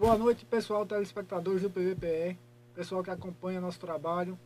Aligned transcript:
Boa 0.00 0.16
noite, 0.16 0.46
pessoal 0.46 0.86
telespectadores 0.86 1.60
do 1.60 1.68
PVPE, 1.68 2.34
pessoal 2.74 3.04
que 3.04 3.10
acompanha 3.10 3.60
nosso 3.60 3.78
trabalho. 3.78 4.38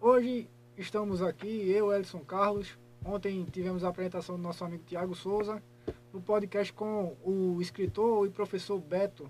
Hoje 0.00 0.48
estamos 0.78 1.20
aqui, 1.20 1.68
eu, 1.68 1.92
Elson 1.92 2.20
Carlos. 2.20 2.78
Ontem 3.04 3.44
tivemos 3.50 3.82
a 3.82 3.88
apresentação 3.88 4.36
do 4.36 4.42
nosso 4.42 4.64
amigo 4.64 4.84
Tiago 4.86 5.12
Souza, 5.16 5.60
no 6.12 6.20
podcast 6.20 6.72
com 6.72 7.16
o 7.24 7.60
escritor 7.60 8.24
e 8.28 8.30
professor 8.30 8.78
Beto, 8.78 9.28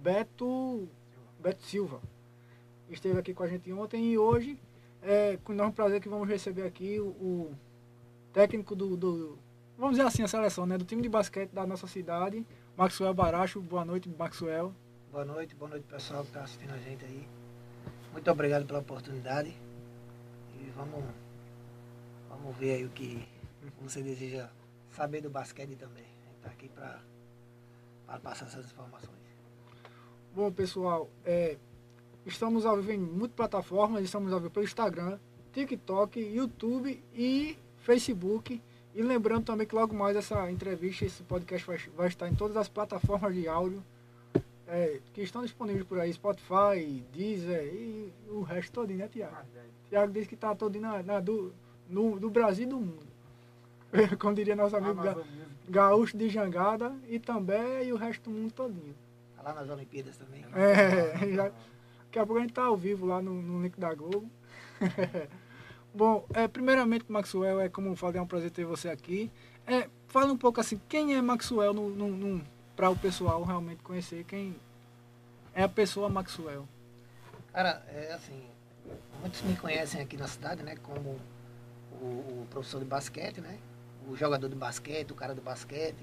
Beto, 0.00 0.88
Beto 1.40 1.64
Silva. 1.64 2.00
Esteve 2.88 3.18
aqui 3.18 3.34
com 3.34 3.42
a 3.42 3.48
gente 3.48 3.72
ontem 3.72 4.12
e 4.12 4.16
hoje 4.16 4.56
é 5.02 5.36
com 5.42 5.52
enorme 5.52 5.72
prazer 5.72 6.00
que 6.00 6.08
vamos 6.08 6.28
receber 6.28 6.62
aqui 6.62 7.00
o, 7.00 7.06
o 7.08 7.54
técnico 8.32 8.76
do, 8.76 8.96
do, 8.96 9.36
vamos 9.76 9.96
dizer 9.96 10.06
assim, 10.06 10.22
a 10.22 10.28
seleção, 10.28 10.64
né, 10.64 10.78
do 10.78 10.84
time 10.84 11.02
de 11.02 11.08
basquete 11.08 11.50
da 11.50 11.66
nossa 11.66 11.88
cidade, 11.88 12.46
Maxwell 12.76 13.12
Baracho. 13.12 13.60
Boa 13.60 13.84
noite, 13.84 14.08
Maxwell. 14.08 14.72
Boa 15.12 15.26
noite, 15.26 15.54
boa 15.54 15.68
noite 15.68 15.84
pessoal 15.84 16.22
que 16.22 16.28
está 16.28 16.40
assistindo 16.40 16.72
a 16.72 16.78
gente 16.78 17.04
aí. 17.04 17.28
Muito 18.12 18.30
obrigado 18.30 18.64
pela 18.64 18.78
oportunidade. 18.78 19.54
E 20.54 20.70
vamos, 20.74 21.04
vamos 22.30 22.56
ver 22.56 22.76
aí 22.76 22.86
o 22.86 22.88
que 22.88 23.28
você 23.82 24.00
deseja 24.00 24.48
saber 24.90 25.20
do 25.20 25.28
basquete 25.28 25.76
também. 25.76 26.02
A 26.02 26.28
gente 26.28 26.36
está 26.36 26.48
aqui 26.48 26.68
para 26.70 28.18
passar 28.20 28.46
essas 28.46 28.64
informações. 28.64 29.20
Bom, 30.34 30.50
pessoal, 30.50 31.10
é, 31.26 31.58
estamos 32.24 32.64
ao 32.64 32.76
vivo 32.76 32.92
em 32.92 32.98
muitas 32.98 33.36
plataformas, 33.36 34.02
estamos 34.02 34.32
ao 34.32 34.40
vivo 34.40 34.50
pelo 34.50 34.64
Instagram, 34.64 35.18
TikTok, 35.52 36.18
YouTube 36.20 37.04
e 37.12 37.58
Facebook. 37.76 38.62
E 38.94 39.02
lembrando 39.02 39.44
também 39.44 39.66
que 39.66 39.74
logo 39.74 39.94
mais 39.94 40.16
essa 40.16 40.50
entrevista, 40.50 41.04
esse 41.04 41.22
podcast 41.22 41.66
vai, 41.66 41.76
vai 41.94 42.08
estar 42.08 42.26
em 42.30 42.34
todas 42.34 42.56
as 42.56 42.70
plataformas 42.70 43.34
de 43.34 43.46
áudio 43.46 43.84
é, 44.68 45.00
que 45.12 45.22
estão 45.22 45.42
disponíveis 45.42 45.84
por 45.84 45.98
aí, 45.98 46.12
Spotify, 46.12 47.04
Deezer 47.12 47.64
e 47.74 48.12
o 48.28 48.42
resto 48.42 48.72
todinho, 48.72 49.00
né, 49.00 49.08
Tiago? 49.08 49.36
Tiago 49.88 50.12
disse 50.12 50.28
que 50.28 50.34
está 50.34 50.54
todo 50.54 50.78
na, 50.80 51.02
na, 51.02 51.20
do, 51.20 51.52
no, 51.88 52.18
do 52.18 52.30
Brasil 52.30 52.64
e 52.64 52.68
do 52.68 52.78
mundo. 52.78 53.06
Como 54.18 54.34
diria 54.34 54.56
nosso 54.56 54.76
amigo 54.76 55.02
Ga, 55.02 55.16
Gaúcho 55.68 56.16
de 56.16 56.28
Jangada 56.28 56.94
e 57.08 57.18
também 57.18 57.84
e 57.84 57.92
o 57.92 57.96
resto 57.96 58.30
do 58.30 58.30
mundo 58.30 58.52
todinho. 58.52 58.94
Tá 59.36 59.42
lá 59.42 59.54
nas 59.54 59.68
Olimpíadas 59.68 60.16
também. 60.16 60.44
É, 60.54 61.28
já, 61.34 61.44
daqui 61.44 62.18
a 62.18 62.26
pouco 62.26 62.38
a 62.38 62.40
gente 62.40 62.50
está 62.50 62.64
ao 62.64 62.76
vivo 62.76 63.06
lá 63.06 63.20
no, 63.20 63.42
no 63.42 63.62
link 63.62 63.78
da 63.78 63.92
Globo. 63.94 64.30
Bom, 65.94 66.24
é, 66.32 66.48
primeiramente, 66.48 67.04
Maxwell, 67.06 67.60
é 67.60 67.68
como 67.68 67.88
eu 67.88 67.96
falei, 67.96 68.18
é 68.18 68.22
um 68.22 68.26
prazer 68.26 68.50
ter 68.50 68.64
você 68.64 68.88
aqui. 68.88 69.30
É, 69.66 69.88
fala 70.08 70.32
um 70.32 70.38
pouco 70.38 70.58
assim, 70.58 70.80
quem 70.88 71.14
é 71.14 71.20
Maxwell 71.20 71.74
no, 71.74 71.90
no, 71.90 72.08
no 72.08 72.42
para 72.76 72.90
o 72.90 72.96
pessoal 72.96 73.42
realmente 73.44 73.82
conhecer 73.82 74.24
quem 74.24 74.56
é 75.54 75.62
a 75.62 75.68
pessoa 75.68 76.08
Maxwell. 76.08 76.66
Cara, 77.52 77.82
é 77.88 78.12
assim, 78.14 78.42
muitos 79.20 79.42
me 79.42 79.56
conhecem 79.56 80.00
aqui 80.00 80.16
na 80.16 80.26
cidade, 80.26 80.62
né, 80.62 80.76
como 80.82 81.20
o, 81.92 82.04
o, 82.04 82.46
professor 82.50 82.78
de 82.78 82.86
basquete, 82.86 83.40
né, 83.40 83.58
o 84.08 84.16
jogador 84.16 84.48
de 84.48 84.56
basquete, 84.56 85.10
o 85.10 85.14
cara 85.14 85.34
do 85.34 85.42
basquete, 85.42 86.02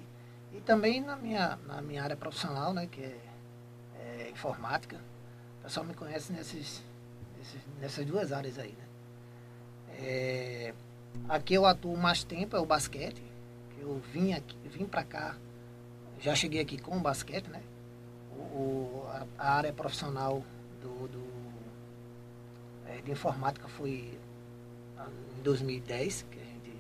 e 0.54 0.62
também 0.62 1.02
na 1.02 1.16
minha, 1.16 1.58
na 1.66 1.82
minha 1.82 2.04
área 2.04 2.16
profissional, 2.16 2.74
né, 2.74 2.88
que 2.88 3.02
é, 3.02 3.18
é 4.00 4.30
informática. 4.32 4.98
O 5.60 5.64
pessoal 5.64 5.86
me 5.86 5.94
conhece 5.94 6.32
nesses, 6.32 6.84
nesses, 7.38 7.62
nessas 7.80 8.06
duas 8.06 8.32
áreas 8.32 8.60
aí, 8.60 8.72
né. 8.72 8.86
É, 10.02 10.74
aqui 11.28 11.56
eu 11.56 11.66
atuo 11.66 11.98
mais 11.98 12.24
tempo, 12.24 12.56
é 12.56 12.60
o 12.60 12.66
basquete, 12.66 13.22
que 13.72 13.82
eu 13.82 14.00
vim 14.14 14.34
aqui, 14.34 14.56
vim 14.66 14.86
para 14.86 15.04
cá 15.04 15.36
já 16.20 16.36
cheguei 16.36 16.62
aqui 16.62 16.78
com 16.78 16.98
o 16.98 17.00
basquete, 17.00 17.48
né? 17.48 17.62
O, 18.32 19.06
a, 19.38 19.54
área 19.54 19.72
profissional 19.72 20.44
do, 20.82 21.08
do 21.08 21.30
é, 22.88 23.02
de 23.02 23.12
informática 23.12 23.68
foi 23.68 24.18
em 25.38 25.42
2010 25.42 26.26
que 26.30 26.40
a 26.40 26.44
gente 26.44 26.74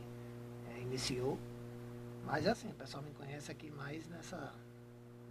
é, 0.75 0.81
iniciou. 0.81 1.39
Mas 2.25 2.45
é 2.45 2.51
assim, 2.51 2.69
o 2.69 2.73
pessoal 2.73 3.03
me 3.03 3.11
conhece 3.11 3.51
aqui 3.51 3.71
mais 3.71 4.07
nessa, 4.07 4.53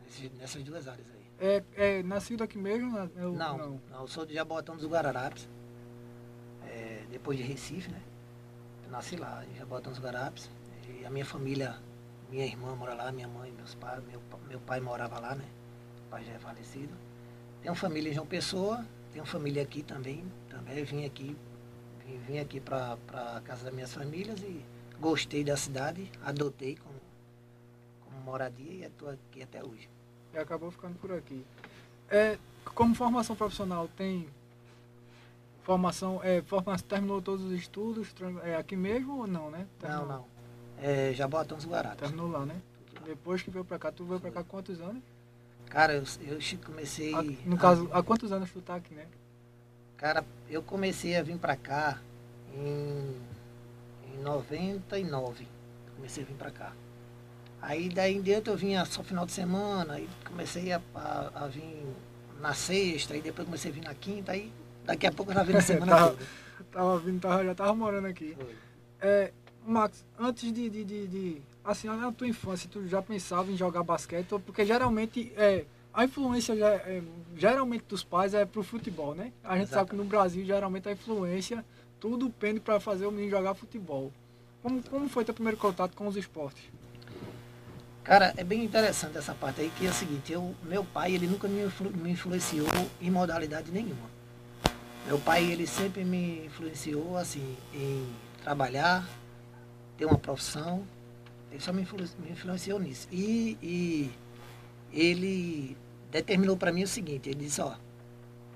nesse, 0.04 0.28
nessas 0.30 0.64
duas 0.64 0.88
áreas 0.88 1.06
aí. 1.10 1.18
É, 1.40 1.62
é 1.76 2.02
nascido 2.02 2.42
aqui 2.42 2.58
mesmo? 2.58 2.92
Né? 2.92 3.10
Eu, 3.16 3.32
não, 3.32 3.58
não, 3.58 3.80
não, 3.90 4.00
eu 4.00 4.08
sou 4.08 4.26
de 4.26 4.34
Jabotão 4.34 4.76
dos 4.76 4.86
Guararapes, 4.86 5.48
é, 6.66 7.04
depois 7.10 7.38
de 7.38 7.44
Recife, 7.44 7.90
né? 7.90 8.02
Eu 8.84 8.90
nasci 8.90 9.16
lá, 9.16 9.44
em 9.44 9.56
Jabotão 9.56 9.92
dos 9.92 10.00
Guararapes. 10.00 10.50
E 10.88 11.04
a 11.04 11.10
minha 11.10 11.24
família 11.24 11.78
minha 12.30 12.44
irmã 12.44 12.74
mora 12.74 12.94
lá, 12.94 13.10
minha 13.10 13.28
mãe, 13.28 13.50
meus 13.52 13.74
pais, 13.74 14.02
meu, 14.04 14.20
meu 14.48 14.60
pai 14.60 14.80
morava 14.80 15.18
lá, 15.18 15.34
né? 15.34 15.44
O 16.06 16.10
pai 16.10 16.24
já 16.24 16.32
é 16.32 16.38
falecido. 16.38 16.94
Tenho 17.62 17.74
família 17.74 18.10
em 18.10 18.14
João 18.14 18.26
Pessoa, 18.26 18.84
tenho 19.12 19.24
família 19.24 19.62
aqui 19.62 19.82
também. 19.82 20.24
Também 20.48 20.84
vim 20.84 21.04
aqui, 21.04 21.36
vim, 22.04 22.18
vim 22.18 22.38
aqui 22.38 22.60
para 22.60 22.98
a 23.12 23.40
casa 23.40 23.64
das 23.64 23.74
minhas 23.74 23.92
famílias 23.92 24.40
e 24.42 24.64
gostei 25.00 25.42
da 25.42 25.56
cidade, 25.56 26.10
adotei 26.24 26.76
como, 26.76 27.00
como 28.04 28.20
moradia 28.22 28.72
e 28.72 28.82
estou 28.84 29.08
aqui 29.10 29.42
até 29.42 29.64
hoje. 29.64 29.88
E 30.34 30.38
acabou 30.38 30.70
ficando 30.70 30.98
por 30.98 31.12
aqui. 31.12 31.44
É, 32.10 32.38
como 32.74 32.94
formação 32.94 33.34
profissional, 33.34 33.88
tem 33.96 34.28
formação, 35.62 36.20
é, 36.22 36.42
formação, 36.42 36.86
terminou 36.86 37.22
todos 37.22 37.44
os 37.44 37.52
estudos 37.52 38.14
é, 38.42 38.56
aqui 38.56 38.76
mesmo 38.76 39.20
ou 39.20 39.26
não, 39.26 39.50
né? 39.50 39.66
Terminou. 39.78 40.06
Não, 40.06 40.16
não. 40.18 40.37
É, 40.82 41.12
Jabotão 41.14 41.56
dos 41.56 41.66
Guarapes. 41.66 41.98
Terminou 41.98 42.28
lá, 42.28 42.46
né? 42.46 42.56
Depois 43.04 43.42
que 43.42 43.50
veio 43.50 43.64
pra 43.64 43.78
cá, 43.78 43.90
tu 43.90 44.04
veio 44.04 44.20
pra 44.20 44.30
cá 44.30 44.44
quantos 44.44 44.80
anos? 44.80 45.02
Cara, 45.68 45.94
eu, 45.94 46.04
eu 46.26 46.38
comecei. 46.64 47.14
A, 47.14 47.22
no 47.22 47.56
a, 47.56 47.58
caso, 47.58 47.88
há 47.92 48.02
quantos 48.02 48.32
anos 48.32 48.50
tu 48.50 48.60
tá 48.60 48.74
aqui, 48.74 48.94
né? 48.94 49.06
Cara, 49.96 50.24
eu 50.48 50.62
comecei 50.62 51.16
a 51.16 51.22
vir 51.22 51.36
pra 51.38 51.56
cá 51.56 51.98
em, 52.54 53.16
em 54.14 54.22
99. 54.22 55.46
Comecei 55.96 56.22
a 56.22 56.26
vir 56.26 56.34
pra 56.34 56.50
cá. 56.50 56.72
Aí 57.60 57.88
daí 57.88 58.16
em 58.16 58.22
diante 58.22 58.48
eu 58.48 58.56
vinha 58.56 58.84
só 58.84 59.02
final 59.02 59.26
de 59.26 59.32
semana, 59.32 59.94
aí 59.94 60.08
comecei 60.24 60.72
a, 60.72 60.80
a, 60.94 61.44
a 61.44 61.48
vir 61.48 61.84
na 62.40 62.54
sexta, 62.54 63.14
aí 63.14 63.20
depois 63.20 63.46
comecei 63.46 63.70
a 63.70 63.74
vir 63.74 63.82
na 63.82 63.94
quinta, 63.94 64.32
aí 64.32 64.52
daqui 64.84 65.06
a 65.08 65.12
pouco 65.12 65.32
eu 65.32 65.34
já 65.34 65.42
vim 65.42 65.54
na 65.54 65.60
semana 65.62 65.92
tava, 65.92 66.10
toda. 66.10 66.26
Tava 66.70 66.98
vindo, 67.00 67.20
tava, 67.20 67.44
já 67.44 67.54
tava 67.54 67.74
morando 67.74 68.06
aqui. 68.06 68.36
É, 69.00 69.32
Max, 69.66 70.04
antes 70.18 70.52
de, 70.52 70.70
de, 70.70 70.84
de, 70.84 71.06
de, 71.06 71.42
Assim, 71.64 71.86
na 71.88 72.10
tua 72.10 72.26
infância, 72.26 72.68
tu 72.72 72.86
já 72.88 73.02
pensava 73.02 73.52
em 73.52 73.56
jogar 73.56 73.82
basquete? 73.82 74.28
Porque 74.46 74.64
geralmente 74.64 75.30
é, 75.36 75.66
a 75.92 76.04
influência 76.04 76.54
é, 76.54 77.02
geralmente 77.36 77.84
dos 77.86 78.02
pais 78.02 78.32
é 78.32 78.46
pro 78.46 78.62
futebol, 78.62 79.14
né? 79.14 79.32
A 79.44 79.56
gente 79.56 79.64
Exatamente. 79.64 79.70
sabe 79.70 79.90
que 79.90 79.96
no 79.96 80.04
Brasil, 80.04 80.46
geralmente, 80.46 80.88
a 80.88 80.92
influência, 80.92 81.64
tudo 82.00 82.30
pende 82.30 82.60
para 82.60 82.80
fazer 82.80 83.04
o 83.04 83.10
menino 83.10 83.30
jogar 83.30 83.54
futebol. 83.54 84.12
Como, 84.62 84.82
como 84.82 85.08
foi 85.08 85.24
teu 85.24 85.34
primeiro 85.34 85.58
contato 85.58 85.94
com 85.94 86.06
os 86.06 86.16
esportes? 86.16 86.62
Cara, 88.02 88.32
é 88.36 88.42
bem 88.42 88.64
interessante 88.64 89.18
essa 89.18 89.34
parte 89.34 89.60
aí, 89.60 89.70
que 89.76 89.86
é 89.86 89.90
o 89.90 89.92
seguinte, 89.92 90.32
eu, 90.32 90.54
meu 90.62 90.82
pai, 90.82 91.14
ele 91.14 91.26
nunca 91.26 91.46
me, 91.46 91.62
me 91.94 92.10
influenciou 92.10 92.66
em 93.00 93.10
modalidade 93.10 93.70
nenhuma. 93.70 94.08
Meu 95.06 95.18
pai, 95.18 95.44
ele 95.44 95.66
sempre 95.66 96.04
me 96.04 96.46
influenciou, 96.46 97.18
assim, 97.18 97.56
em 97.74 98.06
trabalhar, 98.42 99.06
ter 99.98 100.06
uma 100.06 100.16
profissão. 100.16 100.82
Ele 101.50 101.60
só 101.60 101.72
me, 101.72 101.82
influ, 101.82 101.98
me 102.18 102.30
influenciou 102.30 102.78
nisso. 102.78 103.06
E, 103.12 103.58
e 103.62 104.10
ele 104.92 105.76
determinou 106.10 106.56
para 106.56 106.72
mim 106.72 106.84
o 106.84 106.88
seguinte, 106.88 107.28
ele 107.28 107.44
disse, 107.44 107.60
ó, 107.60 107.74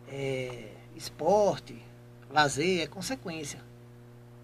é, 0.08 0.72
esporte, 0.96 1.76
lazer 2.30 2.80
é 2.80 2.86
consequência 2.86 3.60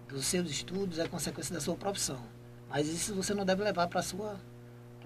dos 0.07 0.25
seus 0.25 0.49
estudos, 0.49 0.99
é 0.99 1.07
consequência 1.07 1.53
da 1.53 1.61
sua 1.61 1.75
profissão. 1.75 2.19
Mas 2.69 2.87
isso 2.87 3.15
você 3.15 3.33
não 3.33 3.45
deve 3.45 3.63
levar 3.63 3.87
para 3.87 3.99
a 3.99 4.03
sua, 4.03 4.39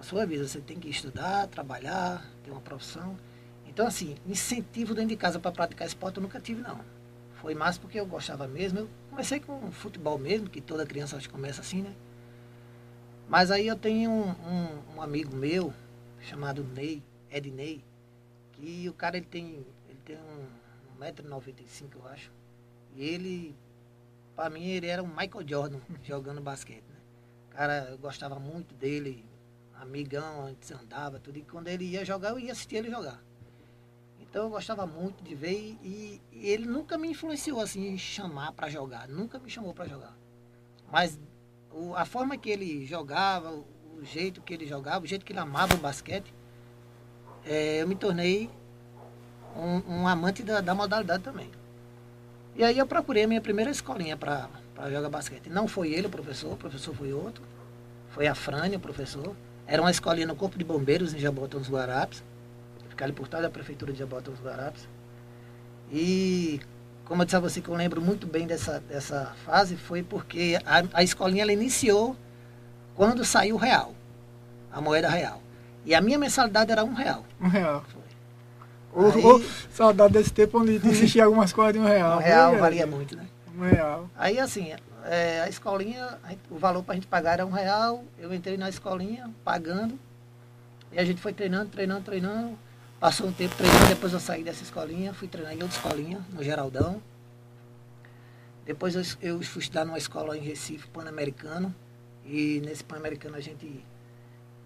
sua 0.02 0.26
vida. 0.26 0.48
Você 0.48 0.60
tem 0.60 0.78
que 0.78 0.90
estudar, 0.90 1.48
trabalhar, 1.48 2.26
ter 2.44 2.52
uma 2.52 2.62
profissão. 2.62 3.18
Então, 3.66 3.88
assim, 3.88 4.16
incentivo 4.28 4.94
dentro 4.94 5.10
de 5.10 5.16
casa 5.16 5.40
para 5.40 5.52
praticar 5.52 5.88
esporte 5.88 6.18
eu 6.18 6.24
nunca 6.24 6.40
tive, 6.40 6.62
não. 6.62 6.82
Foi 7.36 7.56
mais 7.56 7.78
porque 7.78 8.00
eu 8.00 8.06
gostava 8.06 8.48
mesmo. 8.48 8.80
Eu 8.80 8.90
comecei 9.14 9.40
com 9.40 9.72
futebol 9.72 10.18
mesmo, 10.18 10.50
que 10.50 10.60
toda 10.60 10.88
criança 10.88 11.16
acho 11.16 11.28
que 11.28 11.34
começa 11.34 11.62
assim, 11.62 11.84
né? 11.84 11.96
Mas 13.30 13.52
aí 13.52 13.68
eu 13.68 13.76
tenho 13.76 14.10
um, 14.10 14.30
um, 14.32 14.96
um 14.96 15.02
amigo 15.04 15.36
meu, 15.36 15.72
chamado 16.20 16.64
Ney, 16.64 17.04
Ednei, 17.30 17.84
que 18.54 18.90
o 18.90 18.94
cara 18.94 19.18
ele 19.18 19.28
tem, 19.28 19.64
ele 19.88 20.00
tem 20.04 20.18
um 20.18 21.00
1,95m, 21.00 21.96
eu 21.96 22.08
acho. 22.08 22.32
E 22.96 23.04
ele, 23.04 23.56
para 24.36 24.50
mim, 24.50 24.66
ele 24.66 24.88
era 24.88 25.04
um 25.04 25.08
Michael 25.08 25.48
Jordan 25.48 25.80
jogando 26.04 26.42
basquete, 26.42 26.84
né? 26.90 27.00
Cara, 27.52 27.90
eu 27.92 28.00
gostava 28.00 28.40
muito 28.40 28.74
dele, 28.74 29.24
amigão, 29.76 30.46
a 30.46 30.50
gente 30.50 30.74
andava, 30.74 31.20
tudo. 31.20 31.38
E 31.38 31.44
quando 31.44 31.68
ele 31.68 31.86
ia 31.86 32.04
jogar, 32.04 32.32
eu 32.32 32.40
ia 32.40 32.52
assistir 32.52 32.78
ele 32.78 32.90
jogar. 32.90 33.22
Então 34.34 34.46
eu 34.46 34.50
gostava 34.50 34.88
muito 34.88 35.24
de 35.24 35.36
ver 35.36 35.78
e, 35.84 36.20
e 36.32 36.50
ele 36.50 36.66
nunca 36.66 36.98
me 36.98 37.08
influenciou 37.08 37.62
assim 37.62 37.90
em 37.90 38.00
chamar 38.00 38.52
para 38.54 38.68
jogar, 38.68 39.08
nunca 39.08 39.38
me 39.38 39.48
chamou 39.48 39.76
para 39.76 39.88
jogar. 39.88 40.18
Mas 40.92 41.20
o, 41.72 41.94
a 41.94 42.04
forma 42.04 42.36
que 42.36 42.50
ele 42.50 42.84
jogava, 42.84 43.52
o, 43.52 44.04
jeito 44.04 44.42
que 44.42 44.52
ele 44.52 44.66
jogava, 44.66 45.06
o 45.06 45.08
jeito 45.08 45.24
que 45.24 45.32
ele 45.32 45.40
amava 45.40 45.76
o 45.76 45.78
basquete, 45.78 46.34
é, 47.46 47.84
eu 47.84 47.88
me 47.88 47.94
tornei 47.94 48.50
um, 49.56 50.00
um 50.00 50.08
amante 50.08 50.42
da, 50.42 50.62
da, 50.62 50.74
modalidade 50.74 51.22
também. 51.22 51.52
E 52.56 52.64
aí 52.64 52.80
eu 52.80 52.88
procurei 52.88 53.26
a 53.26 53.28
minha 53.28 53.40
primeira 53.40 53.70
escolinha 53.70 54.18
para 54.18 54.50
jogar 54.90 55.12
basquete. 55.12 55.48
Não 55.48 55.68
foi 55.68 55.94
ele 55.94 56.08
o 56.08 56.10
professor, 56.10 56.54
o 56.54 56.58
professor 56.58 56.96
foi 56.96 57.14
outro. 57.14 57.44
Foi 58.10 58.26
a 58.26 58.34
Frânia, 58.34 58.80
o 58.80 58.82
professor. 58.82 59.36
Era 59.68 59.80
uma 59.80 59.92
escolinha 59.92 60.26
no 60.26 60.36
Corpo 60.36 60.58
de 60.58 60.66
Bombeiros, 60.66 61.14
em 61.14 61.20
Jabotão 61.20 61.60
dos 61.60 61.70
Guarapes. 61.70 62.24
Fica 62.94 63.06
ali 63.06 63.14
por 63.14 63.28
trás 63.28 63.44
da 63.44 63.50
Prefeitura 63.50 63.92
de 63.92 63.98
Jabotão 63.98 64.32
dos 64.32 64.44
Guarapes. 64.44 64.88
E, 65.92 66.62
como 67.06 67.24
eu 67.24 67.26
disse 67.26 67.36
a 67.36 67.40
você 67.40 67.60
que 67.60 67.68
eu 67.68 67.74
lembro 67.74 68.00
muito 68.00 68.28
bem 68.28 68.46
dessa, 68.46 68.80
dessa 68.82 69.34
fase, 69.44 69.76
foi 69.76 70.04
porque 70.04 70.60
a, 70.64 70.84
a 70.94 71.04
escolinha 71.04 71.42
ela 71.42 71.52
iniciou 71.52 72.16
quando 72.94 73.26
saiu 73.26 73.56
o 73.56 73.58
real, 73.58 73.96
a 74.72 74.80
moeda 74.80 75.10
real. 75.10 75.42
E 75.84 75.96
a 75.96 76.02
minha 76.02 76.20
mensalidade 76.20 76.72
era 76.72 76.84
um 76.84 76.94
real. 76.94 77.26
Um 77.42 77.48
real. 77.48 77.84
Ou, 78.94 79.38
Aí, 79.38 79.50
saudade 79.72 80.14
desse 80.14 80.32
tempo 80.32 80.60
onde 80.60 80.74
existia 80.88 81.26
algumas 81.26 81.52
coisas 81.52 81.74
de 81.74 81.80
um 81.80 81.86
real. 81.86 82.18
Um 82.18 82.22
real 82.22 82.58
valia 82.60 82.86
muito, 82.86 83.16
né? 83.16 83.26
Um 83.58 83.62
real. 83.62 84.08
Aí 84.16 84.38
assim, 84.38 84.72
é, 85.04 85.42
a 85.42 85.50
escolinha, 85.50 86.20
o 86.52 86.60
valor 86.60 86.84
para 86.84 86.94
a 86.94 86.96
gente 86.96 87.08
pagar 87.08 87.34
era 87.34 87.46
um 87.46 87.50
real. 87.50 88.04
Eu 88.20 88.32
entrei 88.32 88.56
na 88.56 88.70
escolinha 88.70 89.32
pagando. 89.44 89.98
E 90.92 91.00
a 91.00 91.04
gente 91.04 91.20
foi 91.20 91.34
treinando, 91.34 91.72
treinando, 91.72 92.04
treinando. 92.04 92.58
Passou 93.04 93.28
um 93.28 93.34
tempo 93.34 93.54
treinando, 93.58 93.88
depois 93.88 94.14
eu 94.14 94.20
saí 94.22 94.46
dessa 94.46 94.64
escolinha, 94.64 95.14
fui 95.14 95.28
treinar 95.28 95.52
em 95.52 95.62
outra 95.62 95.76
escolinha, 95.76 96.26
no 96.32 96.42
Geraldão. 96.42 97.04
Depois 98.66 98.96
eu, 98.96 99.02
eu 99.22 99.42
fui 99.42 99.62
estudar 99.62 99.84
numa 99.84 99.98
escola 99.98 100.38
em 100.38 100.40
Recife, 100.40 100.88
Pan-Americano. 100.88 101.76
E 102.24 102.62
nesse 102.64 102.82
Pan-Americano 102.82 103.36
a 103.36 103.42
gente, 103.42 103.84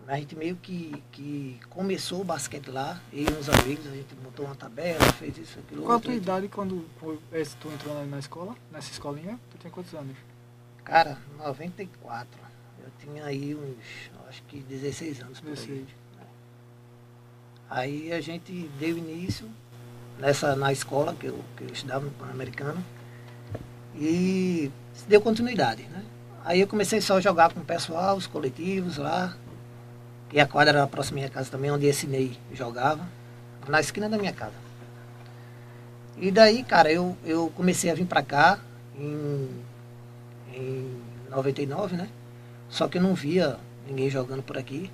a 0.07 0.15
gente 0.17 0.35
meio 0.35 0.55
que, 0.55 1.03
que 1.11 1.59
começou 1.67 2.21
o 2.21 2.23
basquete 2.23 2.69
lá, 2.69 3.01
e 3.11 3.25
uns 3.27 3.49
amigos, 3.49 3.87
a 3.87 3.95
gente 3.95 4.13
montou 4.23 4.45
uma 4.45 4.53
tabela, 4.53 5.01
fez 5.13 5.35
isso, 5.39 5.57
aquilo. 5.57 5.81
Qual 5.81 5.97
a 5.97 5.99
tua 5.99 6.13
idade 6.13 6.47
quando 6.47 6.85
tu 6.99 7.69
entrou 7.73 8.05
na 8.05 8.19
escola, 8.19 8.55
nessa 8.71 8.91
escolinha? 8.91 9.39
Tu 9.49 9.57
tinha 9.57 9.71
quantos 9.71 9.95
anos? 9.95 10.15
Cara, 10.83 11.17
94. 11.39 12.39
Eu 12.83 12.91
tinha 12.99 13.25
aí 13.25 13.55
uns, 13.55 14.11
acho 14.29 14.43
que 14.43 14.59
16 14.59 15.21
anos 15.21 15.39
por 15.39 15.49
16. 15.49 15.79
aí. 15.79 16.06
Aí 17.69 18.13
a 18.13 18.21
gente 18.21 18.69
deu 18.79 18.97
início 18.97 19.47
nessa, 20.19 20.55
na 20.55 20.71
escola 20.71 21.13
que 21.13 21.27
eu, 21.27 21.39
que 21.55 21.63
eu 21.63 21.69
estudava 21.69 22.05
no 22.05 22.11
Pan-Americano 22.11 22.83
e 23.95 24.71
deu 25.07 25.21
continuidade, 25.21 25.83
né? 25.83 26.03
Aí 26.45 26.61
eu 26.61 26.67
comecei 26.67 27.01
só 27.01 27.17
a 27.17 27.21
jogar 27.21 27.53
com 27.53 27.59
o 27.59 27.65
pessoal, 27.65 28.15
os 28.15 28.25
coletivos 28.25 28.97
lá. 28.97 29.35
E 30.31 30.39
a 30.39 30.47
quadra 30.47 30.77
era 30.77 30.87
próxima 30.87 31.15
da 31.15 31.21
minha 31.21 31.29
casa 31.29 31.49
também, 31.49 31.71
onde 31.71 31.85
esse 31.85 32.07
Ney 32.07 32.37
jogava, 32.53 33.05
na 33.67 33.79
esquina 33.79 34.09
da 34.09 34.17
minha 34.17 34.33
casa. 34.33 34.53
E 36.17 36.31
daí, 36.31 36.63
cara, 36.63 36.91
eu, 36.91 37.17
eu 37.25 37.51
comecei 37.55 37.91
a 37.91 37.93
vir 37.93 38.05
pra 38.05 38.21
cá 38.21 38.59
em, 38.97 39.49
em 40.53 41.01
99, 41.29 41.95
né? 41.95 42.09
Só 42.69 42.87
que 42.87 42.97
eu 42.97 43.01
não 43.01 43.13
via 43.13 43.57
ninguém 43.87 44.09
jogando 44.09 44.41
por 44.41 44.57
aqui. 44.57 44.89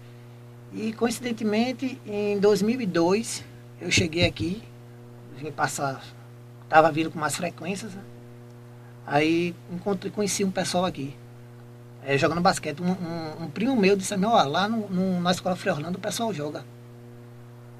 E 0.73 0.91
coincidentemente, 0.93 2.01
em 2.05 2.39
2002, 2.39 3.43
eu 3.79 3.91
cheguei 3.91 4.25
aqui, 4.25 4.63
vim 5.37 5.51
passar, 5.51 6.03
estava 6.63 6.91
vindo 6.91 7.11
com 7.11 7.19
mais 7.19 7.35
frequências, 7.35 7.93
né? 7.93 8.01
Aí 9.05 9.53
encontrei, 9.71 10.11
conheci 10.11 10.43
um 10.43 10.49
pessoal 10.49 10.85
aqui, 10.85 11.15
é, 12.03 12.17
jogando 12.17 12.41
basquete. 12.41 12.81
Um, 12.81 12.89
um, 12.89 13.43
um, 13.43 13.49
primo 13.49 13.75
meu 13.75 13.95
disse 13.95 14.15
assim, 14.15 14.25
ó, 14.25 14.41
lá 14.43 14.67
no, 14.67 14.89
no, 14.89 15.19
na 15.19 15.31
escola 15.31 15.55
Frei 15.55 15.71
Orlando 15.71 15.99
o 15.99 16.01
pessoal 16.01 16.33
joga. 16.33 16.65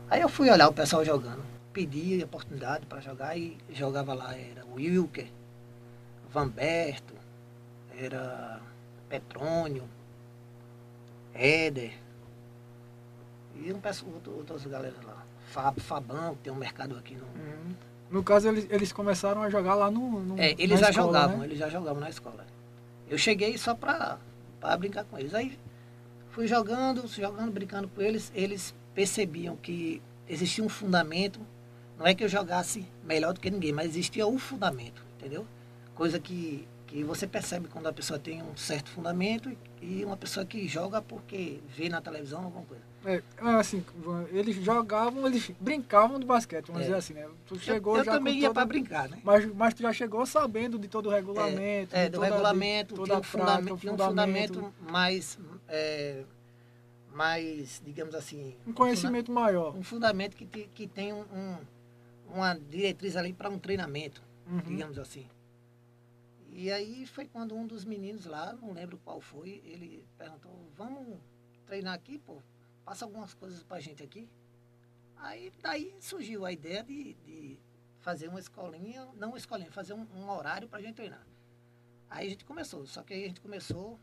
Aí 0.08 0.22
eu 0.22 0.30
fui 0.30 0.52
olhar 0.52 0.68
o 0.68 0.74
pessoal 0.74 1.04
jogando, 1.04 1.44
pedi 1.72 2.22
a 2.22 2.26
oportunidade 2.26 2.86
para 2.86 3.02
jogar 3.02 3.36
e 3.36 3.58
jogava 3.72 4.14
lá, 4.14 4.36
era 4.36 4.64
Wilker, 4.76 5.28
Vanberto, 6.32 7.16
era 7.98 8.60
Petrônio, 9.10 9.86
Éder, 11.34 12.03
e 13.68 13.74
um 13.74 13.80
outras 14.38 14.66
galera 14.66 14.96
lá. 15.06 15.26
Fab, 15.52 15.80
Fabão, 15.80 16.36
que 16.36 16.44
tem 16.44 16.54
um 16.54 16.58
mercado 16.58 16.98
aqui 16.98 17.16
no. 17.16 17.24
Uhum. 17.24 17.76
No 18.10 18.24
caso, 18.24 18.48
eles, 18.48 18.68
eles 18.70 18.92
começaram 18.92 19.42
a 19.42 19.50
jogar 19.50 19.76
lá 19.76 19.90
no. 19.90 20.22
no 20.22 20.40
é, 20.40 20.56
eles 20.58 20.80
já 20.80 20.90
escola, 20.90 21.08
jogavam, 21.08 21.38
né? 21.38 21.46
eles 21.46 21.58
já 21.58 21.70
jogavam 21.70 22.02
na 22.02 22.10
escola. 22.10 22.46
Eu 23.10 23.18
cheguei 23.18 23.58
só 23.58 23.74
pra, 23.74 24.18
pra 24.60 24.78
brincar 24.78 25.04
com 25.06 25.18
eles. 25.18 25.34
Aí 25.34 25.58
fui 26.30 26.48
jogando, 26.48 27.08
jogando, 27.08 27.52
brincando 27.52 27.88
com 27.88 28.02
eles. 28.02 28.32
Eles 28.36 28.74
percebiam 28.94 29.56
que 29.56 30.02
existia 30.28 30.64
um 30.64 30.70
fundamento. 30.70 31.40
Não 31.98 32.08
é 32.08 32.14
que 32.14 32.24
eu 32.24 32.30
jogasse 32.30 32.86
melhor 33.04 33.34
do 33.34 33.40
que 33.40 33.50
ninguém, 33.50 33.72
mas 33.72 33.92
existia 33.92 34.26
um 34.26 34.40
fundamento, 34.40 35.04
entendeu? 35.18 35.46
Coisa 35.96 36.20
que 36.20 36.68
que 36.94 37.04
você 37.04 37.26
percebe 37.26 37.68
quando 37.68 37.88
a 37.88 37.94
pessoa 37.94 38.20
tem 38.20 38.44
um 38.44 38.56
certo 38.56 38.92
fundamento 38.92 39.52
e 39.82 40.06
uma 40.06 40.16
pessoa 40.16 40.46
que 40.46 40.68
joga 40.68 41.02
porque 41.02 41.60
vê 41.76 41.90
na 41.90 42.00
televisão 42.00 42.44
alguma 42.44 42.64
coisa. 42.66 42.84
É, 43.06 43.16
é 43.16 43.50
assim, 43.56 43.86
eles 44.32 44.56
jogavam, 44.58 45.26
eles 45.28 45.52
brincavam 45.60 46.20
de 46.20 46.26
basquete, 46.26 46.68
vamos 46.68 46.82
é. 46.82 46.86
dizer 46.86 46.98
assim, 46.98 47.14
né? 47.14 47.28
Tu 47.46 47.60
chegou 47.60 47.96
eu, 47.96 48.00
eu 48.00 48.06
já 48.06 48.14
também 48.14 48.40
ia 48.40 48.54
para 48.54 48.66
brincar, 48.66 49.10
né? 49.10 49.20
Mas, 49.24 49.46
mas 49.54 49.74
tu 49.74 49.82
já 49.82 49.92
chegou 49.92 50.26
sabendo 50.26 50.80
de 50.80 50.88
todo 50.88 51.08
o 51.08 51.10
regulamento. 51.10 51.96
É, 51.96 52.06
é 52.06 52.10
do 52.10 52.16
toda, 52.16 52.28
regulamento, 52.28 52.96
de, 52.96 53.04
tinha, 53.04 53.18
um 53.18 53.24
fundamento, 53.24 53.78
tinha 53.78 53.94
um 53.94 53.98
fundamento 53.98 54.74
mais, 54.90 55.38
é, 55.68 56.24
mais, 57.14 57.82
digamos 57.86 58.16
assim... 58.16 58.56
Um 58.66 58.74
conhecimento 58.74 59.32
um 59.32 59.36
maior. 59.36 59.76
Um 59.76 59.84
fundamento 59.84 60.36
que, 60.36 60.46
que 60.46 60.88
tem 60.88 61.12
um, 61.12 61.22
um 61.22 61.58
uma 62.34 62.56
diretriz 62.56 63.16
ali 63.16 63.32
para 63.32 63.50
um 63.50 63.60
treinamento, 63.60 64.22
uhum. 64.48 64.60
digamos 64.60 64.98
assim. 64.98 65.26
E 66.52 66.72
aí 66.72 67.06
foi 67.06 67.26
quando 67.26 67.56
um 67.56 67.66
dos 67.66 67.86
meninos 67.86 68.26
lá, 68.26 68.54
não 68.54 68.74
lembro 68.74 69.00
qual 69.04 69.22
foi, 69.22 69.62
ele 69.66 70.04
perguntou, 70.18 70.52
vamos 70.76 71.20
treinar 71.66 71.94
aqui, 71.94 72.18
pô, 72.18 72.38
passa 72.86 73.06
algumas 73.06 73.34
coisas 73.34 73.64
pra 73.64 73.80
gente 73.80 74.04
aqui. 74.04 74.30
Aí 75.18 75.52
daí 75.62 75.96
surgiu 76.00 76.46
a 76.46 76.52
ideia 76.52 76.84
de, 76.84 77.14
de 77.16 77.60
fazer 78.00 78.28
uma 78.28 78.40
escolinha, 78.40 79.08
não 79.16 79.30
uma 79.30 79.38
escolinha, 79.38 79.72
fazer 79.72 79.94
um, 79.94 80.06
um 80.16 80.30
horário 80.30 80.68
pra 80.68 80.82
gente 80.82 80.96
treinar. 80.96 81.26
Aí 82.10 82.28
a 82.28 82.30
gente 82.30 82.46
começou, 82.46 82.86
só 82.86 83.02
que 83.02 83.14
aí 83.14 83.24
a 83.24 83.28
gente 83.28 83.42
começou 83.42 84.00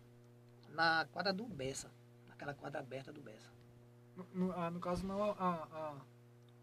na 0.70 1.06
quadra 1.12 1.32
do 1.32 1.44
Bessa, 1.44 1.90
naquela 2.28 2.54
quadra 2.54 2.80
aberta 2.80 3.12
do 3.12 3.20
Bessa. 3.20 3.50
No, 4.16 4.26
no, 4.34 4.52
ah, 4.52 4.70
no 4.70 4.80
caso 4.80 5.06
não 5.06 5.22
a, 5.22 5.30
a, 5.32 5.52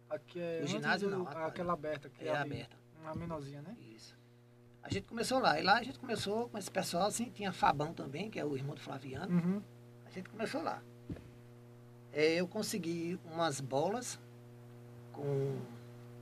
a, 0.10 0.16
aqui 0.16 0.40
é 0.40 0.62
o 0.64 0.68
ginásio 0.68 1.09
do, 1.09 1.19
não, 1.19 1.28
a, 1.28 1.45
aquela 1.47 1.74
aberta 1.74 2.09
que 2.09 2.24
é, 2.24 2.30
é 2.30 2.36
aberta. 2.36 2.76
Uma 3.00 3.16
menorzinha, 3.16 3.62
né? 3.62 3.78
Isso. 3.80 4.18
A 4.81 4.90
gente 4.90 5.07
começou 5.07 5.40
lá. 5.40 5.59
E 5.59 5.64
lá 5.64 5.78
a 5.78 5.83
gente 5.83 6.00
começou 6.00 6.50
com 6.50 6.57
esse 6.57 6.71
pessoal, 6.71 7.07
assim, 7.07 7.30
tinha 7.30 7.52
Fabão 7.52 7.94
também, 7.94 8.30
que 8.30 8.40
é 8.40 8.45
o 8.45 8.56
irmão 8.56 8.74
do 8.74 8.81
Flaviano. 8.81 9.33
Uhum. 9.33 9.62
A 10.06 10.09
gente 10.09 10.30
começou 10.30 10.62
lá. 10.62 10.81
É, 12.14 12.35
eu 12.35 12.47
consegui 12.47 13.19
umas 13.31 13.61
bolas 13.61 14.19
com, 15.14 15.56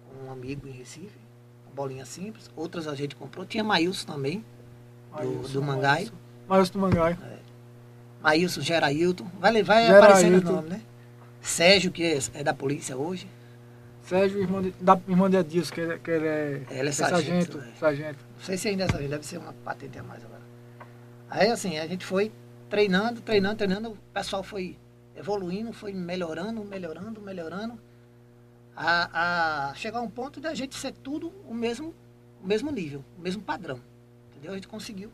com, 0.07 0.27
um 0.27 0.31
amigo 0.31 0.67
em 0.67 0.71
Recife, 0.71 1.17
uma 1.65 1.75
bolinha 1.75 2.05
simples. 2.05 2.49
Outras 2.55 2.87
a 2.87 2.95
gente 2.95 3.15
comprou. 3.15 3.45
Tinha 3.45 3.63
Maílson 3.63 4.05
também, 4.07 4.43
do, 5.21 5.47
do 5.47 5.61
Mangai. 5.61 6.11
Maílson 6.47 6.73
do 6.73 6.79
Mangai. 6.79 7.17
É. 7.21 7.39
Maílson, 8.21 8.61
Gerailton. 8.61 9.29
Vai, 9.39 9.63
vai 9.63 9.87
aparecendo 9.87 10.49
o 10.49 10.51
nome, 10.53 10.69
né? 10.69 10.81
Sérgio, 11.41 11.91
que 11.91 12.03
é, 12.03 12.17
é 12.33 12.43
da 12.43 12.53
polícia 12.53 12.97
hoje. 12.97 13.27
Sérgio, 14.01 14.39
irmão 14.39 14.61
de, 14.61 14.71
da 14.81 14.99
irmã 15.07 15.29
de 15.29 15.37
Adilson, 15.37 15.73
que, 15.73 15.81
ele, 15.81 15.99
que 15.99 16.11
ele 16.11 16.27
é, 16.27 16.61
ele 16.69 16.79
é, 16.79 16.87
é 16.87 16.91
sargento. 16.91 17.53
Sargento. 17.53 17.79
sargento. 17.79 18.19
Não 18.37 18.43
sei 18.43 18.57
se 18.57 18.67
ainda 18.67 18.83
é 18.83 18.87
sargento, 18.87 19.09
deve 19.11 19.25
ser 19.25 19.37
uma 19.37 19.53
patente 19.53 19.97
a 19.97 20.03
mais 20.03 20.23
agora. 20.23 20.41
Aí 21.29 21.49
assim, 21.49 21.77
a 21.77 21.87
gente 21.87 22.05
foi 22.05 22.31
treinando, 22.69 23.21
treinando, 23.21 23.55
treinando, 23.55 23.89
o 23.91 23.97
pessoal 24.13 24.43
foi 24.43 24.77
evoluindo, 25.15 25.71
foi 25.71 25.93
melhorando, 25.93 26.63
melhorando, 26.63 27.21
melhorando, 27.21 27.79
a, 28.75 29.69
a 29.69 29.73
chegar 29.75 29.99
a 29.99 30.01
um 30.01 30.09
ponto 30.09 30.41
de 30.41 30.47
a 30.47 30.53
gente 30.53 30.75
ser 30.75 30.91
tudo 30.91 31.31
o 31.47 31.53
mesmo, 31.53 31.93
o 32.43 32.47
mesmo 32.47 32.71
nível, 32.71 33.03
o 33.17 33.21
mesmo 33.21 33.41
padrão. 33.41 33.79
Entendeu? 34.31 34.51
A 34.51 34.55
gente 34.55 34.67
conseguiu 34.67 35.09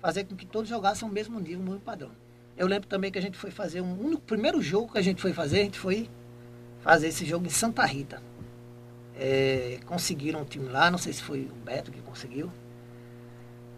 fazer 0.00 0.24
com 0.24 0.34
que 0.34 0.46
todos 0.46 0.68
jogassem 0.68 1.08
o 1.08 1.12
mesmo 1.12 1.38
nível, 1.38 1.60
o 1.60 1.64
mesmo 1.64 1.80
padrão. 1.80 2.10
Eu 2.56 2.66
lembro 2.66 2.88
também 2.88 3.10
que 3.12 3.18
a 3.18 3.22
gente 3.22 3.38
foi 3.38 3.50
fazer 3.50 3.80
um 3.80 3.98
único 3.98 4.22
primeiro 4.22 4.60
jogo 4.60 4.92
que 4.92 4.98
a 4.98 5.02
gente 5.02 5.22
foi 5.22 5.32
fazer, 5.32 5.60
a 5.60 5.64
gente 5.64 5.78
foi 5.78 6.10
fazer 6.80 7.08
esse 7.08 7.24
jogo 7.24 7.46
em 7.46 7.50
Santa 7.50 7.84
Rita. 7.86 8.20
É, 9.16 9.78
conseguiram 9.86 10.40
um 10.40 10.44
time 10.44 10.68
lá, 10.68 10.90
não 10.90 10.98
sei 10.98 11.12
se 11.12 11.22
foi 11.22 11.42
o 11.42 11.54
Beto 11.64 11.92
que 11.92 12.00
conseguiu. 12.02 12.50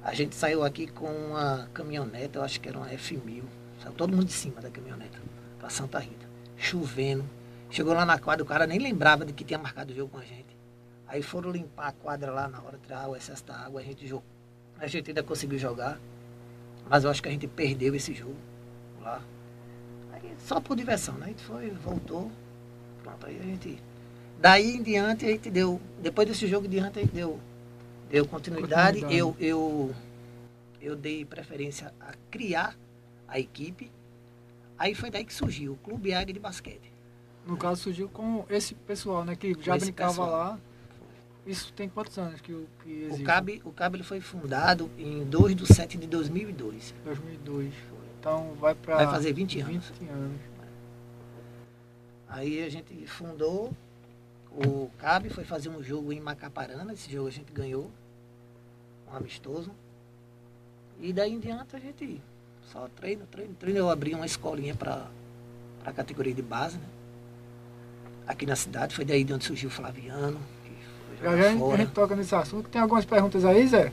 A 0.03 0.15
gente 0.15 0.35
saiu 0.35 0.65
aqui 0.65 0.87
com 0.87 1.07
uma 1.07 1.69
caminhonete, 1.75 2.37
eu 2.37 2.43
acho 2.43 2.61
que 2.61 2.69
era 2.69 2.79
uma 2.79 2.89
F1000. 2.89 3.45
Saiu 3.81 3.93
todo 3.93 4.11
mundo 4.11 4.25
de 4.25 4.33
cima 4.33 4.61
da 4.61 4.71
caminhonete 4.71 5.22
para 5.63 5.71
Santa 5.71 6.01
Rita. 6.01 6.27
Chovendo. 6.57 7.25
Chegou 7.71 7.95
lá 7.95 8.05
na 8.05 8.19
quadra, 8.19 8.43
o 8.43 8.47
cara 8.47 8.67
nem 8.67 8.81
lembrava 8.81 9.25
de 9.25 9.33
que 9.33 9.45
tinha 9.45 9.59
marcado 9.59 9.93
o 9.93 9.97
jogo 9.97 10.11
com 10.11 10.19
a 10.19 10.25
gente. 10.25 10.57
Aí 11.07 11.23
foram 11.23 11.53
limpar 11.53 11.89
a 11.89 11.93
quadra 11.93 12.33
lá 12.33 12.49
na 12.49 12.61
hora, 12.61 12.77
tirar 12.83 13.09
o 13.09 13.15
excesso 13.15 13.45
da 13.45 13.57
água, 13.57 13.81
a 13.81 13.85
gente 13.85 14.07
jogou. 14.07 14.25
A 14.79 14.89
gente 14.89 15.09
ainda 15.09 15.23
conseguiu 15.23 15.59
jogar. 15.59 16.01
Mas 16.91 17.05
eu 17.05 17.11
acho 17.11 17.23
que 17.23 17.29
a 17.29 17.33
gente 17.33 17.47
perdeu 17.47 17.95
esse 17.95 18.13
jogo 18.13 18.37
lá. 19.01 19.23
Aí, 20.13 20.35
só 20.41 20.61
por 20.61 20.77
diversão, 20.77 21.15
né? 21.15 21.27
A 21.27 21.29
gente 21.29 21.45
foi, 21.45 21.71
voltou, 21.71 22.31
Pronto, 23.03 23.27
aí 23.27 23.39
a 23.39 23.43
gente. 23.43 23.83
Daí 24.41 24.77
em 24.77 24.83
diante 24.83 25.25
a 25.25 25.29
gente 25.29 25.49
deu, 25.49 25.81
depois 26.01 26.27
desse 26.27 26.49
jogo 26.49 26.67
em 26.67 26.71
diante 26.71 26.99
a 26.99 27.03
gente 27.03 27.15
deu, 27.15 27.39
deu 28.11 28.27
continuidade. 28.27 29.01
Continuidade. 29.01 29.17
Eu, 29.17 29.37
eu, 29.39 29.95
eu 30.81 30.97
dei 30.97 31.25
preferência 31.25 31.95
a 32.01 32.13
criar 32.31 32.77
a 33.29 33.39
equipe. 33.39 33.91
Aí 34.83 34.97
foi 34.97 35.13
daí 35.13 35.25
que 35.25 35.33
surgiu 35.33 35.75
o 35.75 35.77
Clube 35.77 36.13
Águia 36.13 36.35
de 36.35 36.41
Basquete. 36.41 36.93
No 37.47 37.57
caso 37.57 37.83
surgiu 37.83 38.09
com 38.09 38.45
esse 38.51 38.75
pessoal, 38.75 39.25
né? 39.25 39.37
Que 39.37 39.55
já 39.61 39.77
esse 39.77 39.87
brincava 39.87 40.11
pessoal. 40.11 40.31
lá. 40.31 40.59
Isso 41.47 41.73
tem 41.73 41.89
quantos 41.89 42.19
anos 42.19 42.41
que, 42.41 42.53
o- 42.53 42.67
que 42.83 42.91
existe? 43.05 43.23
O 43.23 43.25
CAB, 43.25 43.63
o 43.65 43.71
CAB 43.71 43.95
ele 43.95 44.03
foi 44.03 44.21
fundado 44.21 44.91
em 44.99 45.23
2 45.25 45.55
de 45.55 45.73
7 45.73 45.97
de 45.97 46.09
2002. 46.09 46.93
2002. 47.05 47.73
Então 48.19 48.55
vai 48.55 48.75
pra... 48.75 48.97
Vai 48.97 49.07
fazer 49.07 49.33
20 49.33 49.61
anos. 49.61 49.89
20 50.01 50.11
anos. 50.11 50.41
Aí 52.29 52.65
a 52.65 52.69
gente 52.69 53.07
fundou 53.07 53.73
o 54.51 54.91
CAB, 54.99 55.29
foi 55.31 55.45
fazer 55.45 55.69
um 55.69 55.81
jogo 55.81 56.13
em 56.13 56.19
Macaparana, 56.19 56.93
esse 56.93 57.09
jogo 57.09 57.29
a 57.29 57.33
gente 57.33 57.53
ganhou, 57.53 57.89
um 59.09 59.15
amistoso. 59.17 59.71
E 61.01 61.13
daí 61.13 61.33
em 61.33 61.39
diante 61.39 61.77
a 61.77 61.79
gente 61.79 62.21
só 62.73 62.87
treino, 63.01 63.23
treino, 63.31 63.55
treino. 63.59 63.79
Eu 63.79 63.91
abri 63.91 64.15
uma 64.15 64.27
escolinha 64.27 64.75
para 64.75 65.03
a 65.85 65.93
categoria 65.93 66.33
de 66.35 66.43
base, 66.43 66.77
né? 66.77 66.85
Aqui 68.27 68.47
na 68.47 68.57
cidade, 68.57 68.95
foi 68.95 69.05
daí 69.05 69.25
de 69.25 69.33
onde 69.35 69.45
surgiu 69.45 69.69
o 69.69 69.73
Flaviano, 69.73 70.39
que 70.65 70.71
foi 71.19 71.27
Já 71.29 71.31
a 71.33 71.37
gente- 71.51 71.57
a 71.57 71.59
fora. 71.59 71.77
gente 71.79 71.91
toca 71.93 72.17
nesse 72.17 72.35
assunto. 72.35 72.69
Tem 72.69 72.81
algumas 72.81 73.05
perguntas 73.05 73.45
aí, 73.45 73.67
Zé? 73.67 73.93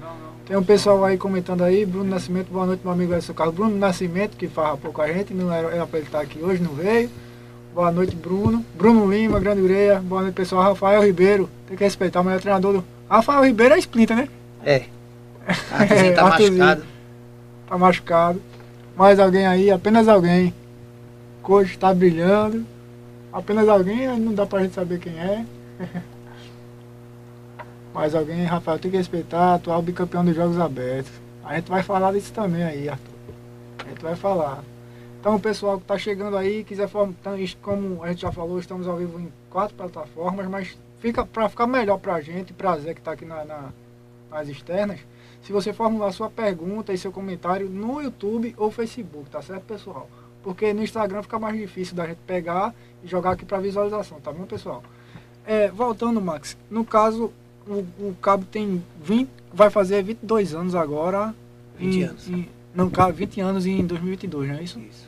Não, 0.00 0.08
não. 0.08 0.32
Tem 0.46 0.56
um 0.56 0.62
pessoal 0.64 1.04
aí 1.04 1.18
comentando 1.18 1.62
aí, 1.62 1.84
Bruno 1.84 2.08
Nascimento, 2.08 2.48
boa 2.50 2.66
noite, 2.66 2.80
meu 2.84 2.92
amigo 2.92 3.12
Edson 3.14 3.34
Carlos. 3.34 3.54
Bruno 3.54 3.76
Nascimento, 3.76 4.36
que 4.36 4.48
fala 4.48 4.76
pouco 4.76 5.02
a 5.02 5.12
gente, 5.12 5.34
não 5.34 5.52
era, 5.52 5.68
era 5.74 5.86
pra 5.86 5.98
ele 5.98 6.06
estar 6.08 6.20
aqui 6.20 6.38
hoje, 6.42 6.62
não 6.62 6.72
veio. 6.74 7.10
Boa 7.74 7.90
noite, 7.90 8.14
Bruno. 8.14 8.64
Bruno 8.76 9.10
Lima, 9.10 9.40
Grande 9.40 9.62
Ureia. 9.62 9.98
Boa 10.00 10.22
noite, 10.22 10.34
pessoal. 10.34 10.62
Rafael 10.62 11.02
Ribeiro. 11.02 11.48
Tem 11.66 11.76
que 11.76 11.82
respeitar 11.82 12.20
o 12.20 12.24
melhor 12.24 12.38
treinador 12.40 12.74
do. 12.74 12.84
Rafael 13.08 13.42
Ribeiro 13.44 13.74
é 13.74 13.78
Splinter, 13.78 14.14
né? 14.16 14.28
É. 14.64 14.84
Arthurzinho 15.72 16.14
tá 16.14 16.22
Arthurzinho. 16.26 16.58
machucado. 16.58 16.91
Tá 17.72 17.78
machucado. 17.78 18.38
Mais 18.94 19.18
alguém 19.18 19.46
aí? 19.46 19.70
Apenas 19.70 20.06
alguém. 20.06 20.52
Coach 21.42 21.78
tá 21.78 21.94
brilhando. 21.94 22.66
Apenas 23.32 23.66
alguém, 23.66 24.06
não 24.20 24.34
dá 24.34 24.44
pra 24.44 24.60
gente 24.62 24.74
saber 24.74 24.98
quem 25.00 25.18
é. 25.18 25.46
Mais 27.94 28.14
alguém, 28.14 28.44
Rafael, 28.44 28.78
tem 28.78 28.90
que 28.90 28.96
respeitar, 28.98 29.54
atual 29.54 29.80
bicampeão 29.80 30.22
dos 30.22 30.36
Jogos 30.36 30.58
Abertos. 30.60 31.10
A 31.42 31.54
gente 31.54 31.70
vai 31.70 31.82
falar 31.82 32.12
disso 32.12 32.30
também 32.34 32.62
aí, 32.62 32.90
Arthur. 32.90 33.14
A 33.86 33.88
gente 33.88 34.02
vai 34.02 34.16
falar. 34.16 34.62
Então, 35.18 35.40
pessoal 35.40 35.78
que 35.80 35.86
tá 35.86 35.96
chegando 35.96 36.36
aí, 36.36 36.64
quiser 36.64 36.90
como 37.62 38.04
a 38.04 38.08
gente 38.08 38.20
já 38.20 38.30
falou, 38.32 38.58
estamos 38.58 38.86
ao 38.86 38.98
vivo 38.98 39.18
em 39.18 39.32
quatro 39.48 39.74
plataformas, 39.74 40.46
mas 40.46 40.76
fica 40.98 41.24
para 41.24 41.48
ficar 41.48 41.66
melhor 41.66 41.96
pra 41.96 42.20
gente, 42.20 42.52
pra 42.52 42.76
Zé 42.76 42.92
que 42.92 43.00
tá 43.00 43.12
aqui 43.12 43.24
na, 43.24 43.46
na- 43.46 43.70
nas 44.30 44.46
externas, 44.48 45.00
se 45.42 45.52
você 45.52 45.72
formular 45.72 46.12
sua 46.12 46.30
pergunta 46.30 46.92
e 46.92 46.98
seu 46.98 47.10
comentário 47.12 47.68
no 47.68 48.00
YouTube 48.00 48.54
ou 48.56 48.70
Facebook, 48.70 49.28
tá 49.30 49.42
certo, 49.42 49.62
pessoal? 49.64 50.08
Porque 50.42 50.72
no 50.72 50.82
Instagram 50.82 51.22
fica 51.22 51.38
mais 51.38 51.56
difícil 51.58 51.94
da 51.94 52.06
gente 52.06 52.18
pegar 52.26 52.74
e 53.02 53.08
jogar 53.08 53.32
aqui 53.32 53.44
para 53.44 53.58
visualização, 53.58 54.20
tá 54.20 54.32
bom, 54.32 54.44
pessoal? 54.44 54.82
É, 55.46 55.68
voltando, 55.70 56.20
Max, 56.20 56.56
no 56.70 56.84
caso, 56.84 57.32
o, 57.66 57.84
o 58.00 58.16
Cabo 58.20 58.44
tem 58.44 58.82
20, 59.02 59.28
vai 59.52 59.70
fazer 59.70 60.02
22 60.02 60.54
anos 60.54 60.74
agora. 60.74 61.34
20 61.78 61.94
em- 61.96 62.02
anos. 62.04 62.28
em- 62.28 62.48
não, 62.74 62.88
cara, 62.88 63.12
20 63.12 63.40
anos 63.40 63.66
em 63.66 63.84
2022, 63.84 64.48
não 64.48 64.56
é 64.56 64.62
isso? 64.62 64.78
Isso. 64.80 65.06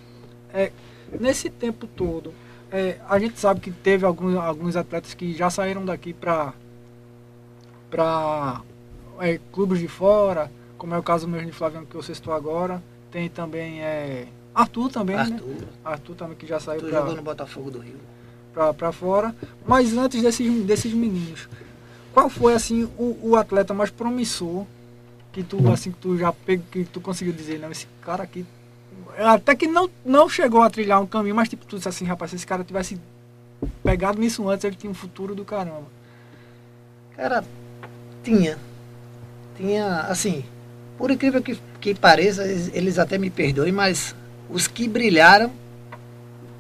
Nesse 1.21 1.49
tempo 1.51 1.87
todo, 1.87 2.33
é, 2.71 2.99
a 3.09 3.19
gente 3.19 3.39
sabe 3.39 3.61
que 3.61 3.71
teve 3.71 4.05
alguns, 4.05 4.35
alguns 4.37 4.75
atletas 4.77 5.15
que 5.15 5.33
já 5.35 5.49
saíram 5.51 5.85
daqui 5.85 6.13
para 6.13 6.53
para 7.91 8.61
clubes 9.53 9.79
de 9.79 9.89
fora, 9.89 10.51
como 10.77 10.95
é 10.95 10.99
o 10.99 11.03
caso 11.03 11.27
mesmo 11.27 11.47
de 11.47 11.53
Flaviano 11.53 11.87
que 11.87 11.97
você 11.97 12.15
citou 12.15 12.35
agora. 12.35 12.83
Tem 13.11 13.29
também 13.29 13.83
é, 13.83 14.27
Arthur 14.55 14.91
também, 14.91 15.17
né? 15.17 15.23
Arthur. 15.23 15.55
Arthur 15.85 16.15
também 16.15 16.37
que 16.37 16.47
já 16.47 16.61
saiu 16.61 16.77
Arthur 16.79 16.91
para 16.91 17.01
jogou 17.01 17.17
no 17.17 17.23
Botafogo 17.23 17.71
do 17.71 17.79
Rio. 17.79 17.99
pra, 18.53 18.75
pra 18.75 18.93
fora. 18.93 19.35
Mas 19.67 19.97
antes 19.97 20.23
desses, 20.23 20.65
desses 20.65 20.93
meninos, 20.93 21.49
qual 22.13 22.29
foi 22.29 22.55
assim 22.55 22.85
o, 22.99 23.19
o 23.23 23.37
atleta 23.37 23.73
mais 23.73 23.91
promissor 23.91 24.67
que 25.33 25.43
tu 25.43 25.71
assim 25.73 25.91
que 25.91 25.99
tu 25.99 26.17
já 26.17 26.33
pegou, 26.33 26.65
que 26.71 26.85
tu 26.85 27.01
conseguiu 27.01 27.33
dizer, 27.33 27.59
não, 27.59 27.71
esse 27.71 27.89
cara 28.01 28.23
aqui 28.23 28.47
até 29.19 29.55
que 29.55 29.67
não, 29.67 29.89
não 30.05 30.29
chegou 30.29 30.63
a 30.63 30.71
trilhar 30.71 31.01
um 31.01 31.07
caminho, 31.07 31.35
mas 31.35 31.49
tipo, 31.49 31.65
tu 31.65 31.77
disse 31.77 31.89
assim, 31.89 32.05
rapaz, 32.05 32.31
se 32.31 32.37
esse 32.37 32.47
cara 32.47 32.65
tivesse 32.65 33.01
pegado 33.83 34.19
nisso 34.19 34.49
antes, 34.49 34.65
ele 34.65 34.77
tinha 34.77 34.91
um 34.91 34.95
futuro 34.95 35.35
do 35.35 35.45
caramba. 35.45 35.87
Cara, 37.17 37.45
tinha. 38.23 38.59
Tinha, 39.57 40.01
assim, 40.09 40.45
por 40.99 41.11
incrível 41.11 41.41
que, 41.43 41.59
que 41.81 41.95
pareça, 41.95 42.45
eles, 42.45 42.71
eles 42.75 42.99
até 42.99 43.19
me 43.19 43.31
perdoem, 43.31 43.73
mas 43.73 44.15
os 44.51 44.67
que 44.67 44.89
brilharam, 44.89 45.51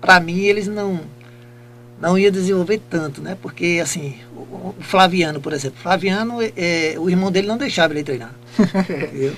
pra 0.01 0.21
mim, 0.21 0.41
eles 0.43 0.67
não 0.69 1.01
não 2.01 2.19
ia 2.19 2.31
desenvolver 2.31 2.81
tanto, 2.91 3.23
né? 3.23 3.37
Porque, 3.41 3.81
assim, 3.83 4.19
o, 4.37 4.41
o 4.41 4.75
Flaviano, 4.81 5.41
por 5.41 5.53
exemplo, 5.53 5.79
Flaviano, 5.81 6.39
é, 6.57 6.97
o 6.99 7.09
irmão 7.09 7.31
dele 7.31 7.47
não 7.47 7.57
deixava 7.57 7.95
ele 7.95 8.03
treinar. 8.03 8.35
entendeu? 8.59 9.35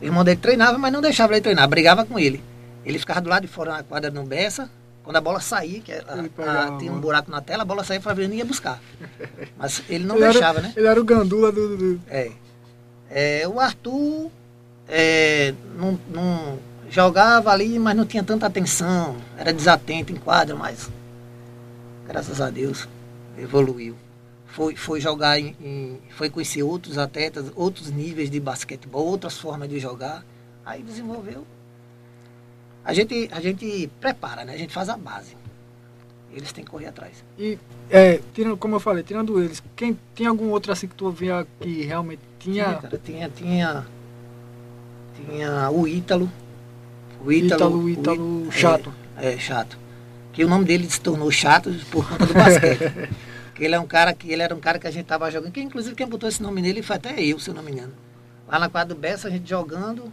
O 0.00 0.04
irmão 0.04 0.24
dele 0.24 0.38
treinava, 0.40 0.78
mas 0.78 0.92
não 0.92 1.00
deixava 1.02 1.32
ele 1.34 1.40
treinar, 1.42 1.68
brigava 1.68 2.04
com 2.06 2.18
ele. 2.18 2.42
Ele 2.86 2.98
ficava 2.98 3.20
do 3.20 3.28
lado 3.28 3.42
de 3.42 3.48
fora 3.48 3.72
na 3.72 3.82
quadra 3.82 4.10
no 4.10 4.22
Bessa, 4.24 4.70
quando 5.02 5.16
a 5.16 5.20
bola 5.20 5.40
saía, 5.40 5.80
que 5.80 5.92
a- 5.92 6.04
a- 6.06 6.76
tinha 6.78 6.92
um 6.92 7.00
buraco 7.00 7.30
na 7.30 7.40
tela, 7.42 7.62
a 7.62 7.66
bola 7.66 7.82
saía, 7.84 7.98
o 8.00 8.02
Flaviano 8.02 8.32
ia 8.32 8.44
buscar. 8.44 8.80
Mas 9.58 9.82
ele 9.88 10.04
não 10.04 10.16
ele 10.16 10.28
deixava, 10.28 10.60
era, 10.60 10.68
né? 10.68 10.74
Ele 10.76 10.86
era 10.86 11.00
o 11.00 11.04
gandula 11.04 11.50
do. 11.52 11.68
do- 11.68 11.76
do- 11.94 12.00
É. 12.08 12.30
É, 13.10 13.46
o 13.48 13.58
Arthur 13.58 14.30
é, 14.88 15.54
não, 15.76 15.98
não 16.10 16.58
jogava 16.90 17.50
ali, 17.50 17.78
mas 17.78 17.96
não 17.96 18.04
tinha 18.06 18.22
tanta 18.22 18.46
atenção. 18.46 19.16
Era 19.36 19.52
desatento 19.52 20.12
em 20.12 20.16
quadra, 20.16 20.54
mas 20.54 20.90
graças 22.06 22.40
a 22.40 22.50
Deus 22.50 22.88
evoluiu. 23.38 23.94
Foi, 24.46 24.74
foi 24.74 25.00
jogar 25.00 25.38
em, 25.38 25.54
em- 25.60 25.98
foi 26.16 26.28
conhecer 26.30 26.62
outros 26.62 26.98
atletas, 26.98 27.52
outros 27.54 27.90
níveis 27.90 28.30
de 28.30 28.40
basquetebol, 28.40 29.06
outras 29.06 29.38
formas 29.38 29.68
de 29.68 29.78
jogar. 29.78 30.24
Aí 30.64 30.82
desenvolveu. 30.82 31.46
A 32.84 32.92
gente, 32.94 33.28
a 33.32 33.40
gente 33.40 33.90
prepara, 34.00 34.44
né? 34.44 34.54
A 34.54 34.56
gente 34.58 34.72
faz 34.72 34.88
a 34.88 34.96
base. 34.96 35.36
Eles 36.32 36.52
têm 36.52 36.64
que 36.64 36.70
correr 36.70 36.86
atrás. 36.86 37.22
E, 37.38 37.58
é, 37.90 38.20
tirando, 38.34 38.56
como 38.56 38.74
eu 38.76 38.80
falei, 38.80 39.02
tirando 39.02 39.42
eles, 39.42 39.62
quem 39.76 39.98
tem 40.14 40.26
algum 40.26 40.50
outro 40.50 40.72
assim 40.72 40.86
que 40.86 40.94
tu 40.94 41.10
via 41.10 41.46
que 41.60 41.82
realmente 41.84 42.20
Tinha, 42.38 42.64
tinha. 42.64 42.76
cara, 42.76 43.00
tinha, 43.04 43.28
tinha, 43.28 43.86
tinha 45.16 45.70
o 45.70 45.86
Ítalo. 45.86 46.30
O 47.24 47.32
Ítalo, 47.32 47.82
o 47.82 47.88
Ítalo 47.90 48.46
Í- 48.48 48.52
chato. 48.52 48.92
É, 49.16 49.34
é, 49.34 49.38
chato. 49.38 49.76
Que 50.32 50.44
o 50.44 50.48
nome 50.48 50.64
dele 50.64 50.88
se 50.88 51.00
tornou 51.00 51.30
chato 51.30 51.74
por 51.90 52.08
conta 52.08 52.26
do 52.26 52.34
basquete. 52.34 53.10
que 53.54 53.64
ele 53.64 53.74
é 53.74 53.80
um 53.80 53.86
cara 53.86 54.12
que 54.14 54.30
ele 54.30 54.42
era 54.42 54.54
um 54.54 54.60
cara 54.60 54.78
que 54.78 54.86
a 54.86 54.90
gente 54.90 55.06
tava 55.06 55.28
jogando, 55.30 55.50
que 55.50 55.60
inclusive 55.60 55.96
quem 55.96 56.06
botou 56.06 56.28
esse 56.28 56.40
nome 56.40 56.62
nele 56.62 56.80
foi 56.82 56.94
até 56.96 57.20
eu, 57.20 57.40
se 57.40 57.50
eu 57.50 57.54
não 57.54 57.62
me 57.62 57.72
engano. 57.72 57.92
Lá 58.46 58.58
na 58.58 58.68
quadra 58.68 58.94
do 58.94 59.00
Bessa, 59.00 59.26
a 59.26 59.30
gente 59.30 59.48
jogando, 59.50 60.04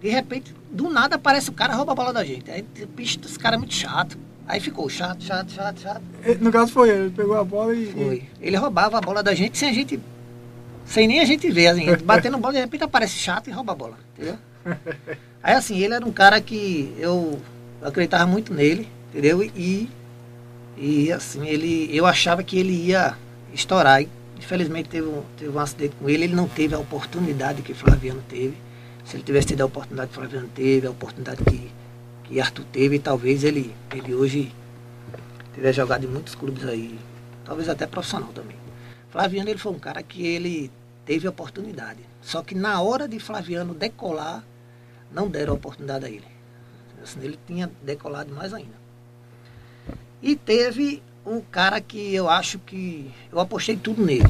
de 0.00 0.08
repente, 0.08 0.54
do 0.70 0.88
nada 0.88 1.16
aparece 1.16 1.50
o 1.50 1.52
cara 1.52 1.74
e 1.74 1.76
rouba 1.76 1.92
a 1.92 1.94
bola 1.94 2.12
da 2.14 2.24
gente. 2.24 2.50
Aí, 2.50 2.64
bicho, 2.96 3.18
esse 3.24 3.38
cara 3.38 3.56
é 3.56 3.58
muito 3.58 3.74
chato. 3.74 4.16
Aí 4.46 4.58
ficou 4.58 4.88
chato, 4.88 5.22
chato, 5.22 5.52
chato, 5.52 5.80
chato. 5.80 6.02
No 6.40 6.50
caso 6.50 6.72
foi 6.72 6.88
ele, 6.88 7.02
ele 7.02 7.10
pegou 7.10 7.36
a 7.36 7.44
bola 7.44 7.74
e. 7.74 7.92
Foi. 7.92 8.24
Ele 8.40 8.56
roubava 8.56 8.96
a 8.96 9.00
bola 9.02 9.22
da 9.22 9.34
gente 9.34 9.58
sem 9.58 9.68
a 9.68 9.72
gente. 9.74 10.00
Sem 10.88 11.06
nem 11.06 11.20
a 11.20 11.24
gente 11.26 11.50
ver, 11.50 11.66
assim, 11.66 11.84
batendo 12.02 12.38
bola, 12.38 12.54
de 12.54 12.60
repente 12.60 12.82
aparece 12.82 13.18
chato 13.18 13.48
e 13.48 13.52
rouba 13.52 13.72
a 13.72 13.74
bola, 13.74 13.98
entendeu? 14.14 14.38
Aí 15.42 15.54
assim, 15.54 15.78
ele 15.78 15.92
era 15.92 16.04
um 16.04 16.10
cara 16.10 16.40
que 16.40 16.94
eu 16.98 17.38
acreditava 17.82 18.26
muito 18.26 18.54
nele, 18.54 18.88
entendeu? 19.10 19.42
E, 19.42 19.88
e 20.78 21.12
assim, 21.12 21.46
ele, 21.46 21.94
eu 21.94 22.06
achava 22.06 22.42
que 22.42 22.58
ele 22.58 22.72
ia 22.72 23.14
estourar. 23.52 24.02
E, 24.02 24.08
infelizmente 24.38 24.88
teve 24.88 25.06
um, 25.06 25.22
teve 25.36 25.50
um 25.50 25.58
acidente 25.58 25.94
com 26.00 26.08
ele, 26.08 26.24
ele 26.24 26.34
não 26.34 26.48
teve 26.48 26.74
a 26.74 26.78
oportunidade 26.78 27.60
que 27.60 27.74
Flaviano 27.74 28.22
teve. 28.26 28.56
Se 29.04 29.16
ele 29.16 29.22
tivesse 29.22 29.48
tido 29.48 29.60
a 29.60 29.66
oportunidade 29.66 30.08
que 30.08 30.14
Flaviano 30.14 30.48
teve, 30.54 30.86
a 30.86 30.90
oportunidade 30.90 31.44
que, 31.44 31.70
que 32.24 32.40
Arthur 32.40 32.64
teve, 32.72 32.98
talvez 32.98 33.44
ele, 33.44 33.74
ele 33.94 34.14
hoje 34.14 34.54
tivesse 35.54 35.76
jogado 35.76 36.04
em 36.04 36.08
muitos 36.08 36.34
clubes 36.34 36.64
aí, 36.64 36.98
talvez 37.44 37.68
até 37.68 37.86
profissional 37.86 38.30
também. 38.34 38.57
Flaviano 39.10 39.48
ele 39.48 39.58
foi 39.58 39.72
um 39.72 39.78
cara 39.78 40.02
que 40.02 40.26
ele 40.26 40.70
teve 41.04 41.26
oportunidade. 41.26 42.00
Só 42.20 42.42
que 42.42 42.54
na 42.54 42.80
hora 42.80 43.08
de 43.08 43.18
Flaviano 43.18 43.74
decolar, 43.74 44.44
não 45.10 45.28
deram 45.28 45.54
oportunidade 45.54 46.04
a 46.04 46.10
ele. 46.10 46.26
Assim, 47.02 47.20
ele 47.22 47.38
tinha 47.46 47.70
decolado 47.82 48.34
mais 48.34 48.52
ainda. 48.52 48.76
E 50.22 50.36
teve 50.36 51.02
um 51.24 51.40
cara 51.40 51.80
que 51.80 52.14
eu 52.14 52.28
acho 52.28 52.58
que 52.58 53.10
eu 53.32 53.38
apostei 53.38 53.76
tudo 53.76 54.04
nele, 54.04 54.28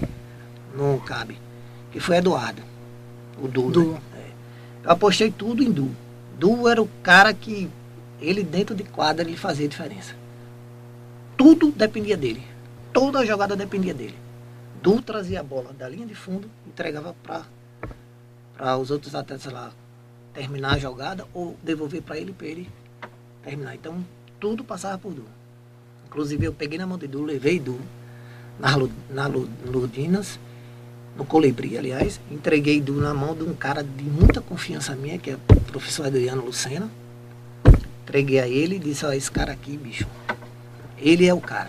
no 0.77 1.01
cabe, 1.01 1.39
que 1.91 1.99
foi 1.99 2.17
Eduardo, 2.17 2.63
o 3.41 3.49
Du. 3.49 3.71
Du. 3.71 3.93
Né? 3.93 4.01
É. 4.15 4.87
Eu 4.87 4.91
apostei 4.93 5.31
tudo 5.31 5.63
em 5.63 5.71
Du. 5.71 5.91
Du 6.39 6.69
era 6.69 6.81
o 6.81 6.89
cara 7.03 7.33
que 7.33 7.69
ele 8.21 8.43
dentro 8.43 8.75
de 8.75 8.85
quadra 8.85 9.27
ele 9.27 9.37
fazia 9.37 9.67
diferença. 9.67 10.15
Tudo 11.37 11.73
dependia 11.73 12.17
dele. 12.17 12.43
toda 12.93 13.21
a 13.21 13.25
jogada 13.25 13.55
dependia 13.57 13.95
dele. 13.95 14.17
Du 14.83 15.03
trazia 15.03 15.41
a 15.41 15.43
bola 15.43 15.73
da 15.73 15.89
linha 15.89 16.07
de 16.07 16.15
fundo, 16.15 16.49
entregava 16.67 17.15
para 17.23 18.77
os 18.79 18.91
outros 18.91 19.15
atletas 19.15 19.53
lá 19.53 19.73
terminar 20.33 20.75
a 20.75 20.79
jogada 20.79 21.27
ou 21.35 21.57
devolver 21.63 22.01
para 22.03 22.17
ele 22.17 22.33
para 22.33 22.47
ele 22.47 22.71
terminar. 23.43 23.75
Então, 23.75 24.05
tudo 24.39 24.63
passava 24.63 24.97
por 24.99 25.13
Du. 25.13 25.25
Inclusive, 26.07 26.45
eu 26.45 26.53
peguei 26.53 26.79
na 26.79 26.87
mão 26.87 26.97
de 26.97 27.09
Du, 27.09 27.23
levei 27.25 27.59
Du 27.59 27.81
na, 28.59 28.77
na 29.11 29.27
Ludinas, 29.27 30.39
no 31.17 31.25
Colibri, 31.25 31.77
aliás, 31.77 32.21
entreguei 32.31 32.81
Du 32.81 32.95
na 32.95 33.13
mão 33.13 33.35
de 33.35 33.43
um 33.43 33.55
cara 33.55 33.83
de 33.83 34.05
muita 34.05 34.41
confiança 34.41 34.95
minha, 34.95 35.19
que 35.19 35.31
é 35.31 35.35
o 35.35 35.61
professor 35.63 36.07
Adriano 36.07 36.45
Lucena. 36.45 36.89
Entreguei 38.05 38.39
a 38.39 38.47
ele 38.47 38.77
e 38.77 38.79
disse, 38.79 39.05
ó, 39.05 39.13
esse 39.13 39.31
cara 39.31 39.53
aqui, 39.53 39.77
bicho, 39.77 40.07
ele 40.97 41.27
é 41.27 41.35
o 41.35 41.41
cara. 41.41 41.69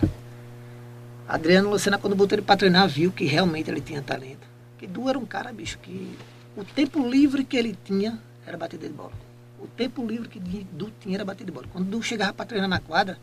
Adriano 1.30 1.70
Lucena, 1.70 1.96
quando 1.96 2.16
botou 2.16 2.36
ele 2.36 2.42
para 2.42 2.56
treinar, 2.56 2.88
viu 2.88 3.12
que 3.12 3.24
realmente 3.24 3.70
ele 3.70 3.80
tinha 3.80 4.02
talento. 4.02 4.48
Que 4.76 4.84
Du 4.84 5.08
era 5.08 5.16
um 5.16 5.24
cara, 5.24 5.52
bicho, 5.52 5.78
que 5.78 6.18
o 6.56 6.64
tempo 6.64 7.08
livre 7.08 7.44
que 7.44 7.56
ele 7.56 7.78
tinha 7.84 8.18
era 8.44 8.56
batida 8.56 8.88
de 8.88 8.92
bola. 8.92 9.12
O 9.60 9.68
tempo 9.68 10.04
livre 10.04 10.28
que 10.28 10.40
Du 10.40 10.90
tinha 10.98 11.18
era 11.18 11.24
batida 11.24 11.44
de 11.44 11.52
bola. 11.52 11.68
Quando 11.72 11.88
Du 11.88 12.02
chegava 12.02 12.32
para 12.32 12.46
treinar 12.46 12.68
na 12.68 12.80
quadra, 12.80 13.16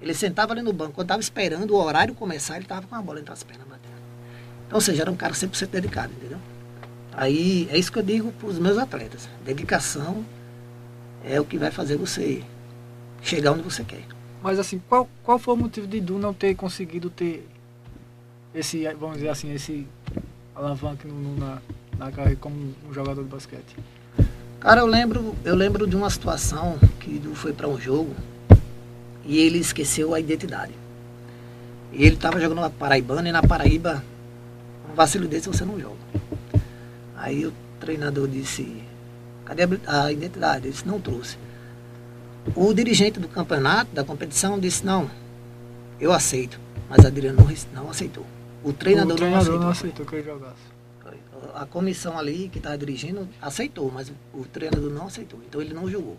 ele 0.00 0.14
sentava 0.14 0.54
ali 0.54 0.62
no 0.62 0.72
banco. 0.72 0.92
Quando 0.92 1.04
estava 1.04 1.20
esperando 1.20 1.72
o 1.72 1.76
horário 1.76 2.14
começar, 2.14 2.54
ele 2.54 2.64
estava 2.64 2.86
com 2.86 2.94
a 2.94 3.02
bola 3.02 3.20
entre 3.20 3.34
as 3.34 3.42
pernas 3.42 3.68
batendo. 3.68 4.00
Então, 4.66 4.78
ou 4.78 4.80
seja, 4.80 5.02
era 5.02 5.10
um 5.10 5.16
cara 5.16 5.34
100% 5.34 5.68
dedicado, 5.68 6.14
entendeu? 6.14 6.38
Aí 7.12 7.68
é 7.70 7.76
isso 7.76 7.92
que 7.92 7.98
eu 7.98 8.02
digo 8.02 8.32
para 8.32 8.48
os 8.48 8.58
meus 8.58 8.78
atletas. 8.78 9.28
Dedicação 9.44 10.24
é 11.22 11.38
o 11.38 11.44
que 11.44 11.58
vai 11.58 11.70
fazer 11.70 11.98
você 11.98 12.42
chegar 13.20 13.52
onde 13.52 13.62
você 13.62 13.84
quer. 13.84 14.06
Mas 14.42 14.58
assim, 14.58 14.80
qual, 14.88 15.08
qual 15.22 15.38
foi 15.38 15.54
o 15.54 15.56
motivo 15.56 15.86
de 15.86 16.00
Du 16.00 16.18
não 16.18 16.32
ter 16.32 16.54
conseguido 16.54 17.10
ter 17.10 17.46
esse, 18.54 18.84
vamos 18.94 19.16
dizer 19.16 19.28
assim, 19.28 19.52
esse 19.52 19.86
alavanque 20.54 21.06
no, 21.06 21.36
na, 21.36 21.58
na 21.98 22.10
carreira 22.10 22.38
como 22.40 22.56
um 22.88 22.92
jogador 22.92 23.22
de 23.22 23.28
basquete? 23.28 23.76
Cara, 24.58 24.80
eu 24.80 24.86
lembro, 24.86 25.34
eu 25.44 25.54
lembro 25.54 25.86
de 25.86 25.96
uma 25.96 26.10
situação 26.10 26.78
que 26.98 27.18
Du 27.18 27.34
foi 27.34 27.52
para 27.52 27.68
um 27.68 27.78
jogo 27.78 28.14
e 29.24 29.38
ele 29.38 29.58
esqueceu 29.58 30.14
a 30.14 30.20
identidade. 30.20 30.72
E 31.92 32.04
ele 32.04 32.14
estava 32.14 32.40
jogando 32.40 32.60
na 32.60 32.70
Paraibana 32.70 33.28
e 33.28 33.32
na 33.32 33.42
Paraíba, 33.42 34.02
um 34.90 34.94
vacilo 34.94 35.28
desse 35.28 35.48
você 35.48 35.64
não 35.64 35.78
joga. 35.78 35.96
Aí 37.16 37.44
o 37.46 37.52
treinador 37.78 38.26
disse, 38.28 38.82
cadê 39.44 39.64
a, 39.86 40.04
a 40.04 40.12
identidade? 40.12 40.66
Ele 40.66 40.72
disse, 40.72 40.86
não 40.86 41.00
trouxe. 41.00 41.36
O 42.54 42.72
dirigente 42.72 43.20
do 43.20 43.28
campeonato, 43.28 43.92
da 43.94 44.02
competição, 44.02 44.58
disse, 44.58 44.84
não, 44.84 45.10
eu 46.00 46.12
aceito. 46.12 46.58
Mas 46.88 47.04
Adriano 47.04 47.38
não, 47.38 47.82
não 47.82 47.90
aceitou. 47.90 48.26
O 48.64 48.72
treinador, 48.72 49.12
o 49.12 49.16
treinador 49.16 49.60
não 49.60 49.68
aceitou. 49.68 50.04
que 50.04 50.16
ele 50.16 50.24
jogasse. 50.24 50.70
A 51.54 51.64
comissão 51.64 52.18
ali 52.18 52.48
que 52.52 52.58
estava 52.58 52.76
dirigindo 52.76 53.28
aceitou, 53.40 53.90
mas 53.92 54.12
o 54.34 54.44
treinador 54.44 54.90
não 54.90 55.06
aceitou. 55.06 55.40
Então 55.48 55.60
ele 55.60 55.72
não 55.72 55.88
jogou. 55.88 56.16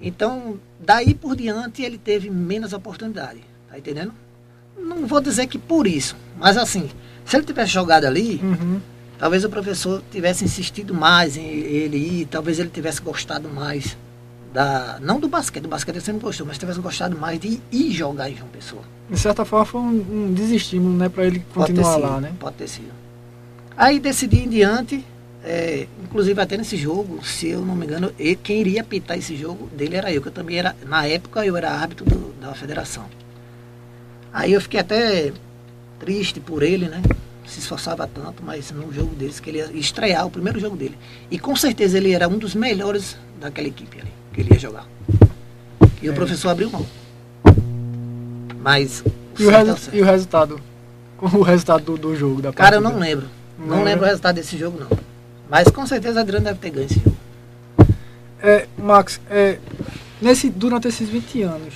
Então, 0.00 0.58
daí 0.80 1.14
por 1.14 1.36
diante 1.36 1.82
ele 1.82 1.98
teve 1.98 2.30
menos 2.30 2.72
oportunidade. 2.72 3.40
Tá 3.68 3.78
entendendo? 3.78 4.12
Não 4.76 5.06
vou 5.06 5.20
dizer 5.20 5.46
que 5.46 5.58
por 5.58 5.86
isso, 5.86 6.16
mas 6.36 6.56
assim, 6.56 6.90
se 7.24 7.36
ele 7.36 7.46
tivesse 7.46 7.72
jogado 7.72 8.04
ali, 8.04 8.40
uhum. 8.42 8.80
talvez 9.18 9.44
o 9.44 9.48
professor 9.48 10.02
tivesse 10.10 10.44
insistido 10.44 10.92
mais 10.92 11.36
em 11.36 11.46
ele 11.46 11.96
ir, 11.96 12.26
talvez 12.26 12.58
ele 12.58 12.70
tivesse 12.70 13.00
gostado 13.00 13.48
mais 13.48 13.96
da, 14.54 14.98
não 15.02 15.18
do 15.18 15.26
basquete, 15.26 15.64
do 15.64 15.68
basquete 15.68 15.96
ele 15.96 16.04
sempre 16.04 16.22
gostou, 16.22 16.46
mas 16.46 16.56
tivesse 16.56 16.78
gostado 16.78 17.18
mais 17.18 17.40
de 17.40 17.60
ir 17.72 17.90
jogar 17.90 18.30
em 18.30 18.36
João 18.36 18.48
Pessoa. 18.48 18.82
De 19.10 19.18
certa 19.18 19.44
forma 19.44 19.66
foi 19.66 19.80
um, 19.80 20.28
um 20.28 20.32
desestímulo, 20.32 20.96
né, 20.96 21.08
para 21.08 21.26
ele 21.26 21.44
continuar 21.52 21.94
sido, 21.94 22.02
lá, 22.02 22.20
né? 22.20 22.32
Pode 22.38 22.54
ter 22.54 22.68
sido. 22.68 22.92
Aí 23.76 23.98
decidi 23.98 24.44
em 24.44 24.48
diante, 24.48 25.04
é, 25.42 25.88
inclusive 26.04 26.40
até 26.40 26.56
nesse 26.56 26.76
jogo, 26.76 27.18
se 27.26 27.48
eu 27.48 27.62
não 27.62 27.74
me 27.74 27.84
engano, 27.84 28.12
ele, 28.16 28.36
quem 28.36 28.60
iria 28.60 28.82
apitar 28.82 29.18
esse 29.18 29.34
jogo 29.34 29.66
dele 29.76 29.96
era 29.96 30.12
eu, 30.12 30.22
que 30.22 30.28
eu 30.28 30.32
também 30.32 30.56
era, 30.56 30.76
na 30.86 31.04
época 31.04 31.44
eu 31.44 31.56
era 31.56 31.72
árbitro 31.72 32.04
do, 32.04 32.32
da 32.40 32.54
federação. 32.54 33.06
Aí 34.32 34.52
eu 34.52 34.60
fiquei 34.60 34.78
até 34.78 35.32
triste 35.98 36.38
por 36.38 36.62
ele, 36.62 36.88
né? 36.88 37.02
Se 37.44 37.58
esforçava 37.58 38.06
tanto, 38.06 38.40
mas 38.44 38.70
no 38.70 38.92
jogo 38.92 39.16
deles, 39.16 39.40
que 39.40 39.50
ele 39.50 39.58
ia 39.58 39.70
estrear 39.74 40.24
o 40.24 40.30
primeiro 40.30 40.60
jogo 40.60 40.76
dele. 40.76 40.96
E 41.28 41.40
com 41.40 41.56
certeza 41.56 41.98
ele 41.98 42.12
era 42.12 42.28
um 42.28 42.38
dos 42.38 42.54
melhores 42.54 43.16
daquela 43.40 43.66
equipe 43.66 44.00
ali 44.00 44.23
que 44.34 44.40
ele 44.40 44.52
ia 44.52 44.58
jogar. 44.58 44.86
E 46.02 46.08
é. 46.08 46.10
o 46.10 46.14
professor 46.14 46.50
abriu 46.50 46.70
mão. 46.70 46.84
Mas. 48.60 49.04
E 49.38 49.46
o, 49.46 49.50
resu 49.50 49.90
e 49.92 50.02
o 50.02 50.04
resultado? 50.04 50.60
O 51.20 51.42
resultado 51.42 51.84
do, 51.84 51.96
do 51.96 52.16
jogo, 52.16 52.42
da 52.42 52.52
Cara, 52.52 52.76
eu 52.76 52.80
não 52.80 52.98
lembro. 52.98 53.26
Não, 53.58 53.76
não 53.78 53.84
lembro 53.84 54.04
o 54.04 54.06
resultado 54.06 54.34
desse 54.34 54.58
jogo, 54.58 54.78
não. 54.78 54.98
Mas 55.48 55.68
com 55.68 55.86
certeza 55.86 56.20
a 56.20 56.22
Adriano 56.22 56.44
deve 56.44 56.58
ter 56.58 56.70
ganho 56.70 56.86
esse 56.86 57.00
jogo. 57.00 57.16
É, 58.42 58.66
Max, 58.76 59.20
é, 59.30 59.58
nesse, 60.20 60.50
durante 60.50 60.88
esses 60.88 61.08
20 61.08 61.42
anos, 61.42 61.74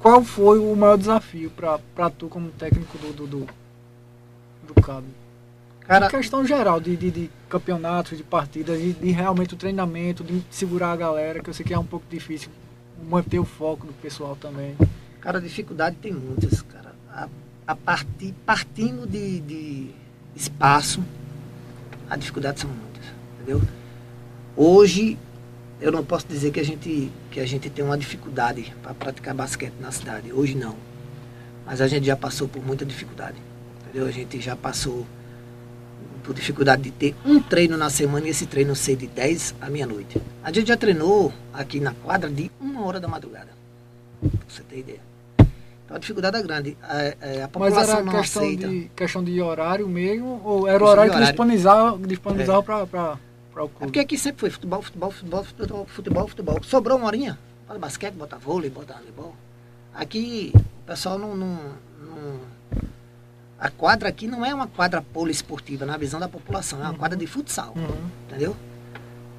qual 0.00 0.22
foi 0.22 0.58
o 0.58 0.76
maior 0.76 0.96
desafio 0.96 1.50
para 1.50 2.10
tu 2.10 2.28
como 2.28 2.50
técnico 2.50 2.96
do, 2.98 3.12
do, 3.12 3.26
do, 3.26 3.46
do 4.68 4.74
Cabo? 4.80 5.06
Cara, 5.88 6.04
em 6.04 6.10
questão 6.10 6.46
geral 6.46 6.78
de, 6.78 6.94
de, 6.94 7.10
de 7.10 7.30
campeonatos, 7.48 8.18
de 8.18 8.22
partidas, 8.22 8.78
de, 8.78 8.92
de, 8.92 9.10
realmente 9.10 9.54
o 9.54 9.56
treinamento, 9.56 10.22
de 10.22 10.44
segurar 10.50 10.92
a 10.92 10.96
galera, 10.96 11.42
que 11.42 11.48
eu 11.48 11.54
sei 11.54 11.64
que 11.64 11.72
é 11.72 11.78
um 11.78 11.84
pouco 11.84 12.04
difícil 12.10 12.50
manter 13.08 13.38
o 13.38 13.44
foco 13.44 13.86
do 13.86 13.92
pessoal 13.94 14.36
também. 14.36 14.76
Cara, 15.18 15.40
dificuldade 15.40 15.96
tem 15.96 16.12
muitas, 16.12 16.60
cara. 16.60 16.94
A, 17.10 17.26
a 17.66 17.74
partir, 17.74 18.34
partindo 18.44 19.06
de, 19.08 19.40
de 19.40 19.90
espaço, 20.36 21.02
a 22.10 22.16
dificuldade 22.16 22.60
são 22.60 22.68
muitas, 22.68 23.06
entendeu? 23.36 23.62
Hoje, 24.54 25.16
eu 25.80 25.90
não 25.90 26.04
posso 26.04 26.26
dizer 26.28 26.50
que 26.50 26.60
a 26.60 26.64
gente, 26.64 27.10
que 27.30 27.40
a 27.40 27.46
gente 27.46 27.70
tem 27.70 27.82
uma 27.82 27.96
dificuldade 27.96 28.74
para 28.82 28.92
praticar 28.92 29.34
basquete 29.34 29.72
na 29.80 29.90
cidade. 29.90 30.34
Hoje 30.34 30.54
não. 30.54 30.76
Mas 31.64 31.80
a 31.80 31.88
gente 31.88 32.04
já 32.04 32.16
passou 32.16 32.46
por 32.46 32.62
muita 32.62 32.84
dificuldade, 32.84 33.38
entendeu? 33.80 34.06
A 34.06 34.10
gente 34.10 34.38
já 34.38 34.54
passou 34.54 35.06
por 36.22 36.34
dificuldade 36.34 36.82
de 36.82 36.90
ter 36.90 37.14
um 37.24 37.40
treino 37.40 37.76
na 37.76 37.90
semana 37.90 38.26
e 38.26 38.30
esse 38.30 38.46
treino 38.46 38.74
ser 38.74 38.96
de 38.96 39.06
10 39.06 39.54
à 39.60 39.70
meia-noite. 39.70 40.20
A 40.42 40.52
gente 40.52 40.68
já 40.68 40.76
treinou 40.76 41.32
aqui 41.52 41.80
na 41.80 41.92
quadra 41.94 42.28
de 42.28 42.50
uma 42.60 42.84
hora 42.84 43.00
da 43.00 43.08
madrugada. 43.08 43.48
Pra 44.20 44.30
você 44.48 44.62
ter 44.62 44.78
ideia. 44.80 45.00
Então 45.84 45.96
a 45.96 46.00
dificuldade 46.00 46.36
é 46.36 46.42
grande. 46.42 46.76
A, 46.82 47.02
é, 47.02 47.42
a 47.42 47.48
população 47.48 47.80
Mas 47.80 47.88
era 47.88 48.02
não 48.02 48.12
questão 48.12 48.42
aceita. 48.42 48.68
De, 48.68 48.90
questão 48.94 49.24
de 49.24 49.40
horário 49.40 49.88
mesmo? 49.88 50.40
Ou 50.44 50.68
era 50.68 50.84
o 50.84 50.86
horário, 50.86 51.12
que 51.12 51.18
disponibilizava, 51.18 51.98
disponibilizava 52.06 52.58
é. 52.58 52.86
para 52.86 53.18
o 53.64 53.68
clube? 53.68 53.74
É 53.80 53.84
porque 53.86 54.00
aqui 54.00 54.18
sempre 54.18 54.40
foi 54.40 54.50
futebol, 54.50 54.82
futebol, 54.82 55.10
futebol, 55.10 55.44
futebol, 55.44 55.86
futebol, 55.86 56.28
futebol. 56.28 56.62
Sobrou 56.62 56.98
uma 56.98 57.06
horinha, 57.06 57.38
bota 57.66 57.80
basquete, 57.80 58.14
bota 58.14 58.36
vôlei, 58.36 58.68
bota 58.68 58.94
handebol. 58.94 59.34
Aqui 59.94 60.52
o 60.54 60.86
pessoal 60.86 61.18
não, 61.18 61.34
não, 61.34 61.58
não 62.00 62.40
a 63.60 63.68
quadra 63.70 64.08
aqui 64.08 64.28
não 64.28 64.44
é 64.44 64.54
uma 64.54 64.68
quadra 64.68 65.02
poliesportiva 65.02 65.84
na 65.84 65.96
visão 65.96 66.20
da 66.20 66.28
população, 66.28 66.78
é 66.78 66.82
uma 66.82 66.90
uhum. 66.92 66.96
quadra 66.96 67.18
de 67.18 67.26
futsal. 67.26 67.72
Uhum. 67.76 68.10
Entendeu? 68.28 68.56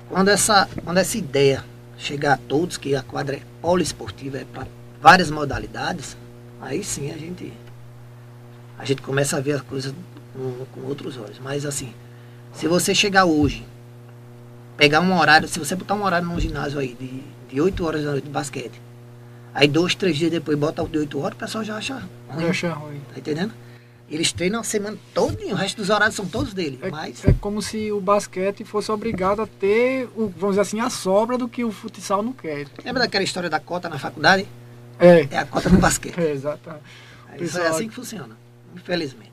Quando 0.10 0.28
essa, 0.30 0.68
quando 0.84 0.98
essa 0.98 1.18
ideia 1.18 1.64
chegar 1.98 2.34
a 2.34 2.38
todos 2.38 2.78
que 2.78 2.96
a 2.96 3.02
quadra 3.02 3.38
é 3.38 3.42
poliesportiva, 3.62 4.40
é 4.40 4.46
para 4.46 4.68
várias 5.02 5.32
modalidades, 5.32 6.18
aí 6.60 6.84
sim 6.84 7.12
a 7.12 7.18
gente, 7.18 7.54
a 8.78 8.84
gente 8.84 9.02
começa 9.02 9.38
a 9.38 9.40
ver 9.40 9.54
as 9.54 9.62
coisas 9.62 9.94
com, 10.34 10.66
com 10.74 10.88
outros 10.88 11.18
olhos. 11.18 11.40
Mas 11.42 11.66
assim, 11.66 11.94
se 12.54 12.68
você 12.68 12.94
chegar 12.94 13.24
hoje, 13.24 13.66
pegar 14.76 15.00
um 15.00 15.18
horário, 15.18 15.48
se 15.48 15.60
você 15.60 15.76
botar 15.76 15.94
um 15.94 16.04
horário 16.04 16.28
num 16.28 16.40
ginásio 16.40 16.80
aí 16.80 16.94
de, 17.00 17.24
de 17.54 17.62
8 17.62 17.86
horas 17.86 18.04
da 18.04 18.12
noite 18.12 18.26
de 18.26 18.32
basquete, 18.32 18.82
aí 19.54 19.68
dois, 19.68 19.96
três 19.96 20.18
dias 20.18 20.32
depois 20.32 20.58
bota 20.58 20.84
o 20.84 20.90
de 20.90 20.98
8 20.98 21.20
horas, 21.20 21.38
o 21.38 21.40
pessoal 21.40 21.64
já 21.64 21.78
acha 21.78 22.04
ruim. 22.28 22.42
Já 22.44 22.50
acha 22.50 22.74
ruim. 22.74 23.02
Tá 23.14 23.20
entendendo? 23.20 23.54
Eles 24.10 24.32
treinam 24.32 24.60
a 24.60 24.64
semana 24.64 24.98
toda, 25.14 25.46
o 25.46 25.54
resto 25.54 25.78
dos 25.78 25.90
horários 25.90 26.16
são 26.16 26.26
todos 26.26 26.54
dele. 26.54 26.80
É, 26.82 26.90
mas... 26.90 27.24
é 27.24 27.34
como 27.34 27.62
se 27.62 27.92
o 27.92 28.02
basquete 28.02 28.64
fosse 28.64 28.92
obrigado 28.92 29.42
a 29.42 29.48
ter, 29.48 30.10
o, 30.16 30.28
vamos 30.28 30.56
dizer 30.56 30.62
assim, 30.62 30.80
a 30.80 30.90
sobra 30.90 31.38
do 31.38 31.48
que 31.48 31.64
o 31.64 31.72
futsal 31.72 32.24
não 32.24 32.34
quer. 32.34 32.68
Lembra 32.84 33.04
daquela 33.04 33.24
história 33.24 33.50
da 33.50 33.60
cota 33.60 33.88
na 33.88 34.00
faculdade? 34.00 34.48
É. 35.00 35.28
É 35.30 35.38
a 35.38 35.46
cota 35.46 35.70
no 35.70 35.78
basquete. 35.78 36.18
é, 36.20 36.32
exatamente. 36.32 36.84
Isso 37.40 37.60
é 37.60 37.68
assim 37.68 37.88
que 37.88 37.94
funciona, 37.94 38.36
infelizmente. 38.76 39.32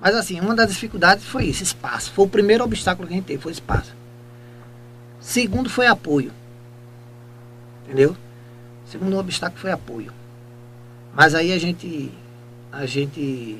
Mas 0.00 0.14
assim, 0.14 0.38
uma 0.40 0.54
das 0.54 0.68
dificuldades 0.70 1.24
foi 1.24 1.46
isso, 1.46 1.62
espaço. 1.62 2.12
Foi 2.12 2.26
o 2.26 2.28
primeiro 2.28 2.62
obstáculo 2.62 3.08
que 3.08 3.14
a 3.14 3.16
gente 3.16 3.26
teve, 3.26 3.42
foi 3.42 3.52
espaço. 3.52 3.94
Segundo 5.18 5.68
foi 5.68 5.86
apoio. 5.86 6.32
Entendeu? 7.84 8.16
Segundo 8.84 9.18
obstáculo 9.18 9.60
foi 9.60 9.72
apoio. 9.72 10.12
Mas 11.14 11.34
aí 11.34 11.52
a 11.52 11.58
gente 11.58 12.12
a 12.70 12.84
gente 12.84 13.58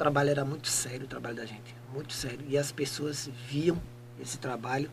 trabalho 0.00 0.30
era 0.30 0.46
muito 0.46 0.66
sério, 0.66 1.04
o 1.04 1.06
trabalho 1.06 1.36
da 1.36 1.44
gente, 1.44 1.74
muito 1.92 2.14
sério. 2.14 2.40
E 2.48 2.56
as 2.56 2.72
pessoas 2.72 3.28
viam 3.46 3.78
esse 4.18 4.38
trabalho 4.38 4.90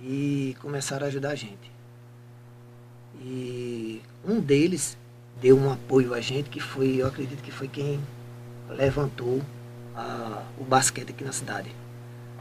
e 0.00 0.56
começaram 0.60 1.04
a 1.04 1.08
ajudar 1.08 1.30
a 1.30 1.34
gente. 1.34 1.72
E 3.20 4.00
um 4.24 4.38
deles 4.40 4.96
deu 5.40 5.58
um 5.58 5.72
apoio 5.72 6.14
a 6.14 6.20
gente, 6.20 6.48
que 6.48 6.60
foi, 6.60 7.02
eu 7.02 7.08
acredito 7.08 7.42
que 7.42 7.50
foi 7.50 7.66
quem 7.66 8.00
levantou 8.68 9.42
a, 9.96 10.44
o 10.56 10.62
basquete 10.62 11.10
aqui 11.10 11.24
na 11.24 11.32
cidade. 11.32 11.72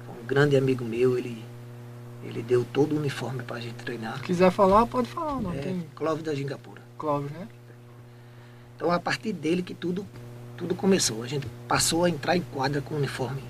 Um 0.08 0.24
grande 0.28 0.56
amigo 0.56 0.86
meu, 0.86 1.18
ele, 1.18 1.44
ele 2.24 2.44
deu 2.44 2.64
todo 2.64 2.94
o 2.94 3.00
uniforme 3.00 3.42
para 3.42 3.56
a 3.58 3.60
gente 3.60 3.84
treinar. 3.84 4.18
Se 4.18 4.24
quiser 4.24 4.52
falar, 4.52 4.86
pode 4.86 5.08
falar. 5.08 5.42
Não 5.42 5.52
é, 5.52 5.58
tem... 5.58 5.84
Clóvis 5.96 6.24
da 6.24 6.36
Gingapura. 6.36 6.82
Clóvis, 6.96 7.32
né? 7.32 7.48
Então, 8.76 8.92
a 8.92 9.00
partir 9.00 9.34
dele 9.34 9.64
que 9.64 9.74
tudo, 9.74 10.06
tudo 10.62 10.76
começou. 10.76 11.24
A 11.24 11.28
gente 11.28 11.48
passou 11.68 12.06
a 12.06 12.10
entrar 12.10 12.38
em 12.38 12.42
quadra 12.42 12.82
com 12.82 12.94
uniforme 12.94 13.42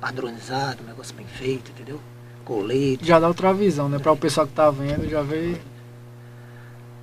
padronizado, 0.00 0.82
um 0.84 0.86
negócio 0.86 1.14
bem 1.14 1.26
feito, 1.26 1.72
entendeu? 1.72 2.00
Colete. 2.44 3.04
Já 3.04 3.18
dá 3.18 3.26
outra 3.26 3.52
visão, 3.52 3.88
né? 3.88 3.98
Para 3.98 4.12
o 4.12 4.16
pessoal 4.16 4.46
que 4.46 4.52
tá 4.52 4.70
vendo, 4.70 5.08
já 5.08 5.22
vê. 5.22 5.60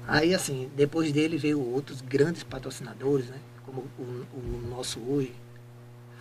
Aí, 0.07 0.33
assim, 0.33 0.69
depois 0.75 1.11
dele 1.11 1.37
veio 1.37 1.59
outros 1.59 1.99
grandes 2.01 2.41
patrocinadores, 2.41 3.27
né? 3.27 3.37
Como 3.65 3.85
o, 3.97 4.03
o 4.33 4.67
nosso 4.69 4.99
hoje, 5.01 5.35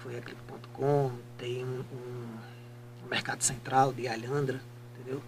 foi 0.02 0.18
a 0.18 0.20
Clip.com, 0.20 1.12
tem 1.38 1.64
um, 1.64 1.84
um, 1.92 3.08
Mercado 3.08 3.42
Central 3.42 3.92
de 3.92 4.06
Alhandra, 4.08 4.60
entendeu? 4.94 5.22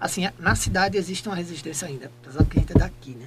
Assim, 0.00 0.28
na 0.38 0.54
cidade 0.54 0.96
existe 0.96 1.28
uma 1.28 1.36
resistência 1.36 1.86
ainda, 1.86 2.10
apesar 2.22 2.44
que 2.44 2.56
a 2.56 2.60
gente 2.60 2.72
é 2.72 2.78
daqui, 2.78 3.10
né? 3.10 3.26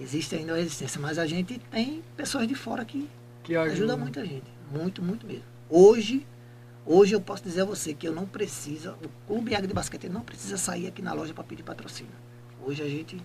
Existe 0.00 0.36
ainda 0.36 0.52
uma 0.52 0.58
resistência, 0.58 1.00
mas 1.00 1.18
a 1.18 1.26
gente 1.26 1.58
tem 1.70 2.02
pessoas 2.16 2.46
de 2.46 2.54
fora 2.54 2.84
que, 2.84 3.08
que 3.48 3.56
ajuda. 3.56 3.72
ajuda 3.72 3.96
muita 3.96 4.24
gente. 4.24 4.44
Muito, 4.70 5.02
muito 5.02 5.26
mesmo. 5.26 5.44
Hoje, 5.70 6.26
hoje 6.84 7.14
eu 7.14 7.20
posso 7.20 7.42
dizer 7.42 7.62
a 7.62 7.64
você 7.64 7.94
que 7.94 8.06
eu 8.06 8.12
não 8.12 8.26
precisa, 8.26 8.92
o 9.02 9.08
Clube 9.26 9.54
Águia 9.54 9.68
de 9.68 9.74
Basquete 9.74 10.08
não 10.08 10.20
precisa 10.20 10.58
sair 10.58 10.86
aqui 10.86 11.00
na 11.00 11.14
loja 11.14 11.32
para 11.32 11.44
pedir 11.44 11.62
patrocínio. 11.62 12.12
Hoje 12.62 12.82
a 12.82 12.88
gente 12.88 13.16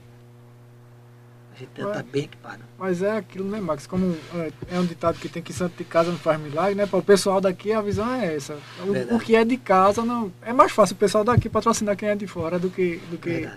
a 1.54 1.60
gente 1.60 1.70
está 1.70 2.02
bem 2.02 2.24
equipado. 2.24 2.64
Mas 2.80 3.04
é 3.04 3.16
aquilo, 3.16 3.48
né, 3.48 3.60
Max? 3.60 3.86
Como 3.86 4.18
é, 4.34 4.52
é, 4.72 4.80
um 4.80 4.86
ditado 4.86 5.20
que 5.20 5.30
tem 5.30 5.44
que 5.44 5.54
santo 5.54 5.78
de 5.78 5.84
casa 5.84 6.10
não 6.10 6.18
faz 6.18 6.40
milagre, 6.40 6.74
né? 6.74 6.88
Para 6.88 6.98
o 6.98 7.04
pessoal 7.04 7.40
daqui 7.40 7.72
a 7.72 7.80
visão 7.80 8.12
é 8.12 8.34
essa. 8.34 8.58
O, 8.80 9.16
o, 9.16 9.20
que 9.20 9.36
é 9.36 9.46
de 9.46 9.58
casa 9.58 10.04
não. 10.04 10.32
É 10.42 10.52
mais 10.52 10.72
fácil 10.72 10.96
o 10.96 10.98
pessoal 10.98 11.24
daqui 11.24 11.50
patrocinar 11.50 11.96
quem 11.96 12.10
é 12.10 12.16
de 12.16 12.26
fora 12.26 12.58
do 12.58 12.72
que, 12.72 12.96
do 13.12 13.20
que 13.20 13.48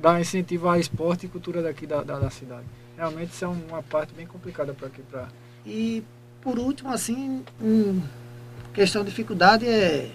dar 0.00 0.20
incentivo 0.20 0.68
a 0.68 0.78
esporte 0.78 1.26
e 1.26 1.28
cultura 1.28 1.62
daqui 1.62 1.84
da, 1.84 2.02
da, 2.04 2.18
da 2.18 2.30
cidade. 2.30 2.66
Realmente 2.96 3.32
isso 3.32 3.44
é 3.44 3.48
uma 3.48 3.82
parte 3.82 4.14
bem 4.14 4.26
complicada 4.26 4.72
para 4.72 4.86
aqui. 4.86 5.02
Pra... 5.02 5.28
E 5.66 6.02
por 6.40 6.58
último, 6.58 6.90
assim, 6.92 7.44
questão 8.72 9.02
de 9.02 9.10
dificuldade 9.10 9.66
é. 9.66 10.10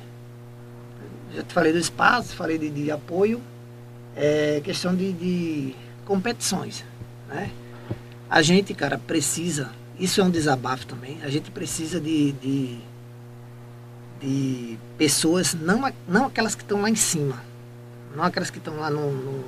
Já 1.35 1.43
te 1.43 1.53
falei 1.53 1.71
do 1.71 1.77
espaço, 1.77 2.35
falei 2.35 2.57
de, 2.57 2.69
de 2.69 2.91
apoio, 2.91 3.41
é 4.15 4.59
questão 4.63 4.95
de, 4.95 5.13
de 5.13 5.75
competições 6.05 6.83
né? 7.31 7.49
A 8.29 8.41
gente, 8.41 8.73
cara, 8.73 8.97
precisa, 8.97 9.69
isso 9.99 10.21
é 10.21 10.23
um 10.23 10.29
desabafo 10.29 10.85
também, 10.85 11.19
a 11.23 11.29
gente 11.29 11.51
precisa 11.51 11.99
de, 11.99 12.31
de, 12.33 12.77
de 14.21 14.79
pessoas, 14.97 15.53
não, 15.53 15.91
não 16.07 16.25
aquelas 16.25 16.55
que 16.55 16.61
estão 16.61 16.81
lá 16.81 16.89
em 16.89 16.95
cima, 16.95 17.41
não 18.15 18.23
aquelas 18.23 18.49
que 18.49 18.57
estão 18.57 18.77
lá 18.77 18.89
no, 18.89 19.11
no, 19.11 19.45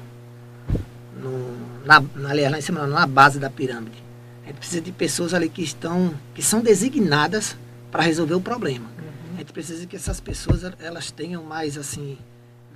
no 1.21 1.85
na, 1.85 2.01
na, 2.15 2.33
lá 2.33 2.57
em 2.57 2.61
cima, 2.61 2.81
não, 2.81 2.99
na 2.99 3.07
base 3.07 3.39
da 3.39 3.49
pirâmide. 3.49 4.02
A 4.43 4.47
gente 4.47 4.57
precisa 4.57 4.81
de 4.81 4.91
pessoas 4.91 5.33
ali 5.33 5.49
que 5.49 5.63
estão, 5.63 6.13
que 6.35 6.41
são 6.41 6.61
designadas 6.61 7.57
para 7.91 8.03
resolver 8.03 8.35
o 8.35 8.41
problema. 8.41 8.89
Uhum. 8.89 9.35
A 9.35 9.37
gente 9.39 9.53
precisa 9.53 9.85
que 9.87 9.95
essas 9.95 10.19
pessoas 10.19 10.63
elas 10.79 11.11
tenham 11.11 11.43
mais 11.43 11.77
assim 11.77 12.17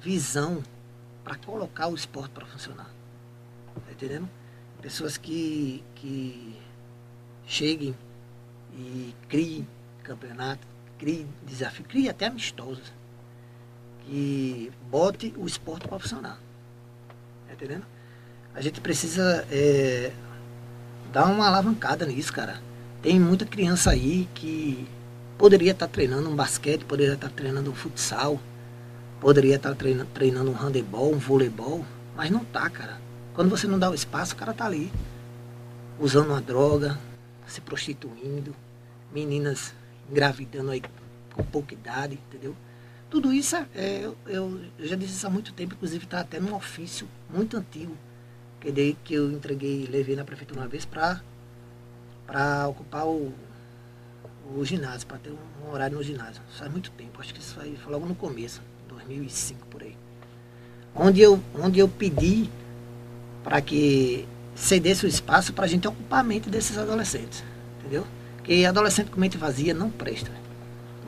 visão 0.01 0.63
para 1.23 1.35
colocar 1.35 1.87
o 1.87 1.95
esporte 1.95 2.31
para 2.31 2.45
funcionar. 2.45 2.89
Tá 3.85 3.91
entendendo? 3.91 4.29
pessoas 4.81 5.17
que, 5.17 5.83
que 5.95 6.55
cheguem 7.45 7.95
e 8.73 9.13
criem 9.27 9.67
campeonato, 10.03 10.65
criem 10.97 11.27
desafio, 11.45 11.83
criem 11.85 12.09
até 12.09 12.27
amistosos, 12.27 12.93
que 14.05 14.71
bote 14.89 15.33
o 15.37 15.45
esporte 15.45 15.87
para 15.87 15.99
funcionar. 15.99 16.39
Tá 17.47 17.53
entendendo? 17.53 17.85
A 18.53 18.61
gente 18.61 18.79
precisa 18.79 19.45
é, 19.51 20.13
dar 21.11 21.25
uma 21.25 21.47
alavancada 21.47 22.05
nisso, 22.05 22.31
cara. 22.31 22.61
Tem 23.01 23.19
muita 23.19 23.45
criança 23.45 23.91
aí 23.91 24.27
que 24.33 24.87
poderia 25.37 25.71
estar 25.71 25.87
tá 25.87 25.93
treinando 25.93 26.29
um 26.29 26.35
basquete, 26.35 26.85
poderia 26.85 27.13
estar 27.13 27.29
tá 27.29 27.33
treinando 27.35 27.69
um 27.69 27.75
futsal, 27.75 28.39
poderia 29.19 29.55
estar 29.55 29.69
tá 29.69 29.75
treinando, 29.75 30.09
treinando 30.13 30.51
um 30.51 30.55
handebol, 30.55 31.13
um 31.13 31.17
voleibol, 31.17 31.85
mas 32.15 32.29
não 32.29 32.43
tá, 32.43 32.69
cara. 32.69 32.99
Quando 33.33 33.49
você 33.49 33.67
não 33.67 33.77
dá 33.77 33.89
o 33.89 33.95
espaço, 33.95 34.33
o 34.33 34.37
cara 34.37 34.53
tá 34.53 34.65
ali, 34.65 34.91
usando 35.99 36.29
uma 36.29 36.41
droga, 36.41 36.97
se 37.45 37.61
prostituindo, 37.61 38.55
meninas 39.13 39.73
engravidando 40.09 40.71
aí 40.71 40.81
com 41.33 41.43
pouca 41.43 41.73
idade, 41.73 42.19
entendeu? 42.27 42.55
Tudo 43.09 43.31
isso 43.31 43.55
é 43.55 44.01
eu, 44.03 44.17
eu, 44.25 44.59
já 44.79 44.95
disse 44.95 45.13
isso 45.13 45.27
há 45.27 45.29
muito 45.29 45.53
tempo, 45.53 45.75
inclusive 45.75 46.03
está 46.03 46.19
até 46.19 46.39
num 46.39 46.53
ofício 46.53 47.07
muito 47.29 47.55
antigo 47.55 47.95
que, 48.59 48.71
dei, 48.71 48.97
que 49.03 49.13
eu 49.13 49.31
entreguei, 49.31 49.87
levei 49.89 50.15
na 50.15 50.23
prefeitura 50.23 50.61
uma 50.61 50.67
vez 50.67 50.85
para 50.85 51.21
ocupar 52.67 53.05
o, 53.05 53.33
o 54.55 54.65
ginásio, 54.65 55.07
para 55.07 55.17
ter 55.17 55.31
um, 55.31 55.71
horário 55.71 55.97
no 55.97 56.03
ginásio. 56.03 56.41
Isso 56.49 56.59
faz 56.59 56.71
muito 56.71 56.91
tempo, 56.91 57.19
acho 57.19 57.33
que 57.33 57.39
isso 57.39 57.55
foi, 57.55 57.75
foi 57.75 57.91
logo 57.91 58.05
no 58.05 58.15
começo, 58.15 58.61
2005 58.89 59.65
por 59.67 59.83
aí. 59.83 59.95
Onde 60.95 61.21
eu, 61.21 61.39
onde 61.59 61.79
eu 61.79 61.87
pedi 61.87 62.49
para 63.43 63.61
que 63.61 64.27
cedesse 64.55 65.05
o 65.05 65.07
espaço 65.07 65.53
para 65.53 65.65
a 65.65 65.67
gente 65.67 65.87
ocupar 65.87 66.21
a 66.21 66.23
mente 66.23 66.49
desses 66.49 66.77
adolescentes. 66.77 67.43
Entendeu? 67.79 68.05
Porque 68.37 68.65
adolescente 68.65 69.11
com 69.11 69.19
mente 69.19 69.37
vazia 69.37 69.73
não 69.73 69.89
presta. 69.89 70.31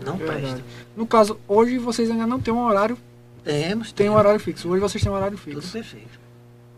Não 0.06 0.16
é 0.16 0.18
presta. 0.18 0.64
No 0.96 1.08
caso, 1.08 1.40
hoje 1.48 1.78
vocês 1.78 2.10
ainda 2.10 2.28
não 2.28 2.40
têm 2.40 2.54
um 2.54 2.64
horário. 2.64 2.98
Temos. 3.44 3.92
Tem 3.92 4.10
um 4.10 4.14
horário 4.14 4.40
fixo. 4.40 4.70
Hoje 4.70 4.80
vocês 4.80 5.04
têm 5.04 5.12
um 5.12 5.16
horário 5.16 5.38
fixo. 5.38 5.62
Tudo 5.62 5.72
perfeito. 5.72 6.29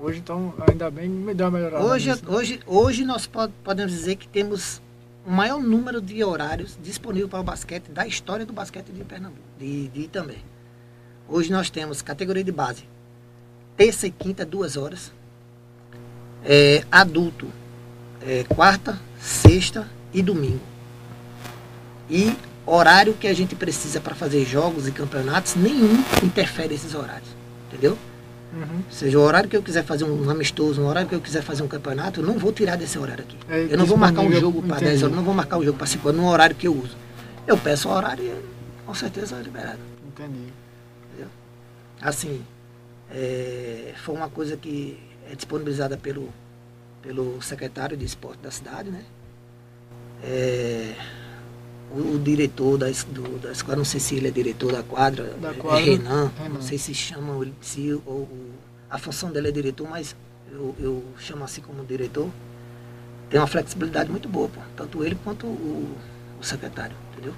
Hoje, 0.01 0.17
então, 0.17 0.53
ainda 0.67 0.89
bem, 0.89 1.07
me 1.07 1.33
dá 1.33 1.45
uma 1.45 1.51
melhorada. 1.51 1.85
Hoje, 1.85 2.09
nisso, 2.09 2.25
né? 2.25 2.35
hoje, 2.35 2.59
hoje 2.65 3.05
nós 3.05 3.29
podemos 3.63 3.91
dizer 3.91 4.15
que 4.15 4.27
temos 4.27 4.81
o 5.25 5.31
maior 5.31 5.61
número 5.61 6.01
de 6.01 6.23
horários 6.23 6.77
disponível 6.81 7.29
para 7.29 7.39
o 7.39 7.43
basquete 7.43 7.91
da 7.91 8.07
história 8.07 8.43
do 8.43 8.51
basquete 8.51 8.87
de 8.87 9.03
Pernambuco, 9.03 9.43
de, 9.59 9.89
de 9.89 10.01
Itambé. 10.01 10.37
Hoje 11.29 11.51
nós 11.51 11.69
temos 11.69 12.01
categoria 12.01 12.43
de 12.43 12.51
base, 12.51 12.83
terça 13.77 14.07
e 14.07 14.11
quinta, 14.11 14.43
duas 14.43 14.75
horas 14.75 15.11
é, 16.43 16.83
adulto, 16.91 17.47
é, 18.25 18.43
quarta, 18.43 18.99
sexta 19.19 19.87
e 20.11 20.23
domingo. 20.23 20.61
E 22.09 22.35
horário 22.65 23.13
que 23.13 23.27
a 23.27 23.33
gente 23.33 23.55
precisa 23.55 24.01
para 24.01 24.15
fazer 24.15 24.43
jogos 24.45 24.87
e 24.87 24.91
campeonatos, 24.91 25.55
nenhum 25.55 26.03
interfere 26.23 26.73
esses 26.73 26.95
horários. 26.95 27.29
Entendeu? 27.67 27.97
Uhum. 28.53 28.77
Ou 28.85 28.91
seja, 28.91 29.17
o 29.17 29.21
horário 29.21 29.49
que 29.49 29.55
eu 29.55 29.63
quiser 29.63 29.83
fazer 29.83 30.03
um 30.03 30.29
amistoso, 30.29 30.81
o 30.81 30.85
horário 30.85 31.07
que 31.07 31.15
eu 31.15 31.21
quiser 31.21 31.41
fazer 31.41 31.63
um 31.63 31.67
campeonato, 31.67 32.19
eu 32.19 32.25
não 32.25 32.37
vou 32.37 32.51
tirar 32.51 32.75
desse 32.75 32.99
horário 32.99 33.23
aqui. 33.23 33.37
É, 33.49 33.67
eu 33.69 33.77
não 33.77 33.85
vou 33.85 33.97
marcar 33.97 34.21
um 34.21 34.31
jogo 34.31 34.61
para 34.61 34.79
10 34.79 35.03
horas, 35.03 35.15
não 35.15 35.23
vou 35.23 35.33
marcar 35.33 35.57
um 35.57 35.63
jogo 35.63 35.77
para 35.77 35.87
5 35.87 36.07
horas, 36.07 36.19
no 36.19 36.27
horário 36.27 36.55
que 36.55 36.67
eu 36.67 36.75
uso. 36.75 36.97
Eu 37.47 37.57
peço 37.57 37.87
o 37.87 37.91
horário 37.91 38.25
e 38.25 38.85
com 38.85 38.93
certeza 38.93 39.37
é 39.37 39.41
liberado. 39.41 39.79
Entendi. 40.05 40.51
Entendeu? 41.07 41.29
Assim, 42.01 42.41
é, 43.09 43.93
foi 44.03 44.15
uma 44.15 44.29
coisa 44.29 44.57
que 44.57 44.99
é 45.31 45.35
disponibilizada 45.35 45.97
pelo, 45.97 46.29
pelo 47.01 47.41
secretário 47.41 47.95
de 47.95 48.05
esporte 48.05 48.39
da 48.39 48.51
cidade, 48.51 48.89
né? 48.89 49.03
É, 50.23 50.93
o, 51.93 52.15
o, 52.15 52.19
diretor 52.19 52.77
da, 52.77 52.87
do, 52.87 53.39
da 53.39 53.51
escola, 53.51 53.77
não 53.77 53.85
sei 53.85 53.99
se 53.99 54.15
ele 54.15 54.27
é 54.27 54.31
diretor 54.31 54.71
da 54.71 54.83
quadra, 54.83 55.33
da 55.41 55.51
é, 55.51 55.53
quadra 55.53 55.81
é 55.81 55.83
Renan, 55.83 56.31
Renan, 56.37 56.53
não 56.53 56.61
sei 56.61 56.77
se 56.77 56.93
chamam 56.93 57.41
ele, 57.41 57.53
se 57.61 57.93
o, 57.93 57.99
o, 57.99 58.51
a 58.89 58.97
função 58.97 59.31
dele 59.31 59.49
é 59.49 59.51
diretor, 59.51 59.87
mas 59.89 60.15
eu, 60.51 60.75
eu 60.79 61.03
chamo 61.17 61.43
assim 61.43 61.61
como 61.61 61.83
diretor. 61.85 62.29
Tem 63.29 63.39
uma 63.39 63.47
flexibilidade 63.47 64.11
muito 64.11 64.27
boa, 64.27 64.49
pô, 64.49 64.59
tanto 64.75 65.03
ele 65.03 65.17
quanto 65.23 65.47
o, 65.47 65.95
o 66.39 66.43
secretário, 66.43 66.95
entendeu? 67.11 67.33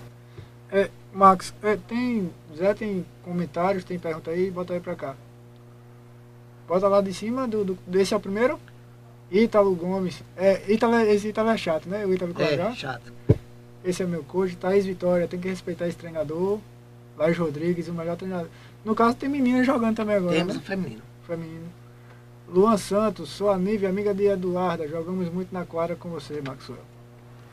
É, 0.72 0.90
Max, 1.14 1.54
é, 1.62 1.78
tem, 1.78 2.32
Zé 2.58 2.74
tem 2.74 3.06
comentários, 3.24 3.84
tem 3.84 4.00
pergunta 4.00 4.32
aí, 4.32 4.50
bota 4.50 4.74
aí 4.74 4.80
pra 4.80 4.96
cá. 4.96 5.16
Bota 6.68 6.88
lá 6.88 7.00
de 7.02 7.14
cima, 7.14 7.48
do, 7.48 7.64
do, 7.64 7.78
desse 7.86 8.14
é 8.14 8.18
o 8.18 8.20
primeiro? 8.20 8.60
Ítalo 9.32 9.76
Gomes. 9.76 10.24
É, 10.36 10.64
Ítalo, 10.72 10.96
esse 11.02 11.28
Ítalo 11.28 11.50
é 11.50 11.58
chato, 11.58 11.88
né? 11.88 12.06
O 12.06 12.14
Ítalo 12.14 12.34
é, 12.40 12.74
chato. 12.74 13.14
Esse 13.84 14.04
é 14.04 14.06
meu 14.06 14.24
coach. 14.24 14.56
Thaís 14.56 14.86
Vitória, 14.86 15.28
tem 15.28 15.40
que 15.40 15.50
respeitar 15.50 15.88
esse 15.88 15.98
treinador. 15.98 16.60
Laís 17.18 17.38
Rodrigues, 17.38 17.88
o 17.88 17.94
melhor 17.94 18.16
treinador. 18.16 18.48
No 18.84 18.96
caso, 18.96 19.16
tem 19.16 19.30
menina 19.30 19.64
jogando 19.64 19.96
também 19.96 20.16
agora. 20.16 20.34
Temos 20.36 20.56
né? 20.56 20.62
um 20.62 20.64
feminino. 20.66 21.02
Feminino. 21.28 21.66
Luan 22.50 22.78
Santos, 22.78 23.30
sou 23.30 23.50
amiga 23.50 23.88
amiga 23.90 24.14
de 24.14 24.26
Eduarda. 24.28 24.88
Jogamos 24.88 25.32
muito 25.32 25.54
na 25.54 25.66
quadra 25.66 25.96
com 25.96 26.10
você, 26.10 26.42
Maxwell. 26.46 26.80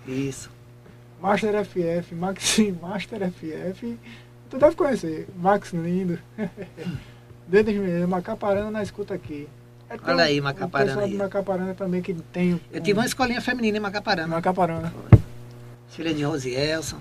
Isso. 0.06 0.50
Master 1.20 1.64
FF, 1.64 2.14
Maxi, 2.14 2.72
Master 2.80 3.30
FF. 3.30 3.98
Tu 4.48 4.58
deve 4.58 4.74
conhecer. 4.74 5.28
Max 5.36 5.72
Lindo. 5.72 6.18
Denis 7.46 7.74
Mineiro, 7.76 8.08
Macaparana 8.08 8.70
na 8.70 8.82
escuta 8.82 9.14
aqui. 9.14 9.48
É, 9.88 9.96
Olha 10.06 10.24
aí, 10.24 10.40
O 10.40 10.44
Macaparana 10.44 10.88
pessoal 10.90 11.04
aí. 11.04 11.10
de 11.12 11.16
Macaparana 11.16 11.74
também 11.74 12.00
que 12.00 12.14
tem. 12.14 12.60
Eu 12.72 12.80
um- 12.80 12.82
tive 12.82 12.98
uma 12.98 13.06
escolinha 13.06 13.40
feminina 13.40 13.76
em 13.76 13.80
Macaparana. 13.80 14.28
Macaparana. 14.28 14.92
Filha 15.90 16.14
de 16.14 16.22
Rosielson. 16.22 16.98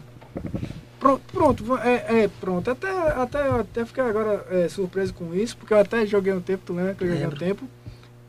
Pronto, 1.00 1.22
pronto, 1.32 1.78
é, 1.78 2.24
é, 2.24 2.30
pronto. 2.42 2.70
Até, 2.70 2.90
até, 2.90 3.50
até 3.50 3.86
fiquei 3.86 4.04
agora 4.04 4.46
é, 4.52 4.68
surpreso 4.68 5.14
com 5.14 5.34
isso, 5.34 5.56
porque 5.56 5.74
eu 5.74 5.80
até 5.80 6.06
joguei 6.06 6.34
um 6.34 6.42
tempo, 6.42 6.64
tu 6.66 6.74
lembra 6.74 6.94
que 6.94 7.04
eu 7.04 7.08
joguei 7.08 7.28
um 7.28 7.32
tempo. 7.32 7.66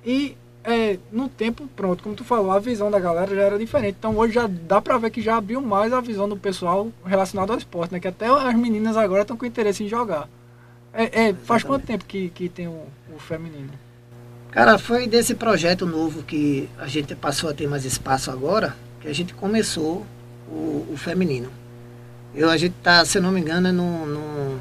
E 0.05 0.37
é, 0.63 0.99
no 1.11 1.29
tempo, 1.29 1.67
pronto, 1.75 2.03
como 2.03 2.15
tu 2.15 2.23
falou, 2.23 2.53
a 2.53 2.59
visão 2.59 2.91
da 2.91 3.01
galera 3.01 3.35
já 3.35 3.43
era 3.43 3.59
diferente. 3.59 3.97
Então 3.99 4.17
hoje 4.17 4.35
já 4.35 4.47
dá 4.47 4.81
pra 4.81 4.99
ver 4.99 5.11
que 5.11 5.21
já 5.21 5.37
abriu 5.37 5.61
mais 5.61 5.93
a 5.93 6.01
visão 6.01 6.29
do 6.29 6.37
pessoal 6.37 6.89
relacionado 7.05 7.51
ao 7.51 7.59
esporte, 7.59 7.93
né? 7.93 8.01
Que 8.01 8.09
até 8.09 8.27
as 8.27 8.55
meninas 8.55 8.97
agora 8.97 9.23
estão 9.23 9.37
com 9.37 9.47
interesse 9.47 9.83
em 9.83 9.89
jogar. 9.89 10.29
É, 10.93 11.29
é, 11.29 11.35
faz 11.35 11.63
quanto 11.63 11.87
tempo 11.87 12.05
que, 12.05 12.31
que 12.31 12.49
tem 12.49 12.69
o, 12.69 12.85
o 13.15 13.19
feminino? 13.19 13.71
Cara, 14.51 14.79
foi 14.79 15.07
desse 15.07 15.35
projeto 15.35 15.87
novo 15.87 16.23
que 16.23 16.69
a 16.79 16.87
gente 16.87 17.15
passou 17.15 17.51
a 17.51 17.55
ter 17.55 17.69
mais 17.69 17.85
espaço 17.85 18.31
agora, 18.31 18.77
que 19.01 19.09
a 19.09 19.15
gente 19.15 19.33
começou 19.33 20.05
o, 20.51 20.87
o 20.93 20.97
feminino. 20.97 21.51
Eu, 22.35 22.51
a 22.51 22.57
gente 22.57 22.75
tá, 22.83 23.05
se 23.05 23.19
eu 23.19 23.23
não 23.23 23.33
me 23.33 23.41
engano, 23.41 23.69
é 23.69 23.73
no, 23.73 24.07
no, 24.07 24.55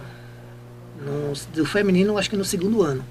no- 1.01 1.33
do 1.53 1.65
feminino, 1.65 2.17
acho 2.17 2.29
que 2.29 2.37
no 2.37 2.45
segundo 2.45 2.81
ano. 2.81 3.03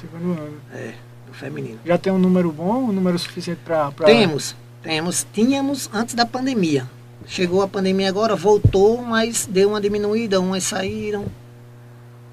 Segundo 0.00 0.32
ano. 0.40 0.56
É, 0.72 0.94
do 1.26 1.34
feminino. 1.34 1.78
Já 1.84 1.98
tem 1.98 2.12
um 2.12 2.18
número 2.18 2.50
bom, 2.52 2.84
um 2.84 2.92
número 2.92 3.18
suficiente 3.18 3.60
pra. 3.64 3.90
pra... 3.90 4.06
Temos, 4.06 4.54
temos, 4.82 5.26
tínhamos 5.32 5.90
antes 5.92 6.14
da 6.14 6.24
pandemia. 6.24 6.88
Chegou 7.26 7.60
a 7.60 7.68
pandemia 7.68 8.08
agora, 8.08 8.34
voltou, 8.34 9.02
mas 9.02 9.44
deu 9.44 9.70
uma 9.70 9.80
diminuída, 9.80 10.40
umas 10.40 10.64
saíram, 10.64 11.26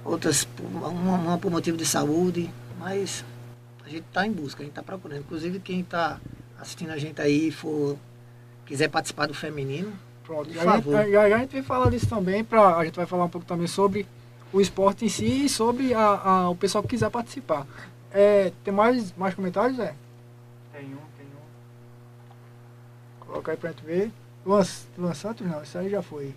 outras 0.06 0.48
uma, 0.72 0.88
uma 0.88 1.38
por 1.38 1.52
motivo 1.52 1.76
de 1.76 1.86
saúde, 1.86 2.50
mas 2.80 3.26
a 3.86 3.90
gente 3.90 4.06
está 4.08 4.26
em 4.26 4.32
busca, 4.32 4.62
a 4.62 4.64
gente 4.64 4.72
está 4.72 4.82
procurando. 4.84 5.20
Inclusive 5.20 5.60
quem 5.60 5.82
está 5.82 6.20
assistindo 6.58 6.92
a 6.92 6.98
gente 6.98 7.20
aí 7.22 7.52
for 7.52 7.98
quiser 8.66 8.90
participar 8.90 9.28
do 9.28 9.34
feminino, 9.34 9.94
Pronto, 10.24 10.46
Por 10.48 10.54
já, 10.56 10.62
a 10.62 10.64
gente, 10.78 10.84
favor. 10.86 11.12
já, 11.12 11.30
já 11.30 11.36
a 11.36 11.40
gente 11.40 11.52
vai 11.54 11.62
falar 11.62 11.90
disso 11.92 12.08
também, 12.08 12.44
pra, 12.44 12.78
a 12.78 12.84
gente 12.86 12.96
vai 12.96 13.06
falar 13.06 13.26
um 13.26 13.30
pouco 13.30 13.46
também 13.46 13.68
sobre 13.68 14.08
o 14.52 14.60
esporte 14.60 15.06
em 15.06 15.10
si 15.10 15.46
e 15.46 15.50
sobre 15.50 15.94
a, 15.94 16.02
a- 16.02 16.50
o 16.50 16.56
pessoal 16.56 16.82
que 16.82 16.90
quiser 16.90 17.12
participar. 17.12 17.68
É, 18.12 18.52
tem 18.64 18.74
mais, 18.74 19.14
mais 19.16 19.36
comentários, 19.36 19.78
é? 19.78 19.94
Tem 20.74 20.86
um, 20.86 20.98
tem 21.18 21.28
um. 21.28 23.26
Coloca 23.28 23.52
aí 23.52 23.58
pra 23.58 23.70
gente 23.70 23.86
ver. 23.86 24.12
Luan, 24.44 24.64
Luan 24.98 25.14
Santos 25.14 25.46
não, 25.46 25.62
isso 25.62 25.78
aí 25.78 25.90
já 25.92 26.02
foi. 26.02 26.34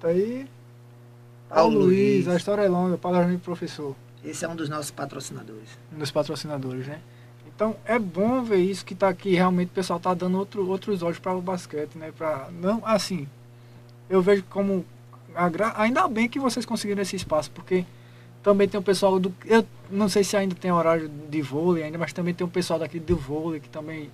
Tá 0.00 0.08
aí. 0.08 0.48
Paulo 1.48 1.78
Luiz, 1.78 2.26
a 2.28 2.36
história 2.36 2.62
é 2.62 2.68
longa, 2.68 2.98
palavra 2.98 3.32
do 3.32 3.38
professor. 3.38 3.94
esse 4.24 4.44
é 4.44 4.48
um 4.48 4.56
dos 4.56 4.68
nossos 4.68 4.90
patrocinadores. 4.90 5.68
um 5.94 5.98
dos 5.98 6.10
patrocinadores, 6.10 6.86
né? 6.88 7.00
Então 7.56 7.74
é 7.86 7.98
bom 7.98 8.42
ver 8.42 8.58
isso 8.58 8.84
que 8.84 8.94
tá 8.94 9.08
aqui, 9.08 9.34
realmente 9.34 9.68
o 9.68 9.72
pessoal 9.72 9.98
tá 9.98 10.12
dando 10.12 10.36
outro, 10.38 10.68
outros 10.68 11.02
olhos 11.02 11.18
para 11.18 11.34
o 11.34 11.40
basquete, 11.40 11.96
né? 11.96 12.12
Pra, 12.16 12.50
não, 12.52 12.82
assim, 12.84 13.26
eu 14.10 14.20
vejo 14.20 14.44
como 14.50 14.84
agra- 15.34 15.72
ainda 15.76 16.06
bem 16.06 16.28
que 16.28 16.38
vocês 16.38 16.66
conseguiram 16.66 17.00
esse 17.00 17.16
espaço, 17.16 17.50
porque 17.50 17.86
também 18.42 18.68
tem 18.68 18.78
o 18.78 18.82
pessoal 18.82 19.18
do 19.18 19.34
eu 19.46 19.64
não 19.90 20.06
sei 20.08 20.22
se 20.22 20.36
ainda 20.36 20.54
tem 20.54 20.70
horário 20.70 21.08
de 21.08 21.40
vôlei 21.40 21.82
ainda, 21.82 21.96
mas 21.96 22.12
também 22.12 22.34
tem 22.34 22.46
o 22.46 22.50
pessoal 22.50 22.78
daqui 22.78 23.00
do 23.00 23.16
vôlei 23.16 23.58
que 23.58 23.70
também 23.70 24.10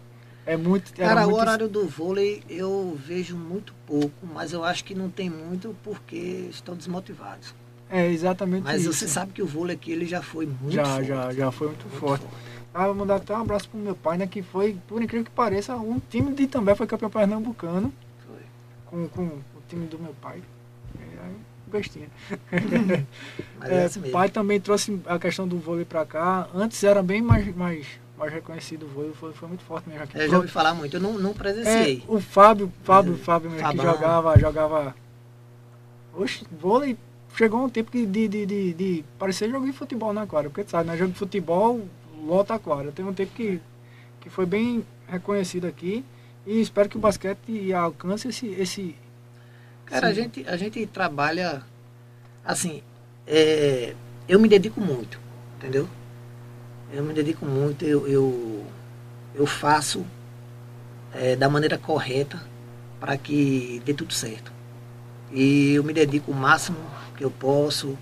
é 0.46 0.56
muito 0.56 0.92
Cara, 0.94 1.22
o 1.22 1.30
muito- 1.30 1.40
horário 1.40 1.68
do 1.68 1.84
vôlei 1.88 2.44
eu 2.48 2.96
vejo 3.04 3.36
muito 3.36 3.74
pouco, 3.86 4.24
mas 4.32 4.52
eu 4.52 4.62
acho 4.62 4.84
que 4.84 4.94
não 4.94 5.10
tem 5.10 5.28
muito 5.28 5.74
porque 5.82 6.46
estão 6.48 6.76
desmotivados. 6.76 7.52
é 7.90 8.08
exatamente 8.10 8.62
Mas 8.62 8.82
isso. 8.82 8.92
você 8.92 9.08
sabe 9.08 9.32
que 9.32 9.42
o 9.42 9.46
vôlei 9.46 9.74
aqui 9.74 9.90
ele 9.92 10.06
já 10.06 10.22
foi 10.22 10.46
muito 10.46 10.72
já, 10.74 10.84
forte. 10.84 11.06
já, 11.08 11.32
já 11.32 11.50
foi 11.50 11.66
muito, 11.66 11.86
muito 11.88 11.98
forte. 11.98 12.24
Ah, 12.74 12.86
vou 12.86 12.94
mandar 12.94 13.16
até 13.16 13.34
um 13.36 13.40
abraço 13.40 13.68
pro 13.68 13.78
meu 13.78 13.94
pai, 13.94 14.16
né? 14.16 14.26
Que 14.26 14.42
foi, 14.42 14.78
por 14.88 15.02
incrível 15.02 15.24
que 15.24 15.30
pareça, 15.30 15.76
um 15.76 16.00
time 16.10 16.32
de 16.32 16.46
também 16.46 16.74
foi 16.74 16.86
campeão 16.86 17.10
pernambucano. 17.10 17.92
Foi. 18.26 18.42
com, 18.86 19.08
com 19.08 19.22
o 19.24 19.62
time 19.68 19.86
do 19.86 19.98
meu 19.98 20.14
pai. 20.20 20.42
É, 20.98 21.70
bestinha. 21.70 22.08
É, 23.64 23.74
é 23.76 23.84
assim 23.84 24.00
pai 24.10 24.28
também 24.28 24.60
trouxe 24.60 25.00
a 25.06 25.18
questão 25.20 25.46
do 25.46 25.56
vôlei 25.56 25.84
pra 25.84 26.04
cá. 26.04 26.48
Antes 26.52 26.82
era 26.82 27.00
bem 27.00 27.22
mais, 27.22 27.54
mais, 27.54 27.86
mais 28.18 28.32
reconhecido 28.32 28.86
o 28.86 28.88
vôlei, 28.88 29.12
vôlei 29.12 29.36
foi 29.36 29.48
muito 29.48 29.62
forte 29.62 29.88
mesmo 29.88 30.02
aqui. 30.02 30.18
Eu 30.18 30.28
já 30.28 30.36
ouvi 30.36 30.48
falar 30.48 30.74
muito, 30.74 30.96
eu 30.96 31.00
não, 31.00 31.12
não 31.16 31.30
É, 31.30 31.34
presenciei. 31.34 32.02
o 32.08 32.20
Fábio, 32.20 32.72
Fábio, 32.82 33.12
Mas, 33.12 33.20
Fábio 33.20 33.50
mesmo, 33.50 33.70
que 33.70 33.76
jogava, 33.76 34.36
jogava. 34.38 34.96
Oxe, 36.14 36.44
vôlei 36.60 36.96
chegou 37.36 37.64
um 37.64 37.68
tempo 37.68 37.90
que 37.90 38.04
de, 38.04 38.28
de, 38.28 38.46
de, 38.46 38.74
de 38.74 39.04
parecer 39.18 39.48
jogo 39.48 39.64
de 39.64 39.72
futebol 39.72 40.12
na 40.12 40.26
quadra, 40.26 40.50
porque 40.50 40.64
tu 40.64 40.70
sabe, 40.70 40.88
né? 40.88 40.96
Jogo 40.96 41.12
de 41.12 41.18
futebol 41.18 41.82
lota 42.24 42.58
quadra. 42.58 42.92
Teve 42.92 43.08
um 43.08 43.14
tempo 43.14 43.32
que, 43.34 43.60
que 44.20 44.30
foi 44.30 44.46
bem 44.46 44.84
reconhecido 45.06 45.66
aqui 45.66 46.04
e 46.46 46.60
espero 46.60 46.88
que 46.88 46.96
o 46.96 47.00
basquete 47.00 47.72
alcance 47.72 48.28
esse. 48.28 48.46
esse 48.48 48.96
Cara, 49.86 50.08
a 50.08 50.12
gente, 50.12 50.46
a 50.48 50.56
gente 50.56 50.86
trabalha 50.86 51.62
assim, 52.44 52.82
é, 53.26 53.94
eu 54.28 54.40
me 54.40 54.48
dedico 54.48 54.80
muito, 54.80 55.20
entendeu? 55.56 55.88
Eu 56.92 57.04
me 57.04 57.12
dedico 57.12 57.44
muito, 57.44 57.84
eu, 57.84 58.06
eu, 58.06 58.66
eu 59.34 59.46
faço 59.46 60.04
é, 61.12 61.36
da 61.36 61.48
maneira 61.48 61.76
correta 61.76 62.42
para 62.98 63.16
que 63.18 63.82
dê 63.84 63.92
tudo 63.92 64.12
certo. 64.12 64.52
E 65.30 65.74
eu 65.74 65.84
me 65.84 65.92
dedico 65.92 66.30
o 66.30 66.34
máximo 66.34 66.78
que 67.16 67.24
eu 67.24 67.30
posso. 67.30 67.96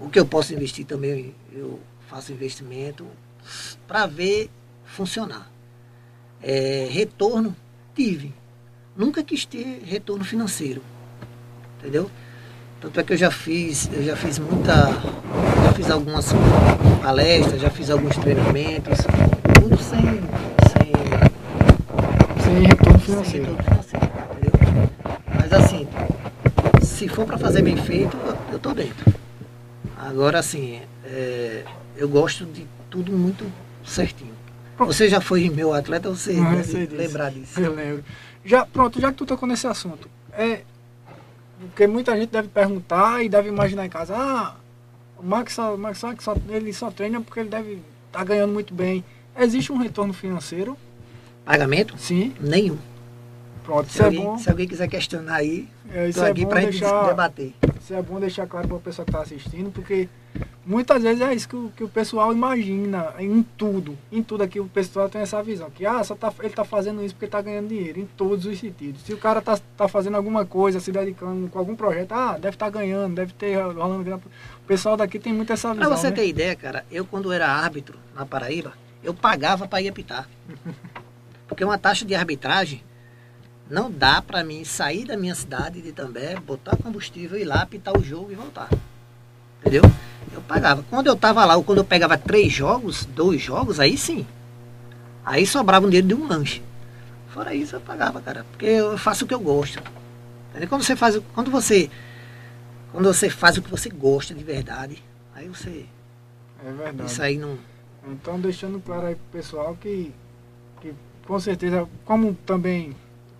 O 0.00 0.08
que 0.10 0.18
eu 0.18 0.26
posso 0.26 0.52
investir 0.52 0.84
também, 0.84 1.34
eu 1.52 1.80
faço 2.14 2.30
investimento 2.32 3.04
para 3.88 4.06
ver 4.06 4.48
funcionar. 4.84 5.50
É, 6.40 6.86
retorno, 6.88 7.56
tive. 7.92 8.32
Nunca 8.96 9.20
quis 9.24 9.44
ter 9.44 9.82
retorno 9.84 10.22
financeiro. 10.24 10.80
Entendeu? 11.80 12.08
Tanto 12.80 13.00
é 13.00 13.02
que 13.02 13.14
eu 13.14 13.16
já 13.16 13.32
fiz, 13.32 13.90
eu 13.92 14.04
já 14.04 14.14
fiz 14.14 14.38
muita. 14.38 14.72
Já 15.64 15.72
fiz 15.74 15.90
algumas 15.90 16.26
palestras, 17.02 17.60
já 17.60 17.70
fiz 17.70 17.90
alguns 17.90 18.16
treinamentos, 18.18 18.98
tudo 19.60 19.76
sem, 19.82 20.00
sem, 20.70 20.92
sem 22.44 22.66
retorno 22.66 23.00
sem 23.00 23.06
financeiro. 23.06 23.46
retorno 23.46 23.62
financeiro. 23.64 24.10
Mas 25.34 25.52
assim, 25.52 25.88
se 26.80 27.08
for 27.08 27.26
para 27.26 27.38
fazer 27.38 27.62
bem 27.62 27.76
feito, 27.76 28.16
eu- 28.16 28.36
eu 28.52 28.58
tô 28.60 28.72
dentro. 28.72 29.13
Agora 30.04 30.38
assim, 30.38 30.82
é, 31.02 31.64
eu 31.96 32.06
gosto 32.08 32.44
de 32.44 32.66
tudo 32.90 33.10
muito 33.10 33.50
certinho. 33.82 34.34
Você 34.76 35.08
já 35.08 35.18
foi 35.18 35.48
meu 35.48 35.72
atleta, 35.72 36.10
você 36.10 36.32
Ah, 36.32 36.54
eu 36.54 36.62
deve 36.62 36.94
lembrar 36.94 37.30
disso. 37.30 37.58
Eu 37.58 37.74
lembro. 37.74 38.04
Já, 38.44 38.66
pronto, 38.66 39.00
já 39.00 39.10
que 39.10 39.16
tu 39.16 39.24
tocou 39.24 39.48
nesse 39.48 39.66
assunto, 39.66 40.10
é. 40.32 40.60
Porque 41.58 41.86
muita 41.86 42.14
gente 42.18 42.30
deve 42.30 42.48
perguntar 42.48 43.24
e 43.24 43.30
deve 43.30 43.48
imaginar 43.48 43.86
em 43.86 43.88
casa, 43.88 44.14
ah, 44.14 44.56
o 45.16 45.24
Max, 45.24 45.56
o 45.56 45.78
Max 45.78 45.98
só, 45.98 46.36
ele 46.50 46.72
só 46.74 46.90
treina 46.90 47.22
porque 47.22 47.40
ele 47.40 47.48
deve 47.48 47.78
estar 48.08 48.24
ganhando 48.24 48.52
muito 48.52 48.74
bem. 48.74 49.02
Existe 49.38 49.72
um 49.72 49.78
retorno 49.78 50.12
financeiro? 50.12 50.76
Pagamento? 51.46 51.96
Sim. 51.96 52.34
Nenhum. 52.38 52.76
Pronto, 53.64 53.90
Se 53.90 54.02
é 54.02 54.04
alguém, 54.04 54.22
bom. 54.22 54.38
se 54.38 54.50
alguém 54.50 54.68
quiser 54.68 54.86
questionar 54.88 55.36
aí, 55.36 55.66
É, 55.90 56.08
isso 56.08 56.22
é 56.22 56.30
aqui 56.30 56.44
para 56.44 56.60
gente 56.60 56.84
debater. 57.06 57.54
Isso 57.80 57.94
é 57.94 58.02
bom 58.02 58.20
deixar 58.20 58.46
claro 58.46 58.68
para 58.68 58.76
o 58.76 58.80
pessoal 58.80 59.06
que 59.06 59.10
está 59.10 59.22
assistindo, 59.22 59.70
porque 59.70 60.06
muitas 60.66 61.02
vezes 61.02 61.22
é 61.22 61.34
isso 61.34 61.48
que 61.48 61.56
o, 61.56 61.72
que 61.74 61.82
o 61.82 61.88
pessoal 61.88 62.30
imagina 62.30 63.14
em 63.18 63.42
tudo. 63.56 63.96
Em 64.12 64.22
tudo 64.22 64.42
aqui 64.42 64.60
o 64.60 64.66
pessoal 64.66 65.08
tem 65.08 65.22
essa 65.22 65.42
visão, 65.42 65.70
que 65.70 65.86
ah, 65.86 66.04
só 66.04 66.14
tá, 66.14 66.30
ele 66.40 66.48
está 66.48 66.62
fazendo 66.62 67.02
isso 67.02 67.14
porque 67.14 67.24
está 67.24 67.40
ganhando 67.40 67.68
dinheiro, 67.68 68.00
em 68.00 68.04
todos 68.04 68.44
os 68.44 68.58
sentidos. 68.58 69.00
Se 69.02 69.14
o 69.14 69.18
cara 69.18 69.38
está 69.38 69.58
tá 69.76 69.88
fazendo 69.88 70.18
alguma 70.18 70.44
coisa, 70.44 70.78
se 70.78 70.92
dedicando 70.92 71.48
com 71.48 71.58
algum 71.58 71.74
projeto, 71.74 72.12
ah, 72.12 72.32
deve 72.34 72.56
estar 72.56 72.68
ganhando, 72.68 73.14
deve 73.14 73.32
ter 73.32 73.56
rolando 73.56 74.04
grana. 74.04 74.22
O 74.62 74.66
pessoal 74.66 74.94
daqui 74.94 75.18
tem 75.18 75.32
muito 75.32 75.52
essa 75.54 75.72
visão. 75.72 75.96
você 75.96 76.10
né? 76.10 76.16
ter 76.16 76.28
ideia, 76.28 76.54
cara, 76.54 76.84
eu 76.90 77.06
quando 77.06 77.32
era 77.32 77.48
árbitro 77.48 77.98
na 78.14 78.26
Paraíba, 78.26 78.74
eu 79.02 79.14
pagava 79.14 79.66
para 79.66 79.80
ir 79.80 79.88
apitar. 79.88 80.28
Porque 81.48 81.64
uma 81.64 81.78
taxa 81.78 82.04
de 82.04 82.14
arbitragem 82.14 82.82
não 83.70 83.90
dá 83.90 84.20
para 84.22 84.44
mim 84.44 84.64
sair 84.64 85.04
da 85.04 85.16
minha 85.16 85.34
cidade 85.34 85.80
de 85.80 85.92
També, 85.92 86.36
botar 86.40 86.76
combustível, 86.76 87.38
ir 87.38 87.44
lá, 87.44 87.62
apitar 87.62 87.96
o 87.96 88.02
jogo 88.02 88.30
e 88.30 88.34
voltar. 88.34 88.68
Entendeu? 89.60 89.82
Eu 90.32 90.42
pagava. 90.42 90.84
Quando 90.90 91.06
eu 91.06 91.16
tava 91.16 91.44
lá, 91.44 91.56
ou 91.56 91.64
quando 91.64 91.78
eu 91.78 91.84
pegava 91.84 92.18
três 92.18 92.52
jogos, 92.52 93.04
dois 93.06 93.40
jogos, 93.40 93.80
aí 93.80 93.96
sim. 93.96 94.26
Aí 95.24 95.46
sobrava 95.46 95.86
um 95.86 95.88
dinheiro 95.88 96.08
de 96.08 96.14
um 96.14 96.26
lanche. 96.26 96.62
Fora 97.28 97.54
isso, 97.54 97.76
eu 97.76 97.80
pagava, 97.80 98.20
cara. 98.20 98.44
Porque 98.50 98.66
eu 98.66 98.98
faço 98.98 99.24
o 99.24 99.28
que 99.28 99.34
eu 99.34 99.40
gosto. 99.40 99.82
Entendeu? 100.50 100.68
Quando 100.68 100.82
você 100.82 100.94
faz, 100.94 101.16
o- 101.16 101.22
quando 101.34 101.50
você, 101.50 101.90
quando 102.92 103.06
você 103.12 103.30
faz 103.30 103.56
o 103.56 103.62
que 103.62 103.70
você 103.70 103.88
gosta 103.88 104.34
de 104.34 104.44
verdade, 104.44 105.02
aí 105.34 105.48
você, 105.48 105.86
É 106.64 106.70
verdade. 106.72 107.10
isso 107.10 107.22
aí 107.22 107.38
não, 107.38 107.58
Então, 108.06 108.38
deixando 108.38 108.78
claro 108.80 109.06
aí 109.06 109.14
pro 109.14 109.24
pessoal 109.40 109.76
que, 109.80 110.12
que 110.80 110.92
com 111.26 111.40
certeza, 111.40 111.88
como 112.04 112.34
também 112.46 112.94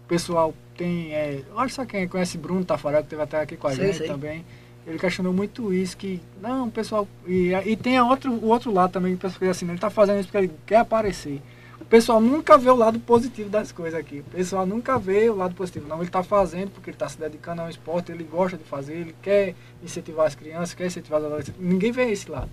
o 0.04 0.08
pessoal 0.08 0.54
tem. 0.76 1.12
É, 1.12 1.42
acho 1.56 1.80
que 1.80 1.86
quem 1.86 2.08
conhece 2.08 2.36
Bruno 2.36 2.64
Tafarel, 2.64 3.02
que 3.02 3.08
teve 3.08 3.22
até 3.22 3.40
aqui 3.40 3.56
com 3.56 3.68
a 3.68 3.74
Sei, 3.74 3.86
gente 3.86 3.98
sei. 3.98 4.06
também. 4.06 4.44
Ele 4.86 4.98
questionou 4.98 5.32
muito 5.32 5.72
isso, 5.72 5.96
que 5.96 6.20
não, 6.42 6.68
o 6.68 6.70
pessoal. 6.70 7.08
E, 7.26 7.52
e 7.64 7.74
tem 7.76 7.98
outro, 8.00 8.30
o 8.32 8.48
outro 8.48 8.70
lado 8.70 8.92
também, 8.92 9.12
que 9.12 9.16
o 9.16 9.20
pessoal 9.20 9.38
fica 9.38 9.50
assim, 9.50 9.68
ele 9.68 9.78
tá 9.78 9.88
fazendo 9.88 10.20
isso 10.20 10.28
porque 10.28 10.46
ele 10.46 10.52
quer 10.66 10.76
aparecer. 10.76 11.40
O 11.80 11.84
pessoal 11.86 12.20
nunca 12.20 12.56
vê 12.56 12.70
o 12.70 12.74
lado 12.74 12.98
positivo 13.00 13.48
das 13.48 13.72
coisas 13.72 13.98
aqui. 13.98 14.20
O 14.20 14.30
pessoal 14.30 14.66
nunca 14.66 14.98
vê 14.98 15.28
o 15.28 15.36
lado 15.36 15.54
positivo. 15.54 15.88
Não, 15.88 15.96
ele 15.96 16.06
está 16.06 16.22
fazendo 16.22 16.70
porque 16.70 16.90
ele 16.90 16.96
está 16.96 17.08
se 17.08 17.18
dedicando 17.18 17.62
ao 17.62 17.68
esporte, 17.68 18.12
ele 18.12 18.24
gosta 18.24 18.56
de 18.56 18.64
fazer, 18.64 18.94
ele 18.94 19.14
quer 19.22 19.54
incentivar 19.82 20.26
as 20.26 20.34
crianças, 20.34 20.74
quer 20.74 20.86
incentivar 20.86 21.20
os 21.20 21.26
adolescentes. 21.26 21.60
Ninguém 21.60 21.92
vê 21.92 22.10
esse 22.10 22.30
lado. 22.30 22.50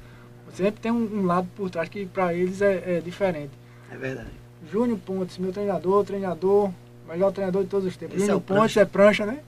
Sempre 0.54 0.82
tem 0.82 0.92
um, 0.92 1.22
um 1.22 1.26
lado 1.26 1.48
por 1.56 1.70
trás 1.70 1.88
que 1.88 2.06
para 2.06 2.34
eles 2.34 2.62
é, 2.62 2.98
é, 2.98 3.00
diferente. 3.00 3.52
É 3.90 3.98
verdade. 3.98 4.30
Júnior 4.70 5.00
Pontes, 5.00 5.38
meu 5.38 5.52
treinador, 5.52 6.04
treinador, 6.04 6.72
melhor 7.12 7.32
treinador 7.32 7.64
de 7.64 7.70
todos 7.70 7.88
os 7.88 7.98
tempos. 7.98 8.18
Júnior 8.18 8.34
é 8.34 8.36
o 8.36 8.42
Pontes 8.42 8.78
é 8.78 8.86
prancha, 8.86 9.26
né? 9.26 9.40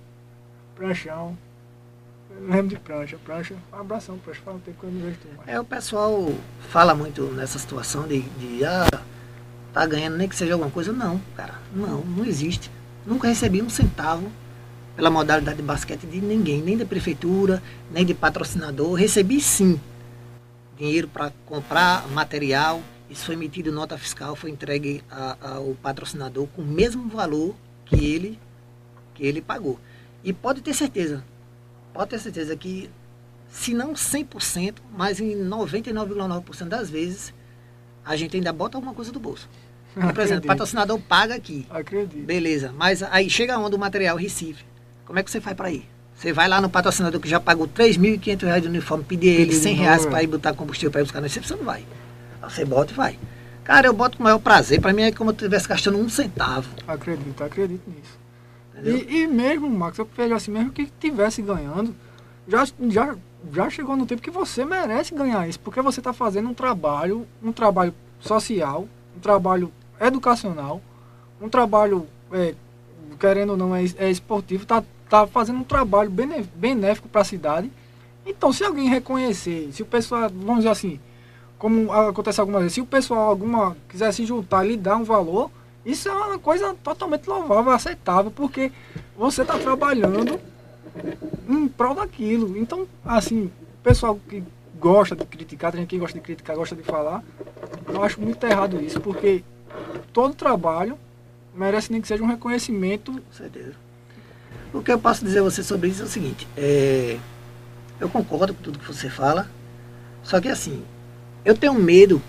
Pranchão. 0.76 1.38
Eu 2.36 2.50
lembro 2.50 2.68
de 2.68 2.78
prancha. 2.78 3.18
Prancha, 3.24 3.56
um 3.72 3.80
abração, 3.80 4.18
prancha. 4.18 4.42
Fala 4.44 4.58
um 4.58 4.60
tempo 4.60 4.80
que 4.80 4.86
eu 4.86 4.92
não 4.92 5.02
vejo 5.02 5.18
mais. 5.38 5.48
É, 5.48 5.60
o 5.60 5.64
pessoal 5.64 6.32
fala 6.70 6.94
muito 6.94 7.24
nessa 7.32 7.58
situação 7.58 8.08
de, 8.08 8.22
de 8.22 8.66
ah, 8.66 8.88
tá 9.72 9.86
ganhando 9.86 10.18
nem 10.18 10.28
que 10.28 10.36
seja 10.36 10.54
alguma 10.54 10.70
coisa. 10.70 10.92
Não, 10.92 11.22
cara, 11.36 11.56
não, 11.74 12.02
não 12.02 12.26
existe. 12.26 12.70
Nunca 13.06 13.28
recebi 13.28 13.62
um 13.62 13.70
centavo 13.70 14.30
pela 14.96 15.10
modalidade 15.10 15.58
de 15.58 15.64
basquete 15.64 16.06
de 16.06 16.22
ninguém, 16.22 16.62
nem 16.62 16.78
da 16.78 16.86
prefeitura, 16.86 17.64
nem 17.92 18.06
de 18.06 18.14
patrocinador. 18.14 18.94
Recebi 18.94 19.40
sim 19.40 19.80
dinheiro 20.78 21.08
para 21.08 21.32
comprar 21.46 22.08
material. 22.10 22.82
Isso 23.14 23.26
foi 23.26 23.36
emitido 23.36 23.72
nota 23.72 23.96
fiscal, 23.98 24.36
foi 24.36 24.50
entregue 24.50 25.04
a- 25.10 25.38
ao 25.42 25.76
patrocinador 25.82 26.48
com 26.48 26.64
o 26.64 26.66
mesmo 26.66 27.08
valor 27.08 27.56
que 27.86 28.04
ele 28.04 28.40
que 29.14 29.24
ele 29.24 29.40
pagou. 29.42 29.80
E 30.24 30.34
pode 30.34 30.62
ter 30.62 30.74
certeza, 30.74 31.24
pode 31.94 32.10
ter 32.10 32.20
certeza 32.20 32.56
que 32.56 32.90
se 33.48 33.72
não 33.72 33.94
100%, 33.94 34.82
mas 34.98 35.20
em 35.20 35.36
99,9% 35.36 36.68
das 36.70 36.90
vezes, 36.90 37.32
a 38.04 38.16
gente 38.16 38.36
ainda 38.36 38.52
bota 38.52 38.76
alguma 38.78 38.96
coisa 38.96 39.12
do 39.12 39.20
bolso. 39.20 39.48
Porque, 39.94 40.12
por 40.12 40.24
exemplo, 40.24 40.46
o 40.46 40.48
patrocinador 40.48 41.00
paga 41.00 41.36
aqui, 41.36 41.68
Acredito. 41.70 42.26
beleza, 42.26 42.74
mas 42.76 43.04
aí 43.04 43.30
chega 43.30 43.60
onde 43.60 43.76
o 43.76 43.80
material 43.80 44.18
Recife, 44.18 44.66
como 45.06 45.20
é 45.20 45.24
que 45.24 45.30
você 45.30 45.40
faz 45.40 45.56
para 45.56 45.70
ir? 45.72 45.88
Você 46.16 46.34
vai 46.34 46.48
lá 46.48 46.60
no 46.60 46.70
patrocinador 46.70 47.20
que 47.22 47.30
já 47.30 47.40
pagou 47.40 47.68
3.500 47.68 48.42
reais 48.48 48.64
de 48.64 48.68
uniforme, 48.70 49.04
pedir 49.04 49.28
ele 49.28 49.46
Pedir 49.48 49.60
100 49.62 49.76
de 49.76 49.82
reais 49.82 49.98
novo, 50.00 50.10
para 50.10 50.24
ir 50.24 50.28
botar 50.28 50.54
combustível 50.54 50.90
para 50.90 51.02
ir 51.02 51.04
buscar 51.04 51.20
no 51.20 51.28
Recife, 51.28 51.48
você 51.48 51.56
não 51.56 51.64
vai. 51.64 51.86
Você 52.50 52.66
bota 52.66 52.92
e 52.92 52.96
vai. 52.96 53.20
Cara, 53.64 53.88
eu 53.88 53.94
boto 53.94 54.18
com 54.18 54.24
o 54.24 54.26
maior 54.26 54.40
prazer, 54.40 54.82
para 54.82 54.92
mim 54.92 55.04
é 55.04 55.12
como 55.12 55.32
se 55.32 55.36
eu 55.36 55.48
estivesse 55.48 55.68
gastando 55.68 55.98
um 55.98 56.10
centavo. 56.10 56.70
Acredito, 56.88 57.44
acredito 57.44 57.90
nisso. 57.90 58.20
E, 58.84 59.22
e 59.22 59.28
mesmo, 59.28 59.70
Max, 59.70 59.98
eu 59.98 60.10
vejo 60.18 60.34
assim, 60.34 60.52
mesmo 60.52 60.72
que 60.72 60.86
tivesse 61.00 61.42
ganhando, 61.42 61.96
já, 62.48 62.66
já, 62.90 63.16
já 63.54 63.70
chegou 63.70 63.96
no 63.96 64.06
tempo 64.06 64.22
que 64.22 64.32
você 64.32 64.66
merece 64.66 65.16
ganhar 65.16 65.48
isso, 65.48 65.60
porque 65.60 65.82
você 65.82 66.02
está 66.02 66.12
fazendo 66.12 66.50
um 66.50 66.54
trabalho, 66.54 67.26
um 67.42 67.54
trabalho 67.54 67.94
social, 68.20 68.88
um 69.16 69.20
trabalho 69.20 69.72
educacional, 70.02 70.82
um 71.42 71.48
trabalho, 71.48 72.06
é, 72.32 72.54
querendo 73.18 73.52
ou 73.52 73.58
não, 73.58 73.74
é, 73.74 73.84
é 73.98 74.10
esportivo, 74.10 74.66
tá, 74.66 74.84
tá 75.10 75.26
fazendo 75.26 75.60
um 75.60 75.64
trabalho 75.64 76.12
benéfico 76.56 77.08
para 77.08 77.22
a 77.22 77.26
cidade. 77.26 77.72
Então, 78.26 78.52
se 78.52 78.64
alguém 78.64 78.90
reconhecer, 78.90 79.70
se 79.72 79.82
o 79.82 79.86
pessoal, 79.86 80.30
vamos 80.30 80.58
dizer 80.58 80.70
assim, 80.70 81.00
como 81.64 81.94
acontece 81.94 82.42
algumas 82.42 82.64
vezes, 82.64 82.74
se 82.74 82.82
o 82.82 82.86
pessoal 82.86 83.30
alguma 83.30 83.78
quiser 83.88 84.12
se 84.12 84.26
juntar 84.26 84.66
e 84.66 84.72
lhe 84.72 84.78
dar 84.78 84.98
um 84.98 85.06
valor, 85.06 85.50
isso 85.86 86.10
é 86.10 86.12
uma 86.12 86.38
coisa 86.38 86.76
totalmente 86.84 87.26
louvável, 87.26 87.72
aceitável, 87.72 88.30
porque 88.30 88.70
você 89.18 89.44
está 89.44 89.58
trabalhando 89.58 90.42
em 91.48 91.66
prol 91.70 91.96
daquilo. 91.96 92.58
Então, 92.58 92.86
assim, 93.06 93.46
o 93.46 93.82
pessoal 93.82 94.20
que 94.28 94.44
gosta 94.78 95.16
de 95.16 95.24
criticar, 95.24 95.72
tem 95.72 95.80
gente 95.80 95.92
que 95.92 95.98
gosta 95.98 96.20
de 96.20 96.26
criticar, 96.26 96.58
gosta 96.58 96.76
de 96.76 96.84
falar, 96.84 97.24
eu 97.88 98.04
acho 98.04 98.20
muito 98.20 98.46
errado 98.46 98.84
isso, 98.84 99.00
porque 99.00 99.42
todo 100.12 100.36
trabalho 100.36 101.00
merece 101.56 101.94
nem 101.94 102.02
que 102.02 102.10
seja 102.10 102.22
um 102.22 102.28
reconhecimento. 102.28 103.14
Com 103.14 103.32
certeza. 103.32 103.76
O 104.74 104.82
que 104.84 104.92
eu 104.92 105.00
posso 105.00 105.24
dizer 105.24 105.40
a 105.40 105.44
você 105.44 105.64
sobre 105.64 105.88
isso 105.88 106.02
é 106.02 106.06
o 106.06 106.10
seguinte, 106.10 106.46
é, 106.58 107.18
eu 108.02 108.10
concordo 108.10 108.54
com 108.54 108.62
tudo 108.62 108.80
que 108.80 108.86
você 108.86 109.10
fala, 109.10 109.50
só 110.24 110.42
que 110.42 110.50
assim, 110.50 110.84
eu 111.46 111.56
tenho 111.56 111.74
medo 111.74 112.22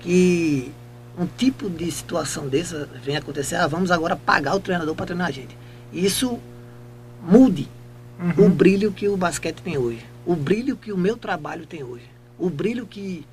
que 0.00 0.72
um 1.18 1.26
tipo 1.26 1.68
de 1.70 1.90
situação 1.90 2.46
dessa 2.48 2.88
venha 3.02 3.18
acontecer, 3.18 3.56
ah, 3.56 3.66
vamos 3.66 3.90
agora 3.90 4.16
pagar 4.16 4.54
o 4.54 4.60
treinador 4.60 4.94
para 4.94 5.06
treinar 5.06 5.28
a 5.28 5.30
gente. 5.30 5.56
Isso 5.92 6.38
mude 7.22 7.68
o 8.38 8.42
Uhum. 8.42 8.50
brilho 8.50 8.92
que 8.92 9.08
o 9.08 9.16
basquete 9.16 9.56
tem 9.62 9.76
hoje, 9.76 10.04
o 10.24 10.34
brilho 10.34 10.74
que 10.76 10.90
o 10.90 10.96
meu 10.96 11.16
trabalho 11.18 11.66
tem 11.66 11.82
hoje, 11.84 12.04
o 12.38 12.48
brilho 12.48 12.86
que, 12.86 13.26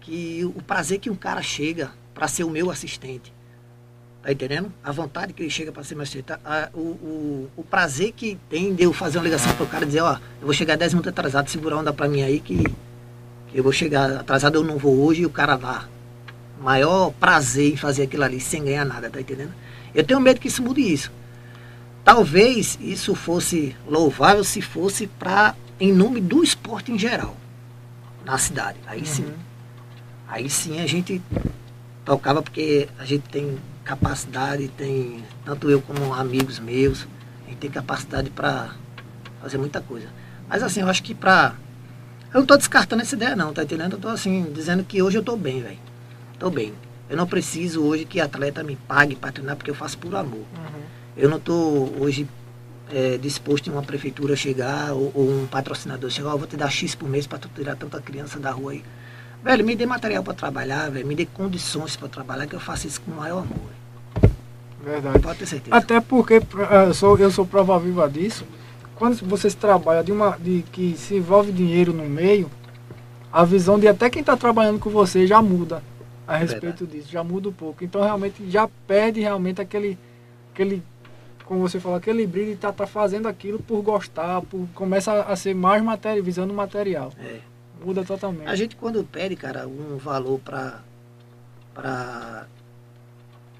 que 0.00 0.44
o 0.44 0.62
prazer 0.62 0.98
que 0.98 1.08
um 1.08 1.14
cara 1.14 1.40
chega 1.42 1.90
para 2.14 2.28
ser 2.28 2.44
o 2.44 2.50
meu 2.50 2.70
assistente. 2.70 3.32
Tá 4.22 4.30
entendendo? 4.32 4.70
A 4.84 4.92
vontade 4.92 5.32
que 5.32 5.42
ele 5.42 5.48
chega 5.50 5.72
para 5.72 5.82
ser 5.82 5.94
meu 5.94 6.02
assistente, 6.02 6.32
a- 6.44 6.68
o, 6.74 6.78
o, 6.78 7.48
o 7.56 7.62
prazer 7.64 8.12
que 8.12 8.36
tem 8.50 8.74
de 8.74 8.82
eu 8.82 8.92
fazer 8.92 9.16
uma 9.16 9.24
ligação 9.24 9.54
pro 9.54 9.66
cara 9.66 9.84
e 9.84 9.86
dizer, 9.86 10.00
ó, 10.02 10.14
eu 10.40 10.44
vou 10.44 10.52
chegar 10.52 10.76
10 10.76 10.92
minutos 10.92 11.08
atrasado, 11.10 11.48
segura 11.48 11.76
a 11.76 11.78
onda 11.78 11.92
para 11.92 12.06
mim 12.08 12.20
aí 12.22 12.38
que 12.40 12.62
eu 13.54 13.62
vou 13.62 13.72
chegar 13.72 14.10
atrasado, 14.20 14.56
eu 14.56 14.64
não 14.64 14.78
vou 14.78 15.04
hoje 15.04 15.22
e 15.22 15.26
o 15.26 15.30
cara 15.30 15.56
lá. 15.56 15.88
Maior 16.60 17.12
prazer 17.12 17.72
em 17.72 17.76
fazer 17.76 18.02
aquilo 18.02 18.24
ali 18.24 18.40
sem 18.40 18.64
ganhar 18.64 18.84
nada, 18.84 19.08
tá 19.08 19.20
entendendo? 19.20 19.52
Eu 19.94 20.04
tenho 20.04 20.20
medo 20.20 20.40
que 20.40 20.48
isso 20.48 20.62
mude 20.62 20.80
isso. 20.80 21.10
Talvez 22.04 22.78
isso 22.80 23.14
fosse 23.14 23.76
louvável 23.86 24.42
se 24.42 24.60
fosse 24.60 25.06
para 25.06 25.54
em 25.78 25.92
nome 25.92 26.20
do 26.20 26.42
esporte 26.42 26.90
em 26.90 26.98
geral 26.98 27.36
na 28.24 28.36
cidade. 28.38 28.78
Aí 28.86 29.06
sim. 29.06 29.24
Uhum. 29.24 29.34
Aí 30.26 30.50
sim 30.50 30.80
a 30.80 30.86
gente 30.86 31.22
tocava 32.04 32.42
porque 32.42 32.88
a 32.98 33.04
gente 33.04 33.28
tem 33.28 33.58
capacidade, 33.84 34.68
tem 34.68 35.24
tanto 35.44 35.70
eu 35.70 35.80
como 35.80 36.12
amigos 36.12 36.58
meus, 36.58 37.06
a 37.46 37.48
gente 37.48 37.58
tem 37.58 37.70
capacidade 37.70 38.28
para 38.28 38.74
fazer 39.40 39.56
muita 39.56 39.80
coisa. 39.80 40.08
Mas 40.48 40.62
assim, 40.62 40.80
eu 40.80 40.88
acho 40.88 41.02
que 41.02 41.14
pra. 41.14 41.54
Eu 42.32 42.40
não 42.40 42.46
tô 42.46 42.56
descartando 42.56 43.02
essa 43.02 43.14
ideia 43.14 43.34
não, 43.34 43.52
tá 43.52 43.62
entendendo? 43.62 43.94
Eu 43.94 43.98
tô 43.98 44.08
assim, 44.08 44.46
dizendo 44.52 44.84
que 44.84 45.02
hoje 45.02 45.16
eu 45.16 45.22
tô 45.22 45.36
bem, 45.36 45.62
velho. 45.62 45.78
Tô 46.38 46.50
bem. 46.50 46.74
Eu 47.08 47.16
não 47.16 47.26
preciso 47.26 47.82
hoje 47.82 48.04
que 48.04 48.20
atleta 48.20 48.62
me 48.62 48.76
pague 48.76 49.16
para 49.16 49.32
treinar 49.32 49.56
porque 49.56 49.70
eu 49.70 49.74
faço 49.74 49.96
por 49.98 50.14
amor. 50.14 50.40
Uhum. 50.40 50.82
Eu 51.16 51.30
não 51.30 51.38
estou 51.38 51.94
hoje 51.98 52.28
é, 52.92 53.16
disposto 53.16 53.68
em 53.68 53.72
uma 53.72 53.82
prefeitura 53.82 54.36
chegar 54.36 54.92
ou, 54.92 55.10
ou 55.14 55.42
um 55.42 55.46
patrocinador 55.46 56.10
chegar, 56.10 56.34
ó, 56.34 56.36
vou 56.36 56.46
te 56.46 56.56
dar 56.56 56.70
X 56.70 56.94
por 56.94 57.08
mês 57.08 57.26
para 57.26 57.38
tu 57.38 57.48
tirar 57.54 57.76
tanta 57.76 58.00
criança 58.00 58.38
da 58.38 58.50
rua 58.50 58.72
aí. 58.72 58.84
Velho, 59.42 59.64
me 59.64 59.76
dê 59.76 59.86
material 59.86 60.22
para 60.22 60.34
trabalhar, 60.34 60.90
velho, 60.90 61.06
me 61.06 61.14
dê 61.14 61.24
condições 61.24 61.96
para 61.96 62.08
trabalhar, 62.08 62.46
que 62.46 62.54
eu 62.54 62.60
faço 62.60 62.86
isso 62.86 63.00
com 63.00 63.12
o 63.12 63.16
maior 63.16 63.38
amor. 63.38 63.70
Verdade. 64.84 65.18
Pode 65.20 65.38
ter 65.38 65.46
certeza. 65.46 65.76
Até 65.76 66.00
porque 66.00 66.34
eu 66.34 66.94
sou, 66.94 67.18
eu 67.18 67.30
sou 67.30 67.46
prova 67.46 67.78
viva 67.78 68.08
disso. 68.08 68.44
Quando 68.98 69.16
você 69.24 69.48
se 69.48 69.56
trabalha 69.56 70.02
de 70.02 70.10
uma 70.10 70.36
de 70.36 70.64
que 70.72 70.96
se 70.96 71.14
envolve 71.14 71.52
dinheiro 71.52 71.92
no 71.92 72.04
meio, 72.04 72.50
a 73.32 73.44
visão 73.44 73.78
de 73.78 73.86
até 73.86 74.10
quem 74.10 74.20
está 74.20 74.36
trabalhando 74.36 74.80
com 74.80 74.90
você 74.90 75.24
já 75.24 75.40
muda 75.40 75.80
a 76.26 76.36
respeito 76.36 76.84
disso, 76.84 77.08
já 77.08 77.22
muda 77.22 77.48
um 77.48 77.52
pouco. 77.52 77.84
Então 77.84 78.02
realmente 78.02 78.50
já 78.50 78.68
perde 78.88 79.20
realmente 79.20 79.60
aquele 79.60 79.96
aquele 80.52 80.82
como 81.44 81.60
você 81.60 81.78
falou, 81.78 81.96
aquele 81.96 82.26
brilho 82.26 82.48
de 82.48 82.52
estar 82.54 82.72
tá, 82.72 82.86
fazendo 82.86 83.26
aquilo 83.26 83.58
por 83.58 83.80
gostar, 83.80 84.42
por 84.42 84.68
começa 84.74 85.22
a 85.22 85.34
ser 85.34 85.54
mais 85.54 85.82
material, 85.82 86.22
visando 86.22 86.52
material. 86.52 87.10
É. 87.18 87.38
Muda 87.82 88.04
totalmente. 88.04 88.48
A 88.48 88.56
gente 88.56 88.74
quando 88.74 89.02
pede, 89.04 89.36
cara, 89.36 89.66
um 89.68 89.96
valor 89.96 90.40
para 90.40 90.80
para 91.72 92.46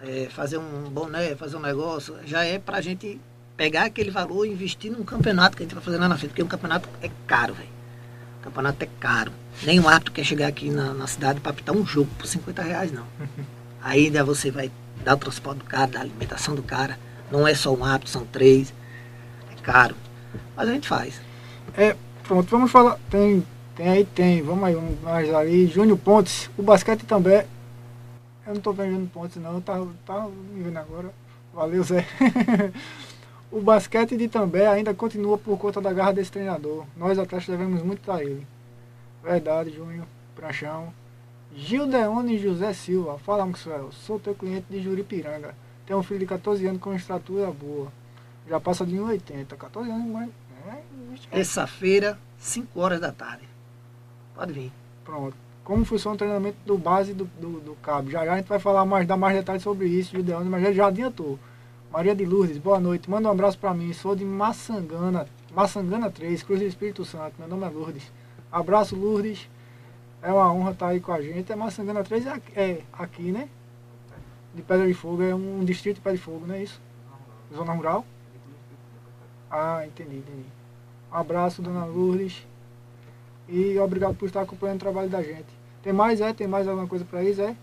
é, 0.00 0.26
fazer 0.30 0.58
um 0.58 0.90
boné, 0.90 1.36
fazer 1.36 1.56
um 1.56 1.60
negócio, 1.60 2.16
já 2.24 2.44
é 2.44 2.58
pra 2.58 2.80
gente 2.80 3.20
pegar 3.58 3.86
aquele 3.86 4.10
valor 4.10 4.46
e 4.46 4.52
investir 4.52 4.90
num 4.90 5.02
campeonato 5.02 5.56
que 5.56 5.64
a 5.64 5.66
gente 5.66 5.74
vai 5.74 5.82
fazer 5.82 5.98
lá 5.98 6.08
na 6.08 6.16
frente, 6.16 6.30
porque 6.30 6.42
um 6.44 6.48
campeonato 6.48 6.88
é 7.02 7.10
caro, 7.26 7.54
velho. 7.54 7.68
O 8.38 8.44
campeonato 8.44 8.84
é 8.84 8.88
caro. 9.00 9.32
Nenhum 9.64 9.88
árbitro 9.88 10.12
quer 10.12 10.24
chegar 10.24 10.46
aqui 10.46 10.70
na, 10.70 10.94
na 10.94 11.08
cidade 11.08 11.40
para 11.40 11.50
apitar 11.50 11.74
um 11.74 11.84
jogo 11.84 12.08
por 12.16 12.24
50 12.24 12.62
reais, 12.62 12.92
não. 12.92 13.04
Aí 13.82 14.06
ainda 14.06 14.22
você 14.22 14.52
vai 14.52 14.70
dar 15.04 15.16
o 15.16 15.18
transporte 15.18 15.58
do 15.58 15.64
cara, 15.64 15.88
dar 15.88 15.98
a 15.98 16.02
alimentação 16.02 16.54
do 16.54 16.62
cara. 16.62 16.96
Não 17.32 17.46
é 17.46 17.54
só 17.54 17.74
um 17.74 17.84
árbitro, 17.84 18.12
são 18.12 18.24
três. 18.24 18.72
É 19.50 19.60
caro. 19.60 19.96
Mas 20.56 20.68
a 20.68 20.72
gente 20.72 20.88
faz. 20.88 21.20
Pronto, 22.22 22.48
vamos 22.48 22.70
falar. 22.70 22.96
Tem, 23.10 23.44
tem 23.74 23.88
aí, 23.88 24.04
tem. 24.04 24.40
Vamos 24.40 24.64
aí, 24.64 24.74
vamos 24.74 25.00
mais 25.02 25.34
aí. 25.34 25.66
Júnior 25.66 25.98
Pontes, 25.98 26.48
o 26.56 26.62
basquete 26.62 27.04
também. 27.04 27.42
Eu 28.46 28.54
não 28.54 28.60
tô 28.60 28.72
vendo 28.72 28.92
Júnior 28.92 29.08
Pontes 29.12 29.42
não, 29.42 29.60
tá, 29.60 29.82
tá 30.06 30.28
me 30.52 30.62
vendo 30.62 30.76
agora. 30.76 31.10
Valeu, 31.52 31.82
Zé. 31.82 32.06
o 33.50 33.60
basquete 33.60 34.16
de 34.16 34.28
També 34.28 34.66
ainda 34.66 34.92
continua 34.94 35.38
por 35.38 35.58
conta 35.58 35.80
da 35.80 35.92
garra 35.92 36.12
desse 36.12 36.30
treinador. 36.30 36.84
Nós 36.96 37.18
atletas 37.18 37.48
devemos 37.48 37.82
muito 37.82 38.10
a 38.10 38.22
ele. 38.22 38.46
Verdade, 39.22 39.70
Júnior, 39.70 40.06
Pranchão. 40.34 40.92
Gildeone 41.54 42.38
José 42.38 42.72
Silva, 42.74 43.18
fala 43.18 43.46
Maxwell, 43.46 43.90
sou 43.90 44.20
teu 44.20 44.34
cliente 44.34 44.66
de 44.68 44.82
Juripiranga. 44.82 45.54
Tenho 45.86 45.98
um 45.98 46.02
filho 46.02 46.20
de 46.20 46.26
14 46.26 46.66
anos 46.66 46.80
com 46.80 46.94
estatura 46.94 47.50
boa. 47.50 47.90
Já 48.46 48.60
passa 48.60 48.84
de 48.84 48.96
1,80. 48.96 49.56
14 49.56 49.90
anos, 49.90 50.06
mas. 50.06 50.30
Terça-feira, 51.30 52.18
5 52.36 52.78
horas 52.78 53.00
da 53.00 53.10
tarde. 53.10 53.48
Pode 54.34 54.52
vir. 54.52 54.72
Pronto. 55.04 55.34
Como 55.64 55.84
funciona 55.84 56.14
o 56.14 56.18
treinamento 56.18 56.58
do 56.64 56.76
base 56.76 57.14
do, 57.14 57.24
do, 57.40 57.60
do 57.60 57.74
cabo? 57.76 58.10
Já 58.10 58.24
já 58.24 58.34
a 58.34 58.36
gente 58.36 58.48
vai 58.48 58.58
falar 58.58 58.84
mais, 58.84 59.06
dar 59.06 59.16
mais 59.16 59.36
detalhes 59.36 59.62
sobre 59.62 59.86
isso, 59.86 60.14
Judeano, 60.14 60.50
mas 60.50 60.62
já, 60.62 60.72
já 60.72 60.86
adiantou. 60.86 61.38
Maria 61.90 62.14
de 62.14 62.26
Lourdes, 62.26 62.58
boa 62.58 62.78
noite. 62.78 63.08
Manda 63.08 63.28
um 63.28 63.32
abraço 63.32 63.58
para 63.58 63.72
mim. 63.72 63.94
Sou 63.94 64.14
de 64.14 64.22
Maçangana, 64.22 65.26
Maçangana 65.54 66.10
3, 66.10 66.42
Cruz 66.42 66.60
do 66.60 66.66
Espírito 66.66 67.02
Santo. 67.02 67.36
Meu 67.38 67.48
nome 67.48 67.64
é 67.64 67.68
Lourdes. 67.70 68.12
Abraço, 68.52 68.94
Lourdes. 68.94 69.48
É 70.20 70.30
uma 70.30 70.52
honra 70.52 70.72
estar 70.72 70.88
aí 70.88 71.00
com 71.00 71.12
a 71.12 71.22
gente. 71.22 71.50
É 71.50 71.56
Maçangana 71.56 72.04
3 72.04 72.26
é, 72.26 72.42
é 72.54 72.82
aqui, 72.92 73.32
né? 73.32 73.48
De 74.54 74.60
Pedra 74.60 74.86
de 74.86 74.92
Fogo. 74.92 75.22
É 75.22 75.34
um 75.34 75.64
distrito 75.64 75.96
de 75.96 76.02
Pedra 76.02 76.18
de 76.18 76.22
Fogo, 76.22 76.46
não 76.46 76.54
é 76.54 76.62
isso? 76.62 76.78
Zona 77.54 77.72
Rural? 77.72 78.04
Ah, 79.50 79.82
entendi, 79.86 80.16
entendi. 80.16 80.44
Um 81.10 81.16
abraço, 81.16 81.62
dona 81.62 81.86
Lourdes. 81.86 82.46
E 83.48 83.78
obrigado 83.78 84.14
por 84.14 84.26
estar 84.26 84.42
acompanhando 84.42 84.76
o 84.76 84.80
trabalho 84.80 85.08
da 85.08 85.22
gente. 85.22 85.46
Tem 85.82 85.94
mais, 85.94 86.20
é? 86.20 86.34
Tem 86.34 86.46
mais 86.46 86.68
alguma 86.68 86.86
coisa 86.86 87.06
para 87.06 87.24
isso, 87.24 87.40
é? 87.40 87.56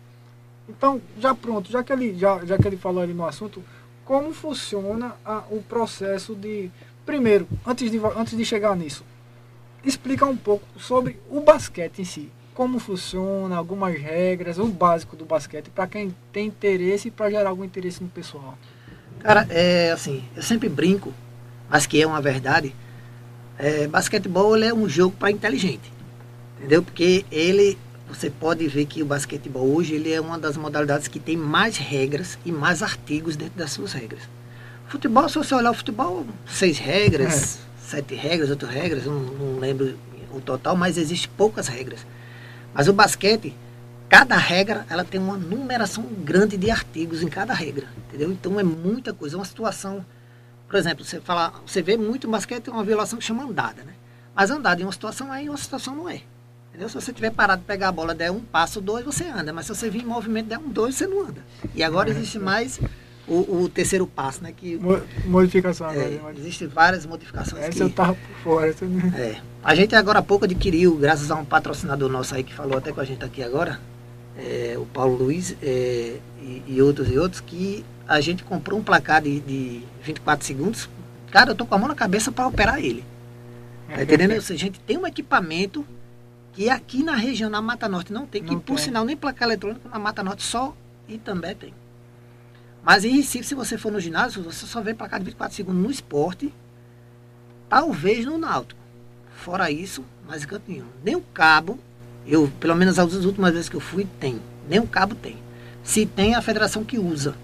Então, 0.67 0.99
já 1.19 1.35
pronto, 1.35 1.71
já 1.71 1.83
que 1.83 1.93
ele, 1.93 2.17
já, 2.17 2.43
já 2.43 2.57
que 2.57 2.67
ele 2.67 2.75
falou 2.75 3.03
ali 3.03 3.13
no 3.13 3.23
assunto, 3.23 3.63
como 4.05 4.31
funciona 4.33 5.15
a- 5.25 5.43
o 5.49 5.61
processo 5.61 6.35
de. 6.35 6.69
Primeiro, 7.05 7.47
antes 7.65 7.91
de, 7.91 7.99
antes 8.15 8.37
de 8.37 8.45
chegar 8.45 8.75
nisso, 8.75 9.03
explica 9.83 10.25
um 10.25 10.37
pouco 10.37 10.65
sobre 10.79 11.19
o 11.29 11.41
basquete 11.41 11.99
em 11.99 12.05
si. 12.05 12.31
Como 12.53 12.79
funciona, 12.79 13.57
algumas 13.57 13.93
regras, 13.99 14.57
o 14.57 14.65
básico 14.67 15.15
do 15.15 15.25
basquete, 15.25 15.69
para 15.69 15.87
quem 15.87 16.15
tem 16.31 16.47
interesse 16.47 17.09
e 17.09 17.11
para 17.11 17.29
gerar 17.29 17.49
algum 17.49 17.65
interesse 17.65 18.01
no 18.01 18.07
pessoal. 18.09 18.57
Cara, 19.19 19.45
é 19.49 19.91
assim, 19.91 20.23
eu 20.35 20.41
sempre 20.41 20.69
brinco, 20.69 21.13
mas 21.69 21.85
que 21.85 22.01
é 22.01 22.07
uma 22.07 22.21
verdade. 22.21 22.73
É, 23.57 23.87
basquetebol 23.87 24.55
é 24.57 24.73
um 24.73 24.87
jogo 24.87 25.15
para 25.17 25.31
inteligente, 25.31 25.91
entendeu? 26.57 26.81
Porque 26.81 27.25
ele, 27.31 27.77
você 28.07 28.29
pode 28.29 28.67
ver 28.67 28.85
que 28.85 29.01
o 29.01 29.05
basquetebol 29.05 29.67
hoje 29.73 29.95
ele 29.95 30.11
é 30.11 30.21
uma 30.21 30.37
das 30.37 30.55
modalidades 30.55 31.07
que 31.07 31.19
tem 31.19 31.35
mais 31.35 31.77
regras 31.77 32.37
e 32.45 32.51
mais 32.51 32.83
artigos 32.83 33.35
dentro 33.35 33.57
das 33.57 33.71
suas 33.71 33.93
regras. 33.93 34.21
Futebol, 34.87 35.27
se 35.27 35.37
você 35.37 35.55
olhar 35.55 35.71
o 35.71 35.73
futebol, 35.73 36.25
seis 36.45 36.77
regras, 36.77 37.59
sete 37.77 38.13
regras, 38.13 38.49
oito 38.49 38.65
regras, 38.65 39.05
não, 39.05 39.19
não 39.19 39.59
lembro 39.59 39.97
o 40.31 40.39
total, 40.39 40.75
mas 40.75 40.97
existe 40.97 41.27
poucas 41.27 41.67
regras. 41.67 42.05
Mas 42.73 42.87
o 42.87 42.93
basquete, 42.93 43.55
cada 44.07 44.35
regra, 44.37 44.85
ela 44.89 45.03
tem 45.03 45.19
uma 45.19 45.37
numeração 45.37 46.03
grande 46.03 46.57
de 46.57 46.69
artigos 46.69 47.23
em 47.23 47.27
cada 47.27 47.53
regra, 47.53 47.87
entendeu? 47.97 48.31
Então 48.31 48.59
é 48.59 48.63
muita 48.63 49.13
coisa, 49.13 49.35
é 49.35 49.39
uma 49.39 49.45
situação, 49.45 50.05
por 50.67 50.75
exemplo, 50.75 51.03
você 51.03 51.19
fala, 51.19 51.53
você 51.65 51.81
vê 51.81 51.97
muito 51.97 52.29
basquete 52.29 52.69
uma 52.69 52.83
violação 52.83 53.17
que 53.17 53.25
chama 53.25 53.43
andada, 53.43 53.83
né? 53.83 53.93
Mas 54.35 54.51
andada 54.51 54.81
em 54.81 54.83
uma 54.85 54.91
situação 54.91 55.33
é 55.33 55.45
e 55.45 55.49
uma 55.49 55.57
situação 55.57 55.95
não 55.95 56.07
é. 56.07 56.21
Entendeu? 56.75 56.89
Se 56.89 56.95
você 56.95 57.13
tiver 57.13 57.31
parado 57.31 57.61
de 57.61 57.67
pegar 57.67 57.87
a 57.87 57.91
bola, 57.93 58.13
der 58.13 58.29
um 58.31 58.41
passo, 58.41 58.81
dois, 58.81 59.05
você 59.05 59.23
anda. 59.23 59.53
Mas 59.53 59.65
se 59.65 59.73
você 59.73 59.89
vir 59.89 60.01
em 60.03 60.05
movimento, 60.05 60.47
der 60.47 60.57
um, 60.59 60.67
dois, 60.67 60.95
você 60.95 61.07
não 61.07 61.21
anda. 61.21 61.41
E 61.73 61.81
agora 61.81 62.09
existe 62.09 62.37
mais 62.37 62.81
o, 63.25 63.61
o 63.63 63.69
terceiro 63.69 64.05
passo, 64.05 64.43
né? 64.43 64.51
Que 64.55 64.75
Mo- 64.75 65.01
Modificação 65.25 65.87
agora. 65.87 66.05
é, 66.05 66.19
existem 66.37 66.67
várias 66.67 67.05
modificações. 67.05 67.63
Essa 67.63 67.71
que- 67.71 67.81
eu 67.81 67.89
tava 67.89 68.13
por 68.15 68.35
fora. 68.43 68.67
essa 68.67 68.83
é. 69.17 69.37
A 69.63 69.73
gente 69.73 69.95
agora 69.95 70.19
há 70.19 70.21
pouco 70.21 70.43
adquiriu, 70.43 70.97
graças 70.97 71.31
a 71.31 71.35
um 71.35 71.45
patrocinador 71.45 72.09
nosso 72.09 72.35
aí 72.35 72.43
que 72.43 72.53
falou 72.53 72.77
até 72.77 72.91
com 72.91 72.99
a 72.99 73.05
gente 73.05 73.23
aqui 73.23 73.41
agora, 73.41 73.79
é, 74.37 74.75
o 74.77 74.85
Paulo 74.85 75.15
Luiz 75.15 75.55
é, 75.63 76.17
e, 76.41 76.61
e 76.67 76.81
outros 76.81 77.09
e 77.09 77.17
outros, 77.17 77.39
que 77.39 77.85
a 78.05 78.19
gente 78.19 78.43
comprou 78.43 78.77
um 78.77 78.83
placar 78.83 79.21
de, 79.21 79.39
de 79.39 79.81
24 80.03 80.45
segundos. 80.45 80.89
Cara, 81.31 81.51
eu 81.51 81.55
tô 81.55 81.65
com 81.65 81.73
a 81.73 81.77
mão 81.77 81.87
na 81.87 81.95
cabeça 81.95 82.33
para 82.33 82.45
operar 82.45 82.79
ele. 82.83 83.01
Tá 83.87 84.03
entendendo? 84.03 84.33
Ou 84.33 84.41
seja, 84.41 84.59
a 84.61 84.65
gente 84.67 84.79
tem 84.81 84.97
um 84.97 85.07
equipamento 85.07 85.85
que 86.55 86.69
aqui 86.69 87.03
na 87.03 87.15
região, 87.15 87.49
na 87.49 87.61
Mata 87.61 87.89
Norte, 87.89 88.13
não 88.13 88.25
tem, 88.25 88.41
que 88.41 88.51
Não 88.53 88.59
por 88.61 88.77
tem. 88.77 88.85
sinal 88.85 89.03
nem 89.03 89.15
placar 89.17 89.45
eletrônico 89.47 89.89
na 89.89 89.99
Mata 89.99 90.23
Norte 90.23 90.41
só 90.41 90.75
Itambé 91.07 91.53
tem. 91.53 91.73
Mas 92.81 93.03
em 93.03 93.09
Recife, 93.17 93.45
se 93.45 93.53
você 93.53 93.77
for 93.77 93.91
no 93.91 93.99
ginásio, 93.99 94.41
você 94.41 94.65
só 94.65 94.79
vê 94.81 94.93
placar 94.93 95.19
de 95.19 95.25
24 95.25 95.53
segundos 95.53 95.83
no 95.83 95.91
esporte, 95.91 96.53
talvez 97.67 98.25
no 98.25 98.37
náutico. 98.37 98.79
Fora 99.35 99.69
isso, 99.69 100.05
mais 100.25 100.43
em 100.43 100.47
canto 100.47 100.63
nenhum. 100.71 100.85
Nem 101.03 101.15
o 101.15 101.21
cabo, 101.33 101.77
eu, 102.25 102.49
pelo 102.59 102.75
menos 102.75 102.97
as 102.97 103.13
últimas 103.25 103.51
vezes 103.51 103.67
que 103.67 103.75
eu 103.75 103.81
fui, 103.81 104.07
tem. 104.19 104.39
Nem 104.69 104.79
o 104.79 104.87
cabo 104.87 105.13
tem. 105.13 105.37
Se 105.83 106.05
tem, 106.05 106.33
é 106.33 106.35
a 106.37 106.41
federação 106.41 106.85
que 106.85 106.97
usa. 106.97 107.35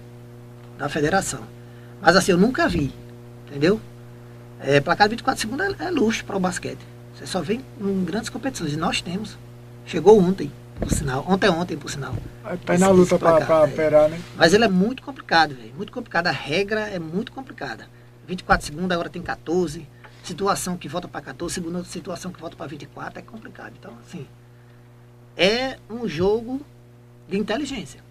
Da 0.78 0.88
federação. 0.88 1.43
Mas 2.01 2.16
assim, 2.16 2.32
eu 2.32 2.38
nunca 2.38 2.68
vi. 2.70 2.93
Entendeu? 3.47 3.82
É, 4.59 4.80
placar 4.80 5.09
de 5.09 5.16
24 5.16 5.41
segundos 5.41 5.66
é, 5.80 5.86
é 5.86 5.91
luxo 5.91 6.24
para 6.24 6.38
o 6.38 6.39
basquete. 6.39 6.80
Você 7.22 7.28
só 7.28 7.39
vê 7.39 7.59
em 7.80 8.03
grandes 8.03 8.30
competições. 8.30 8.74
E 8.74 8.78
nós 8.78 8.99
temos. 8.99 9.38
Chegou 9.86 10.19
ontem, 10.19 10.51
por 10.80 10.91
sinal. 10.91 11.24
Ontem, 11.28 11.49
ontem, 11.49 11.78
por 11.78 11.89
sinal. 11.89 12.15
Tá 12.65 12.78
na 12.80 12.89
luta 12.89 13.15
é. 13.15 13.63
operar, 13.63 14.09
né? 14.09 14.19
Mas 14.36 14.53
ele 14.53 14.65
é 14.65 14.67
muito 14.67 15.03
complicado, 15.03 15.53
velho. 15.53 15.72
Muito 15.78 15.91
complicado. 15.91 16.28
A 16.28 16.32
regra 16.32 16.82
é 16.82 16.97
muito 16.97 17.32
complicada. 17.32 17.88
24 18.28 18.65
segundos, 18.65 18.91
agora 18.91 19.09
tem 19.09 19.22
14. 19.22 19.88
Situação 20.24 20.78
que 20.78 20.88
volta 20.88 21.07
para 21.07 21.22
14, 21.22 21.53
segunda 21.53 21.84
situação 21.84 22.32
que 22.32 22.39
volta 22.39 22.55
para 22.55 22.67
24, 22.67 23.19
é 23.19 23.22
complicado. 23.22 23.74
Então, 23.78 23.93
assim, 24.03 24.28
é 25.38 25.78
um 25.89 26.07
jogo 26.07 26.61
de 27.28 27.38
inteligência. 27.38 28.03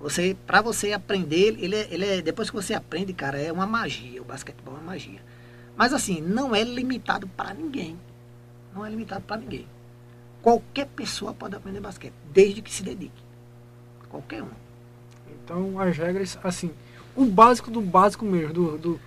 Você, 0.00 0.36
para 0.46 0.60
você 0.60 0.92
aprender, 0.92 1.56
ele 1.58 1.76
é, 1.76 1.88
ele 1.90 2.06
é, 2.06 2.22
depois 2.22 2.50
que 2.50 2.56
você 2.56 2.74
aprende, 2.74 3.12
cara, 3.12 3.38
é 3.38 3.50
uma 3.52 3.66
magia. 3.66 4.20
O 4.20 4.24
basquetebol 4.24 4.74
é 4.74 4.78
uma 4.78 4.86
magia. 4.92 5.20
Mas 5.76 5.92
assim, 5.92 6.20
não 6.20 6.54
é 6.54 6.62
limitado 6.62 7.26
para 7.26 7.54
ninguém. 7.54 7.98
Não 8.74 8.84
é 8.84 8.90
limitado 8.90 9.22
para 9.26 9.36
ninguém. 9.40 9.66
Qualquer 10.42 10.86
pessoa 10.86 11.32
pode 11.32 11.54
aprender 11.54 11.80
basquete, 11.80 12.12
desde 12.32 12.60
que 12.60 12.72
se 12.72 12.82
dedique. 12.82 13.22
Qualquer 14.10 14.42
um. 14.42 14.48
Então 15.44 15.78
as 15.80 15.96
regras, 15.96 16.38
assim, 16.42 16.70
o 17.16 17.24
básico 17.24 17.70
do 17.70 17.80
básico 17.80 18.24
mesmo, 18.24 18.52
do, 18.52 18.78
do, 18.78 19.00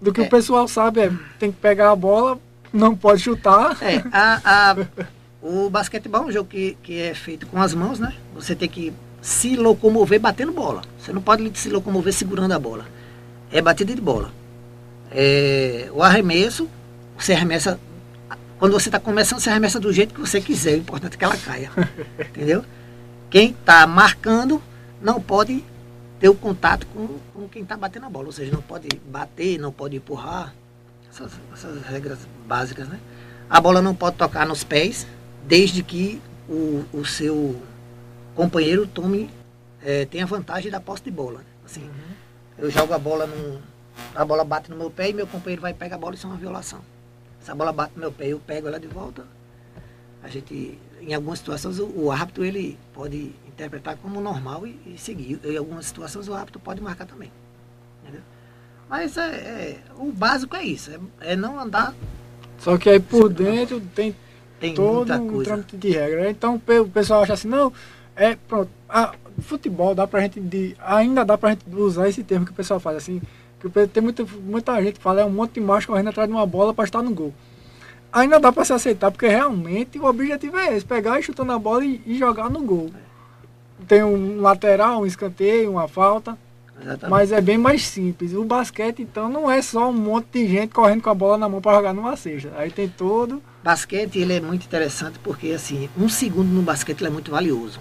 do 0.00 0.12
que 0.12 0.20
É. 0.20 0.24
o 0.24 0.28
pessoal 0.30 0.66
sabe 0.68 1.00
é 1.00 1.12
tem 1.38 1.50
que 1.52 1.58
pegar 1.58 1.90
a 1.90 1.96
bola, 1.96 2.38
não 2.72 2.96
pode 2.96 3.22
chutar. 3.22 3.76
É, 3.82 4.02
a, 4.12 4.70
a- 4.72 4.86
o 5.40 5.68
basquetebol 5.70 6.22
é 6.22 6.26
um 6.26 6.32
jogo 6.32 6.48
que, 6.48 6.76
que 6.82 7.00
é 7.00 7.14
feito 7.14 7.46
com 7.46 7.60
as 7.60 7.74
mãos, 7.74 7.98
né? 7.98 8.14
Você 8.34 8.54
tem 8.54 8.68
que 8.68 8.92
se 9.20 9.56
locomover 9.56 10.20
batendo 10.20 10.52
bola. 10.52 10.82
Você 10.98 11.12
não 11.12 11.22
pode 11.22 11.58
se 11.58 11.68
locomover 11.70 12.12
segurando 12.12 12.52
a 12.52 12.58
bola. 12.58 12.86
É 13.50 13.60
batida 13.60 13.94
de 13.94 14.00
bola. 14.00 14.30
É, 15.10 15.88
o 15.92 16.02
arremesso, 16.02 16.68
você 17.18 17.32
arremessa. 17.32 17.78
Quando 18.62 18.74
você 18.74 18.90
está 18.90 19.00
começando, 19.00 19.40
você 19.40 19.50
arremessa 19.50 19.80
do 19.80 19.92
jeito 19.92 20.14
que 20.14 20.20
você 20.20 20.40
quiser. 20.40 20.74
O 20.74 20.76
importante 20.76 21.14
é 21.14 21.18
que 21.18 21.24
ela 21.24 21.36
caia. 21.36 21.68
entendeu? 22.30 22.64
Quem 23.28 23.50
está 23.50 23.84
marcando 23.88 24.62
não 25.00 25.20
pode 25.20 25.64
ter 26.20 26.28
o 26.28 26.34
contato 26.36 26.86
com, 26.86 27.18
com 27.34 27.48
quem 27.48 27.64
está 27.64 27.76
batendo 27.76 28.06
a 28.06 28.08
bola. 28.08 28.26
Ou 28.26 28.32
seja, 28.32 28.52
não 28.52 28.62
pode 28.62 28.86
bater, 29.04 29.58
não 29.58 29.72
pode 29.72 29.96
empurrar. 29.96 30.54
Essas, 31.10 31.32
essas 31.52 31.82
regras 31.86 32.20
básicas, 32.46 32.86
né? 32.86 33.00
A 33.50 33.60
bola 33.60 33.82
não 33.82 33.96
pode 33.96 34.14
tocar 34.14 34.46
nos 34.46 34.62
pés, 34.62 35.08
desde 35.44 35.82
que 35.82 36.22
o, 36.48 36.84
o 36.92 37.04
seu 37.04 37.60
companheiro 38.36 38.86
tome, 38.86 39.28
eh, 39.82 40.04
tenha 40.04 40.24
vantagem 40.24 40.70
da 40.70 40.78
posse 40.78 41.02
de 41.02 41.10
bola. 41.10 41.40
né? 41.40 41.44
Assim, 41.66 41.90
eu 42.56 42.70
jogo 42.70 42.94
a 42.94 42.98
bola 42.98 43.26
num. 43.26 43.58
A 44.14 44.24
bola 44.24 44.44
bate 44.44 44.70
no 44.70 44.76
meu 44.76 44.88
pé 44.88 45.10
e 45.10 45.12
meu 45.12 45.26
companheiro 45.26 45.62
vai 45.62 45.74
pegar 45.74 45.96
a 45.96 45.98
bola, 45.98 46.14
isso 46.14 46.28
é 46.28 46.30
uma 46.30 46.38
violação. 46.38 46.80
Se 47.42 47.50
a 47.50 47.54
bola 47.54 47.72
bate 47.72 47.92
no 47.94 48.00
meu 48.00 48.12
pé 48.12 48.28
eu 48.28 48.38
pego 48.40 48.68
ela 48.68 48.78
de 48.80 48.86
volta, 48.86 49.24
a 50.22 50.28
gente, 50.28 50.78
em 51.00 51.14
algumas 51.14 51.40
situações, 51.40 51.78
o, 51.78 51.86
o 51.86 52.10
árbitro 52.12 52.44
ele 52.44 52.78
pode 52.94 53.32
interpretar 53.48 53.96
como 53.96 54.20
normal 54.20 54.66
e, 54.66 54.78
e 54.86 54.98
seguir. 54.98 55.40
Em 55.44 55.56
algumas 55.56 55.86
situações 55.86 56.28
o 56.28 56.34
árbitro 56.34 56.60
pode 56.60 56.80
marcar 56.80 57.06
também. 57.06 57.32
Entendeu? 58.02 58.22
Mas 58.88 59.16
é, 59.16 59.22
é- 59.30 59.80
o 59.98 60.12
básico 60.12 60.54
é 60.54 60.64
isso, 60.64 60.90
é, 60.90 61.32
é 61.32 61.36
não 61.36 61.58
andar, 61.58 61.94
Só 62.58 62.78
que 62.78 62.88
aí 62.90 63.00
por 63.00 63.28
dentro 63.28 63.80
tem 63.94 64.14
tem 64.60 64.74
todo 64.74 65.12
um 65.14 65.42
trâmite 65.42 65.76
de 65.76 65.90
regra. 65.90 66.30
Então 66.30 66.58
pe- 66.58 66.78
o 66.80 66.88
pessoal 66.88 67.22
acha 67.22 67.32
assim, 67.32 67.48
não, 67.48 67.72
é 68.14 68.36
pronto. 68.36 68.70
A, 68.88 69.14
futebol 69.40 69.94
dá 69.94 70.06
pra 70.06 70.20
gente 70.20 70.40
de, 70.40 70.76
ainda 70.78 71.24
dá 71.24 71.36
pra 71.36 71.50
gente 71.50 71.64
usar 71.74 72.08
esse 72.08 72.22
termo 72.22 72.46
que 72.46 72.52
o 72.52 72.54
pessoal 72.54 72.78
faz 72.78 72.96
assim, 72.98 73.20
que 73.62 73.68
o 73.68 73.70
pe- 73.70 73.86
tem 73.86 74.02
muita, 74.02 74.26
muita 74.44 74.82
gente 74.82 74.94
que 74.96 75.00
fala 75.02 75.20
é 75.20 75.24
um 75.24 75.30
monte 75.30 75.54
de 75.54 75.60
macho 75.60 75.86
correndo 75.86 76.08
atrás 76.08 76.28
de 76.28 76.34
uma 76.34 76.44
bola 76.44 76.74
para 76.74 76.84
estar 76.84 77.00
no 77.00 77.14
gol. 77.14 77.32
Ainda 78.12 78.40
dá 78.40 78.52
pra 78.52 78.64
se 78.64 78.72
aceitar, 78.72 79.10
porque 79.12 79.28
realmente 79.28 79.98
o 80.00 80.04
objetivo 80.04 80.58
é 80.58 80.76
esse, 80.76 80.84
pegar 80.84 81.18
e 81.18 81.22
chutar 81.22 81.46
na 81.46 81.58
bola 81.58 81.84
e, 81.84 82.02
e 82.04 82.18
jogar 82.18 82.50
no 82.50 82.60
gol. 82.60 82.90
Tem 83.86 84.02
um 84.02 84.40
lateral, 84.40 85.02
um 85.02 85.06
escanteio, 85.06 85.70
uma 85.70 85.86
falta. 85.86 86.36
Exatamente. 86.80 87.10
Mas 87.10 87.30
é 87.30 87.40
bem 87.40 87.56
mais 87.56 87.86
simples. 87.86 88.34
O 88.34 88.42
basquete, 88.44 89.02
então, 89.02 89.28
não 89.28 89.48
é 89.48 89.62
só 89.62 89.88
um 89.88 89.92
monte 89.92 90.26
de 90.32 90.48
gente 90.48 90.74
correndo 90.74 91.00
com 91.02 91.10
a 91.10 91.14
bola 91.14 91.38
na 91.38 91.48
mão 91.48 91.60
para 91.60 91.76
jogar 91.76 91.92
numa 91.94 92.16
cesta. 92.16 92.52
Aí 92.56 92.70
tem 92.70 92.88
todo. 92.88 93.40
Basquete 93.62 94.18
ele 94.18 94.32
é 94.34 94.40
muito 94.40 94.66
interessante 94.66 95.20
porque 95.20 95.52
assim, 95.52 95.88
um 95.96 96.08
segundo 96.08 96.48
no 96.48 96.62
basquete 96.62 97.04
é 97.06 97.10
muito 97.10 97.30
valioso. 97.30 97.78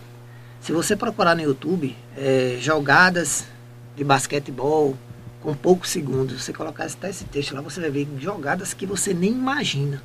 Se 0.59 0.71
você 0.71 0.95
procurar 0.95 1.35
no 1.35 1.41
YouTube 1.41 1.95
é, 2.15 2.57
jogadas 2.59 3.47
de 3.95 4.03
basquetebol, 4.03 4.95
com 5.41 5.53
poucos 5.55 5.89
segundos, 5.89 6.43
você 6.43 6.53
colocar 6.53 6.85
esse, 6.85 6.97
esse 7.03 7.25
texto 7.25 7.55
lá, 7.55 7.61
você 7.61 7.81
vai 7.81 7.89
ver 7.89 8.07
jogadas 8.19 8.73
que 8.73 8.85
você 8.85 9.13
nem 9.13 9.31
imagina. 9.31 10.01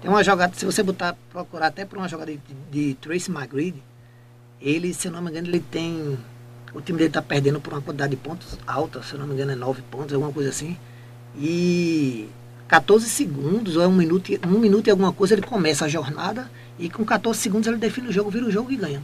Tem 0.00 0.10
uma 0.10 0.22
jogada, 0.22 0.52
se 0.54 0.64
você 0.64 0.82
botar, 0.82 1.16
procurar 1.30 1.68
até 1.68 1.84
por 1.84 1.98
uma 1.98 2.08
jogada 2.08 2.32
de, 2.32 2.40
de 2.70 2.94
Tracy 2.94 3.30
McGrady, 3.30 3.82
ele, 4.60 4.92
se 4.92 5.08
eu 5.08 5.12
não 5.12 5.22
me 5.22 5.30
engano, 5.30 5.48
ele 5.48 5.60
tem. 5.60 6.18
O 6.74 6.80
time 6.80 6.98
dele 6.98 7.08
está 7.08 7.22
perdendo 7.22 7.60
por 7.60 7.72
uma 7.72 7.80
quantidade 7.80 8.10
de 8.10 8.16
pontos 8.16 8.58
alta, 8.66 9.02
se 9.02 9.14
eu 9.14 9.18
não 9.18 9.26
me 9.26 9.34
engano, 9.34 9.52
é 9.52 9.54
9 9.54 9.82
pontos, 9.82 10.12
alguma 10.12 10.32
coisa 10.32 10.50
assim. 10.50 10.76
E 11.38 12.28
14 12.68 13.08
segundos, 13.08 13.76
ou 13.76 13.82
é 13.82 13.86
um 13.86 13.94
minuto, 13.94 14.30
um 14.46 14.58
minuto 14.58 14.88
e 14.88 14.90
alguma 14.90 15.12
coisa, 15.12 15.34
ele 15.34 15.42
começa 15.42 15.84
a 15.84 15.88
jornada 15.88 16.50
e 16.78 16.90
com 16.90 17.04
14 17.04 17.38
segundos 17.38 17.66
ele 17.68 17.78
define 17.78 18.08
o 18.08 18.12
jogo, 18.12 18.30
vira 18.30 18.44
o 18.44 18.50
jogo 18.50 18.70
e 18.72 18.76
ganha. 18.76 19.02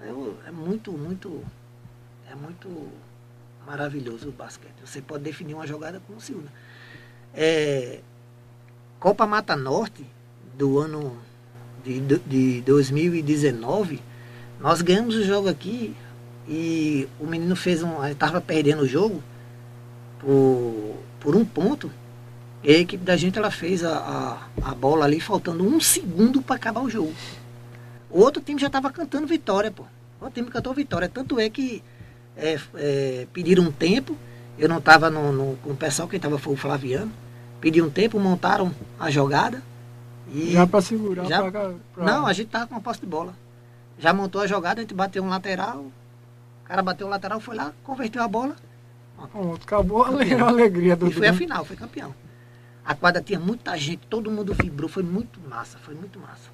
Então, 0.00 0.34
é 0.46 0.50
muito, 0.50 0.92
muito. 0.92 1.42
É 2.30 2.34
muito 2.34 2.88
maravilhoso 3.66 4.28
o 4.28 4.32
basquete. 4.32 4.74
Você 4.84 5.00
pode 5.00 5.24
definir 5.24 5.54
uma 5.54 5.66
jogada 5.66 6.00
com 6.06 6.14
um 6.14 6.20
segundo. 6.20 6.48
É, 7.32 8.00
Copa 9.00 9.26
Mata 9.26 9.56
Norte 9.56 10.04
do 10.56 10.78
ano 10.78 11.16
de, 11.84 12.00
de 12.00 12.60
2019, 12.62 14.00
nós 14.60 14.80
ganhamos 14.80 15.14
o 15.14 15.24
jogo 15.24 15.48
aqui 15.48 15.94
e 16.48 17.08
o 17.20 17.26
menino 17.26 17.56
fez 17.56 17.82
um. 17.82 18.04
estava 18.04 18.40
perdendo 18.40 18.82
o 18.82 18.88
jogo 18.88 19.22
por, 20.18 20.96
por 21.20 21.36
um 21.36 21.44
ponto. 21.44 21.90
E 22.62 22.70
a 22.74 22.78
equipe 22.78 23.04
da 23.04 23.14
gente 23.16 23.38
ela 23.38 23.50
fez 23.50 23.84
a, 23.84 23.98
a, 24.62 24.70
a 24.70 24.74
bola 24.74 25.04
ali 25.04 25.20
faltando 25.20 25.66
um 25.66 25.78
segundo 25.80 26.40
para 26.40 26.56
acabar 26.56 26.80
o 26.80 26.88
jogo. 26.88 27.12
O 28.08 28.20
outro 28.20 28.42
time 28.42 28.58
já 28.58 28.68
estava 28.68 28.90
cantando 28.90 29.26
vitória, 29.26 29.70
pô. 29.70 29.82
O 30.20 30.24
outro 30.24 30.40
time 30.40 30.50
cantou 30.50 30.72
vitória. 30.72 31.08
Tanto 31.08 31.38
é 31.38 31.50
que 31.50 31.82
é, 32.36 32.58
é, 32.74 33.26
pediram 33.32 33.64
um 33.64 33.72
tempo. 33.72 34.16
Eu 34.58 34.68
não 34.68 34.78
estava 34.78 35.10
no, 35.10 35.32
no, 35.32 35.56
com 35.56 35.70
o 35.70 35.76
pessoal, 35.76 36.08
quem 36.08 36.16
estava 36.16 36.38
foi 36.38 36.54
o 36.54 36.56
Flaviano. 36.56 37.12
Pediram 37.60 37.86
um 37.86 37.90
tempo, 37.90 38.18
montaram 38.20 38.72
a 38.98 39.10
jogada. 39.10 39.62
E 40.32 40.52
já 40.52 40.66
para 40.66 40.80
segurar. 40.80 41.24
Já, 41.26 41.50
pra, 41.50 41.72
pra... 41.94 42.04
Não, 42.04 42.26
a 42.26 42.32
gente 42.32 42.46
estava 42.46 42.66
com 42.66 42.74
uma 42.74 42.80
posse 42.80 43.00
de 43.00 43.06
bola. 43.06 43.34
Já 43.98 44.12
montou 44.12 44.40
a 44.40 44.46
jogada, 44.46 44.80
a 44.80 44.82
gente 44.82 44.94
bateu 44.94 45.22
um 45.22 45.28
lateral. 45.28 45.78
O 45.78 45.92
cara 46.66 46.82
bateu 46.82 47.06
o 47.06 47.10
lateral, 47.10 47.40
foi 47.40 47.56
lá, 47.56 47.72
converteu 47.82 48.22
a 48.22 48.28
bola. 48.28 48.56
Pronto, 49.30 49.62
acabou 49.62 50.02
a 50.02 50.08
alegria 50.48 50.96
do 50.96 51.08
E 51.08 51.12
foi 51.12 51.28
a 51.28 51.34
final, 51.34 51.64
foi 51.64 51.76
campeão. 51.76 52.14
A 52.84 52.94
quadra 52.94 53.22
tinha 53.22 53.40
muita 53.40 53.76
gente, 53.78 54.06
todo 54.08 54.30
mundo 54.30 54.52
vibrou, 54.54 54.88
foi 54.88 55.02
muito 55.02 55.40
massa, 55.48 55.78
foi 55.78 55.94
muito 55.94 56.18
massa. 56.18 56.50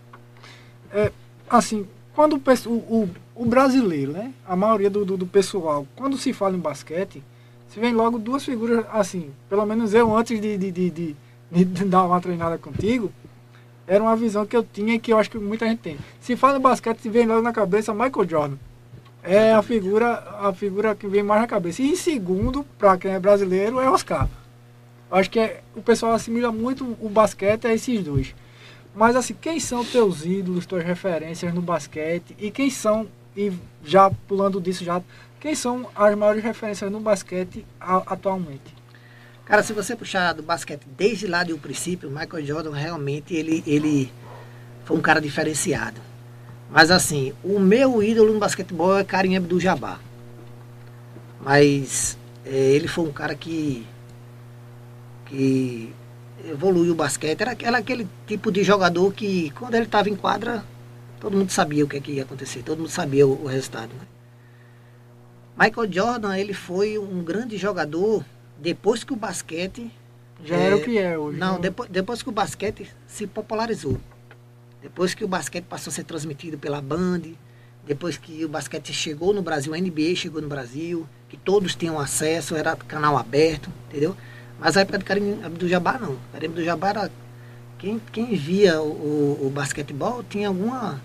É, 0.93 1.11
assim, 1.49 1.89
quando 2.15 2.35
o, 2.37 2.71
o, 2.71 3.09
o 3.41 3.45
brasileiro, 3.47 4.13
né? 4.13 4.35
A 4.47 4.55
maioria 4.55 4.91
do, 4.91 5.03
do, 5.03 5.17
do, 5.17 5.27
pessoal, 5.27 5.87
quando 5.97 6.19
se 6.19 6.31
fala 6.31 6.55
em 6.55 6.61
basquete, 6.61 7.23
se 7.71 7.81
vem 7.81 7.95
logo 7.95 8.19
duas 8.19 8.45
figuras, 8.45 8.85
assim, 8.93 9.31
pelo 9.49 9.65
menos 9.65 9.95
eu 9.95 10.15
antes 10.15 10.39
de, 10.39 10.59
de, 10.59 10.71
de, 10.71 10.91
de, 10.91 11.17
de 11.51 11.85
dar 11.87 12.05
uma 12.05 12.21
treinada 12.21 12.59
contigo, 12.59 13.11
era 13.87 14.05
uma 14.05 14.15
visão 14.15 14.45
que 14.45 14.55
eu 14.55 14.63
tinha 14.63 14.95
e 14.95 14.99
que 14.99 15.11
eu 15.11 15.19
acho 15.19 15.31
que 15.31 15.39
muita 15.39 15.67
gente 15.67 15.79
tem. 15.79 15.97
Se 16.21 16.37
fala 16.37 16.59
em 16.59 16.61
basquete, 16.61 16.99
se 16.99 17.09
vem 17.09 17.25
logo 17.25 17.41
na 17.41 17.51
cabeça 17.51 17.95
Michael 17.95 18.29
Jordan. 18.29 18.57
É 19.23 19.55
a 19.55 19.63
figura, 19.63 20.23
a 20.39 20.53
figura 20.53 20.95
que 20.95 21.09
vem 21.09 21.23
mais 21.23 21.41
na 21.41 21.47
cabeça. 21.47 21.81
E 21.81 21.93
em 21.93 21.97
segundo, 21.97 22.63
para 22.79 22.99
quem 22.99 23.13
é 23.13 23.19
brasileiro, 23.19 23.81
é 23.81 23.89
Oscar. 23.89 24.29
Acho 25.11 25.31
que 25.31 25.41
é, 25.41 25.63
o 25.75 25.81
pessoal 25.81 26.13
assimila 26.13 26.53
muito 26.53 26.85
o 27.01 27.09
basquete 27.09 27.67
a 27.67 27.73
esses 27.73 28.05
dois. 28.05 28.35
Mas 28.95 29.17
assim, 29.17 29.35
quem 29.41 29.59
são 29.59 29.83
teus 29.83 30.27
ídolos, 30.27 30.67
tuas 30.67 30.85
referências 30.85 31.55
no 31.55 31.63
basquete? 31.63 32.37
E 32.39 32.51
quem 32.51 32.69
são, 32.69 33.09
e 33.47 33.53
já 33.85 34.11
pulando 34.29 34.61
disso 34.61 34.85
já, 34.85 35.01
quem 35.39 35.55
são 35.55 35.89
as 35.95 36.15
maiores 36.15 36.43
referências 36.45 36.91
no 36.93 37.01
basquete 37.01 37.65
atualmente? 37.81 38.75
Cara, 39.45 39.63
se 39.63 39.73
você 39.73 39.97
puxar 39.97 40.33
do 40.33 40.43
basquete 40.43 40.83
desde 40.97 41.27
lá 41.27 41.43
do 41.43 41.59
princípio, 41.59 42.09
o 42.09 42.13
Michael 42.13 42.47
Jordan 42.47 42.73
realmente 42.73 43.35
ele, 43.35 43.65
ele 43.67 44.13
foi 44.85 44.97
um 44.97 45.01
cara 45.01 45.21
diferenciado. 45.21 46.01
Mas 46.71 46.91
assim, 46.91 47.33
o 47.43 47.59
meu 47.59 48.03
ídolo 48.03 48.33
no 48.33 48.39
basquetebol 48.39 48.99
é 48.99 49.03
Karim 49.03 49.37
Abdul-Jabbar. 49.37 49.99
Mas 51.41 52.17
é, 52.45 52.55
ele 52.55 52.87
foi 52.87 53.05
um 53.09 53.13
cara 53.13 53.35
que 53.35 53.87
que 55.27 55.93
evoluiu 56.45 56.93
o 56.93 56.97
basquete. 56.97 57.41
Era, 57.41 57.57
era 57.61 57.79
aquele 57.79 58.07
tipo 58.27 58.51
de 58.53 58.63
jogador 58.63 59.13
que, 59.13 59.51
quando 59.51 59.75
ele 59.75 59.87
estava 59.87 60.09
em 60.09 60.17
quadra, 60.17 60.65
todo 61.21 61.37
mundo 61.37 61.51
sabia 61.51 61.85
o 61.85 61.89
que, 61.89 61.97
é 61.97 62.01
que, 62.01 62.13
ia 62.13 62.23
acontecer, 62.23 62.63
todo 62.63 62.79
mundo 62.79 62.91
sabia 62.91 63.27
o, 63.27 63.45
o 63.45 63.47
resultado. 63.47 63.91
Né? 63.95 64.07
Michael 65.59 65.93
Jordan, 65.93 66.37
ele 66.37 66.55
foi 66.55 66.99
um 66.99 67.23
grande 67.23 67.57
jogador 67.57 68.25
depois 68.59 69.05
que 69.05 69.13
o 69.13 69.17
basquete. 69.17 69.91
Já 70.45 70.57
é, 70.57 70.67
era 70.67 70.77
o 70.77 70.83
que 70.83 70.99
é 70.99 71.19
hoje. 71.19 71.39
Não, 71.39 71.55
né? 71.55 71.61
depois, 71.61 71.91
depois 71.91 72.23
que 72.23 72.29
o 72.29 72.33
basquete 72.33 72.91
se 73.07 73.27
popularizou. 73.27 73.99
Depois 74.83 75.15
que 75.15 75.23
o 75.23 75.29
basquete 75.29 75.65
passou 75.65 75.91
a 75.91 75.95
ser 75.95 76.05
transmitido 76.05 76.57
pela 76.57 76.81
Band, 76.81 77.21
depois 77.87 78.17
que 78.17 78.45
o 78.45 78.49
basquete 78.49 78.93
chegou 78.93 79.35
no 79.35 79.43
Brasil, 79.43 79.75
a 79.75 79.79
NBA 79.79 80.15
chegou 80.17 80.41
no 80.41 80.49
Brasil, 80.49 81.07
que 81.29 81.37
todos 81.37 81.75
tinham 81.75 81.99
acesso, 81.99 82.57
era 82.57 82.75
canal 82.77 83.19
aberto, 83.19 83.71
entendeu? 83.89 84.17
Mas 84.59 84.77
a 84.77 84.81
época 84.81 84.99
do 84.99 85.05
Karim 85.05 85.43
Abdul-Jabbar 85.43 86.01
não. 86.01 86.17
Karim 86.33 86.47
Abdul-Jabbar 86.47 86.91
era 86.91 87.11
quem, 87.79 88.01
quem 88.13 88.35
via 88.37 88.81
o, 88.81 88.89
o, 88.89 89.47
o, 89.47 89.51
basquetebol 89.51 90.23
tinha 90.23 90.49
alguma 90.49 91.01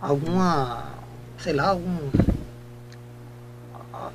alguma 0.00 0.90
sei 1.38 1.52
lá 1.52 1.68
algum 1.68 1.98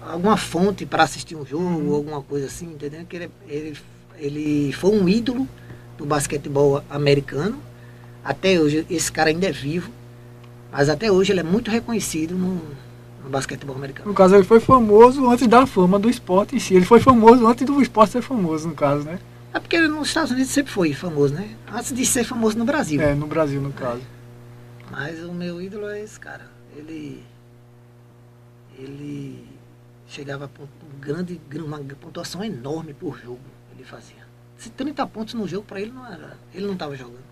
alguma 0.02 0.38
fonte 0.38 0.86
para 0.86 1.04
assistir 1.04 1.36
um 1.36 1.46
jogo 1.46 1.64
uhum. 1.64 1.94
alguma 1.94 2.22
coisa 2.22 2.48
assim 2.48 2.66
entendeu 2.68 3.06
que 3.06 3.16
ele, 3.16 3.32
ele, 3.48 3.78
ele 4.18 4.74
foi 4.74 4.92
um 4.92 5.08
ídolo 5.08 5.48
do 5.98 6.06
basquetebol 6.06 6.84
americano 6.90 7.58
até 8.24 8.60
hoje 8.60 8.86
esse 8.90 9.12
cara 9.12 9.30
ainda 9.30 9.48
é 9.48 9.52
vivo 9.52 9.92
mas 10.72 10.90
até 10.90 11.12
hoje 11.12 11.32
ele 11.32 11.40
é 11.40 11.44
muito 11.44 11.72
reconhecido 11.72 12.36
no, 12.36 12.62
no 13.24 13.30
basquetebol 13.30 13.76
americano. 13.76 14.10
No 14.10 14.14
caso, 14.14 14.36
ele 14.36 14.44
foi 14.44 14.60
famoso 14.60 15.28
antes 15.30 15.48
da 15.48 15.66
fama 15.66 15.98
do 15.98 16.10
esporte 16.10 16.56
em 16.56 16.60
si. 16.60 16.76
Ele 16.76 16.86
foi 16.86 17.00
famoso 17.00 17.46
antes 17.48 17.66
do 17.66 17.82
esporte 17.82 18.14
ser 18.14 18.22
famoso, 18.22 18.68
no 18.68 18.76
caso, 18.76 19.04
né? 19.04 19.20
É 19.54 19.60
porque 19.60 19.80
nos 19.80 20.08
Estados 20.08 20.32
Unidos 20.32 20.52
sempre 20.52 20.72
foi 20.72 20.94
famoso, 20.94 21.34
né? 21.34 21.50
Antes 21.74 21.94
de 21.94 22.06
ser 22.06 22.24
famoso 22.24 22.58
no 22.58 22.66
Brasil. 22.66 23.02
É, 23.02 23.16
no 23.16 23.26
Brasil, 23.26 23.60
no 23.60 23.72
caso. 23.72 24.02
Mas 24.90 25.24
o 25.24 25.32
meu 25.32 25.62
ídolo 25.62 25.88
é 25.88 26.02
esse 26.02 26.20
cara. 26.20 26.46
Ele. 26.76 27.24
Ele 28.78 29.48
chegava 30.08 30.46
a 30.46 30.62
um 30.62 31.00
grande, 31.00 31.40
uma 31.56 31.80
pontuação 31.80 32.44
enorme 32.44 32.94
por 32.94 33.18
jogo. 33.20 33.42
Ele 33.74 33.84
fazia. 33.84 34.28
Se 34.58 34.70
30 34.70 35.06
pontos 35.08 35.34
no 35.34 35.48
jogo, 35.48 35.66
para 35.66 35.80
ele 35.80 35.92
não 35.92 36.06
era. 36.06 36.38
Ele 36.54 36.66
não 36.66 36.74
estava 36.74 36.96
jogando. 36.96 37.24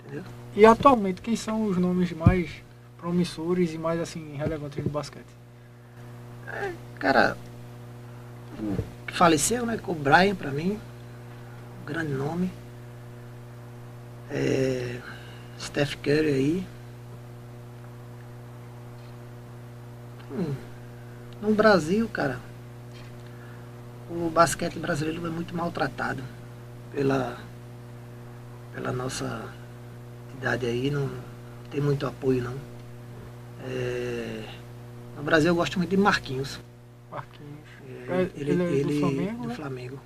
Entendeu? 0.00 0.24
E 0.54 0.66
atualmente, 0.66 1.22
quem 1.22 1.36
são 1.36 1.66
os 1.66 1.76
nomes 1.76 2.12
mais 2.12 2.50
promissores 2.98 3.72
e 3.72 3.78
mais 3.78 4.00
assim 4.00 4.36
relevantes 4.36 4.82
do 4.82 4.90
basquete? 4.90 5.26
É, 6.46 6.72
cara, 6.98 7.36
que 9.06 9.16
faleceu, 9.16 9.64
né? 9.64 9.78
Com 9.78 9.92
o 9.92 9.94
Brian 9.94 10.34
para 10.34 10.50
mim, 10.50 10.78
um 11.82 11.84
grande 11.86 12.12
nome. 12.12 12.50
É, 14.30 15.00
Steph 15.60 15.96
Curry 15.96 16.28
aí. 16.28 16.66
Hum, 20.32 20.54
no 21.42 21.54
Brasil, 21.54 22.08
cara, 22.08 22.40
o 24.08 24.30
basquete 24.30 24.78
brasileiro 24.78 25.26
é 25.26 25.30
muito 25.30 25.54
maltratado 25.54 26.22
pela, 26.92 27.36
pela 28.74 28.92
nossa 28.92 29.42
idade 30.36 30.66
aí, 30.66 30.90
não 30.90 31.10
tem 31.70 31.80
muito 31.80 32.06
apoio 32.06 32.42
não. 32.42 32.56
É, 33.64 34.48
no 35.16 35.22
Brasil 35.22 35.48
eu 35.48 35.54
gosto 35.54 35.78
muito 35.78 35.90
de 35.90 35.96
Marquinhos. 35.96 36.58
Marquinhos. 37.10 37.68
É, 38.08 38.30
ele, 38.34 38.52
ele, 38.52 38.80
é 38.80 38.84
do, 38.84 38.98
Flamengo, 38.98 39.42
do 39.42 39.48
né? 39.48 39.54
Flamengo. 39.54 40.00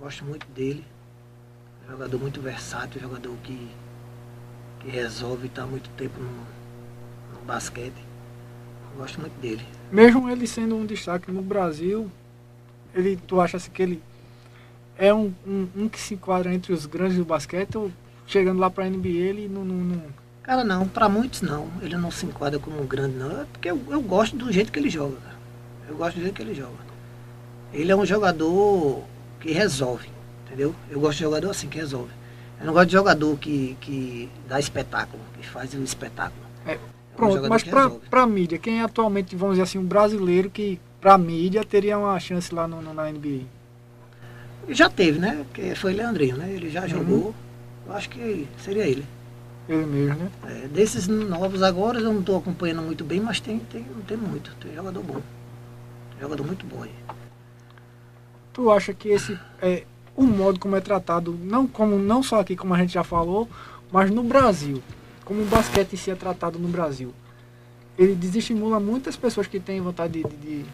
Gosto 0.00 0.24
muito 0.24 0.46
dele. 0.48 0.84
Jogador 1.88 2.18
muito 2.18 2.40
versátil, 2.40 3.00
jogador 3.00 3.36
que, 3.42 3.70
que 4.84 4.90
resolve 4.90 5.46
estar 5.46 5.66
muito 5.66 5.88
tempo 5.90 6.20
no, 6.20 7.38
no 7.38 7.44
basquete. 7.46 8.04
Gosto 8.96 9.20
muito 9.20 9.38
dele. 9.40 9.66
Mesmo 9.90 10.30
ele 10.30 10.46
sendo 10.46 10.76
um 10.76 10.86
destaque 10.86 11.32
no 11.32 11.42
Brasil, 11.42 12.10
ele, 12.94 13.16
tu 13.16 13.40
acha 13.40 13.56
assim 13.56 13.70
que 13.70 13.82
ele 13.82 14.02
é 14.96 15.12
um, 15.12 15.32
um, 15.46 15.68
um 15.76 15.88
que 15.88 15.98
se 15.98 16.14
enquadra 16.14 16.54
entre 16.54 16.72
os 16.72 16.86
grandes 16.86 17.16
do 17.16 17.24
basquete 17.24 17.76
ou 17.76 17.90
chegando 18.26 18.60
lá 18.60 18.70
para 18.70 18.84
a 18.84 18.90
NBA 18.90 19.08
ele 19.08 19.48
não, 19.48 19.64
não, 19.64 19.74
não 19.74 20.02
Cara, 20.42 20.62
não, 20.62 20.86
para 20.86 21.08
muitos 21.08 21.40
não. 21.40 21.68
Ele 21.80 21.96
não 21.96 22.10
se 22.10 22.26
enquadra 22.26 22.58
como 22.58 22.80
um 22.80 22.86
grande, 22.86 23.16
não. 23.16 23.40
É 23.40 23.46
porque 23.50 23.70
eu, 23.70 23.80
eu 23.88 24.02
gosto 24.02 24.36
do 24.36 24.52
jeito 24.52 24.70
que 24.70 24.78
ele 24.78 24.90
joga, 24.90 25.16
cara. 25.16 25.36
Eu 25.88 25.96
gosto 25.96 26.16
do 26.16 26.22
jeito 26.22 26.34
que 26.34 26.42
ele 26.42 26.54
joga. 26.54 26.84
Ele 27.72 27.90
é 27.90 27.96
um 27.96 28.04
jogador 28.04 29.02
que 29.40 29.50
resolve, 29.52 30.08
entendeu? 30.44 30.74
Eu 30.90 31.00
gosto 31.00 31.16
de 31.16 31.24
jogador 31.24 31.50
assim, 31.50 31.66
que 31.66 31.78
resolve. 31.78 32.10
Eu 32.64 32.68
não 32.68 32.72
gosto 32.72 32.86
de 32.86 32.92
jogador 32.94 33.36
que, 33.36 33.76
que 33.78 34.26
dá 34.48 34.58
espetáculo, 34.58 35.22
que 35.38 35.46
faz 35.46 35.74
o 35.74 35.82
espetáculo. 35.82 36.42
É, 36.66 36.78
pronto, 37.14 37.36
é 37.36 37.40
um 37.42 37.48
mas 37.50 37.62
para 37.62 38.22
a 38.22 38.26
mídia, 38.26 38.56
quem 38.58 38.80
é 38.80 38.84
atualmente, 38.84 39.36
vamos 39.36 39.56
dizer 39.56 39.64
assim, 39.64 39.76
um 39.76 39.84
brasileiro 39.84 40.48
que 40.48 40.80
pra 40.98 41.18
mídia, 41.18 41.62
teria 41.62 41.98
uma 41.98 42.18
chance 42.18 42.54
lá 42.54 42.66
no, 42.66 42.80
no- 42.80 42.94
na 42.94 43.10
NBA. 43.10 43.42
Já 44.70 44.88
teve, 44.88 45.18
né? 45.18 45.44
Que 45.52 45.74
foi 45.74 45.92
Leandrinho, 45.92 46.38
né? 46.38 46.50
Ele 46.50 46.70
já 46.70 46.80
Uhum. 46.84 46.88
jogou. 46.88 47.34
Eu 47.86 47.92
acho 47.92 48.08
que 48.08 48.48
seria 48.56 48.86
ele. 48.86 49.04
Ele 49.68 49.84
mesmo, 49.84 50.16
né? 50.24 50.30
É, 50.46 50.66
desses 50.68 51.06
novos 51.06 51.62
agora 51.62 51.98
eu 51.98 52.04
não 52.10 52.20
estou 52.20 52.38
acompanhando 52.38 52.80
muito 52.80 53.04
bem, 53.04 53.20
mas 53.20 53.40
tem, 53.40 53.58
tem, 53.58 53.84
tem 54.08 54.16
muito. 54.16 54.54
Tem 54.58 54.74
jogador 54.74 55.02
bom. 55.02 55.20
Jogador 56.18 56.46
muito 56.46 56.64
bom 56.64 56.82
aí. 56.82 56.94
Tu 58.54 58.70
acha 58.70 58.94
que 58.94 59.10
esse 59.10 59.38
é 59.60 59.84
o 60.16 60.24
modo 60.24 60.60
como 60.60 60.76
é 60.76 60.80
tratado, 60.80 61.32
não 61.42 61.66
como 61.66 61.98
não 61.98 62.22
só 62.22 62.40
aqui 62.40 62.56
como 62.56 62.74
a 62.74 62.78
gente 62.78 62.94
já 62.94 63.04
falou, 63.04 63.48
mas 63.90 64.10
no 64.10 64.22
Brasil, 64.22 64.82
como 65.24 65.42
o 65.42 65.46
basquete 65.46 65.94
em 65.94 65.96
si 65.96 66.10
é 66.10 66.14
tratado 66.14 66.58
no 66.58 66.68
Brasil, 66.68 67.12
ele 67.98 68.14
desestimula 68.14 68.78
muitas 68.80 69.16
pessoas 69.16 69.46
que 69.46 69.60
têm 69.60 69.80
vontade 69.80 70.22
de, 70.22 70.36
de, 70.36 70.64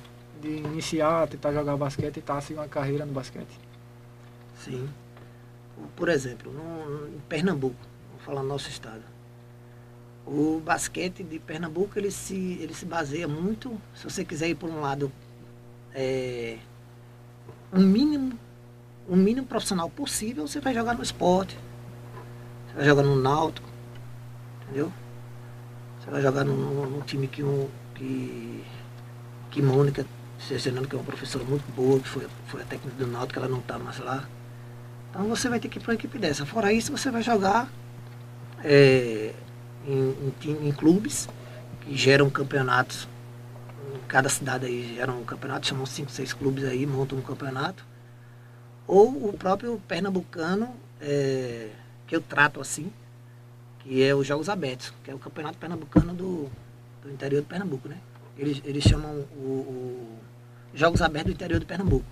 de 0.41 0.49
iniciar, 0.49 1.29
tentar 1.29 1.53
jogar 1.53 1.77
basquete 1.77 2.17
e 2.17 2.21
tá 2.21 2.41
seguir 2.41 2.59
uma 2.59 2.69
carreira 2.69 3.05
no 3.05 3.13
basquete. 3.13 3.59
Sim. 4.59 4.89
Por 5.97 6.09
exemplo, 6.09 6.53
no, 6.53 7.09
em 7.09 7.21
Pernambuco, 7.29 7.77
vou 8.11 8.21
falar 8.21 8.43
no 8.43 8.49
nosso 8.49 8.69
estado. 8.69 9.03
O 10.27 10.61
basquete 10.65 11.23
de 11.23 11.39
Pernambuco 11.39 11.99
ele 11.99 12.11
se, 12.11 12.59
ele 12.61 12.75
se 12.75 12.85
baseia 12.85 13.27
muito, 13.27 13.81
se 13.95 14.05
você 14.05 14.25
quiser 14.25 14.49
ir 14.49 14.55
por 14.55 14.69
um 14.71 14.81
lado, 14.81 15.11
é, 15.95 16.59
um 17.73 17.81
mínimo, 17.81 18.39
um 19.09 19.17
mínimo 19.17 19.47
profissional 19.47 19.89
possível, 19.91 20.47
você 20.47 20.61
vai 20.61 20.75
jogar 20.75 20.95
no 20.95 21.03
esporte, 21.03 21.59
você 22.69 22.77
vai 22.77 22.85
jogar 22.85 23.03
no 23.03 23.17
náutico, 23.17 23.69
entendeu? 24.63 24.93
Você 26.01 26.11
vai 26.11 26.23
jogar 26.23 26.45
num, 26.45 27.01
time 27.03 27.27
que, 27.27 27.43
um, 27.43 27.69
que, 27.95 28.65
que 29.51 29.63
Mônica, 29.63 30.07
Cercenando, 30.39 30.89
que 30.89 30.95
é 30.95 30.99
uma 30.99 31.05
professora 31.05 31.45
muito 31.45 31.71
boa, 31.75 32.01
que 32.01 32.09
foi, 32.09 32.27
foi 32.47 32.63
a 32.63 32.65
técnica 32.65 32.97
do 32.97 33.07
náutico, 33.07 33.39
ela 33.39 33.49
não 33.49 33.59
está 33.59 33.79
mais 33.79 33.99
lá. 33.99 34.27
Então 35.11 35.25
você 35.29 35.49
vai 35.51 35.61
ter 35.61 35.69
que 35.69 35.79
ir 35.79 35.83
para 35.83 35.91
uma 35.91 35.95
equipe 35.95 36.19
dessa. 36.19 36.47
Fora 36.47 36.73
isso, 36.73 36.91
você 36.91 37.11
vai 37.11 37.23
jogar 37.23 37.69
é, 38.65 39.35
em, 39.87 40.33
em 40.43 40.69
em 40.69 40.73
clubes 40.73 41.29
que 41.83 41.97
geram 41.97 42.31
campeonatos. 42.31 43.07
Cada 44.09 44.29
cidade 44.29 44.67
aí 44.67 44.95
gera 44.95 45.13
um 45.13 45.25
campeonato, 45.25 45.67
chamam 45.67 45.85
cinco, 45.85 46.11
seis 46.11 46.33
clubes 46.33 46.65
aí, 46.65 46.87
montam 46.87 47.19
um 47.19 47.23
campeonato. 47.23 47.85
Ou 48.91 49.29
o 49.29 49.33
próprio 49.33 49.81
pernambucano, 49.87 50.69
é, 51.01 51.69
que 52.09 52.17
eu 52.17 52.21
trato 52.21 52.61
assim, 52.61 52.91
que 53.79 54.03
é 54.03 54.13
os 54.13 54.27
Jogos 54.27 54.49
Abertos, 54.49 54.93
que 55.05 55.13
é 55.13 55.15
o 55.15 55.19
campeonato 55.19 55.59
pernambucano 55.59 56.13
do, 56.13 56.51
do 57.01 57.09
interior 57.09 57.41
do 57.41 57.47
Pernambuco, 57.47 57.89
né? 57.89 57.97
Eles, 58.37 58.61
eles 58.65 58.83
chamam 58.83 59.25
o, 59.37 59.47
o 59.47 60.19
Jogos 60.75 61.01
Abertos 61.03 61.33
do 61.33 61.37
interior 61.37 61.61
do 61.61 61.67
Pernambuco. 61.67 62.05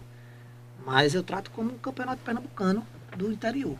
Mas 0.86 1.16
eu 1.16 1.24
trato 1.24 1.50
como 1.50 1.72
um 1.72 1.78
campeonato 1.78 2.22
pernambucano 2.22 2.86
do 3.16 3.32
interior. 3.32 3.76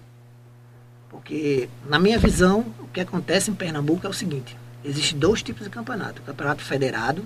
Porque, 1.08 1.68
na 1.88 2.00
minha 2.00 2.18
visão, 2.18 2.66
o 2.80 2.88
que 2.88 3.00
acontece 3.00 3.48
em 3.48 3.54
Pernambuco 3.54 4.08
é 4.08 4.10
o 4.10 4.12
seguinte: 4.12 4.56
existem 4.84 5.16
dois 5.16 5.40
tipos 5.40 5.62
de 5.62 5.70
campeonato. 5.70 6.20
O 6.20 6.24
campeonato 6.24 6.64
federado, 6.64 7.24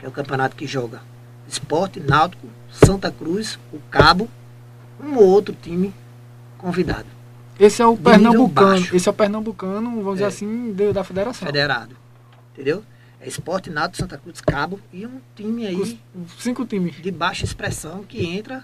que 0.00 0.04
é 0.04 0.08
o 0.08 0.12
campeonato 0.12 0.56
que 0.56 0.66
joga 0.66 1.00
esporte, 1.46 2.00
náutico, 2.00 2.48
Santa 2.72 3.08
Cruz, 3.08 3.56
o 3.72 3.78
Cabo, 3.88 4.28
um 5.02 5.16
ou 5.16 5.24
outro 5.26 5.54
time 5.60 5.92
convidado. 6.58 7.06
Esse 7.58 7.80
é 7.80 7.86
o 7.86 7.96
pernambucano, 7.96 8.86
esse 8.92 9.08
é 9.08 9.10
o 9.10 9.14
pernambucano, 9.14 9.90
vamos 10.02 10.14
dizer 10.14 10.24
É. 10.24 10.28
assim, 10.28 10.72
de- 10.72 10.92
da 10.92 11.02
federação. 11.04 11.46
Federado. 11.46 11.96
Entendeu? 12.52 12.82
É 13.20 13.26
esporte, 13.28 13.70
náutico, 13.70 13.96
Santa 13.98 14.18
Cruz, 14.18 14.40
Cabo 14.40 14.78
e 14.92 15.06
um 15.06 15.20
time 15.34 15.66
aí 15.66 15.74
Os 16.14 16.42
cinco 16.42 16.66
times. 16.66 16.94
de 17.00 17.10
baixa 17.10 17.44
expressão 17.44 18.02
que 18.04 18.24
entra 18.24 18.60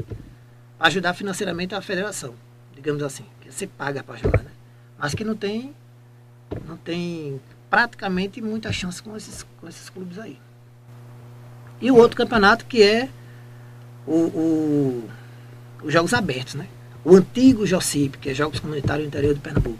para 0.78 0.88
ajudar 0.88 1.14
financeiramente 1.14 1.74
a 1.74 1.80
federação, 1.80 2.34
digamos 2.74 3.02
assim, 3.02 3.24
que 3.40 3.50
você 3.50 3.66
paga 3.66 4.02
para 4.02 4.16
jogar, 4.16 4.42
né? 4.42 4.50
Mas 4.98 5.14
que 5.14 5.24
não 5.24 5.34
tem 5.34 5.74
não 6.66 6.76
tem 6.76 7.40
praticamente 7.70 8.42
muita 8.42 8.70
chance 8.72 9.02
com 9.02 9.16
esses 9.16 9.42
com 9.58 9.66
esses 9.66 9.88
clubes 9.88 10.18
aí. 10.18 10.38
E 11.80 11.90
o 11.90 11.96
outro 11.96 12.14
campeonato 12.16 12.66
que 12.66 12.82
é 12.82 13.08
o, 14.06 14.12
o- 14.14 15.08
os 15.82 15.92
jogos 15.92 16.14
abertos, 16.14 16.54
né? 16.54 16.66
O 17.04 17.16
antigo 17.16 17.66
Jocip, 17.66 18.16
que 18.18 18.30
é 18.30 18.34
Jogos 18.34 18.60
Comunitários 18.60 19.04
do 19.06 19.08
Interior 19.08 19.34
de 19.34 19.40
Pernambuco. 19.40 19.78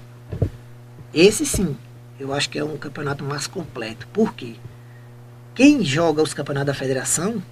Esse 1.15 1.47
sim, 1.47 1.77
eu 2.19 2.33
acho 2.33 2.49
que 2.51 2.59
é 2.59 2.65
um 2.65 2.77
campeonato 2.77 3.23
mais 3.25 3.47
completo. 3.47 4.07
Por 4.13 4.35
quê? 4.35 4.55
Quem 5.55 5.85
joga 5.85 6.23
os 6.23 6.33
campeonatos 6.35 6.67
da 6.69 6.75
federação 6.75 7.43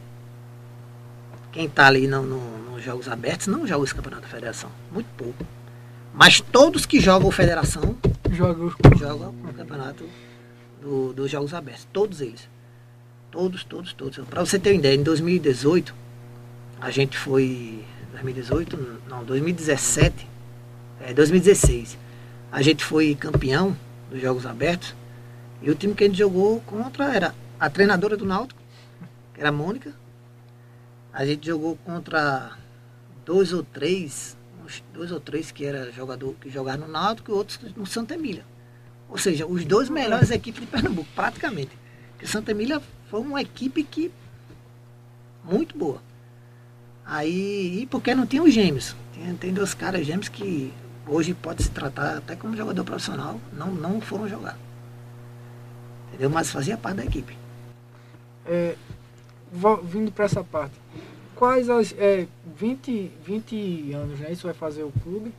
quem 1.52 1.66
está 1.66 1.86
ali 1.88 2.06
no, 2.06 2.22
no- 2.22 2.58
nos 2.70 2.82
jogos 2.84 3.08
abertos 3.08 3.48
não 3.48 3.66
joga 3.66 3.84
esse 3.84 3.94
campeonato 3.94 4.22
da 4.22 4.28
federação. 4.28 4.70
Muito 4.92 5.08
pouco. 5.16 5.44
Mas 6.14 6.40
todos 6.40 6.86
que 6.86 7.00
jogam 7.00 7.30
federação 7.30 7.96
Jogos. 8.30 8.74
jogam 8.98 9.30
o 9.44 9.52
campeonato 9.52 10.04
do- 10.80 11.12
dos 11.12 11.28
jogos 11.30 11.52
abertos. 11.52 11.86
Todos 11.92 12.20
eles. 12.20 12.48
Todos, 13.32 13.64
todos, 13.64 13.92
todos. 13.92 14.18
Para 14.28 14.44
você 14.44 14.58
ter 14.58 14.70
uma 14.70 14.76
ideia, 14.78 14.94
em 14.96 15.02
2018, 15.02 15.94
a 16.80 16.90
gente 16.90 17.16
foi. 17.18 17.84
2018? 18.20 19.02
Não, 19.08 19.24
2017. 19.24 20.28
É, 21.00 21.14
2016. 21.14 21.98
A 22.52 22.62
gente 22.62 22.84
foi 22.84 23.14
campeão 23.14 23.76
dos 24.10 24.20
jogos 24.20 24.44
abertos. 24.44 24.94
E 25.62 25.70
o 25.70 25.74
time 25.74 25.94
que 25.94 26.04
a 26.04 26.06
gente 26.06 26.18
jogou 26.18 26.60
contra 26.60 27.14
era 27.14 27.34
a 27.58 27.68
treinadora 27.68 28.16
do 28.16 28.24
Náutico, 28.24 28.60
que 29.34 29.40
era 29.40 29.50
a 29.50 29.52
Mônica. 29.52 29.94
A 31.12 31.24
gente 31.24 31.46
jogou 31.46 31.76
contra 31.76 32.56
dois 33.24 33.52
ou 33.52 33.62
três, 33.62 34.36
uns 34.64 34.82
dois 34.92 35.10
ou 35.10 35.20
três 35.20 35.50
que 35.50 35.64
era 35.64 35.90
jogador 35.92 36.34
que 36.40 36.50
jogaram 36.50 36.86
no 36.86 36.92
Náutico 36.92 37.30
e 37.30 37.34
outros 37.34 37.58
no 37.76 37.86
Santa 37.86 38.14
Emília. 38.14 38.44
Ou 39.08 39.18
seja, 39.18 39.46
os 39.46 39.64
dois 39.64 39.88
melhores 39.88 40.30
equipes 40.30 40.60
de 40.60 40.66
Pernambuco, 40.66 41.08
praticamente. 41.14 41.76
Porque 42.12 42.26
Santa 42.26 42.52
Emília 42.52 42.80
foi 43.08 43.20
uma 43.20 43.42
equipe 43.42 43.82
que 43.82 44.10
muito 45.44 45.76
boa. 45.76 46.00
Aí, 47.10 47.80
e 47.82 47.86
porque 47.86 48.14
não 48.14 48.24
tinha 48.24 48.40
os 48.40 48.54
gêmeos. 48.54 48.94
Tem, 49.12 49.34
tem 49.34 49.52
dois 49.52 49.74
caras 49.74 50.06
gêmeos 50.06 50.28
que 50.28 50.72
hoje 51.08 51.34
pode 51.34 51.64
se 51.64 51.70
tratar 51.70 52.18
até 52.18 52.36
como 52.36 52.56
jogador 52.56 52.84
profissional, 52.84 53.40
não, 53.52 53.66
não 53.72 54.00
foram 54.00 54.28
jogar. 54.28 54.56
Entendeu? 56.06 56.30
Mas 56.30 56.52
fazia 56.52 56.76
parte 56.76 56.98
da 56.98 57.04
equipe. 57.04 57.36
É, 58.46 58.76
vindo 59.82 60.12
para 60.12 60.26
essa 60.26 60.44
parte, 60.44 60.74
quais 61.34 61.68
as 61.68 61.92
é, 61.98 62.28
20, 62.56 63.10
20 63.24 63.92
anos, 63.92 64.20
né? 64.20 64.30
Isso 64.30 64.46
vai 64.46 64.54
fazer 64.54 64.84
o 64.84 64.92
clube. 65.02 65.34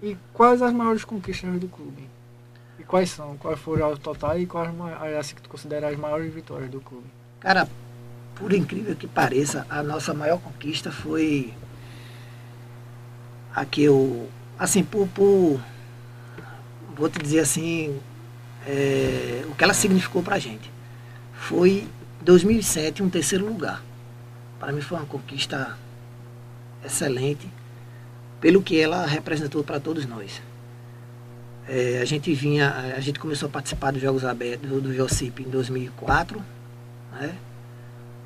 E 0.00 0.16
quais 0.32 0.62
as 0.62 0.72
maiores 0.72 1.04
conquistas 1.04 1.58
do 1.58 1.66
clube? 1.66 2.08
E 2.78 2.84
quais 2.84 3.10
são? 3.10 3.36
Quais 3.36 3.58
foram 3.58 3.90
o 3.90 3.98
total 3.98 4.38
e 4.38 4.46
quais 4.46 4.70
as 5.18 5.32
que 5.32 5.42
tu 5.42 5.48
considera 5.48 5.88
as 5.88 5.98
maiores 5.98 6.32
vitórias 6.32 6.70
do 6.70 6.80
clube? 6.80 7.06
Cara, 7.40 7.68
por 8.36 8.52
incrível 8.52 8.94
que 8.94 9.06
pareça, 9.06 9.66
a 9.68 9.82
nossa 9.82 10.14
maior 10.14 10.38
conquista 10.38 10.92
foi 10.92 11.52
a 13.54 13.64
que 13.64 13.82
eu, 13.82 14.28
assim, 14.58 14.84
por, 14.84 15.08
por 15.08 15.60
vou 16.94 17.08
te 17.08 17.18
dizer 17.18 17.40
assim, 17.40 17.98
é, 18.66 19.44
o 19.48 19.54
que 19.54 19.64
ela 19.64 19.74
significou 19.74 20.22
pra 20.22 20.38
gente. 20.38 20.70
Foi 21.32 21.88
2007 22.20 23.02
um 23.02 23.08
terceiro 23.08 23.46
lugar. 23.46 23.82
Para 24.60 24.72
mim 24.72 24.80
foi 24.80 24.98
uma 24.98 25.06
conquista 25.06 25.76
excelente, 26.84 27.50
pelo 28.40 28.62
que 28.62 28.78
ela 28.78 29.06
representou 29.06 29.64
para 29.64 29.80
todos 29.80 30.04
nós. 30.06 30.42
É, 31.66 32.00
a 32.00 32.04
gente 32.04 32.32
vinha, 32.34 32.94
a 32.96 33.00
gente 33.00 33.18
começou 33.18 33.48
a 33.48 33.52
participar 33.52 33.92
dos 33.92 34.02
Jogos 34.02 34.24
Abertos 34.24 34.68
do, 34.68 34.80
do 34.80 34.92
em 34.92 35.50
2004, 35.50 36.42
né? 37.12 37.34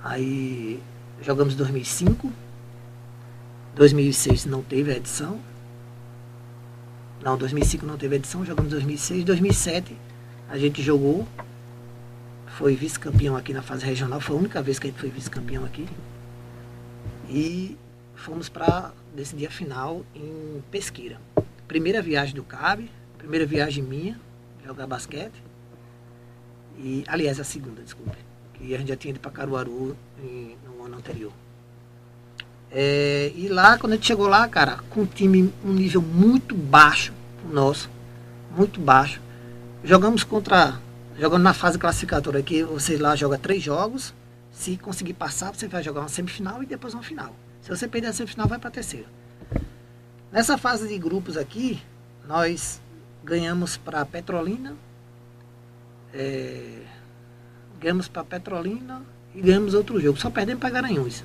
Aí 0.03 0.83
jogamos 1.23 1.55
2005, 1.55 2.33
2006 3.75 4.47
não 4.47 4.63
teve 4.63 4.93
a 4.93 4.97
edição. 4.97 5.39
Não, 7.23 7.37
2005 7.37 7.85
não 7.85 7.99
teve 7.99 8.17
edição, 8.17 8.45
jogamos 8.45 8.71
2006, 8.71 9.25
2007 9.25 9.97
a 10.49 10.59
gente 10.59 10.83
jogou, 10.83 11.29
foi 12.47 12.75
vice-campeão 12.75 13.37
aqui 13.37 13.53
na 13.53 13.63
fase 13.63 13.87
regional, 13.87 14.21
foi 14.21 14.35
a 14.35 14.39
única 14.39 14.61
vez 14.61 14.79
que 14.79 14.89
a 14.89 14.91
gente 14.91 14.99
foi 14.99 15.11
vice-campeão 15.11 15.65
aqui. 15.65 15.87
E 17.29 17.77
fomos 18.17 18.49
para 18.49 18.93
decidir 19.15 19.47
a 19.47 19.51
final 19.51 20.05
em 20.15 20.63
Pesqueira. 20.71 21.21
Primeira 21.69 22.03
viagem 22.03 22.35
do 22.35 22.43
CAB, 22.43 22.91
primeira 23.17 23.47
viagem 23.47 23.85
minha, 23.85 24.19
jogar 24.65 24.89
basquete. 24.89 25.41
E, 26.77 27.05
aliás, 27.07 27.39
a 27.39 27.45
segunda, 27.45 27.81
desculpe. 27.83 28.30
Que 28.61 28.75
a 28.75 28.79
gente 28.79 28.89
já 28.89 28.97
tinha 28.97 29.11
ido 29.11 29.21
para 29.21 29.31
Caruaru 29.31 29.97
em- 30.23 30.57
no 30.67 30.85
ano 30.85 30.99
anterior. 30.99 31.33
É, 32.71 33.33
e 33.35 33.49
lá, 33.49 33.79
quando 33.79 33.95
a 33.95 33.97
gente 33.97 34.07
chegou 34.07 34.29
lá, 34.29 34.47
cara, 34.47 34.79
com 34.91 35.01
um 35.01 35.07
time, 35.07 35.53
um 35.65 35.73
nível 35.73 36.01
muito 36.01 36.55
baixo, 36.55 37.13
o 37.45 37.53
nosso, 37.53 37.91
muito 38.57 38.79
baixo. 38.81 39.21
Jogamos 39.83 40.23
contra, 40.23 40.79
jogando 41.19 41.43
na 41.43 41.53
fase 41.55 41.79
classificatória, 41.79 42.43
que 42.43 42.63
você 42.63 42.97
lá 42.97 43.17
joga 43.17 43.39
três 43.39 43.63
jogos, 43.63 44.15
Se 44.53 44.77
conseguir 44.77 45.15
passar, 45.15 45.55
você 45.55 45.67
vai 45.69 45.83
jogar 45.83 46.01
uma 46.01 46.09
semifinal 46.09 46.63
e 46.63 46.67
depois 46.67 46.93
uma 46.93 47.03
final. 47.03 47.35
Se 47.63 47.71
você 47.71 47.89
perder 47.89 48.09
a 48.09 48.13
semifinal, 48.13 48.47
vai 48.47 48.59
para 48.59 48.69
a 48.69 48.73
terceira. 48.73 49.07
Nessa 50.31 50.59
fase 50.59 50.87
de 50.87 50.99
grupos 50.99 51.37
aqui, 51.37 51.81
nós 52.29 52.79
ganhamos 53.25 53.79
para 53.79 54.05
Petrolina, 54.05 54.77
é, 56.13 56.83
ganhamos 57.81 58.09
para 58.09 58.23
Petrolina 58.25 59.03
e 59.35 59.41
ganhamos 59.41 59.75
outro 59.75 60.01
jogo. 60.01 60.19
Só 60.19 60.31
perdemos 60.31 60.61
para 60.61 60.71
Garanhuns. 60.71 61.25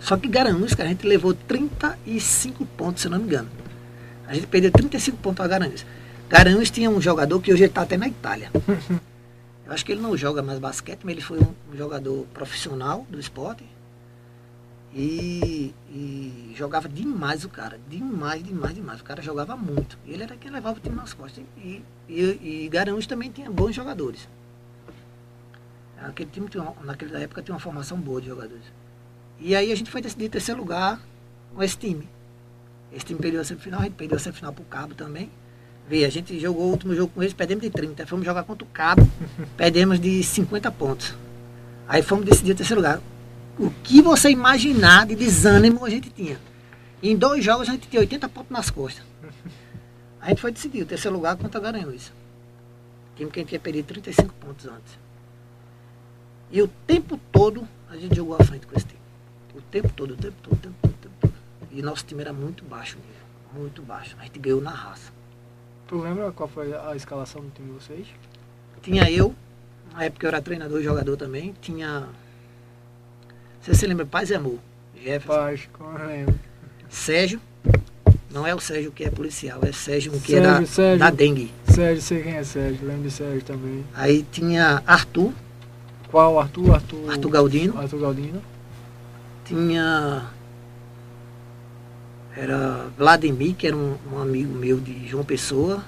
Só 0.00 0.16
que 0.16 0.28
Garanhuns, 0.28 0.78
a 0.78 0.84
gente 0.86 1.06
levou 1.06 1.34
35 1.34 2.64
pontos, 2.64 3.02
se 3.02 3.08
não 3.08 3.18
me 3.18 3.24
engano. 3.24 3.48
A 4.26 4.34
gente 4.34 4.46
perdeu 4.46 4.72
35 4.72 5.18
pontos 5.18 5.36
para 5.36 5.48
Garanhuns. 5.48 5.84
Garanhuns 6.28 6.70
tinha 6.70 6.88
um 6.88 7.00
jogador 7.00 7.40
que 7.40 7.52
hoje 7.52 7.64
ele 7.64 7.70
está 7.70 7.82
até 7.82 7.96
na 7.96 8.08
Itália. 8.08 8.50
Eu 9.66 9.74
acho 9.74 9.84
que 9.84 9.92
ele 9.92 10.00
não 10.00 10.16
joga 10.16 10.42
mais 10.42 10.58
basquete, 10.58 11.00
mas 11.04 11.12
ele 11.12 11.20
foi 11.20 11.38
um, 11.38 11.54
um 11.72 11.76
jogador 11.76 12.26
profissional 12.34 13.06
do 13.08 13.20
esporte. 13.20 13.64
E, 14.92 15.72
e, 15.88 16.52
jogava 16.56 16.88
demais 16.88 17.44
o 17.44 17.48
cara, 17.48 17.78
demais, 17.88 18.42
demais, 18.42 18.74
demais. 18.74 19.00
O 19.00 19.04
cara 19.04 19.22
jogava 19.22 19.56
muito. 19.56 19.96
Ele 20.04 20.24
era 20.24 20.36
quem 20.36 20.50
levava 20.50 20.78
o 20.78 20.80
time 20.80 20.96
nas 20.96 21.12
costas. 21.12 21.44
E, 21.56 21.82
e, 22.08 22.64
e 22.64 22.68
Garanhuns 22.68 23.06
também 23.06 23.30
tinha 23.30 23.48
bons 23.48 23.72
jogadores. 23.72 24.28
Aquele 26.00 26.30
time, 26.30 26.48
tinha, 26.48 26.64
naquela 26.82 27.18
época, 27.20 27.42
tinha 27.42 27.54
uma 27.54 27.60
formação 27.60 27.98
boa 27.98 28.20
de 28.20 28.28
jogadores. 28.28 28.64
E 29.38 29.54
aí 29.54 29.70
a 29.70 29.74
gente 29.74 29.90
foi 29.90 30.00
decidir 30.00 30.28
terceiro 30.28 30.60
lugar 30.60 31.00
com 31.54 31.62
esse 31.62 31.76
time. 31.76 32.08
Esse 32.92 33.04
time 33.04 33.20
perdeu 33.20 33.40
a 33.40 33.44
semifinal, 33.44 33.80
a 33.80 33.84
gente 33.84 33.94
perdeu 33.94 34.16
a 34.16 34.20
semifinal 34.20 34.52
pro 34.52 34.64
Cabo 34.64 34.94
também. 34.94 35.30
Vê, 35.88 36.04
a 36.04 36.10
gente 36.10 36.38
jogou 36.38 36.64
o 36.64 36.70
último 36.70 36.94
jogo 36.94 37.12
com 37.14 37.22
eles, 37.22 37.34
perdemos 37.34 37.62
de 37.62 37.70
30. 37.70 38.06
Fomos 38.06 38.24
jogar 38.24 38.44
contra 38.44 38.64
o 38.64 38.68
Cabo, 38.68 39.06
perdemos 39.56 40.00
de 40.00 40.22
50 40.22 40.70
pontos. 40.72 41.14
Aí 41.88 42.02
fomos 42.02 42.24
decidir 42.24 42.52
o 42.52 42.54
terceiro 42.54 42.80
lugar. 42.80 43.00
O 43.58 43.70
que 43.82 44.00
você 44.00 44.30
imaginar 44.30 45.06
de 45.06 45.14
desânimo 45.14 45.84
a 45.84 45.90
gente 45.90 46.08
tinha. 46.10 46.38
Em 47.02 47.16
dois 47.16 47.44
jogos 47.44 47.68
a 47.68 47.72
gente 47.72 47.88
tinha 47.88 48.00
80 48.00 48.28
pontos 48.28 48.50
nas 48.50 48.70
costas. 48.70 49.04
A 50.20 50.28
gente 50.28 50.40
foi 50.40 50.52
decidir 50.52 50.82
o 50.82 50.86
terceiro 50.86 51.16
lugar 51.16 51.36
contra 51.36 51.58
o 51.58 51.62
Garanhuns. 51.62 52.12
Time 53.16 53.30
que 53.30 53.40
a 53.40 53.42
gente 53.42 53.48
tinha 53.48 53.60
perdido 53.60 53.86
35 53.86 54.34
pontos 54.34 54.66
antes. 54.66 55.09
E 56.50 56.60
o 56.62 56.68
tempo 56.86 57.18
todo 57.30 57.66
a 57.88 57.96
gente 57.96 58.16
jogou 58.16 58.36
à 58.38 58.44
frente 58.44 58.66
com 58.66 58.76
esse 58.76 58.86
time. 58.86 59.00
O 59.54 59.60
tempo 59.62 59.88
todo, 59.94 60.14
o 60.14 60.16
tempo 60.16 60.36
todo, 60.42 60.52
o 60.54 60.56
tempo 60.56 60.74
todo, 60.82 60.92
o 60.92 60.96
tempo 60.96 61.14
todo. 61.20 61.34
E 61.70 61.82
nosso 61.82 62.04
time 62.04 62.20
era 62.22 62.32
muito 62.32 62.64
baixo 62.64 62.96
nível. 62.96 63.62
Muito 63.62 63.82
baixo. 63.82 64.16
A 64.18 64.24
gente 64.24 64.38
ganhou 64.38 64.60
na 64.60 64.70
raça. 64.70 65.12
Tu 65.86 65.96
lembra 65.98 66.30
qual 66.32 66.48
foi 66.48 66.72
a 66.72 66.94
escalação 66.94 67.42
do 67.42 67.50
time 67.50 67.68
de 67.68 67.74
vocês? 67.74 68.06
Tinha 68.82 69.10
eu, 69.10 69.34
na 69.92 70.04
época 70.04 70.26
eu 70.26 70.28
era 70.28 70.40
treinador 70.40 70.80
e 70.80 70.84
jogador 70.84 71.16
também. 71.16 71.54
Tinha. 71.60 72.08
Você 73.60 73.74
se 73.74 73.86
lembra? 73.86 74.06
Paz 74.06 74.30
e 74.30 74.34
Amor. 74.34 74.58
Jefferson. 74.96 75.40
Paz, 75.40 75.68
como 75.72 75.98
eu 75.98 76.06
lembro. 76.06 76.40
Sérgio. 76.88 77.40
Não 78.30 78.46
é 78.46 78.54
o 78.54 78.60
Sérgio 78.60 78.92
que 78.92 79.02
é 79.02 79.10
policial, 79.10 79.58
é 79.64 79.72
Sérgio 79.72 80.12
que 80.12 80.18
Sérgio, 80.18 80.36
era 80.36 80.64
Sérgio. 80.66 80.98
da 81.00 81.10
dengue. 81.10 81.52
Sérgio, 81.64 82.00
sei 82.00 82.22
quem 82.22 82.34
é 82.34 82.44
Sérgio, 82.44 82.86
lembro 82.86 83.02
de 83.02 83.10
Sérgio 83.10 83.42
também. 83.42 83.84
Aí 83.92 84.24
tinha 84.30 84.80
Arthur, 84.86 85.32
Qual? 86.10 86.38
Arthur? 86.40 86.74
Arthur, 86.74 87.10
Arthur 87.10 87.30
Galdino. 87.30 87.78
Arthur 87.78 87.98
Galdino. 88.00 88.42
Tinha. 89.44 90.26
Era 92.36 92.86
Vladimir, 92.96 93.54
que 93.56 93.66
era 93.66 93.76
um, 93.76 93.96
um 94.12 94.18
amigo 94.20 94.52
meu 94.54 94.78
de 94.78 95.06
João 95.08 95.24
Pessoa. 95.24 95.84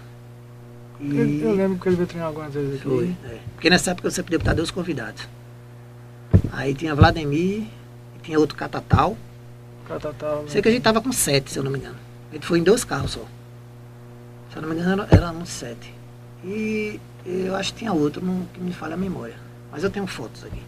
E 1.00 1.16
Eu, 1.16 1.50
eu 1.50 1.54
lembro 1.54 1.78
que 1.78 1.88
ele 1.88 1.96
veio 1.96 2.08
treinar 2.08 2.28
algumas 2.28 2.52
vezes 2.52 2.74
aqui. 2.80 2.82
foi. 2.88 3.16
é. 3.24 3.38
Porque 3.54 3.70
nessa 3.70 3.92
época 3.92 4.08
eu 4.08 4.12
sempre 4.12 4.30
deputado 4.32 4.60
os 4.60 4.70
convidados. 4.70 5.26
Aí 6.52 6.74
tinha 6.74 6.94
Vladimir, 6.94 7.62
e 7.62 8.18
tinha 8.22 8.38
outro 8.38 8.56
Catatal. 8.56 9.16
Catatal. 9.86 10.44
Sei 10.48 10.60
que 10.62 10.68
a 10.68 10.72
gente 10.72 10.82
tava 10.82 11.00
com 11.00 11.12
sete, 11.12 11.50
se 11.50 11.58
eu 11.58 11.62
não 11.64 11.70
me 11.70 11.78
engano. 11.78 11.96
A 12.30 12.34
gente 12.34 12.46
foi 12.46 12.58
em 12.58 12.62
dois 12.62 12.84
carros 12.84 13.12
só. 13.12 13.24
Se 14.50 14.56
eu 14.58 14.62
não 14.62 14.68
me 14.68 14.74
engano, 14.76 15.02
era- 15.02 15.16
éramos 15.16 15.48
sete. 15.48 15.94
E 16.44 17.00
eu 17.24 17.54
acho 17.54 17.72
que 17.72 17.80
tinha 17.80 17.92
outro, 17.92 18.24
não, 18.24 18.42
que 18.52 18.60
me 18.60 18.72
falha 18.72 18.94
a 18.94 18.96
memória. 18.96 19.36
Mas 19.72 19.82
eu 19.82 19.90
tenho 19.90 20.06
fotos 20.06 20.44
aqui. 20.44 20.62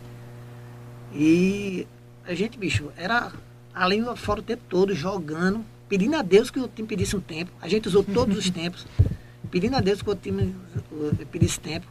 E 1.12 1.86
a 2.26 2.34
gente, 2.34 2.59
bicho, 2.59 2.90
era 2.96 3.30
além 3.74 4.02
do 4.02 4.16
fora 4.16 4.40
o 4.40 4.42
tempo 4.42 4.62
todo, 4.66 4.94
jogando, 4.94 5.62
pedindo 5.88 6.16
a 6.16 6.22
Deus 6.22 6.50
que 6.50 6.59
o 6.59 6.66
time 6.66 6.88
pedisse 6.88 7.14
um 7.14 7.20
tempo. 7.20 7.52
A 7.61 7.68
gente 7.68 7.86
usou 7.86 8.02
todos 8.02 8.38
os 8.38 8.48
tempos, 8.50 8.86
pedindo 9.50 9.76
a 9.76 9.80
Deus 9.80 10.00
que 10.00 10.09
o 10.09 10.14
time 10.16 10.57
uh, 10.90 11.26
pedisse 11.26 11.61
tempo. 11.61 11.86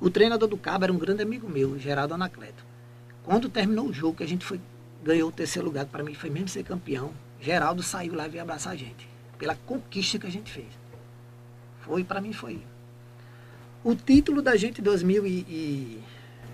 O 0.00 0.08
treinador 0.08 0.48
do 0.48 0.56
Cabo 0.56 0.84
era 0.84 0.92
um 0.92 0.98
grande 0.98 1.22
amigo 1.22 1.48
meu, 1.48 1.76
Geraldo 1.78 2.14
Anacleto. 2.14 2.64
Quando 3.24 3.48
terminou 3.48 3.88
o 3.88 3.92
jogo, 3.92 4.18
que 4.18 4.24
a 4.24 4.28
gente 4.28 4.44
foi, 4.44 4.60
ganhou 5.04 5.28
o 5.28 5.32
terceiro 5.32 5.66
lugar, 5.66 5.86
para 5.86 6.04
mim 6.04 6.14
foi 6.14 6.30
mesmo 6.30 6.48
ser 6.48 6.64
campeão, 6.64 7.12
Geraldo 7.40 7.82
saiu 7.82 8.14
lá 8.14 8.26
e 8.26 8.30
veio 8.30 8.42
abraçar 8.42 8.72
a 8.72 8.76
gente, 8.76 9.08
pela 9.36 9.54
conquista 9.54 10.18
que 10.18 10.26
a 10.26 10.30
gente 10.30 10.50
fez. 10.50 10.68
Foi, 11.80 12.04
para 12.04 12.20
mim 12.20 12.32
foi. 12.32 12.62
O 13.82 13.96
título 13.96 14.40
da 14.40 14.56
gente 14.56 14.80
em 14.80 14.84
2000 14.84 15.26
e, 15.26 15.30
e 15.30 16.02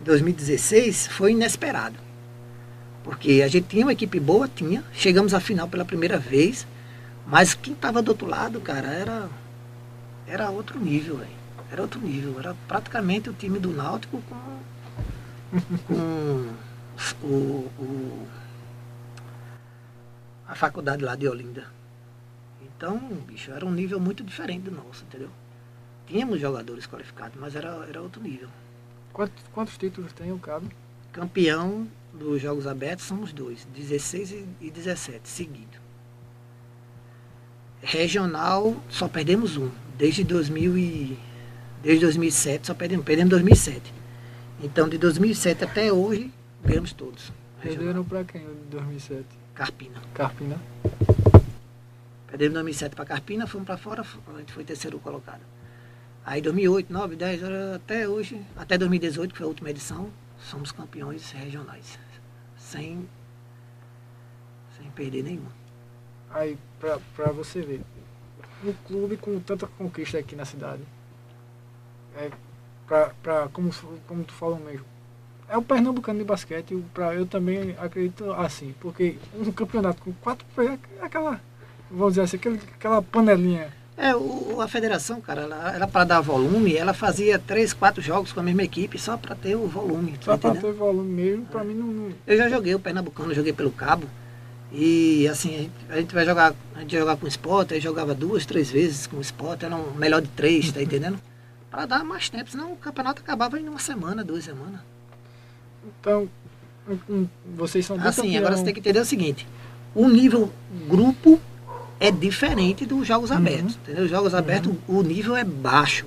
2016 0.04 1.06
foi 1.08 1.32
inesperado. 1.32 1.96
Porque 3.04 3.42
a 3.44 3.48
gente 3.48 3.66
tinha 3.68 3.84
uma 3.86 3.92
equipe 3.92 4.20
boa, 4.20 4.48
tinha. 4.48 4.84
Chegamos 4.92 5.32
à 5.34 5.40
final 5.40 5.68
pela 5.68 5.84
primeira 5.84 6.18
vez. 6.18 6.66
Mas 7.26 7.54
quem 7.54 7.72
estava 7.74 8.02
do 8.02 8.10
outro 8.10 8.26
lado, 8.26 8.60
cara, 8.60 8.88
era, 8.88 9.28
era 10.26 10.50
outro 10.50 10.78
nível, 10.78 11.16
velho. 11.18 11.30
Era 11.70 11.82
outro 11.82 12.00
nível. 12.00 12.38
Era 12.38 12.54
praticamente 12.66 13.28
o 13.30 13.32
time 13.34 13.58
do 13.58 13.70
Náutico 13.70 14.22
com, 14.28 14.58
com 15.86 16.52
o, 17.22 17.70
o- 17.78 18.26
a 20.46 20.54
faculdade 20.54 21.04
lá 21.04 21.14
de 21.14 21.28
Olinda. 21.28 21.66
Então, 22.62 22.98
bicho, 23.26 23.50
era 23.50 23.66
um 23.66 23.70
nível 23.70 24.00
muito 24.00 24.22
diferente 24.24 24.62
do 24.62 24.70
nosso, 24.70 25.04
entendeu? 25.04 25.30
Tínhamos 26.06 26.40
jogadores 26.40 26.86
qualificados, 26.86 27.38
mas 27.38 27.54
era, 27.54 27.68
era 27.88 28.00
outro 28.00 28.22
nível. 28.22 28.48
Quantos, 29.18 29.44
quantos 29.52 29.76
títulos 29.76 30.12
tem 30.12 30.30
o 30.30 30.38
Cabo? 30.38 30.68
Campeão 31.12 31.88
dos 32.14 32.40
Jogos 32.40 32.68
Abertos 32.68 33.04
somos 33.04 33.32
dois, 33.32 33.66
16 33.74 34.30
e- 34.30 34.46
e 34.60 34.70
17, 34.70 35.28
seguido. 35.28 35.76
Regional 37.82 38.76
só 38.88 39.08
perdemos 39.08 39.56
um, 39.56 39.72
desde 39.96 40.22
2000 40.22 40.78
e, 40.78 41.18
desde 41.82 42.04
2007 42.04 42.68
só 42.68 42.74
perdemos, 42.74 43.04
perdemos 43.04 43.30
2007. 43.30 43.92
Então 44.62 44.88
de 44.88 44.96
2007 44.96 45.64
até 45.64 45.92
hoje 45.92 46.32
ganhamos 46.64 46.92
todos. 46.92 47.32
Perderam 47.60 48.04
pra 48.04 48.22
quem 48.22 48.42
em 48.42 48.70
2007? 48.70 49.24
Carpina. 49.52 50.00
Carpina. 50.14 50.60
Perdemos 52.28 52.52
em 52.52 52.54
2007 52.54 52.94
para 52.94 53.04
Carpina, 53.04 53.48
fomos 53.48 53.66
para 53.66 53.76
fora, 53.76 54.02
a 54.32 54.38
gente 54.38 54.52
foi 54.52 54.62
terceiro 54.62 55.00
colocado. 55.00 55.40
Aí 56.28 56.42
2008, 56.42 56.92
9, 56.92 57.16
10, 57.16 57.42
era- 57.42 57.76
até 57.76 58.06
hoje, 58.06 58.38
até 58.54 58.76
2018, 58.76 59.32
que 59.32 59.38
foi 59.38 59.46
a 59.46 59.48
última 59.48 59.70
edição, 59.70 60.10
somos 60.38 60.70
campeões 60.70 61.30
regionais. 61.30 61.98
Sem, 62.54 63.08
sem 64.76 64.90
perder 64.90 65.22
nenhuma. 65.22 65.50
Aí, 66.30 66.58
pra, 66.78 66.98
pra 67.16 67.32
você 67.32 67.62
ver. 67.62 67.80
Um 68.62 68.74
clube 68.86 69.16
com 69.16 69.40
tanta 69.40 69.66
conquista 69.66 70.18
aqui 70.18 70.36
na 70.36 70.44
cidade. 70.44 70.82
É, 72.14 72.30
pra, 72.86 73.10
pra, 73.22 73.48
como, 73.48 73.70
como 74.06 74.22
tu 74.22 74.34
falou 74.34 74.58
mesmo. 74.58 74.84
É 75.48 75.56
o 75.56 75.62
Pernambucano 75.62 76.18
de 76.18 76.26
basquete, 76.26 76.76
pra, 76.92 77.14
eu 77.14 77.24
também 77.24 77.74
acredito 77.78 78.30
assim, 78.34 78.74
porque 78.80 79.16
um 79.34 79.50
campeonato 79.50 80.02
com 80.02 80.12
quatro 80.12 80.46
é 80.62 80.78
aquela, 81.02 81.40
vamos 81.90 82.12
dizer 82.16 82.22
assim, 82.24 82.36
aquela 82.36 83.00
panelinha. 83.00 83.77
É, 84.00 84.14
o, 84.14 84.60
a 84.60 84.68
federação, 84.68 85.20
cara, 85.20 85.42
ela 85.42 85.74
era 85.74 85.86
para 85.88 86.04
dar 86.04 86.20
volume, 86.20 86.76
ela 86.76 86.94
fazia 86.94 87.36
três, 87.36 87.72
quatro 87.72 88.00
jogos 88.00 88.32
com 88.32 88.38
a 88.38 88.42
mesma 88.44 88.62
equipe 88.62 88.96
só 88.96 89.16
para 89.16 89.34
ter 89.34 89.56
o 89.56 89.66
volume. 89.66 90.12
tá 90.12 90.18
Só 90.22 90.34
entendendo? 90.34 90.60
ter 90.62 90.72
volume 90.72 91.10
mesmo, 91.12 91.46
pra 91.46 91.64
mim 91.64 91.74
não. 91.74 92.10
Eu 92.24 92.36
já 92.36 92.48
joguei 92.48 92.74
o 92.76 92.78
Pernambucano, 92.78 93.34
joguei 93.34 93.52
pelo 93.52 93.72
Cabo. 93.72 94.06
E 94.72 95.26
assim, 95.26 95.54
a 95.54 95.58
gente, 95.58 95.72
a 95.90 95.96
gente 95.96 96.14
vai 96.14 96.24
jogar, 96.24 96.54
a 96.76 96.80
gente 96.80 96.92
ia 96.92 97.00
jogar 97.00 97.16
com 97.16 97.24
o 97.24 97.28
Sport, 97.28 97.72
aí 97.72 97.80
jogava 97.80 98.14
duas, 98.14 98.46
três 98.46 98.70
vezes 98.70 99.06
com 99.08 99.16
o 99.16 99.20
Sport, 99.20 99.64
era 99.64 99.74
um 99.74 99.92
melhor 99.94 100.20
de 100.22 100.28
três, 100.28 100.70
tá 100.70 100.80
entendendo? 100.80 101.18
Para 101.68 101.84
dar 101.84 102.04
mais 102.04 102.28
tempo, 102.28 102.50
senão 102.50 102.72
o 102.72 102.76
campeonato 102.76 103.20
acabava 103.20 103.58
em 103.58 103.68
uma 103.68 103.78
semana, 103.80 104.22
duas 104.22 104.44
semanas. 104.44 104.80
Então, 106.00 106.28
um- 106.88 107.12
um- 107.14 107.28
vocês 107.56 107.84
são 107.84 107.98
Assim, 108.00 108.36
agora 108.36 108.56
você 108.56 108.64
tem 108.64 108.74
que 108.74 108.80
entender 108.80 109.00
o 109.00 109.04
seguinte, 109.04 109.46
o 109.94 110.08
nível 110.08 110.50
grupo 110.88 111.40
é 112.00 112.10
diferente 112.10 112.86
dos 112.86 113.06
jogos 113.06 113.30
abertos, 113.32 113.76
entendeu? 113.76 114.04
Os 114.04 114.10
jogos 114.10 114.34
abertos, 114.34 114.72
o 114.86 115.02
nível 115.02 115.36
é 115.36 115.44
baixo, 115.44 116.06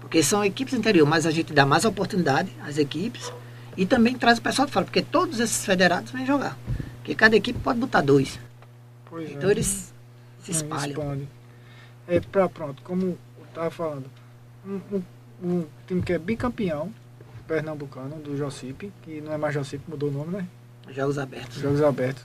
porque 0.00 0.22
são 0.22 0.44
equipes 0.44 0.74
interior, 0.74 1.06
mas 1.08 1.26
a 1.26 1.30
gente 1.30 1.52
dá 1.52 1.66
mais 1.66 1.84
oportunidade 1.84 2.50
às 2.64 2.78
equipes 2.78 3.32
e 3.76 3.84
também 3.84 4.16
traz 4.16 4.38
o 4.38 4.42
pessoal 4.42 4.66
de 4.66 4.72
fora, 4.72 4.84
porque 4.84 5.02
todos 5.02 5.40
esses 5.40 5.64
federados 5.64 6.12
vêm 6.12 6.24
jogar. 6.24 6.56
Porque 6.98 7.14
cada 7.14 7.34
equipe 7.36 7.58
pode 7.58 7.78
botar 7.80 8.00
dois. 8.00 8.38
Pois 9.10 9.30
Então 9.30 9.48
é. 9.48 9.52
eles 9.52 9.92
se 10.42 10.50
É, 10.50 10.54
espalham. 10.54 10.88
expande. 10.90 11.28
É 12.06 12.20
pra 12.20 12.48
pronto, 12.48 12.82
como 12.82 13.02
eu 13.06 13.18
tava 13.54 13.70
falando, 13.70 14.04
um, 14.66 14.80
um- 14.92 15.02
um 15.42 15.64
time 15.86 16.00
que 16.02 16.12
é 16.12 16.18
bicampeão, 16.18 16.92
pernambucano, 17.46 18.16
do 18.16 18.36
Jocipe, 18.36 18.90
que 19.02 19.20
não 19.20 19.32
é 19.32 19.36
mais 19.36 19.52
Jocipe, 19.52 19.82
mudou 19.88 20.08
o 20.08 20.12
nome, 20.12 20.36
né? 20.36 20.46
Jogos 20.90 21.18
abertos. 21.18 21.58
Jogos 21.58 21.82
abertos. 21.82 22.24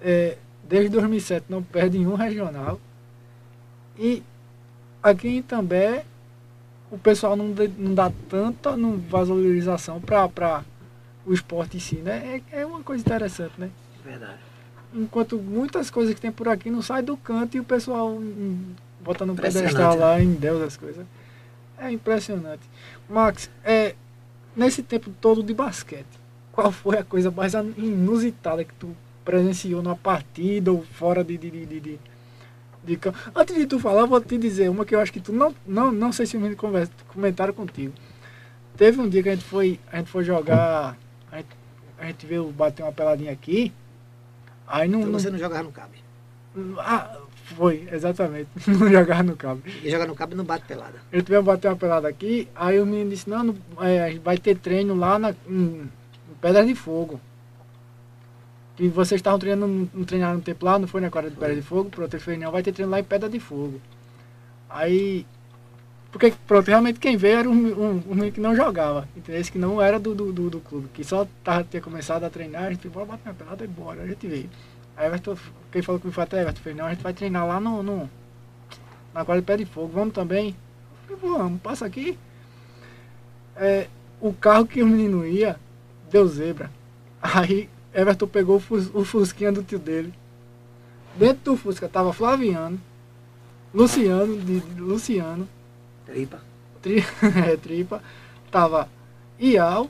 É, 0.00 0.36
desde 0.68 0.88
2007 0.90 1.46
não 1.48 1.62
perde 1.62 1.98
em 1.98 2.06
um 2.06 2.14
regional. 2.14 2.80
E 3.98 4.22
aqui 5.02 5.28
em 5.28 5.38
Itambé, 5.38 6.04
o 6.90 6.98
pessoal 6.98 7.36
não, 7.36 7.52
dê- 7.52 7.70
não 7.76 7.94
dá 7.94 8.10
tanta 8.28 8.76
não, 8.76 8.98
valorização 8.98 10.00
para 10.00 10.64
o 11.26 11.32
esporte 11.32 11.76
em 11.76 11.80
si, 11.80 11.96
né? 11.96 12.42
É, 12.52 12.60
é 12.60 12.66
uma 12.66 12.82
coisa 12.82 13.02
interessante, 13.02 13.52
né? 13.58 13.70
Verdade. 14.04 14.38
Enquanto 14.92 15.38
muitas 15.38 15.90
coisas 15.90 16.14
que 16.14 16.20
tem 16.20 16.30
por 16.30 16.48
aqui 16.48 16.70
não 16.70 16.82
saem 16.82 17.04
do 17.04 17.16
canto 17.16 17.56
e 17.56 17.60
o 17.60 17.64
pessoal 17.64 18.10
hum, 18.10 18.74
bota 19.00 19.26
no 19.26 19.34
pedestal 19.34 19.94
né? 19.94 20.00
lá 20.04 20.20
em 20.20 20.32
Deus 20.34 20.62
as 20.62 20.76
coisas. 20.76 21.04
É 21.78 21.90
impressionante. 21.90 22.62
Max, 23.08 23.50
é, 23.64 23.94
nesse 24.54 24.82
tempo 24.82 25.10
todo 25.20 25.42
de 25.42 25.52
basquete, 25.52 26.06
qual 26.52 26.70
foi 26.70 26.98
a 26.98 27.04
coisa 27.04 27.30
mais 27.30 27.54
inusitada 27.54 28.64
que 28.64 28.74
tu 28.74 28.94
presenciou 29.24 29.82
numa 29.82 29.96
partida 29.96 30.72
ou 30.72 30.82
fora 30.82 31.24
de, 31.24 31.36
de, 31.38 31.50
de, 31.50 31.80
de, 31.80 31.98
de, 32.84 32.96
campo? 32.96 33.18
Antes 33.34 33.56
de 33.56 33.66
tu 33.66 33.78
falar, 33.78 34.02
eu 34.02 34.06
vou 34.06 34.20
te 34.20 34.36
dizer 34.36 34.68
uma 34.68 34.84
que 34.84 34.94
eu 34.94 35.00
acho 35.00 35.12
que 35.12 35.20
tu 35.20 35.32
não, 35.32 35.54
não, 35.66 35.90
não 35.90 36.12
sei 36.12 36.26
se 36.26 36.36
me 36.36 36.54
conversa, 36.54 36.92
comentaram 37.08 37.52
contigo. 37.54 37.92
Teve 38.76 39.00
um 39.00 39.08
dia 39.08 39.22
que 39.22 39.28
a 39.28 39.34
gente 39.34 39.44
foi, 39.44 39.78
a 39.90 39.98
gente 39.98 40.10
foi 40.10 40.24
jogar, 40.24 40.96
a 41.30 41.36
gente, 41.36 41.48
a 41.98 42.06
gente 42.06 42.26
veio 42.26 42.50
bater 42.50 42.82
uma 42.82 42.92
peladinha 42.92 43.32
aqui, 43.32 43.72
aí 44.66 44.88
não, 44.88 45.00
Então 45.00 45.12
não 45.12 45.18
você 45.18 45.30
não 45.30 45.38
joga 45.38 45.62
no 45.62 45.72
cabo. 45.72 45.92
ah, 46.78 47.18
foi, 47.44 47.86
exatamente. 47.92 48.48
Não 48.66 48.90
jogar 48.90 49.22
no 49.22 49.36
cabo. 49.36 49.62
E 49.82 49.90
joga 49.90 50.06
no 50.06 50.14
cabo 50.14 50.32
e 50.32 50.36
não 50.36 50.44
bate 50.44 50.64
pelada. 50.64 50.98
Ele 51.12 51.22
tivemos 51.22 51.44
bater 51.44 51.68
uma 51.68 51.76
pelada 51.76 52.08
aqui, 52.08 52.48
aí 52.54 52.80
o 52.80 52.86
menino 52.86 53.10
disse, 53.10 53.28
não, 53.28 53.44
não 53.44 53.54
é, 53.80 54.18
vai 54.18 54.38
ter 54.38 54.56
treino 54.56 54.94
lá 54.94 55.18
na, 55.18 55.34
em, 55.46 55.82
em 55.82 55.90
Pedra 56.40 56.64
de 56.64 56.74
Fogo. 56.74 57.20
E 58.78 58.88
vocês 58.88 59.20
estavam 59.20 59.38
treinando, 59.38 59.88
não 59.94 60.04
treinaram 60.04 60.36
no 60.36 60.42
tempo 60.42 60.64
lá, 60.64 60.78
não 60.78 60.88
foi 60.88 61.00
na 61.00 61.10
quadra 61.10 61.30
de 61.30 61.36
Pedra 61.36 61.54
de 61.54 61.62
Fogo? 61.62 61.90
Pronto, 61.90 62.12
ele 62.12 62.22
falou, 62.22 62.40
não, 62.40 62.52
vai 62.52 62.62
ter 62.62 62.72
treino 62.72 62.90
lá 62.90 62.98
em 62.98 63.04
Pedra 63.04 63.28
de 63.28 63.38
Fogo. 63.38 63.80
Aí, 64.68 65.24
porque, 66.10 66.32
pronto, 66.46 66.66
realmente 66.66 66.98
quem 66.98 67.16
veio 67.16 67.38
era 67.38 67.48
um, 67.48 67.52
um, 67.52 68.02
um 68.08 68.14
menino 68.14 68.32
que 68.32 68.40
não 68.40 68.56
jogava, 68.56 69.08
entendeu? 69.16 69.40
Esse 69.40 69.52
que 69.52 69.58
não 69.58 69.80
era 69.80 69.98
do, 69.98 70.14
do, 70.14 70.32
do, 70.32 70.50
do 70.50 70.60
clube, 70.60 70.88
que 70.92 71.04
só 71.04 71.26
tava, 71.44 71.64
tinha 71.64 71.80
começado 71.80 72.24
a 72.24 72.30
treinar, 72.30 72.64
a 72.64 72.70
gente 72.70 72.88
bora 72.88 73.06
bater 73.06 73.28
uma 73.28 73.34
pelada 73.34 73.64
e 73.64 73.68
bora, 73.68 74.02
a 74.02 74.06
gente 74.06 74.26
veio. 74.26 74.50
Aí 74.96 75.06
Everton, 75.06 75.36
quem 75.70 75.82
falou 75.82 76.00
comigo 76.00 76.14
foi 76.14 76.24
até 76.24 76.40
Everton, 76.40 76.60
fez, 76.60 76.76
não, 76.76 76.86
a 76.86 76.90
gente 76.90 77.02
vai 77.02 77.12
treinar 77.12 77.46
lá 77.46 77.60
no, 77.60 77.82
no 77.82 78.10
na 79.12 79.24
quadra 79.24 79.40
de 79.40 79.46
Pé 79.46 79.56
de 79.56 79.64
Fogo, 79.64 79.92
vamos 79.94 80.12
também? 80.12 80.56
Falei, 81.06 81.20
vamos, 81.22 81.60
passa 81.60 81.86
aqui. 81.86 82.18
É, 83.54 83.86
o 84.20 84.32
carro 84.32 84.66
que 84.66 84.82
o 84.82 84.86
menino 84.86 85.24
ia, 85.24 85.56
deu 86.10 86.26
zebra. 86.26 86.70
Aí 87.22 87.68
Everton 87.94 88.26
pegou 88.26 88.56
o, 88.56 88.60
fus, 88.60 88.90
o 88.92 89.04
Fusquinha 89.04 89.52
do 89.52 89.62
tio 89.62 89.78
dele. 89.78 90.12
Dentro 91.16 91.52
do 91.52 91.56
Fusca 91.56 91.88
tava 91.88 92.12
Flaviano, 92.12 92.80
Luciano, 93.72 94.36
de, 94.36 94.60
de 94.60 94.80
Luciano, 94.80 95.48
Tripa. 96.04 96.40
tri, 96.82 97.04
é, 97.48 97.56
Tripa, 97.56 98.02
tava 98.50 98.88
Ial, 99.38 99.88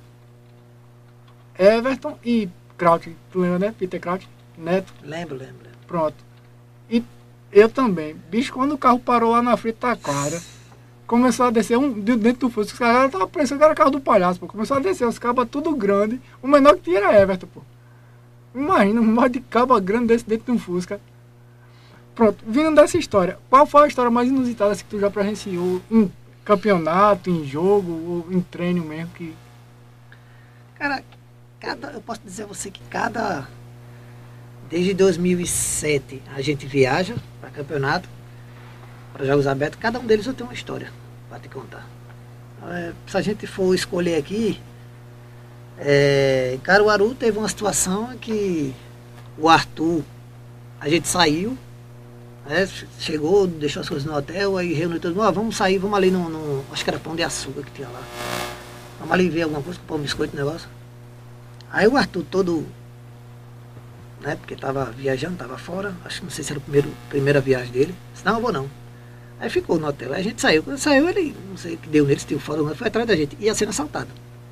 Everton 1.58 2.18
e 2.22 2.48
Kraut, 2.76 3.16
tu 3.32 3.40
lembra, 3.40 3.58
né? 3.58 3.74
Peter 3.78 3.98
Kraut, 3.98 4.28
Neto. 4.58 4.92
Lembro, 5.02 5.36
lembro. 5.36 5.56
lembro. 5.64 5.78
Pronto. 5.86 6.16
E 6.90 7.02
eu 7.50 7.68
também. 7.68 8.16
Bicho, 8.30 8.52
quando 8.52 8.72
o 8.72 8.78
carro 8.78 8.98
parou 8.98 9.30
lá 9.32 9.42
na 9.42 9.56
frente 9.56 9.78
da 9.80 9.96
quadra, 9.96 10.40
começou 11.06 11.46
a 11.46 11.50
descer 11.50 11.78
um 11.78 11.92
de 11.92 12.16
dentro 12.16 12.48
do 12.48 12.50
Fusca. 12.50 12.72
Os 12.72 12.78
caras 12.78 13.06
estavam 13.06 13.28
pensando 13.28 13.58
que 13.58 13.64
era 13.64 13.74
carro 13.74 13.90
do 13.90 14.00
palhaço, 14.00 14.40
pô. 14.40 14.46
Começou 14.46 14.76
a 14.76 14.80
descer 14.80 15.06
os 15.06 15.18
cabas 15.18 15.48
tudo 15.48 15.74
grande. 15.74 16.20
O 16.42 16.46
menor 16.46 16.74
que 16.74 16.82
tinha 16.82 16.98
era 16.98 17.20
Everton, 17.20 17.46
pô. 17.46 17.62
Imagina 18.54 19.00
um 19.00 19.04
monte 19.04 19.34
de 19.34 19.40
caba 19.40 19.80
grande 19.80 20.06
desse 20.06 20.26
dentro 20.26 20.46
de 20.46 20.52
um 20.52 20.58
Fusca. 20.58 21.00
Pronto, 22.14 22.44
vindo 22.46 22.72
dessa 22.74 22.96
história, 22.96 23.38
qual 23.50 23.66
foi 23.66 23.84
a 23.84 23.86
história 23.88 24.10
mais 24.10 24.28
inusitada 24.28 24.76
que 24.76 24.84
tu 24.84 25.00
já 25.00 25.10
presenciou 25.10 25.82
em 25.90 26.10
campeonato, 26.44 27.28
em 27.28 27.44
jogo, 27.44 27.90
ou 27.90 28.26
em 28.30 28.40
treino 28.40 28.84
mesmo? 28.84 29.10
Que... 29.14 29.34
Cara, 30.76 31.02
cada, 31.58 31.88
eu 31.90 32.00
posso 32.00 32.20
dizer 32.24 32.44
a 32.44 32.46
você 32.46 32.70
que 32.70 32.80
cada. 32.88 33.48
Desde 34.70 34.94
2007 34.94 36.22
a 36.34 36.40
gente 36.40 36.66
viaja 36.66 37.16
para 37.40 37.50
campeonato, 37.50 38.08
para 39.12 39.26
jogos 39.26 39.46
abertos, 39.46 39.78
cada 39.80 39.98
um 39.98 40.06
deles 40.06 40.26
eu 40.26 40.34
tenho 40.34 40.48
uma 40.48 40.54
história 40.54 40.90
para 41.28 41.38
te 41.38 41.48
contar. 41.48 41.86
É, 42.66 42.92
se 43.06 43.16
a 43.16 43.20
gente 43.20 43.46
for 43.46 43.74
escolher 43.74 44.16
aqui, 44.16 44.60
é, 45.78 46.58
Caruaru 46.62 47.14
teve 47.14 47.38
uma 47.38 47.48
situação 47.48 48.16
que 48.18 48.74
o 49.38 49.48
Arthur, 49.48 50.02
a 50.80 50.88
gente 50.88 51.08
saiu, 51.08 51.56
né, 52.46 52.68
chegou, 52.98 53.46
deixou 53.46 53.80
as 53.82 53.88
coisas 53.88 54.06
no 54.06 54.14
hotel, 54.16 54.56
aí 54.56 54.72
reuniu 54.72 55.00
todo 55.00 55.14
mundo, 55.14 55.26
"Ó, 55.26 55.32
vamos 55.32 55.56
sair, 55.56 55.78
vamos 55.78 55.96
ali 55.96 56.10
no, 56.10 56.28
no- 56.28 56.64
Acho 56.72 56.84
que 56.84 56.90
era 56.90 56.98
pão 56.98 57.16
de 57.16 57.22
açúcar 57.22 57.62
que 57.62 57.70
tinha 57.72 57.88
lá. 57.88 58.00
Vamos 58.98 59.12
ali 59.12 59.28
ver 59.28 59.42
alguma 59.42 59.62
coisa, 59.62 59.80
um 59.90 59.98
biscoito, 59.98 60.36
negócio. 60.36 60.68
Aí 61.72 61.86
o 61.88 61.96
Arthur 61.96 62.24
todo, 62.30 62.66
né, 64.20 64.36
porque 64.36 64.54
tava 64.54 64.84
viajando, 64.86 65.36
tava 65.36 65.58
fora, 65.58 65.94
acho 66.04 66.18
que 66.18 66.24
não 66.24 66.30
sei 66.30 66.44
se 66.44 66.52
era 66.52 66.58
a 66.58 66.62
primeiro, 66.62 66.90
primeira 67.08 67.40
viagem 67.40 67.72
dele. 67.72 67.94
Disse, 68.12 68.24
não, 68.24 68.36
eu 68.36 68.40
vou 68.40 68.52
não. 68.52 68.68
Aí 69.40 69.50
ficou 69.50 69.78
no 69.78 69.88
hotel, 69.88 70.12
aí 70.12 70.20
a 70.20 70.22
gente 70.24 70.40
saiu. 70.40 70.62
Quando 70.62 70.78
saiu, 70.78 71.08
ele, 71.08 71.34
não 71.50 71.56
sei 71.56 71.74
o 71.74 71.78
que 71.78 71.88
deu 71.88 72.04
nele, 72.06 72.20
se 72.20 72.26
deu 72.26 72.40
não, 72.56 72.74
foi 72.74 72.86
atrás 72.86 73.06
da 73.08 73.16
gente. 73.16 73.36
Ia 73.40 73.54
sendo 73.54 73.70
assaltado. 73.70 74.08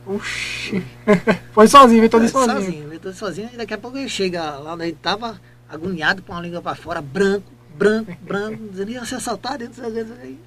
Oxi. 0.06 0.84
foi 1.52 1.68
sozinho, 1.68 2.00
veio 2.00 2.10
todo 2.10 2.28
sozinho. 2.28 2.60
sozinho, 2.60 2.92
eu 2.92 3.00
tô 3.00 3.12
sozinho, 3.12 3.50
e 3.52 3.56
daqui 3.56 3.74
a 3.74 3.78
pouco 3.78 3.96
ele 3.96 4.08
chega 4.08 4.56
lá 4.56 4.74
onde 4.74 4.82
a 4.82 4.86
gente 4.86 4.98
tava, 4.98 5.40
agoniado 5.68 6.22
com 6.22 6.34
a 6.34 6.40
língua 6.40 6.60
pra 6.60 6.74
fora, 6.74 7.00
branco, 7.00 7.50
branco, 7.76 8.12
branco, 8.20 8.62
dizendo, 8.70 8.90
ia 8.90 9.04
ser 9.04 9.16
assaltado, 9.16 9.64
não 9.64 9.72
sei 9.72 9.84
o 9.84 9.92
que, 9.92 10.04
não 10.04 10.16
sei 10.16 10.32
o 10.32 10.36
que. 10.36 10.38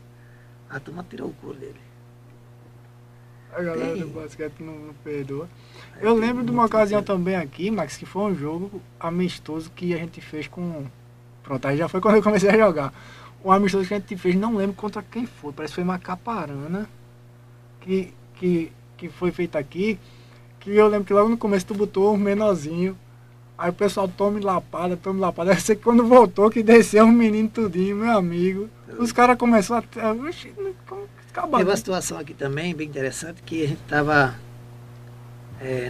A 0.70 0.80
turma 0.80 1.06
tirou 1.10 1.30
o 1.30 1.34
couro 1.34 1.58
dele. 1.58 1.86
A 3.56 3.62
galera 3.62 3.94
Tem. 3.94 4.02
do 4.02 4.08
basquete 4.08 4.56
não, 4.60 4.74
não 4.74 4.94
perdoa. 4.96 5.48
Eu 6.02 6.14
lembro 6.14 6.44
de 6.44 6.52
uma 6.52 6.66
ocasião 6.66 7.02
também 7.02 7.38
aqui, 7.38 7.72
Max, 7.72 7.96
que 7.96 8.06
foi 8.06 8.24
um 8.24 8.36
jogo 8.36 8.82
amistoso 9.00 9.72
que 9.72 9.94
a 9.94 9.98
gente 9.98 10.20
fez 10.20 10.48
com. 10.48 10.86
Pronto, 11.42 11.66
aí 11.66 11.78
já 11.78 11.88
foi 11.88 12.02
quando 12.02 12.16
eu 12.16 12.24
comecei 12.24 12.50
a 12.50 12.58
jogar. 12.58 12.94
Um 13.44 13.52
amistoso 13.52 13.88
que 13.88 13.94
a 13.94 14.00
gente 14.00 14.18
fez, 14.18 14.36
não 14.36 14.56
lembro 14.56 14.76
contra 14.76 15.02
quem 15.02 15.26
foi, 15.26 15.54
parece 15.54 15.72
que 15.72 15.76
foi 15.76 15.84
Macaparana, 15.86 16.90
que, 17.80 18.14
que, 18.34 18.74
que 19.08 19.18
foi 19.18 19.32
feito 19.32 19.58
aqui. 19.58 20.00
Que 20.60 20.76
eu 20.76 20.88
lembro 20.88 21.06
que 21.06 21.14
logo 21.14 21.30
no 21.30 21.38
começo 21.38 21.66
tu 21.66 21.74
botou 21.74 22.14
um 22.14 22.18
menorzinho. 22.18 22.98
Aí 23.58 23.70
o 23.70 23.74
pessoal 23.74 24.08
tome 24.08 24.42
lapada, 24.42 24.98
tome 24.98 25.20
lapada. 25.20 25.52
Aí 25.54 25.60
você 25.60 25.76
quando 25.76 26.06
voltou 26.06 26.50
que 26.50 26.62
desceu 26.62 27.06
um 27.06 27.12
menino 27.12 27.50
tudinho, 27.50 27.98
meu 27.98 28.12
amigo. 28.12 28.70
Os 28.98 29.12
caras 29.12 29.38
começaram 29.38 29.88
a. 30.02 30.12
Oxi, 30.12 30.50
que 30.50 30.74
acabou? 31.30 31.60
Teve 31.60 31.70
uma 31.70 31.78
situação 31.78 32.18
aqui 32.18 32.34
também, 32.34 32.76
bem 32.76 32.88
interessante, 32.88 33.42
que 33.44 33.64
a 33.64 33.68
gente 33.68 33.82
estava. 33.82 34.36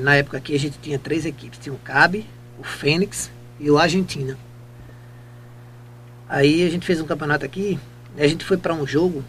na 0.01 0.16
época 0.16 0.38
aqui 0.38 0.55
a 0.55 0.59
gente 0.59 0.78
tinha 0.80 0.99
três 0.99 1.26
equipes. 1.26 1.59
Tinha 1.59 1.74
o 1.74 1.80
CAB, 1.80 2.26
o 2.59 2.63
Fênix 2.63 3.32
e 3.59 3.70
o 3.72 3.78
Argentina. 3.78 4.38
Aí 6.28 6.66
a 6.66 6.70
gente 6.70 6.86
fez 6.86 6.99
um 6.99 7.05
campeonato 7.05 7.45
aqui, 7.45 7.80
a 8.18 8.28
gente 8.28 8.43
foi 8.43 8.57
para 8.57 8.74
um 8.74 8.86
jogo 8.86 9.24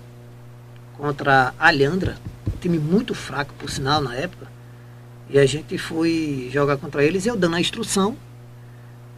contra 0.96 1.52
a 1.58 1.68
Alhandra, 1.68 2.16
um 2.46 2.56
time 2.58 2.78
muito 2.78 3.14
fraco, 3.14 3.52
por 3.54 3.70
sinal, 3.70 4.00
na 4.00 4.14
época. 4.14 4.46
E 5.28 5.38
a 5.38 5.46
gente 5.46 5.76
foi 5.76 6.48
jogar 6.52 6.76
contra 6.76 7.04
eles, 7.04 7.26
eu 7.26 7.36
dando 7.36 7.56
a 7.56 7.60
instrução. 7.60 8.16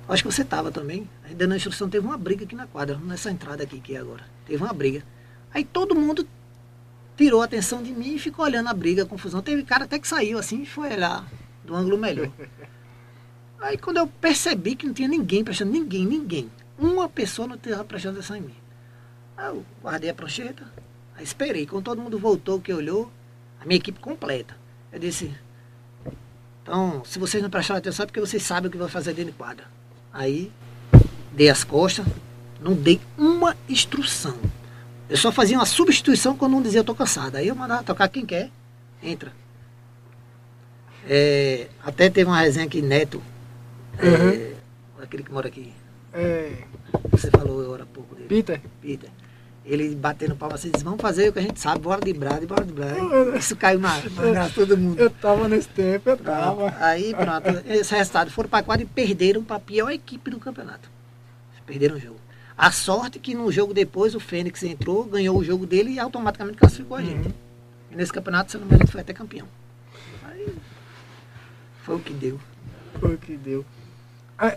Acho 0.09 0.23
que 0.23 0.33
você 0.33 0.43
estava 0.43 0.73
também. 0.73 1.09
Aí 1.25 1.35
dando 1.35 1.53
a 1.53 1.57
instrução, 1.57 1.89
teve 1.89 2.07
uma 2.07 2.17
briga 2.17 2.45
aqui 2.45 2.55
na 2.55 2.67
quadra, 2.67 2.97
nessa 2.97 3.31
entrada 3.31 3.63
aqui 3.63 3.79
que 3.79 3.95
é 3.95 3.99
agora. 3.99 4.25
Teve 4.47 4.63
uma 4.63 4.73
briga. 4.73 5.05
Aí 5.53 5.65
todo 5.65 5.95
mundo 5.95 6.27
tirou 7.17 7.43
a 7.43 7.45
atenção 7.45 7.83
de 7.83 7.93
mim 7.93 8.15
e 8.15 8.19
ficou 8.19 8.45
olhando 8.45 8.69
a 8.69 8.75
briga, 8.75 9.03
a 9.03 9.07
confusão. 9.07 9.43
Teve 9.43 9.65
cara 9.65 9.85
até 9.85 9.99
que 9.99 10.09
saiu 10.09 10.39
assim 10.39 10.63
e 10.63 10.67
foi 10.67 10.93
olhar 10.93 11.27
do 11.65 11.75
ângulo 11.75 11.99
melhor. 11.99 12.31
Aí 13.61 13.77
quando 13.77 13.99
eu 13.99 14.07
percebi 14.07 14.77
que 14.77 14.87
não 14.87 14.95
tinha 14.95 15.09
ninguém 15.09 15.45
prestando, 15.45 15.73
ninguém, 15.73 16.07
ninguém. 16.07 16.51
Uma 16.79 17.09
pessoa 17.09 17.49
não 17.49 17.57
estava 17.57 17.85
prestando 17.85 18.19
atenção 18.19 18.37
em 18.37 18.43
mim. 18.43 18.55
Aí 19.37 19.49
eu 19.49 19.65
guardei 19.83 20.09
a 20.09 20.15
prancheta, 20.15 20.65
aí 21.17 21.25
esperei. 21.25 21.67
Quando 21.67 21.85
todo 21.85 22.01
mundo 22.01 22.19
voltou, 22.19 22.61
que 22.61 22.73
olhou, 22.73 23.11
a 23.61 23.67
minha 23.67 23.77
equipe 23.77 24.01
completa. 24.01 24.57
Eu 24.93 24.99
disse, 24.99 25.35
então, 26.63 27.03
se 27.05 27.19
vocês 27.19 27.43
não 27.43 27.51
prestaram 27.51 27.79
atenção 27.79 28.05
é 28.05 28.07
porque 28.07 28.21
vocês 28.21 28.43
sabem 28.43 28.69
o 28.69 28.71
que 28.71 28.79
vai 28.79 28.89
fazer 28.89 29.15
dentro 29.15 29.33
de 29.33 29.39
quadra. 29.39 29.65
Aí, 30.13 30.51
dei 31.33 31.49
as 31.49 31.65
costas, 31.65 32.07
não 32.61 32.75
dei 32.75 33.01
uma 33.17 33.57
instrução. 33.69 34.37
Eu 35.09 35.17
só 35.17 35.33
fazia 35.33 35.57
uma 35.57 35.67
substituição 35.67 36.37
quando 36.37 36.57
um 36.57 36.63
dizia 36.63 36.81
eu 36.81 36.85
tô 36.85 36.95
cansado. 36.95 37.37
Aí 37.37 37.49
eu 37.49 37.57
mandava 37.57 37.83
tocar 37.83 38.09
quem 38.09 38.27
quer, 38.27 38.51
entra. 39.03 39.33
É, 41.07 41.69
até 41.83 42.11
teve 42.11 42.29
uma 42.29 42.41
resenha 42.41 42.67
aqui, 42.67 42.83
Neto, 42.83 43.23
é, 43.99 44.55
aquele 45.03 45.23
que 45.23 45.33
mora 45.33 45.49
aqui, 45.49 45.73
É, 46.13 46.65
você 47.11 47.31
falou 47.31 47.63
agora 47.63 47.85
há 47.85 47.87
pouco 47.87 48.15
dele, 48.15 48.29
Peter, 48.29 48.61
Peter. 48.83 49.11
Ele 49.65 49.95
batendo 49.95 50.35
palma 50.35 50.55
assim, 50.55 50.71
diz, 50.71 50.83
vamos 50.83 51.01
fazer 51.01 51.29
o 51.29 51.33
que 51.33 51.39
a 51.39 51.43
gente 51.43 51.61
sabe, 51.61 51.81
bora 51.81 52.01
de 52.01 52.13
brado, 52.13 52.47
bora 52.47 52.65
de 52.65 52.73
brado. 52.73 53.37
Isso 53.37 53.55
caiu 53.55 53.79
na, 53.79 53.97
na 53.99 54.31
graça 54.31 54.55
todo 54.55 54.79
mundo. 54.79 54.99
Eu 54.99 55.11
tava 55.11 55.47
nesse 55.47 55.69
tempo, 55.69 56.09
eu 56.09 56.17
tava. 56.17 56.75
Aí 56.81 57.15
pronto, 57.15 57.63
esse 57.67 57.95
resultado 57.95 58.31
foram 58.31 58.49
para 58.49 58.65
quadra 58.65 58.83
e 58.83 58.87
perderam 58.87 59.45
para 59.45 59.57
a 59.57 59.61
pior 59.61 59.91
equipe 59.91 60.31
do 60.31 60.39
campeonato. 60.39 60.91
Perderam 61.67 61.97
o 61.97 62.01
jogo. 62.01 62.19
A 62.57 62.73
sorte 62.73 63.19
que 63.19 63.35
no 63.35 63.53
jogo 63.53 63.75
depois 63.75 64.15
o 64.15 64.21
Fênix 64.21 64.63
entrou, 64.63 65.05
ganhou 65.05 65.37
o 65.37 65.45
jogo 65.45 65.67
dele 65.67 65.93
e 65.93 66.01
automaticamente 66.01 66.57
classificou 66.57 66.97
a 66.97 67.03
gente. 67.03 67.29
Uhum. 67.29 67.35
E 67.93 67.97
nesse 67.97 68.13
campeonato, 68.13 68.51
se 68.51 68.57
eu 68.57 68.63
não 68.63 68.69
me 68.69 68.75
engano, 68.75 68.91
foi 68.91 69.01
até 69.01 69.13
campeão. 69.13 69.47
Aí 70.25 70.57
foi 71.83 71.97
o 71.97 72.01
que 72.01 72.13
deu. 72.13 72.41
Foi 72.99 73.15
o 73.15 73.19
que 73.19 73.37
deu. 73.37 73.65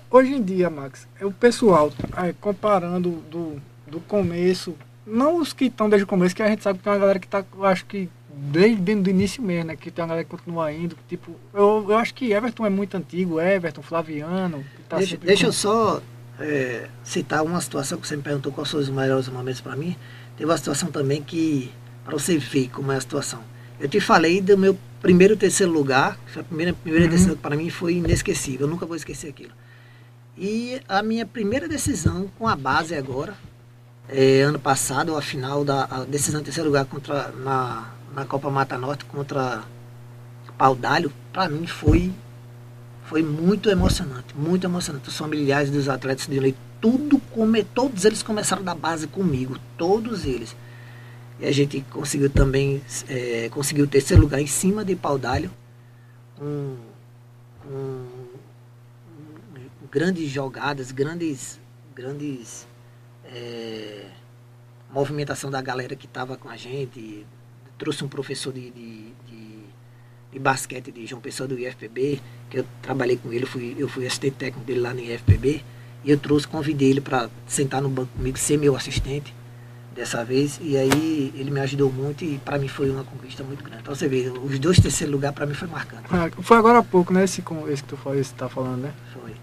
Hoje 0.10 0.34
em 0.34 0.41
dia, 0.41 0.70
Max, 0.70 1.08
é 1.20 1.26
o 1.26 1.32
pessoal, 1.32 1.91
comparando 2.39 3.12
do, 3.30 3.62
do 3.88 3.99
começo, 3.99 4.76
não 5.06 5.38
os 5.39 5.54
que 5.54 5.66
estão 5.66 5.89
desde 5.89 6.04
o 6.04 6.08
começo, 6.08 6.36
que 6.36 6.43
a 6.43 6.47
gente 6.47 6.64
sabe 6.64 6.78
que 6.80 6.84
tem 6.84 6.93
uma 6.93 6.99
galera 6.99 7.20
que 7.20 7.28
tá, 7.28 7.43
eu 7.56 7.66
acho 7.66 7.86
que 7.86 8.10
desde 8.34 8.95
do 8.95 9.10
início 9.10 9.41
mesmo, 9.43 9.66
né? 9.68 9.76
Que 9.76 9.91
tem 9.91 10.02
uma 10.04 10.10
galera 10.10 10.24
que 10.26 10.32
continua 10.32 10.72
indo. 10.72 10.95
Tipo, 11.08 11.36
eu, 11.54 11.86
eu 11.89 11.97
acho 11.97 12.14
que 12.14 12.32
Everton 12.32 12.66
é 12.66 12.70
muito 12.70 12.95
antigo, 12.97 13.39
Everton, 13.39 13.82
Flaviano. 13.82 14.64
que 14.76 14.84
tá 14.84 14.97
deixa 14.97 15.18
deixa 15.18 15.43
com- 15.43 15.49
eu 15.49 15.54
só 15.54 16.02
é, 16.39 16.88
citar 17.04 17.43
uma 17.43 17.60
situação 17.62 17.99
que 17.99 18.08
você 18.08 18.16
me 18.16 18.24
perguntou 18.24 18.52
quais 18.52 18.70
foram 18.72 18.84
os 18.84 18.89
melhores 18.89 19.28
momentos 19.28 19.62
para 19.62 19.76
mim. 19.76 19.95
Teve 20.38 20.49
uma 20.49 20.58
situação 20.58 20.89
também 20.91 21.22
que, 21.22 21.72
para 22.06 22.14
você 22.18 22.38
ver 22.38 22.70
como 22.70 22.91
é 22.91 22.95
a 22.97 23.02
situação. 23.02 23.41
Eu 23.80 23.88
te 23.89 23.99
falei 23.99 24.41
do 24.41 24.58
meu 24.58 24.78
primeiro 25.02 25.36
terceiro 25.36 25.72
lugar, 25.72 26.18
que 26.26 26.32
foi 26.32 26.41
a 26.41 26.45
primeira, 26.45 26.74
primeira 26.74 27.06
Uhum. 27.06 27.12
decisão 27.12 27.36
que 27.36 27.41
para 27.41 27.56
mim 27.56 27.70
foi 27.70 27.95
inesquecível, 27.95 28.66
eu 28.66 28.72
nunca 28.72 28.86
vou 28.86 28.95
esquecer 28.95 29.28
aquilo. 29.30 29.52
E 30.38 30.82
a 30.88 31.04
minha 31.04 31.26
primeira 31.26 31.68
decisão 31.68 32.30
com 32.39 32.47
a 32.47 32.56
base 32.56 32.95
agora, 32.95 33.36
é, 34.12 34.41
ano 34.41 34.59
passado, 34.59 35.16
a 35.16 35.22
final 35.22 35.64
da 35.64 35.86
a 35.86 36.03
decisão 36.03 36.43
terceiro 36.43 36.70
lugar 36.70 36.86
contra, 36.86 37.30
na, 37.32 37.93
na 38.14 38.26
Copa 38.26 38.49
Mata 38.49 38.78
Norte 38.78 39.05
contra 39.05 39.64
Pau 40.57 40.76
d'Alho, 40.76 41.12
para 41.32 41.47
mim 41.47 41.66
foi 41.66 42.12
foi 43.05 43.24
muito 43.24 43.70
emocionante, 43.70 44.36
muito 44.36 44.66
emocionante. 44.66 45.09
Os 45.09 45.18
familiares 45.18 45.70
dos 45.70 45.89
atletas 45.89 46.28
de 46.28 46.55
tudo 46.80 47.20
come, 47.34 47.64
todos 47.64 48.05
eles 48.05 48.24
começaram 48.24 48.64
da 48.64 48.76
base 48.76 49.07
comigo, 49.07 49.57
todos 49.78 50.26
eles. 50.26 50.55
E 51.39 51.45
a 51.45 51.51
gente 51.51 51.82
conseguiu 51.89 52.30
também, 52.30 52.82
é, 53.09 53.49
conseguiu 53.49 53.86
o 53.86 53.88
terceiro 53.88 54.22
lugar 54.22 54.39
em 54.39 54.47
cima 54.47 54.86
de 54.86 54.95
Paudalho, 54.95 55.51
com, 56.38 56.76
com 57.64 58.05
grandes 59.91 60.30
jogadas, 60.30 60.91
grandes, 60.91 61.59
grandes 61.93 62.66
é, 63.32 64.06
movimentação 64.92 65.50
da 65.50 65.62
galera 65.62 65.96
que 65.96 66.06
estava 66.06 66.36
com 66.38 66.50
a 66.50 66.58
gente. 66.58 67.26
Trouxe 67.78 68.04
um 68.04 68.08
professor 68.08 68.54
de, 68.54 68.70
de, 68.72 69.06
de, 69.28 69.60
de 70.34 70.40
basquete 70.40 70.92
de 70.92 71.06
João 71.08 71.22
Pessoa 71.22 71.48
do 71.48 71.58
IFPB, 71.58 72.22
que 72.50 72.60
eu 72.60 72.66
trabalhei 72.82 73.18
com 73.18 73.32
ele, 73.34 73.46
fui, 73.46 73.76
eu 73.78 73.88
fui 73.90 74.06
assistente 74.06 74.36
técnico 74.36 74.66
dele 74.66 74.82
lá 74.82 74.94
no 74.94 75.00
IFPB, 75.00 75.64
e 76.04 76.12
eu 76.12 76.18
trouxe, 76.18 76.48
convidei 76.48 76.90
ele 76.92 77.02
para 77.02 77.30
sentar 77.48 77.82
no 77.82 77.90
banco 77.90 78.12
comigo, 78.16 78.38
ser 78.38 78.58
meu 78.58 78.76
assistente 78.76 79.34
dessa 79.96 80.24
vez, 80.24 80.60
e 80.62 80.78
aí 80.78 81.34
ele 81.36 81.50
me 81.52 81.60
ajudou 81.60 81.92
muito 81.92 82.24
e 82.24 82.38
para 82.40 82.58
mim 82.58 82.68
foi 82.68 82.90
uma 82.90 83.04
conquista 83.04 83.44
muito 83.44 83.64
grande. 83.64 83.82
Então 83.82 83.94
você 83.96 84.08
vê, 84.08 84.30
os 84.30 84.58
dois 84.60 84.80
terceiros 84.80 85.12
lugares 85.12 85.36
para 85.36 85.46
mim 85.46 85.54
foi 85.54 85.68
marcante. 85.68 86.04
Ah, 86.12 86.30
Foi 86.42 86.58
agora 86.58 86.80
há 86.80 86.84
pouco, 86.84 87.12
né? 87.12 87.24
Esse, 87.24 87.44
esse 87.70 87.84
que 87.84 87.90
tu 87.90 87.98
fa- 87.98 88.16
esse 88.16 88.32
que 88.32 88.40
tá 88.40 88.48
falando, 88.48 88.82
né? 88.84 88.94
Foi. 89.12 89.36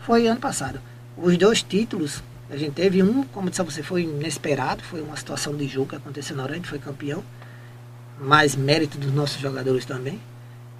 Foi 0.00 0.26
ano 0.26 0.40
passado. 0.40 0.80
Os 1.16 1.36
dois 1.38 1.62
títulos, 1.62 2.22
a 2.52 2.56
gente 2.58 2.74
teve 2.74 3.02
um, 3.02 3.22
como 3.24 3.46
eu 3.46 3.50
disse 3.50 3.62
você, 3.62 3.82
foi 3.82 4.02
inesperado, 4.02 4.82
foi 4.82 5.00
uma 5.00 5.16
situação 5.16 5.56
de 5.56 5.66
jogo 5.66 5.88
que 5.88 5.96
aconteceu 5.96 6.36
na 6.36 6.42
hora, 6.42 6.52
a 6.52 6.56
gente 6.56 6.68
foi 6.68 6.78
campeão, 6.78 7.24
mais 8.20 8.54
mérito 8.54 8.98
dos 8.98 9.10
nossos 9.10 9.40
jogadores 9.40 9.86
também. 9.86 10.20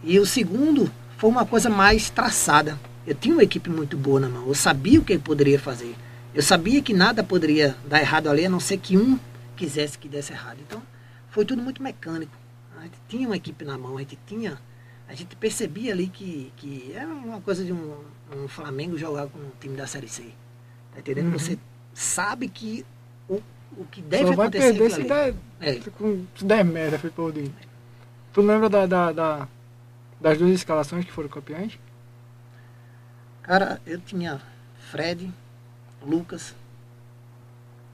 E 0.04 0.20
o 0.20 0.26
segundo 0.26 0.92
foi 1.16 1.30
uma 1.30 1.46
coisa 1.46 1.70
mais 1.70 2.10
traçada. 2.10 2.78
Eu 3.06 3.14
tinha 3.14 3.34
uma 3.34 3.42
equipe 3.42 3.70
muito 3.70 3.96
boa 3.96 4.20
na 4.20 4.28
mão, 4.28 4.48
eu 4.48 4.54
sabia 4.54 5.00
o 5.00 5.02
que 5.02 5.14
ele 5.14 5.22
poderia 5.22 5.58
fazer. 5.58 5.96
Eu 6.34 6.42
sabia 6.42 6.82
que 6.82 6.92
nada 6.92 7.24
poderia 7.24 7.74
dar 7.88 8.00
errado 8.00 8.28
ali, 8.28 8.44
a 8.44 8.50
não 8.50 8.60
ser 8.60 8.76
que 8.76 8.98
um 8.98 9.18
quisesse 9.56 9.96
que 9.96 10.10
desse 10.10 10.30
errado. 10.30 10.58
Então, 10.60 10.82
foi 11.30 11.46
tudo 11.46 11.62
muito 11.62 11.82
mecânico. 11.82 12.36
A 12.76 12.82
gente 12.82 12.98
tinha 13.08 13.26
uma 13.26 13.36
equipe 13.36 13.64
na 13.64 13.78
mão, 13.78 13.96
a 13.96 14.00
gente 14.00 14.18
tinha 14.26 14.60
a 15.08 15.14
gente 15.14 15.36
percebia 15.36 15.92
ali 15.92 16.08
que, 16.08 16.52
que 16.56 16.92
é 16.94 17.04
uma 17.06 17.40
coisa 17.40 17.64
de 17.64 17.72
um, 17.72 17.96
um 18.34 18.46
Flamengo 18.46 18.96
jogar 18.98 19.26
com 19.26 19.38
um 19.38 19.50
time 19.58 19.76
da 19.76 19.86
Série 19.86 20.08
C. 20.08 20.32
Tá 20.92 21.00
entendendo? 21.00 21.26
Uhum. 21.26 21.32
Você 21.38 21.58
sabe 21.94 22.48
que 22.48 22.84
o, 23.28 23.40
o 23.76 23.84
que 23.90 24.02
deve 24.02 24.26
Só 24.28 24.32
vai 24.34 24.46
acontecer 24.46 24.72
perder 24.78 24.90
se 24.90 25.02
der, 25.04 25.34
É, 25.60 25.74
com- 25.90 26.26
se 26.36 26.44
der 26.44 26.64
merda, 26.64 26.98
foi 26.98 27.10
por 27.10 27.32
dentro. 27.32 27.54
Tu 28.32 28.40
lembra 28.40 28.68
da, 28.68 28.86
da, 28.86 29.12
da- 29.12 29.48
das 30.20 30.38
duas 30.38 30.52
escalações 30.52 31.04
que 31.04 31.12
foram 31.12 31.28
campeãs? 31.28 31.78
cara, 33.42 33.80
eu 33.84 34.00
tinha 34.00 34.40
Fred, 34.90 35.32
Lucas, 36.00 36.54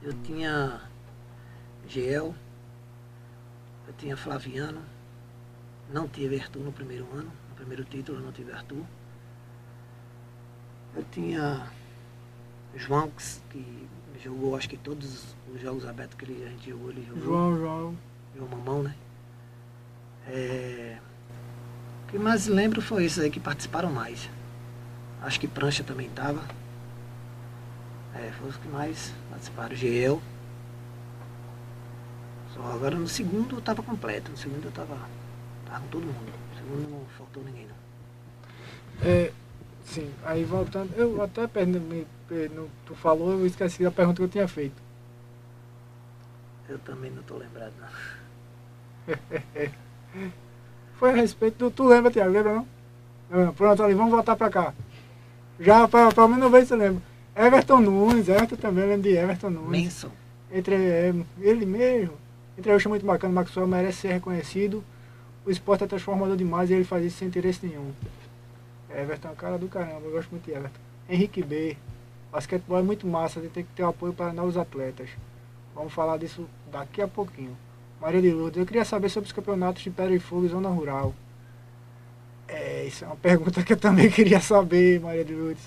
eu 0.01 0.13
tinha 0.23 0.81
Geel, 1.87 2.35
eu 3.87 3.93
tinha 3.97 4.15
Flaviano, 4.15 4.81
não 5.91 6.07
tive 6.07 6.39
Arthur 6.39 6.59
no 6.61 6.71
primeiro 6.71 7.07
ano, 7.11 7.31
no 7.49 7.55
primeiro 7.55 7.83
título 7.83 8.19
eu 8.19 8.23
não 8.25 8.31
tive 8.31 8.51
Arthur. 8.51 8.83
Eu 10.95 11.03
tinha 11.11 11.67
João, 12.75 13.11
que 13.49 13.87
jogou 14.23 14.55
acho 14.55 14.69
que 14.69 14.77
todos 14.77 15.35
os 15.53 15.61
jogos 15.61 15.85
abertos 15.85 16.17
que 16.17 16.25
ele, 16.25 16.43
a 16.45 16.49
gente 16.49 16.69
jogou, 16.69 16.89
ele 16.89 17.05
jogou. 17.07 17.23
João, 17.23 17.57
João. 17.57 17.97
João 18.35 18.49
Mamão, 18.49 18.83
né? 18.83 18.95
É, 20.27 20.97
O 22.05 22.11
que 22.11 22.19
mais 22.19 22.47
lembro 22.47 22.81
foi 22.81 23.05
esses 23.05 23.19
aí 23.19 23.31
que 23.31 23.39
participaram 23.39 23.91
mais. 23.91 24.29
Acho 25.21 25.39
que 25.39 25.47
Prancha 25.47 25.83
também 25.83 26.07
estava. 26.07 26.41
É, 28.15 28.31
foi 28.39 28.49
os 28.49 28.57
que 28.57 28.67
mais 28.67 29.13
participaram. 29.29 29.75
Geel. 29.75 30.21
Só 32.53 32.61
agora 32.71 32.95
no 32.95 33.07
segundo 33.07 33.55
eu 33.55 33.59
estava 33.59 33.81
completo. 33.81 34.31
No 34.31 34.37
segundo 34.37 34.65
eu 34.65 34.69
estava 34.69 34.97
tava 35.65 35.81
com 35.81 35.87
todo 35.87 36.05
mundo. 36.05 36.33
No 36.51 36.57
segundo 36.57 36.89
não 36.89 37.05
faltou 37.17 37.43
ninguém 37.43 37.67
não. 37.67 37.75
É, 39.09 39.31
sim, 39.89 40.09
aí 40.25 40.43
voltando, 40.43 40.91
eu 40.95 41.21
até 41.21 41.47
perdi, 41.47 41.79
me, 41.79 42.05
per- 42.27 42.49
no- 42.51 42.69
tu 42.85 42.95
falou, 42.95 43.31
eu 43.31 43.45
esqueci 43.45 43.85
a 43.85 43.91
pergunta 43.91 44.17
que 44.17 44.23
eu 44.23 44.29
tinha 44.29 44.47
feito. 44.47 44.81
Eu 46.67 46.77
também 46.79 47.09
não 47.11 47.21
estou 47.21 47.37
lembrado 47.37 47.73
não. 47.79 49.15
Foi 50.97 51.09
a 51.11 51.13
respeito 51.13 51.57
do. 51.57 51.71
Tu 51.71 51.83
lembra, 51.83 52.11
Tiago? 52.11 52.31
Lembra 52.31 52.53
não? 52.53 52.67
Ah, 53.31 53.51
pronto, 53.55 53.81
ali, 53.83 53.93
vamos 53.93 54.11
voltar 54.11 54.35
pra 54.35 54.49
cá. 54.49 54.73
Já, 55.59 55.87
pra- 55.87 56.11
pelo 56.11 56.27
menos 56.27 56.43
uma 56.45 56.49
vez 56.51 56.67
você 56.67 56.75
lembra. 56.75 57.01
Everton 57.35 57.79
Nunes, 57.79 58.27
Everton 58.27 58.55
também, 58.57 58.83
eu 58.83 58.89
lembro 58.89 59.03
de 59.03 59.15
Everton 59.15 59.49
Nunes. 59.49 59.69
Menson. 59.69 60.11
Entre 60.51 60.75
é, 60.75 61.13
ele 61.39 61.65
mesmo. 61.65 62.13
Entrevista 62.57 62.89
muito 62.89 63.05
bacana, 63.05 63.31
o 63.31 63.35
Maxwell 63.35 63.67
merece 63.67 63.99
ser 64.01 64.13
reconhecido. 64.13 64.83
O 65.45 65.51
esporte 65.51 65.83
é 65.83 65.87
transformador 65.87 66.35
demais 66.35 66.69
e 66.69 66.73
ele 66.73 66.83
faz 66.83 67.05
isso 67.05 67.17
sem 67.17 67.27
interesse 67.29 67.65
nenhum. 67.65 67.91
Everton 68.89 69.29
é 69.29 69.31
um 69.31 69.35
cara 69.35 69.57
do 69.57 69.67
caramba, 69.67 70.01
eu 70.05 70.11
gosto 70.11 70.29
muito 70.31 70.45
de 70.45 70.51
Everton. 70.51 70.79
Henrique 71.09 71.43
B. 71.43 71.77
Basquetebol 72.31 72.79
é 72.79 72.83
muito 72.83 73.07
massa, 73.07 73.39
tem 73.41 73.63
que 73.63 73.73
ter 73.75 73.83
apoio 73.83 74.13
para 74.13 74.31
novos 74.31 74.57
atletas. 74.57 75.09
Vamos 75.73 75.93
falar 75.93 76.17
disso 76.17 76.47
daqui 76.71 77.01
a 77.01 77.07
pouquinho. 77.07 77.55
Maria 77.99 78.21
de 78.21 78.31
Lourdes, 78.31 78.59
eu 78.59 78.65
queria 78.65 78.85
saber 78.85 79.09
sobre 79.09 79.27
os 79.27 79.33
campeonatos 79.33 79.81
de 79.83 79.89
Pedra 79.89 80.13
e 80.13 80.19
Fogo 80.19 80.45
e 80.45 80.49
Zona 80.49 80.69
Rural. 80.69 81.13
É, 82.47 82.85
isso 82.85 83.03
é 83.03 83.07
uma 83.07 83.15
pergunta 83.17 83.63
que 83.63 83.73
eu 83.73 83.77
também 83.77 84.09
queria 84.09 84.39
saber, 84.39 84.99
Maria 84.99 85.25
de 85.25 85.33
Lourdes. 85.33 85.63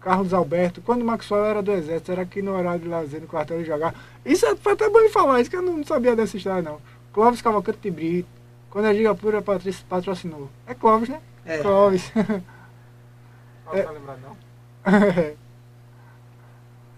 Carlos 0.00 0.32
Alberto, 0.32 0.80
quando 0.82 1.02
o 1.02 1.04
Maxwell 1.04 1.44
era 1.44 1.62
do 1.62 1.72
Exército, 1.72 2.12
era 2.12 2.22
aqui 2.22 2.40
no 2.40 2.52
horário 2.54 2.80
de 2.80 2.86
lazer, 2.88 3.20
no 3.20 3.26
quartel 3.26 3.58
de 3.58 3.64
jogar. 3.64 3.92
Isso 4.24 4.46
é- 4.46 4.54
foi 4.54 4.74
até 4.74 4.88
bom 4.88 5.00
de 5.02 5.08
falar, 5.08 5.40
isso 5.40 5.50
que 5.50 5.56
eu 5.56 5.62
não 5.62 5.82
sabia 5.82 6.14
dessa 6.14 6.36
história, 6.36 6.62
não. 6.62 6.80
Clóvis 7.12 7.42
Cavalcante 7.42 7.78
de 7.82 7.90
Brito, 7.90 8.28
quando 8.76 8.88
a 8.88 8.92
Giga 8.94 9.14
Pura 9.14 9.40
Patrícia 9.40 9.82
patrocinou. 9.88 10.50
É 10.66 10.74
Clóvis, 10.74 11.08
né? 11.08 11.18
É. 11.46 11.56
Clóvis. 11.60 12.12
Não 13.64 13.72
tá 13.72 13.90
lembrado 13.90 14.20
não? 14.20 14.36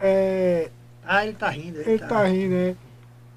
é, 0.01 0.71
Ah, 1.07 1.25
ele 1.25 1.35
tá 1.35 1.49
rindo. 1.51 1.79
Ele, 1.79 1.91
ele 1.93 1.99
tá 2.01 2.25
rindo, 2.25 2.53
né? 2.53 2.77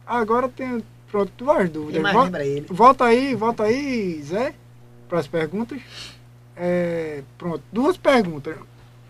Agora 0.08 0.50
tem, 0.50 0.84
pronto, 1.12 1.32
duas 1.38 1.70
dúvidas. 1.70 2.02
mais 2.02 2.16
Vol- 2.16 2.24
lembra 2.24 2.44
ele? 2.44 2.66
Volta 2.68 3.06
aí, 3.06 3.36
volta 3.36 3.64
aí, 3.66 4.20
Zé, 4.24 4.56
para 5.08 5.20
as 5.20 5.28
perguntas. 5.28 5.80
É, 6.58 7.22
pronto, 7.38 7.62
duas 7.72 7.96
perguntas. 7.96 8.56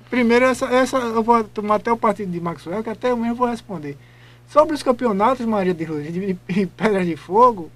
Primeiro, 0.10 0.44
essa, 0.44 0.66
essa 0.66 0.98
eu 0.98 1.24
vou 1.24 1.42
tomar 1.46 1.76
até 1.76 1.90
o 1.90 1.96
partido 1.96 2.30
de 2.34 2.42
Maxwell, 2.42 2.84
que 2.84 2.90
até 2.90 3.12
eu 3.12 3.16
mesmo 3.18 3.36
vou 3.36 3.48
responder. 3.48 3.98
Sobre 4.50 4.76
os 4.76 4.84
campeonatos, 4.84 5.46
Maria 5.46 5.74
de 5.74 5.86
Lourdes, 5.86 6.12
de, 6.12 6.34
de 6.34 6.66
Pedra 6.66 7.06
de 7.06 7.16
Fogo 7.16 7.72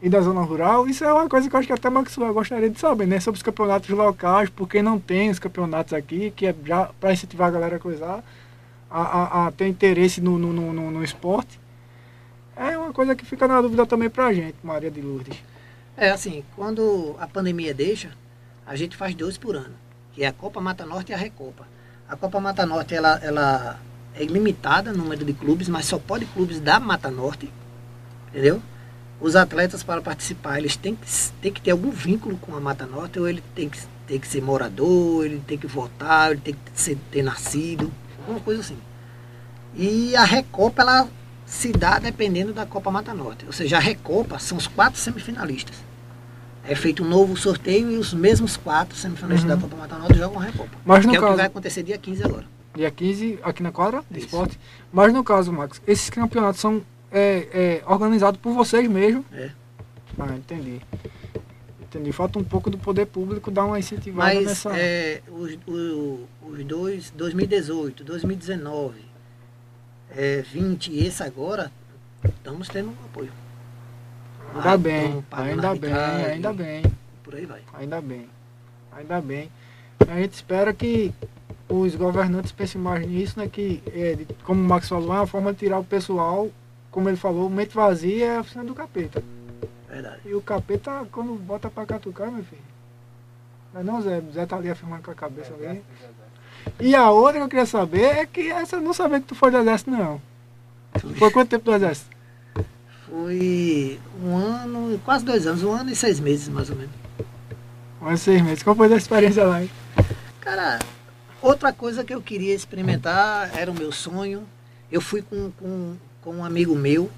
e 0.00 0.08
da 0.08 0.20
Zona 0.20 0.42
Rural, 0.42 0.86
isso 0.86 1.04
é 1.04 1.12
uma 1.12 1.28
coisa 1.28 1.48
que 1.48 1.54
eu 1.54 1.58
acho 1.58 1.66
que 1.66 1.72
até 1.72 1.90
Maxwell 1.90 2.32
gostaria 2.32 2.70
de 2.70 2.78
saber, 2.78 3.06
né? 3.06 3.18
Sobre 3.18 3.38
os 3.38 3.42
campeonatos 3.42 3.88
locais, 3.90 4.48
porque 4.48 4.80
não 4.80 4.98
tem 4.98 5.28
os 5.30 5.38
campeonatos 5.38 5.92
aqui, 5.92 6.32
que 6.36 6.46
é 6.46 6.54
já 6.64 6.90
para 7.00 7.12
incentivar 7.12 7.48
a 7.48 7.50
galera 7.50 7.76
a 7.76 7.80
coisar. 7.80 8.22
a, 8.90 9.00
a, 9.00 9.46
a 9.46 9.52
ter 9.52 9.68
interesse 9.68 10.20
no, 10.20 10.38
no, 10.38 10.52
no, 10.52 10.90
no, 10.90 11.04
esporte. 11.04 11.60
É 12.56 12.76
uma 12.76 12.92
coisa 12.92 13.14
que 13.14 13.24
fica 13.24 13.46
na 13.46 13.60
dúvida 13.60 13.86
também 13.86 14.08
pra 14.08 14.32
gente, 14.32 14.56
Maria 14.62 14.90
de 14.90 15.00
Lourdes. 15.00 15.36
É 15.96 16.10
assim, 16.10 16.44
quando 16.56 17.14
a 17.18 17.26
pandemia 17.26 17.74
deixa, 17.74 18.10
a 18.66 18.76
gente 18.76 18.96
faz 18.96 19.14
dois 19.14 19.36
por 19.36 19.56
ano, 19.56 19.74
que 20.12 20.24
é 20.24 20.28
a 20.28 20.32
Copa 20.32 20.60
Mata 20.60 20.86
Norte 20.86 21.12
e 21.12 21.14
a 21.14 21.18
Recopa. 21.18 21.66
A 22.08 22.16
Copa 22.16 22.40
Mata 22.40 22.64
Norte 22.64 22.94
ela, 22.94 23.18
ela 23.22 23.78
é 24.14 24.24
limitada 24.24 24.92
no 24.92 24.98
número 24.98 25.24
de 25.24 25.32
clubes, 25.32 25.68
mas 25.68 25.86
só 25.86 25.98
pode 25.98 26.24
clubes 26.26 26.60
da 26.60 26.80
Mata 26.80 27.10
Norte, 27.10 27.50
entendeu? 28.28 28.62
Os 29.20 29.34
atletas 29.34 29.82
para 29.82 30.00
participar, 30.00 30.58
eles 30.58 30.76
têm 30.76 30.94
que, 30.94 31.06
têm 31.42 31.52
que 31.52 31.60
ter 31.60 31.72
algum 31.72 31.90
vínculo 31.90 32.36
com 32.36 32.54
a 32.56 32.60
Mata 32.60 32.86
Norte, 32.86 33.18
ou 33.18 33.28
ele 33.28 33.42
tem 33.54 33.68
que, 33.68 33.78
tem 34.06 34.18
que 34.20 34.28
ser 34.28 34.40
morador, 34.40 35.24
ele 35.24 35.42
tem 35.46 35.58
que 35.58 35.66
votar, 35.66 36.30
ele 36.32 36.40
tem 36.40 36.54
que 36.54 36.60
ser, 36.74 36.96
ter 37.10 37.22
nascido, 37.22 37.90
alguma 38.20 38.38
coisa 38.40 38.60
assim. 38.60 38.78
E 39.74 40.14
a 40.16 40.24
Recopa, 40.24 40.82
ela 40.82 41.08
se 41.44 41.72
dá 41.72 41.98
dependendo 41.98 42.52
da 42.52 42.64
Copa 42.66 42.90
Mata 42.90 43.12
Norte. 43.14 43.44
Ou 43.46 43.52
seja, 43.52 43.76
a 43.76 43.80
Recopa 43.80 44.38
são 44.38 44.56
os 44.56 44.66
quatro 44.66 45.00
semifinalistas. 45.00 45.76
É 46.64 46.74
feito 46.74 47.02
um 47.02 47.08
novo 47.08 47.36
sorteio 47.36 47.90
e 47.90 47.96
os 47.96 48.12
mesmos 48.12 48.56
quatro 48.56 48.94
semifinalistas 48.96 49.50
Uhum. 49.50 49.56
da 49.56 49.62
Copa 49.62 49.76
Mata 49.76 49.96
Norte 49.98 50.16
jogam 50.18 50.40
a 50.40 50.44
Recopa. 50.44 50.70
Mas 50.84 51.04
no 51.06 51.10
que 51.12 51.16
é 51.16 51.18
o 51.18 51.22
que 51.22 51.26
caso, 51.26 51.36
vai 51.38 51.46
acontecer 51.46 51.82
dia 51.82 51.98
15 51.98 52.22
agora. 52.24 52.44
dia 52.74 52.90
15, 52.90 53.38
aqui 53.42 53.62
na 53.62 53.72
quadra 53.72 54.02
de 54.10 54.18
Isso. 54.18 54.26
esporte. 54.26 54.60
Mas 54.92 55.12
no 55.12 55.24
caso, 55.24 55.52
Max, 55.52 55.80
esses 55.86 56.08
campeonatos 56.10 56.60
são 56.60 56.82
é, 57.12 57.48
é, 57.52 57.82
organizados 57.86 58.40
por 58.40 58.52
vocês 58.52 58.88
mesmo. 58.88 59.24
É. 59.32 59.50
Ah, 60.18 60.34
entendi. 60.36 60.80
Entendi. 61.80 62.12
Falta 62.12 62.38
um 62.38 62.44
pouco 62.44 62.68
do 62.68 62.76
poder 62.78 63.06
público 63.06 63.50
dar 63.50 63.64
uma 63.64 63.78
incentivada 63.78 64.34
Mas 64.34 64.44
nessa. 64.46 64.76
é, 64.78 65.22
os, 65.28 65.58
o- 65.66 66.26
os 66.42 66.64
dois, 66.64 67.10
2018, 67.16 68.04
2019, 68.04 69.00
é, 70.14 70.42
20 70.42 70.90
e 70.92 71.06
esse 71.06 71.22
agora, 71.22 71.70
estamos 72.24 72.68
tendo 72.68 72.88
um 72.90 73.04
apoio. 73.06 73.30
Ainda 74.54 74.70
Ah, 74.72 74.76
bem, 74.78 75.12
tão 75.12 75.22
pagando 75.22 75.50
ainda 75.66 75.74
bem, 75.74 75.92
ainda 75.94 76.52
bem. 76.52 76.82
Por 77.22 77.34
aí 77.34 77.46
vai. 77.46 77.60
Ainda 77.74 78.00
bem. 78.00 78.28
Ainda 78.92 79.20
bem. 79.20 79.50
A 80.08 80.16
gente 80.20 80.32
espera 80.32 80.72
que 80.72 81.12
os 81.68 81.94
governantes 81.94 82.50
pensem 82.52 82.80
mais 82.80 83.06
nisso, 83.06 83.38
né? 83.38 83.46
Que, 83.46 83.82
é, 83.88 84.18
como 84.44 84.60
o 84.60 84.64
Max 84.64 84.88
falou, 84.88 85.12
é 85.14 85.18
uma 85.18 85.26
forma 85.26 85.52
de 85.52 85.58
tirar 85.58 85.78
o 85.78 85.84
pessoal, 85.84 86.48
como 86.90 87.08
ele 87.08 87.16
falou, 87.16 87.48
mente 87.50 87.74
vazia 87.74 88.26
é 88.26 88.36
a 88.36 88.40
oficina 88.40 88.64
do 88.64 88.74
capeta. 88.74 89.22
Verdade. 89.88 90.20
E 90.24 90.34
o 90.34 90.40
capeta, 90.40 91.06
quando 91.10 91.34
bota 91.34 91.70
pra 91.70 91.86
catucar, 91.86 92.30
meu 92.30 92.44
filho. 92.44 92.62
Não 93.72 93.80
é 93.80 93.84
não, 93.84 94.02
Zé? 94.02 94.22
Zé 94.32 94.46
tá 94.46 94.56
ali 94.56 94.70
afirmando 94.70 95.02
com 95.02 95.10
a 95.10 95.14
cabeça 95.14 95.52
ali. 95.54 95.82
E 96.80 96.94
a 96.94 97.10
outra 97.10 97.38
que 97.38 97.44
eu 97.44 97.48
queria 97.48 97.66
saber 97.66 98.02
é 98.02 98.26
que 98.26 98.50
essa 98.50 98.76
eu 98.76 98.80
não 98.80 98.92
sabia 98.92 99.20
que 99.20 99.26
tu 99.26 99.34
foi 99.34 99.50
do 99.50 99.58
exército, 99.58 99.90
não. 99.90 100.20
Foi 101.16 101.30
quanto 101.30 101.50
tempo 101.50 101.64
do 101.64 101.74
exército? 101.74 102.10
Foi 103.06 103.98
um 104.22 104.36
ano, 104.36 105.00
quase 105.04 105.24
dois 105.24 105.46
anos, 105.46 105.62
um 105.62 105.72
ano 105.72 105.90
e 105.90 105.96
seis 105.96 106.20
meses 106.20 106.48
mais 106.48 106.68
ou 106.70 106.76
menos. 106.76 106.92
Mais 108.00 108.20
seis 108.20 108.42
meses. 108.42 108.62
Qual 108.62 108.76
foi 108.76 108.92
a 108.92 108.96
experiência 108.96 109.44
lá, 109.44 109.62
hein? 109.62 109.70
Cara, 110.40 110.78
outra 111.40 111.72
coisa 111.72 112.04
que 112.04 112.14
eu 112.14 112.20
queria 112.20 112.54
experimentar 112.54 113.50
era 113.56 113.70
o 113.70 113.74
meu 113.74 113.92
sonho. 113.92 114.46
Eu 114.90 115.00
fui 115.00 115.22
com, 115.22 115.50
com, 115.52 115.96
com 116.28 116.34
um 116.34 116.44
amigo 116.44 116.76
meu, 116.76 117.10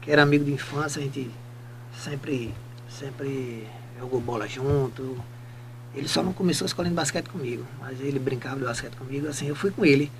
que 0.00 0.10
era 0.10 0.20
amigo 0.20 0.44
de 0.44 0.50
infância, 0.50 1.00
a 1.00 1.04
gente 1.04 1.30
sempre, 1.96 2.52
sempre 2.88 3.68
jogou 4.00 4.20
bola 4.20 4.48
junto. 4.48 5.16
Ele 5.94 6.08
só 6.08 6.24
não 6.24 6.32
começou 6.32 6.66
escolhendo 6.66 6.96
basquete 6.96 7.28
comigo, 7.28 7.64
mas 7.78 8.00
ele 8.00 8.18
brincava 8.18 8.58
de 8.58 8.64
basquete 8.64 8.96
comigo, 8.96 9.28
assim, 9.28 9.46
eu 9.46 9.54
fui 9.54 9.70
com 9.70 9.84
ele. 9.84 10.10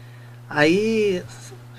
Aí 0.48 1.24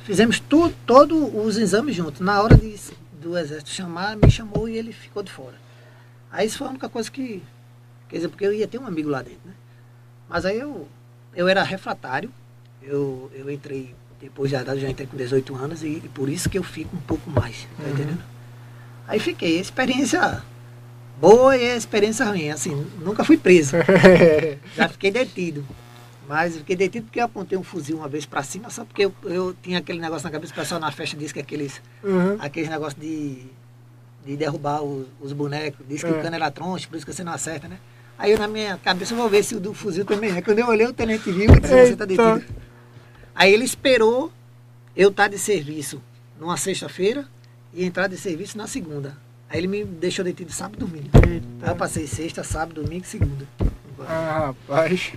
fizemos 0.04 0.38
tudo, 0.38 0.76
todos 0.86 1.34
os 1.34 1.56
exames 1.56 1.96
juntos. 1.96 2.20
Na 2.20 2.42
hora 2.42 2.58
de, 2.58 2.78
do 3.22 3.38
exército 3.38 3.70
chamar, 3.70 4.18
me 4.18 4.30
chamou 4.30 4.68
e 4.68 4.76
ele 4.78 4.92
ficou 4.92 5.24
de 5.24 5.32
fora. 5.32 5.56
Aí 6.30 6.46
isso 6.46 6.58
foi 6.58 6.68
a 6.68 6.72
única 6.72 6.90
coisa 6.90 7.10
que. 7.10 7.42
Quer 8.10 8.18
dizer, 8.18 8.28
porque 8.28 8.46
eu 8.46 8.54
ia 8.54 8.68
ter 8.68 8.80
um 8.80 8.86
amigo 8.86 9.08
lá 9.08 9.22
dentro, 9.22 9.40
né? 9.46 9.54
Mas 10.28 10.46
aí 10.46 10.60
eu, 10.60 10.90
eu 11.34 11.48
era 11.48 11.64
refratário, 11.64 12.30
eu, 12.82 13.32
eu 13.34 13.50
entrei, 13.50 13.96
depois 14.24 14.52
eu 14.54 14.80
já 14.80 14.90
entrei 14.90 15.08
com 15.08 15.18
18 15.18 15.56
anos 15.56 15.84
e, 15.84 15.88
e 16.04 16.10
por 16.14 16.30
isso 16.30 16.50
que 16.50 16.58
eu 16.58 16.64
fico 16.64 16.96
um 16.96 17.00
pouco 17.02 17.30
mais, 17.30 17.68
tá 17.78 17.84
Uhum. 17.84 17.92
entendendo? 17.92 18.24
Aí 19.08 19.20
fiquei, 19.20 19.60
experiência 19.60 20.42
boa 21.20 21.56
e 21.58 21.76
experiência 21.76 22.26
ruim, 22.26 22.50
assim, 22.50 22.86
nunca 23.00 23.24
fui 23.24 23.38
preso, 23.38 23.76
já 24.76 24.88
fiquei 24.90 25.12
detido. 25.12 25.66
Mas 26.28 26.56
fiquei 26.56 26.76
detido 26.76 27.06
porque 27.06 27.20
eu 27.20 27.26
apontei 27.26 27.58
um 27.58 27.64
fuzil 27.64 27.98
uma 27.98 28.08
vez 28.08 28.26
pra 28.26 28.42
cima, 28.44 28.70
só 28.70 28.86
porque 28.86 29.04
eu, 29.06 29.14
eu 29.26 29.54
tinha 29.62 29.80
aquele 29.80 30.00
negócio 30.00 30.24
na 30.26 30.32
cabeça, 30.32 30.54
o 30.54 30.56
pessoal 30.56 30.80
na 30.80 30.90
festa 30.92 31.18
disse 31.18 31.34
que 31.34 31.40
aqueles, 31.42 31.82
Uhum. 32.02 32.38
aqueles 32.40 32.70
negócios 32.70 33.00
de, 33.02 33.40
de 34.26 34.38
derrubar 34.38 34.82
os, 34.82 35.06
os 35.20 35.34
bonecos, 35.34 35.86
disse 35.88 36.04
que 36.06 36.12
É. 36.12 36.14
o 36.16 36.22
cano 36.22 36.36
era 36.38 36.50
troncho, 36.50 36.88
por 36.88 36.96
isso 36.96 37.06
que 37.06 37.12
você 37.14 37.24
não 37.26 37.34
acerta, 37.34 37.68
né? 37.68 37.78
Aí 38.18 38.32
eu 38.32 38.38
na 38.40 38.48
minha 38.48 38.78
cabeça 38.78 39.14
eu 39.14 39.18
vou 39.18 39.28
ver 39.28 39.44
se 39.44 39.54
o 39.56 39.60
do 39.60 39.74
fuzil 39.74 40.06
também 40.06 40.32
é. 40.36 40.42
Quando 40.42 40.60
eu 40.60 40.68
olhei 40.68 40.86
o 40.88 40.94
tenente 40.94 41.30
viu 41.30 41.52
e 41.54 41.60
disse, 41.60 41.88
você 41.88 41.96
tá 41.96 42.06
detido. 42.06 42.42
Aí 43.36 43.52
ele 43.54 43.64
esperou 43.64 44.32
eu 44.96 45.10
estar 45.10 45.28
de 45.28 45.38
serviço 45.40 46.02
numa 46.40 46.58
sexta-feira 46.58 47.26
e 47.74 47.84
entrar 47.84 48.08
de 48.08 48.18
serviço 48.18 48.58
na 48.58 48.68
segunda. 48.68 49.18
Aí 49.50 49.60
ele 49.60 49.68
me 49.68 49.84
deixou 49.84 50.24
detido 50.26 50.52
sábado 50.52 50.78
e 50.78 50.88
domingo. 50.88 51.10
Aí 51.62 51.70
eu 51.70 51.76
passei 51.76 52.08
sexta, 52.08 52.44
sábado, 52.44 52.82
domingo 52.84 53.04
e 53.04 53.08
segunda. 53.08 53.48
Ah, 54.08 54.48
rapaz. 54.48 55.14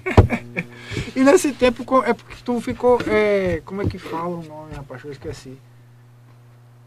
e 1.16 1.20
nesse 1.24 1.52
tempo, 1.52 1.82
é 2.04 2.12
porque 2.12 2.36
tu 2.44 2.60
ficou. 2.60 2.98
é, 3.06 3.60
como 3.64 3.82
é 3.82 3.86
que 3.86 3.98
fala 3.98 4.28
o 4.28 4.42
nome, 4.42 4.74
rapaz? 4.74 5.02
Eu 5.04 5.10
esqueci. 5.12 5.56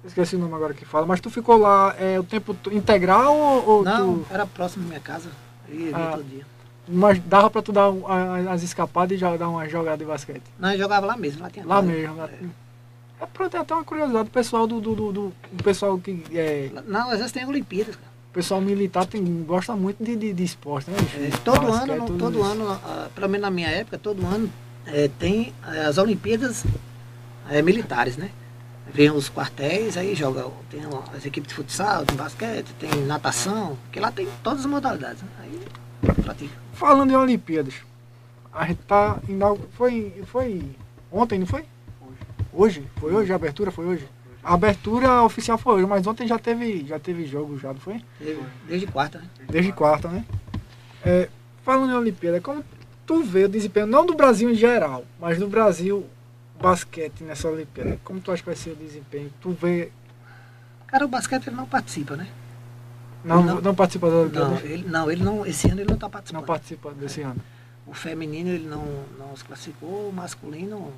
Esqueci 0.06 0.36
o 0.36 0.40
nome 0.40 0.54
agora 0.54 0.74
que 0.74 0.86
fala. 0.86 1.06
Mas 1.06 1.20
tu 1.20 1.30
ficou 1.30 1.58
lá 1.58 1.94
é, 2.00 2.20
o 2.20 2.24
tempo 2.24 2.56
integral 2.72 3.36
ou, 3.36 3.68
ou 3.70 3.84
Não, 3.84 4.20
tu. 4.20 4.28
era 4.34 4.46
próximo 4.46 4.84
da 4.84 4.90
minha 4.90 5.00
casa. 5.02 5.30
Eu 5.68 5.80
ia 5.80 5.96
Ah. 5.98 6.12
todo 6.12 6.24
dia. 6.24 6.46
Mas 6.92 7.20
dava 7.20 7.50
pra 7.50 7.62
tu 7.62 7.72
dar 7.72 7.90
as 8.52 8.64
escapadas 8.64 9.16
e 9.16 9.20
já 9.20 9.36
dar 9.38 9.48
uma 9.50 9.68
jogada 9.70 9.98
de 9.98 10.06
basquete? 10.06 10.42
Não, 10.58 10.72
eu 10.72 10.78
jogava 10.80 11.06
lá 11.06 11.16
mesmo, 11.16 11.42
lá 11.42 11.50
tinha 11.50 11.66
Lá 11.66 11.76
quadra. 11.76 11.92
mesmo. 11.92 12.16
Lá. 12.16 12.26
É. 12.28 12.46
É 13.22 13.26
pronto, 13.26 13.56
é 13.56 13.60
até 13.60 13.74
uma 13.76 13.84
curiosidade. 13.84 14.28
O 14.28 14.32
pessoal 14.32 14.66
do. 14.66 14.80
do, 14.82 14.96
do, 14.96 15.12
do- 15.12 15.34
pessoal 15.64 15.98
que. 16.00 16.24
É, 16.34 16.70
Não, 16.88 17.10
às 17.12 17.18
vezes 17.18 17.32
tem 17.32 17.46
Olimpíadas, 17.46 17.96
cara. 17.96 18.08
o 18.30 18.34
pessoal 18.34 18.62
militar 18.62 19.06
tem, 19.06 19.44
gosta 19.44 19.76
muito 19.76 20.02
de, 20.04 20.16
de, 20.16 20.32
de 20.34 20.44
esporte, 20.44 20.90
né? 20.90 20.98
É, 21.16 21.30
todo 21.44 21.68
Basquete, 21.68 21.92
ano, 21.92 22.18
todo 22.18 22.40
isso. 22.40 22.48
ano, 22.48 22.80
pelo 23.14 23.28
menos 23.28 23.42
na 23.42 23.52
minha 23.52 23.68
época, 23.68 23.98
todo 23.98 24.26
ano 24.26 24.50
é, 24.88 25.10
tem 25.20 25.54
eh, 25.68 25.86
as 25.86 25.98
Olimpíadas 25.98 26.64
eh, 27.50 27.62
militares, 27.62 28.16
né? 28.16 28.32
Vem 28.92 29.12
os 29.12 29.30
quartéis, 29.30 29.98
aí 29.98 30.16
joga, 30.16 30.48
tem 30.70 30.80
as 31.16 31.24
equipes 31.26 31.50
de 31.50 31.54
futsal, 31.56 32.06
tem 32.06 32.16
basquete, 32.18 32.74
tem 32.80 32.90
natação, 33.06 33.78
que 33.92 34.00
lá 34.00 34.12
tem 34.12 34.28
todas 34.42 34.62
as 34.62 34.66
modalidades, 34.66 35.22
né? 35.22 35.30
Aí. 35.44 35.60
Falando 36.74 37.12
em 37.12 37.16
Olimpíadas, 37.16 37.76
a 38.54 38.66
gente 38.66 38.82
tá. 38.84 39.20
Foi, 39.72 40.14
foi 40.26 40.64
ontem, 41.12 41.40
não 41.40 41.46
foi? 41.46 41.66
Hoje. 42.54 42.84
Foi 43.00 43.14
hoje? 43.14 43.32
A 43.32 43.36
abertura 43.36 43.72
foi 43.72 43.86
hoje? 43.86 44.08
A 44.44 44.54
abertura 44.54 45.22
oficial 45.24 45.58
foi 45.58 45.76
hoje, 45.76 45.86
mas 45.86 46.08
ontem 46.08 46.28
já 46.28 46.40
teve, 46.40 46.86
já 46.86 46.98
teve 46.98 47.26
jogo, 47.26 47.60
já, 47.60 47.74
não 47.74 47.80
foi? 47.80 48.02
Desde, 48.20 48.44
desde 48.68 48.88
quarta, 48.88 49.20
né? 49.20 49.30
Desde 49.50 49.72
quarta, 49.72 50.08
né? 50.08 50.26
É, 51.06 51.30
falando 51.64 51.92
em 51.92 51.96
Olimpíada, 51.96 52.40
como 52.40 52.64
tu 53.06 53.22
vê 53.24 53.46
o 53.46 53.50
desempenho, 53.50 53.86
não 53.86 54.06
do 54.06 54.16
Brasil 54.16 54.50
em 54.50 54.56
geral, 54.56 55.06
mas 55.20 55.38
do 55.38 55.48
Brasil 55.48 56.06
basquete 56.60 57.24
nessa 57.24 57.50
Olimpíada? 57.50 58.00
Como 58.04 58.20
tu 58.20 58.32
acha 58.32 58.42
que 58.42 58.50
vai 58.50 58.56
ser 58.56 58.72
o 58.72 58.76
desempenho? 58.76 59.32
Tu 59.42 59.52
vê. 59.52 59.92
Cara, 60.88 61.06
o 61.06 61.08
basquete 61.08 61.48
ele 61.48 61.56
não 61.56 61.66
participa, 61.66 62.16
né? 62.16 62.28
Não, 63.24 63.44
não, 63.44 63.62
Não. 63.62 63.76
participa 63.76 64.10
da 64.10 64.16
Olimpíada? 64.18 64.48
Não, 64.50 64.58
ele 64.60 64.88
não, 64.88 65.12
ele 65.12 65.24
não, 65.24 65.46
esse 65.46 65.68
ano 65.70 65.82
ele 65.82 65.88
não 65.88 65.96
está 65.96 66.08
Não 66.08 66.12
participando. 66.12 66.46
participa 66.46 66.92
desse 66.92 67.22
ano. 67.22 67.36
O 67.86 67.94
feminino 67.94 68.50
ele 68.50 68.68
não, 68.68 68.86
não 69.18 69.36
se 69.36 69.44
classificou, 69.44 70.10
o 70.10 70.14
masculino 70.14 70.94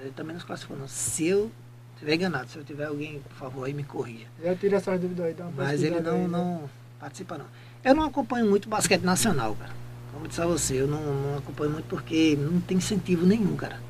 ele 0.00 0.10
também 0.10 0.34
não 0.34 0.40
se 0.40 0.46
classificou. 0.46 0.76
Não. 0.76 0.86
Se 0.86 1.26
eu 1.26 1.50
estiver 1.94 2.14
enganado, 2.14 2.48
se 2.48 2.58
eu 2.58 2.64
tiver 2.64 2.84
alguém, 2.86 3.20
por 3.20 3.36
favor, 3.36 3.64
aí 3.64 3.72
me 3.74 3.82
corrija. 3.82 4.26
Já 4.42 4.54
tira 4.54 4.76
essas 4.76 5.00
dúvidas 5.00 5.26
aí, 5.26 5.34
dá 5.34 5.44
uma 5.44 5.64
Mas 5.64 5.82
ele 5.82 6.00
não, 6.00 6.12
aí, 6.14 6.20
né? 6.22 6.28
não 6.28 6.70
participa 7.00 7.38
não. 7.38 7.46
Eu 7.82 7.94
não 7.94 8.04
acompanho 8.04 8.46
muito 8.48 8.68
basquete 8.68 9.02
nacional, 9.02 9.54
cara. 9.56 9.72
Como 10.12 10.24
eu 10.24 10.28
disse 10.28 10.40
a 10.40 10.46
você, 10.46 10.80
eu 10.80 10.86
não, 10.86 11.00
não 11.00 11.38
acompanho 11.38 11.70
muito 11.70 11.86
porque 11.86 12.36
não 12.38 12.60
tem 12.60 12.76
incentivo 12.76 13.26
nenhum, 13.26 13.56
cara. 13.56 13.80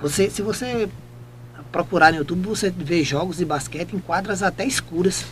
Você, 0.00 0.28
se 0.28 0.42
você 0.42 0.88
procurar 1.70 2.12
no 2.12 2.18
YouTube, 2.18 2.46
você 2.46 2.70
vê 2.70 3.02
jogos 3.04 3.36
de 3.38 3.44
basquete 3.44 3.94
em 3.94 3.98
quadras 4.00 4.42
até 4.42 4.64
escuras. 4.66 5.24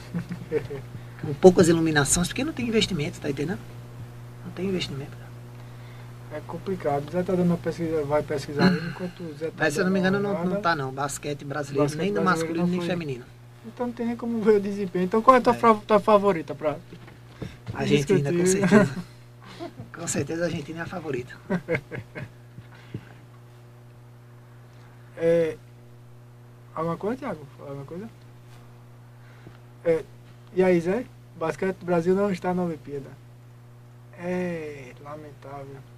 com 1.20 1.34
poucas 1.34 1.68
iluminações, 1.68 2.28
porque 2.28 2.44
não 2.44 2.52
tem 2.52 2.66
investimento, 2.68 3.20
tá 3.20 3.30
entendendo? 3.30 3.58
Não 4.44 4.52
tem 4.52 4.66
investimento. 4.66 5.12
É 6.32 6.40
complicado. 6.46 7.08
O 7.08 7.10
Zé 7.10 7.22
tá 7.22 7.34
dando 7.34 7.46
uma 7.46 7.56
pesquisa, 7.56 8.04
vai 8.04 8.22
pesquisar 8.22 8.72
enquanto 8.72 9.20
o 9.24 9.34
Zé 9.34 9.46
tá 9.46 9.52
Mas 9.58 9.74
se 9.74 9.80
eu 9.80 9.84
não 9.84 9.92
me 9.92 9.98
engano, 9.98 10.20
não, 10.20 10.44
não 10.44 10.60
tá 10.60 10.76
não. 10.76 10.92
Basquete 10.92 11.44
brasileiro, 11.44 11.84
Basquete 11.84 12.00
nem 12.02 12.12
no 12.12 12.22
masculino, 12.22 12.66
nem 12.66 12.80
feminino. 12.80 13.24
Então 13.66 13.86
não 13.86 13.92
tem 13.92 14.06
nem 14.06 14.16
como 14.16 14.40
ver 14.40 14.56
o 14.56 14.60
desempenho. 14.60 15.04
Então 15.04 15.20
qual 15.20 15.34
é 15.34 15.38
a 15.38 15.42
tua, 15.42 15.54
É. 15.54 15.74
tua 15.86 16.00
favorita 16.00 16.54
pra. 16.54 16.76
Argentina, 17.74 18.30
com 18.30 18.36
Discutir. 18.38 18.68
certeza. 18.68 18.94
com 19.92 20.06
certeza 20.06 20.42
a 20.42 20.46
Argentina 20.46 20.78
é 20.80 20.82
a 20.82 20.86
favorita. 20.86 21.34
É, 25.22 25.58
alguma 26.74 26.96
coisa, 26.96 27.18
Thiago? 27.18 27.46
Alguma 27.60 27.84
coisa? 27.84 28.08
É, 29.84 30.02
e 30.54 30.62
aí, 30.62 30.80
Zé? 30.80 31.04
O 31.36 31.38
basquete 31.38 31.76
do 31.76 31.86
Brasil 31.86 32.14
não 32.14 32.30
está 32.30 32.52
na 32.52 32.64
Olimpíada. 32.64 33.10
É 34.18 34.92
lamentável. 35.02 35.76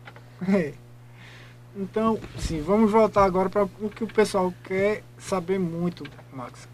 É. 0.49 0.75
Então, 1.77 2.19
sim, 2.37 2.61
vamos 2.61 2.91
voltar 2.91 3.25
agora 3.25 3.49
para 3.49 3.63
o 3.63 3.89
que 3.89 4.03
o 4.03 4.09
pessoal 4.09 4.53
quer 4.65 5.05
saber 5.17 5.59
muito, 5.59 6.05
Max. 6.33 6.69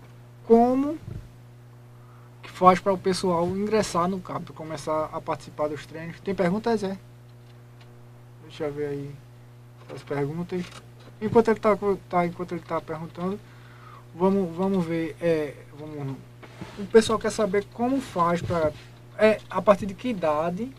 Como 0.46 0.98
que 2.42 2.50
faz 2.50 2.80
para 2.80 2.94
o 2.94 2.98
pessoal 2.98 3.46
ingressar 3.46 4.08
no 4.08 4.20
CAP, 4.20 4.52
começar 4.54 5.10
a 5.12 5.20
participar 5.20 5.68
dos 5.68 5.84
treinos? 5.84 6.18
Tem 6.20 6.34
perguntas, 6.34 6.80
Zé? 6.80 6.98
Deixa 8.44 8.64
eu 8.64 8.72
ver 8.72 8.86
aí 8.86 9.14
as 9.94 10.02
perguntas. 10.02 10.64
Enquanto 11.20 11.48
ele 11.48 11.58
está 11.58 11.76
tá, 12.08 12.24
ele 12.24 12.60
tá 12.66 12.80
perguntando, 12.80 13.38
vamos, 14.14 14.56
vamos 14.56 14.84
ver. 14.84 15.14
É, 15.20 15.54
vamos, 15.78 16.16
o 16.78 16.86
pessoal 16.86 17.18
quer 17.18 17.30
saber 17.30 17.64
como 17.72 18.00
faz 18.00 18.40
para. 18.40 18.72
É, 19.18 19.38
a 19.50 19.60
partir 19.60 19.86
de 19.86 19.94
que 19.94 20.08
idade 20.08 20.70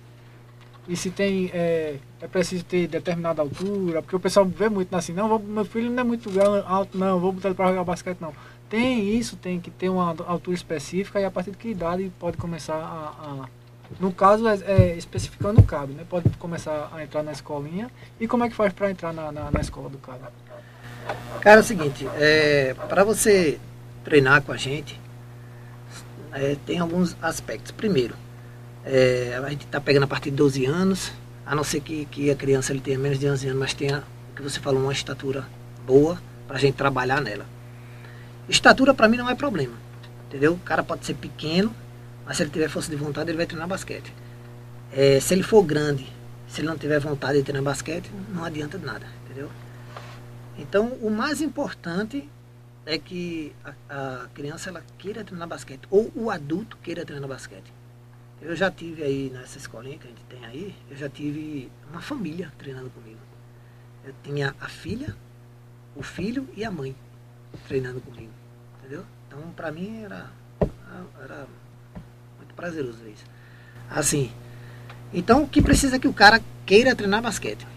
e 0.87 0.95
se 0.95 1.11
tem. 1.11 1.49
É, 1.53 1.97
é 2.21 2.27
preciso 2.27 2.65
ter 2.65 2.87
determinada 2.87 3.41
altura, 3.41 4.01
porque 4.01 4.15
o 4.15 4.19
pessoal 4.19 4.45
vê 4.45 4.69
muito 4.69 4.93
assim, 4.95 5.13
não, 5.13 5.29
vou, 5.29 5.39
meu 5.39 5.63
filho 5.63 5.89
não 5.89 6.01
é 6.01 6.03
muito 6.03 6.29
alto, 6.65 6.97
não, 6.97 7.19
vou 7.19 7.31
botar 7.31 7.49
ele 7.49 7.55
para 7.55 7.69
jogar 7.69 7.83
basquete, 7.83 8.17
não. 8.19 8.33
Tem 8.69 9.17
isso, 9.17 9.35
tem 9.35 9.59
que 9.59 9.71
ter 9.71 9.89
uma 9.89 10.15
altura 10.27 10.55
específica 10.55 11.19
e 11.19 11.25
a 11.25 11.31
partir 11.31 11.51
de 11.51 11.57
que 11.57 11.69
idade 11.69 12.11
pode 12.19 12.37
começar 12.37 12.75
a, 12.75 13.43
a 13.43 13.49
no 13.99 14.11
caso, 14.11 14.47
é, 14.47 14.55
é, 14.67 14.97
especificando 14.97 15.61
o 15.61 15.63
CAB, 15.63 15.93
né? 15.93 16.05
Pode 16.07 16.29
começar 16.37 16.91
a 16.93 17.01
entrar 17.01 17.23
na 17.23 17.31
escolinha. 17.31 17.89
E 18.19 18.27
como 18.27 18.43
é 18.43 18.49
que 18.49 18.55
faz 18.55 18.71
para 18.71 18.91
entrar 18.91 19.11
na, 19.11 19.31
na, 19.31 19.49
na, 19.49 19.61
escola 19.61 19.89
do 19.89 19.97
CAB? 19.97 20.19
Cara, 21.41 21.59
é 21.59 21.61
o 21.61 21.63
seguinte, 21.63 22.07
é, 22.17 22.75
para 22.87 23.03
você 23.03 23.59
treinar 24.03 24.43
com 24.43 24.51
a 24.51 24.57
gente, 24.57 24.99
é, 26.33 26.55
tem 26.65 26.79
alguns 26.79 27.15
aspectos. 27.21 27.71
Primeiro, 27.71 28.15
é, 28.85 29.39
a 29.43 29.49
gente 29.49 29.65
está 29.65 29.79
pegando 29.79 30.03
a 30.03 30.07
partir 30.07 30.31
de 30.31 30.37
12 30.37 30.65
anos, 30.65 31.11
a 31.45 31.55
não 31.55 31.63
ser 31.63 31.81
que, 31.81 32.05
que 32.05 32.29
a 32.29 32.35
criança 32.35 32.71
ele 32.71 32.81
tenha 32.81 32.97
menos 32.97 33.19
de 33.19 33.29
11 33.29 33.47
anos, 33.47 33.59
mas 33.59 33.73
tenha, 33.73 34.03
o 34.31 34.35
que 34.35 34.41
você 34.41 34.59
falou, 34.59 34.81
uma 34.81 34.93
estatura 34.93 35.45
boa 35.85 36.19
para 36.47 36.57
a 36.57 36.59
gente 36.59 36.75
trabalhar 36.75 37.21
nela. 37.21 37.45
Estatura 38.47 38.93
para 38.93 39.07
mim 39.07 39.17
não 39.17 39.29
é 39.29 39.35
problema, 39.35 39.75
entendeu? 40.27 40.53
O 40.53 40.59
cara 40.59 40.83
pode 40.83 41.05
ser 41.05 41.13
pequeno, 41.13 41.73
mas 42.25 42.37
se 42.37 42.43
ele 42.43 42.49
tiver 42.49 42.69
força 42.69 42.89
de 42.89 42.95
vontade, 42.95 43.29
ele 43.29 43.37
vai 43.37 43.45
treinar 43.45 43.67
basquete. 43.67 44.13
É, 44.91 45.19
se 45.19 45.33
ele 45.33 45.43
for 45.43 45.63
grande, 45.63 46.11
se 46.47 46.61
ele 46.61 46.67
não 46.67 46.77
tiver 46.77 46.99
vontade 46.99 47.37
de 47.37 47.43
treinar 47.43 47.63
basquete, 47.63 48.09
não 48.33 48.43
adianta 48.43 48.77
nada, 48.77 49.05
entendeu? 49.25 49.49
Então, 50.57 50.87
o 51.01 51.09
mais 51.09 51.41
importante 51.41 52.27
é 52.89 52.97
que 52.97 53.55
a, 53.63 54.23
a, 54.23 54.27
criança 54.29 54.71
ela 54.71 54.83
queira 54.97 55.23
treinar 55.23 55.47
basquete, 55.47 55.81
ou 55.91 56.11
o 56.15 56.31
adulto 56.31 56.75
queira 56.77 57.05
treinar 57.05 57.29
basquete. 57.29 57.71
Eu 58.41 58.55
já 58.55 58.71
tive 58.71 59.03
aí 59.03 59.29
nessa 59.29 59.59
escolinha 59.59 59.99
que 59.99 60.07
a 60.07 60.09
gente 60.09 60.23
tem 60.23 60.43
aí, 60.43 60.75
eu 60.89 60.97
já 60.97 61.07
tive 61.07 61.71
uma 61.91 62.01
família 62.01 62.51
treinando 62.57 62.89
comigo. 62.89 63.19
Eu 64.03 64.11
tinha 64.23 64.55
a 64.59 64.67
filha, 64.67 65.15
o 65.95 66.01
filho 66.01 66.49
e 66.55 66.65
a 66.65 66.71
mãe 66.71 66.95
treinando 67.67 68.01
comigo, 68.01 68.31
entendeu? 68.79 69.05
Então, 69.27 69.39
para 69.55 69.71
mim 69.71 70.01
era, 70.01 70.31
era 71.21 71.47
prazeroso 72.55 73.07
isso. 73.07 73.23
Assim, 73.87 74.31
então 75.13 75.43
o 75.43 75.47
que 75.47 75.61
precisa 75.61 75.97
é 75.97 75.99
que 75.99 76.07
o 76.07 76.13
cara 76.13 76.41
queira 76.65 76.95
treinar 76.95 77.21
basquete. 77.21 77.67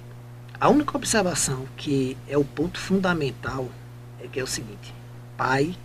A 0.58 0.70
única 0.70 0.96
observação 0.96 1.66
que 1.76 2.16
é 2.26 2.38
o 2.38 2.44
ponto 2.44 2.78
fundamental 2.78 3.68
é 4.18 4.26
que 4.26 4.40
é 4.40 4.42
o 4.42 4.46
seguinte: 4.46 5.01
pai, 5.36 5.76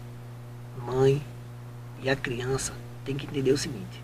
mãe 0.85 1.21
e 2.01 2.09
a 2.09 2.15
criança 2.15 2.73
tem 3.03 3.15
que 3.15 3.25
entender 3.25 3.51
o 3.51 3.57
seguinte: 3.57 4.01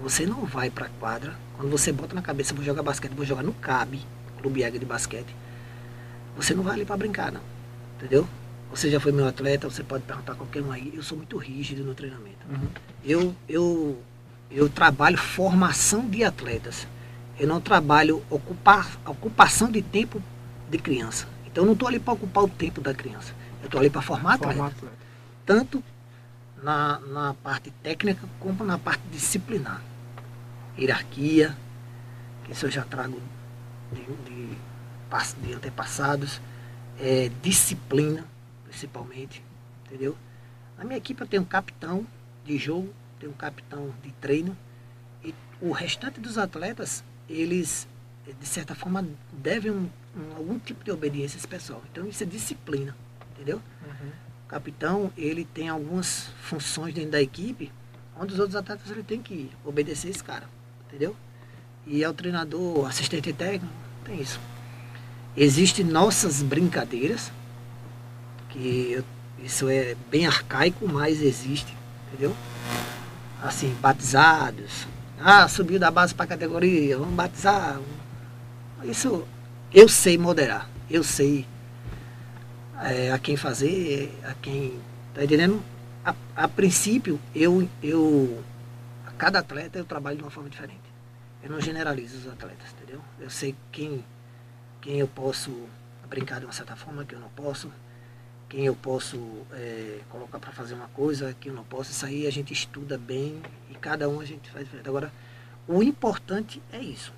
você 0.00 0.26
não 0.26 0.44
vai 0.44 0.70
para 0.70 0.86
a 0.86 0.90
quadra 1.00 1.36
quando 1.56 1.70
você 1.70 1.92
bota 1.92 2.14
na 2.14 2.22
cabeça 2.22 2.54
vou 2.54 2.64
jogar 2.64 2.82
basquete, 2.82 3.12
vou 3.12 3.24
jogar 3.24 3.42
no 3.42 3.52
CAB, 3.52 4.00
Clube 4.40 4.64
Águia 4.64 4.80
de 4.80 4.86
Basquete. 4.86 5.34
Você 6.36 6.54
não 6.54 6.62
vai 6.62 6.74
ali 6.74 6.84
para 6.84 6.96
brincar, 6.96 7.30
não. 7.30 7.42
Entendeu? 7.96 8.26
Você 8.70 8.90
já 8.90 8.98
foi 8.98 9.12
meu 9.12 9.26
atleta, 9.28 9.68
você 9.68 9.84
pode 9.84 10.04
perguntar 10.04 10.32
a 10.32 10.34
qualquer 10.34 10.62
um 10.62 10.72
aí. 10.72 10.92
Eu 10.94 11.02
sou 11.02 11.16
muito 11.16 11.36
rígido 11.36 11.84
no 11.84 11.94
treinamento. 11.94 12.38
Uhum. 12.48 12.68
Eu, 13.04 13.36
eu 13.46 14.02
eu 14.54 14.68
trabalho 14.68 15.16
formação 15.16 16.06
de 16.08 16.22
atletas. 16.22 16.86
Eu 17.38 17.48
não 17.48 17.60
trabalho 17.60 18.22
ocupar, 18.28 18.98
ocupação 19.06 19.70
de 19.70 19.80
tempo 19.80 20.22
de 20.70 20.78
criança. 20.78 21.26
Então 21.46 21.64
eu 21.64 21.66
não 21.66 21.72
estou 21.72 21.88
ali 21.88 21.98
para 21.98 22.12
ocupar 22.12 22.44
o 22.44 22.48
tempo 22.48 22.80
da 22.80 22.92
criança. 22.92 23.34
Eu 23.62 23.66
estou 23.66 23.80
ali 23.80 23.88
para 23.88 24.02
formar, 24.02 24.38
formar 24.38 24.66
atleta. 24.66 24.76
atleta. 24.76 24.96
Tanto 25.46 25.82
na, 26.62 27.00
na 27.00 27.34
parte 27.34 27.70
técnica 27.82 28.28
como 28.38 28.64
na 28.64 28.78
parte 28.78 29.02
disciplinar. 29.10 29.82
Hierarquia, 30.78 31.56
que 32.44 32.52
isso 32.52 32.66
eu 32.66 32.70
já 32.70 32.82
trago 32.82 33.20
de, 33.92 34.02
de, 34.30 34.56
de 35.42 35.54
antepassados. 35.54 36.40
É, 37.00 37.30
disciplina, 37.42 38.24
principalmente. 38.64 39.42
Entendeu? 39.86 40.16
Na 40.78 40.84
minha 40.84 40.98
equipe 40.98 41.20
eu 41.20 41.26
tenho 41.26 41.42
um 41.42 41.46
capitão 41.46 42.06
de 42.44 42.58
jogo, 42.58 42.92
tem 43.18 43.28
um 43.28 43.34
capitão 43.34 43.92
de 44.02 44.10
treino 44.12 44.56
e 45.24 45.34
o 45.60 45.70
restante 45.70 46.20
dos 46.20 46.38
atletas, 46.38 47.04
eles, 47.28 47.86
de 48.40 48.46
certa 48.46 48.74
forma, 48.74 49.06
devem 49.32 49.70
um, 49.70 49.88
um, 50.16 50.36
algum 50.36 50.58
tipo 50.58 50.82
de 50.84 50.90
obediência 50.90 51.36
a 51.36 51.38
esse 51.38 51.48
pessoal. 51.48 51.82
Então 51.90 52.06
isso 52.06 52.22
é 52.22 52.26
disciplina, 52.26 52.96
entendeu? 53.42 53.60
Uhum. 53.84 54.10
O 54.44 54.48
capitão, 54.48 55.12
ele 55.16 55.44
tem 55.44 55.68
algumas 55.68 56.30
funções 56.42 56.94
dentro 56.94 57.10
da 57.10 57.22
equipe, 57.22 57.72
onde 58.18 58.32
os 58.32 58.38
outros 58.38 58.56
atletas 58.56 58.90
ele 58.90 59.02
tem 59.02 59.20
que 59.20 59.50
obedecer 59.64 60.08
esse 60.08 60.22
cara, 60.22 60.44
entendeu? 60.86 61.16
E 61.86 62.04
é 62.04 62.08
o 62.08 62.14
treinador, 62.14 62.86
assistente 62.86 63.32
técnico, 63.32 63.74
tem 64.04 64.20
isso. 64.20 64.38
Existem 65.36 65.84
nossas 65.84 66.42
brincadeiras, 66.42 67.32
que 68.48 69.02
isso 69.42 69.68
é 69.68 69.96
bem 70.10 70.26
arcaico, 70.26 70.86
mas 70.86 71.20
existe, 71.20 71.74
entendeu? 72.08 72.34
assim, 73.42 73.74
batizados. 73.80 74.86
Ah, 75.20 75.46
subiu 75.48 75.78
da 75.78 75.90
base 75.90 76.14
para 76.14 76.24
a 76.24 76.28
categoria, 76.28 76.96
vamos 76.96 77.14
batizar. 77.14 77.78
Isso 78.84 79.26
eu 79.72 79.88
sei 79.88 80.16
moderar, 80.16 80.68
eu 80.90 81.02
sei 81.02 81.46
é, 82.84 83.12
a 83.12 83.18
quem 83.18 83.36
fazer, 83.36 84.12
a 84.24 84.34
quem. 84.34 84.78
Tá 85.14 85.24
entendendo? 85.24 85.62
A, 86.04 86.14
a 86.36 86.48
princípio, 86.48 87.20
eu, 87.34 87.68
eu. 87.82 88.42
A 89.06 89.12
cada 89.12 89.38
atleta 89.38 89.78
eu 89.78 89.84
trabalho 89.84 90.16
de 90.16 90.22
uma 90.22 90.30
forma 90.30 90.48
diferente. 90.48 90.80
Eu 91.42 91.50
não 91.50 91.60
generalizo 91.60 92.18
os 92.18 92.28
atletas, 92.28 92.68
entendeu? 92.76 93.00
Eu 93.18 93.28
sei 93.28 93.54
quem, 93.70 94.04
quem 94.80 94.98
eu 94.98 95.08
posso 95.08 95.50
brincar 96.08 96.38
de 96.38 96.46
uma 96.46 96.52
certa 96.52 96.76
forma, 96.76 97.04
que 97.04 97.14
eu 97.14 97.20
não 97.20 97.30
posso 97.30 97.70
quem 98.52 98.66
eu 98.66 98.76
posso 98.76 99.18
é, 99.52 100.00
colocar 100.10 100.38
para 100.38 100.52
fazer 100.52 100.74
uma 100.74 100.88
coisa, 100.88 101.34
que 101.40 101.48
eu 101.48 101.54
não 101.54 101.64
posso. 101.64 101.90
Isso 101.90 102.04
aí 102.04 102.26
a 102.26 102.30
gente 102.30 102.52
estuda 102.52 102.98
bem 102.98 103.40
e 103.70 103.74
cada 103.74 104.06
um 104.10 104.20
a 104.20 104.26
gente 104.26 104.50
faz 104.50 104.66
diferente. 104.66 104.86
Agora, 104.86 105.10
o 105.66 105.82
importante 105.82 106.62
é 106.70 106.78
isso. 106.78 107.14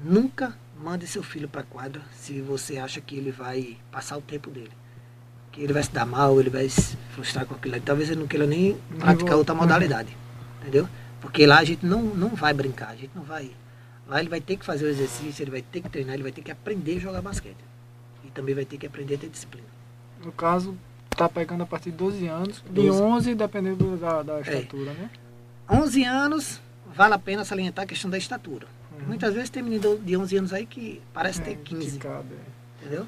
Nunca 0.00 0.56
mande 0.80 1.04
seu 1.08 1.20
filho 1.20 1.48
para 1.48 1.64
quadra 1.64 2.00
se 2.12 2.40
você 2.40 2.78
acha 2.78 3.00
que 3.00 3.16
ele 3.16 3.32
vai 3.32 3.76
passar 3.90 4.16
o 4.16 4.22
tempo 4.22 4.50
dele. 4.50 4.70
Que 5.58 5.64
ele 5.64 5.72
vai 5.72 5.82
se 5.82 5.90
dar 5.90 6.06
mal, 6.06 6.38
ele 6.38 6.50
vai 6.50 6.68
se 6.68 6.96
frustrar 7.10 7.44
com 7.44 7.54
aquilo. 7.56 7.80
Talvez 7.80 8.08
ele 8.08 8.20
não 8.20 8.28
queira 8.28 8.46
nem 8.46 8.76
praticar 8.96 9.36
outra 9.36 9.56
modalidade. 9.56 10.16
Entendeu? 10.60 10.88
Porque 11.20 11.44
lá 11.44 11.58
a 11.58 11.64
gente 11.64 11.84
não, 11.84 12.00
não 12.00 12.28
vai 12.28 12.54
brincar, 12.54 12.90
a 12.90 12.94
gente 12.94 13.10
não 13.12 13.24
vai. 13.24 13.50
Lá 14.06 14.20
ele 14.20 14.28
vai 14.28 14.40
ter 14.40 14.56
que 14.56 14.64
fazer 14.64 14.84
o 14.84 14.88
exercício, 14.88 15.42
ele 15.42 15.50
vai 15.50 15.60
ter 15.60 15.80
que 15.80 15.88
treinar, 15.88 16.14
ele 16.14 16.22
vai 16.22 16.30
ter 16.30 16.42
que 16.42 16.52
aprender 16.52 16.98
a 16.98 17.00
jogar 17.00 17.22
basquete. 17.22 17.56
E 18.24 18.30
também 18.30 18.54
vai 18.54 18.64
ter 18.64 18.78
que 18.78 18.86
aprender 18.86 19.16
a 19.16 19.18
ter 19.18 19.28
disciplina. 19.28 19.66
No 20.24 20.30
caso, 20.30 20.76
tá 21.10 21.28
pegando 21.28 21.64
a 21.64 21.66
partir 21.66 21.90
de 21.90 21.96
12 21.96 22.26
anos, 22.28 22.62
12. 22.70 22.80
de 22.80 23.02
11 23.02 23.34
dependendo 23.34 23.96
da, 23.96 24.22
da 24.22 24.38
é. 24.38 24.40
estatura, 24.42 24.92
é. 24.92 24.94
né? 24.94 25.10
11 25.68 26.04
anos, 26.04 26.60
vale 26.94 27.14
a 27.14 27.18
pena 27.18 27.44
salientar 27.44 27.84
a 27.84 27.88
questão 27.88 28.08
da 28.08 28.16
estatura. 28.16 28.68
Uhum. 28.92 29.08
Muitas 29.08 29.34
vezes 29.34 29.50
tem 29.50 29.60
menino 29.60 29.98
de 29.98 30.16
11 30.16 30.36
anos 30.36 30.52
aí 30.52 30.66
que 30.66 31.02
parece 31.12 31.40
é, 31.40 31.44
ter 31.44 31.56
15. 31.56 31.98
Cabe, 31.98 32.34
é. 32.34 32.86
Entendeu? 32.86 33.06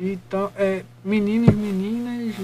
Então, 0.00 0.50
é, 0.56 0.82
meninos 1.04 1.54
meninas. 1.54 2.34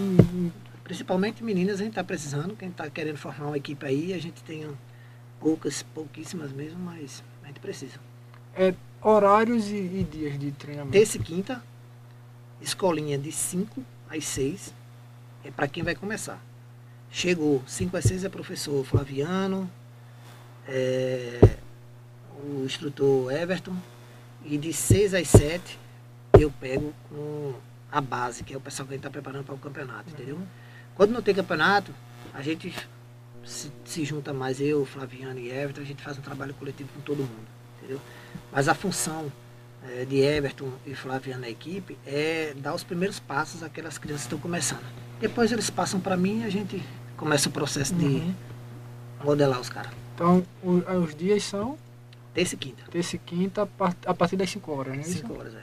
Principalmente 0.84 1.42
meninas, 1.42 1.76
a 1.76 1.84
gente 1.84 1.92
está 1.92 2.04
precisando. 2.04 2.54
Quem 2.54 2.68
está 2.68 2.88
querendo 2.90 3.16
formar 3.16 3.46
uma 3.46 3.56
equipe 3.56 3.84
aí, 3.86 4.12
a 4.12 4.18
gente 4.18 4.42
tem 4.42 4.68
poucas, 5.40 5.82
pouquíssimas 5.82 6.52
mesmo, 6.52 6.78
mas 6.78 7.24
a 7.42 7.46
gente 7.46 7.58
precisa. 7.58 7.98
É, 8.54 8.74
horários 9.02 9.68
e, 9.68 9.76
e 9.76 10.06
dias 10.10 10.38
de 10.38 10.52
treinamento? 10.52 10.92
Terça 10.92 11.16
e 11.16 11.20
quinta, 11.20 11.62
escolinha 12.60 13.16
de 13.16 13.32
5 13.32 13.82
às 14.10 14.24
6 14.26 14.74
é 15.42 15.50
para 15.50 15.66
quem 15.66 15.82
vai 15.82 15.94
começar. 15.94 16.38
Chegou 17.10 17.62
5 17.66 17.96
às 17.96 18.04
6 18.04 18.24
é 18.24 18.28
professor 18.28 18.84
Flaviano, 18.84 19.70
é, 20.68 21.56
o 22.44 22.64
instrutor 22.66 23.32
Everton, 23.32 23.76
e 24.44 24.58
de 24.58 24.74
6 24.74 25.14
às 25.14 25.28
7 25.28 25.85
eu 26.40 26.50
pego 26.60 26.92
com 27.08 27.54
a 27.90 28.00
base, 28.00 28.42
que 28.44 28.52
é 28.54 28.56
o 28.56 28.60
pessoal 28.60 28.86
que 28.86 28.94
a 28.94 28.96
gente 28.96 29.06
está 29.06 29.10
preparando 29.10 29.44
para 29.44 29.54
o 29.54 29.58
campeonato, 29.58 30.10
entendeu? 30.10 30.36
Uhum. 30.36 30.46
Quando 30.94 31.10
não 31.12 31.22
tem 31.22 31.34
campeonato, 31.34 31.92
a 32.34 32.42
gente 32.42 32.74
se, 33.44 33.70
se 33.84 34.04
junta 34.04 34.32
mais, 34.32 34.60
eu, 34.60 34.84
Flaviano 34.84 35.38
e 35.38 35.50
Everton, 35.50 35.80
a 35.80 35.84
gente 35.84 36.02
faz 36.02 36.18
um 36.18 36.20
trabalho 36.22 36.52
coletivo 36.54 36.88
com 36.94 37.00
todo 37.00 37.18
mundo, 37.18 37.46
entendeu? 37.78 38.00
Mas 38.52 38.68
a 38.68 38.74
função 38.74 39.30
eh, 39.88 40.04
de 40.04 40.16
Everton 40.18 40.70
e 40.86 40.94
Flaviano 40.94 41.42
na 41.42 41.48
equipe 41.48 41.96
é 42.06 42.54
dar 42.56 42.74
os 42.74 42.82
primeiros 42.82 43.20
passos 43.20 43.62
àquelas 43.62 43.98
crianças 43.98 44.22
que 44.22 44.26
estão 44.34 44.38
começando. 44.38 44.84
Depois 45.20 45.52
eles 45.52 45.70
passam 45.70 46.00
para 46.00 46.16
mim 46.16 46.40
e 46.40 46.44
a 46.44 46.50
gente 46.50 46.82
começa 47.16 47.48
o 47.48 47.52
processo 47.52 47.94
Uhum. 47.94 47.98
de 48.00 48.34
modelar 49.24 49.60
os 49.60 49.68
caras. 49.70 49.92
Então, 50.14 50.44
o- 50.62 50.82
os 51.04 51.14
dias 51.14 51.42
são 51.44 51.78
Terça 52.34 52.54
e 52.54 52.58
quinta, 52.58 52.82
terça 52.90 53.16
e 53.16 53.18
quinta 53.18 53.62
a 53.62 53.66
par- 53.66 53.96
a 54.04 54.12
partir 54.12 54.36
das 54.36 54.50
5 54.50 54.70
horas, 54.70 54.94
né? 54.94 55.00
Isso? 55.00 55.12
5 55.20 55.38
horas. 55.38 55.54
É. 55.54 55.62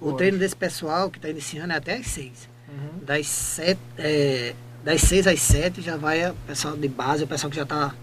O 0.00 0.12
treino 0.16 0.38
desse 0.38 0.56
pessoal 0.56 1.10
que 1.10 1.18
está 1.18 1.28
iniciando 1.28 1.72
é 1.72 1.76
até 1.76 1.94
às 1.96 2.06
6. 2.06 2.48
Uhum. 2.68 3.04
Das, 3.04 3.26
sete, 3.26 3.80
é, 3.98 4.54
das 4.84 5.00
6 5.02 5.26
às 5.26 5.40
7 5.40 5.80
já 5.80 5.96
vai 5.96 6.30
o 6.30 6.34
pessoal 6.46 6.76
de 6.76 6.88
base, 6.88 7.24
o 7.24 7.26
pessoal 7.26 7.50
que 7.50 7.56
já 7.56 7.66
tá. 7.66 7.94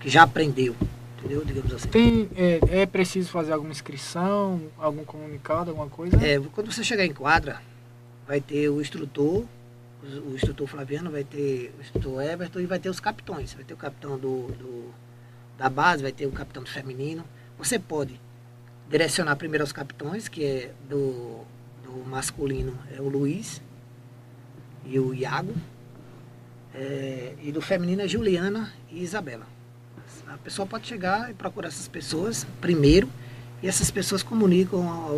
que 0.00 0.08
já 0.08 0.22
aprendeu. 0.22 0.74
Entendeu? 1.18 1.44
Digamos 1.44 1.72
assim. 1.72 1.88
Tem, 1.88 2.28
é, 2.36 2.60
é 2.82 2.86
preciso 2.86 3.30
fazer 3.30 3.52
alguma 3.52 3.72
inscrição, 3.72 4.60
algum 4.78 5.04
comunicado, 5.04 5.70
alguma 5.70 5.88
coisa? 5.88 6.16
É, 6.24 6.38
quando 6.52 6.70
você 6.72 6.84
chegar 6.84 7.04
em 7.04 7.12
quadra, 7.12 7.60
vai 8.26 8.40
ter 8.40 8.68
o 8.68 8.80
instrutor, 8.80 9.44
o, 10.02 10.30
o 10.30 10.34
instrutor 10.34 10.66
Flaviano, 10.68 11.10
vai 11.10 11.24
ter 11.24 11.72
o 11.76 11.80
instrutor 11.80 12.22
Everton 12.22 12.60
e 12.60 12.66
vai 12.66 12.78
ter 12.78 12.88
os 12.90 13.00
capitões. 13.00 13.54
Vai 13.54 13.64
ter 13.64 13.74
o 13.74 13.76
capitão 13.76 14.16
do, 14.18 14.48
do- 14.52 14.90
da 15.58 15.68
base, 15.68 16.02
vai 16.02 16.12
ter 16.12 16.26
o 16.26 16.32
capitão 16.32 16.62
do 16.62 16.68
feminino. 16.70 17.24
Você 17.58 17.78
pode 17.78 18.20
direcionar 18.90 19.36
primeiro 19.36 19.62
aos 19.64 19.72
capitões, 19.72 20.28
que 20.28 20.44
é 20.44 20.72
do, 20.88 21.40
do 21.84 22.04
masculino 22.08 22.76
é 22.96 23.00
o 23.00 23.08
Luiz 23.08 23.60
e 24.84 24.98
o 24.98 25.12
Iago. 25.14 25.54
É, 26.74 27.34
e 27.42 27.50
do 27.52 27.62
feminino 27.62 28.02
é 28.02 28.08
Juliana 28.08 28.72
e 28.90 29.02
Isabela. 29.02 29.46
A 30.28 30.36
pessoa 30.38 30.66
pode 30.66 30.86
chegar 30.86 31.30
e 31.30 31.34
procurar 31.34 31.68
essas 31.68 31.88
pessoas 31.88 32.46
primeiro 32.60 33.08
e 33.62 33.68
essas 33.68 33.90
pessoas 33.90 34.22
comunicam 34.22 34.86
ao, 34.86 35.16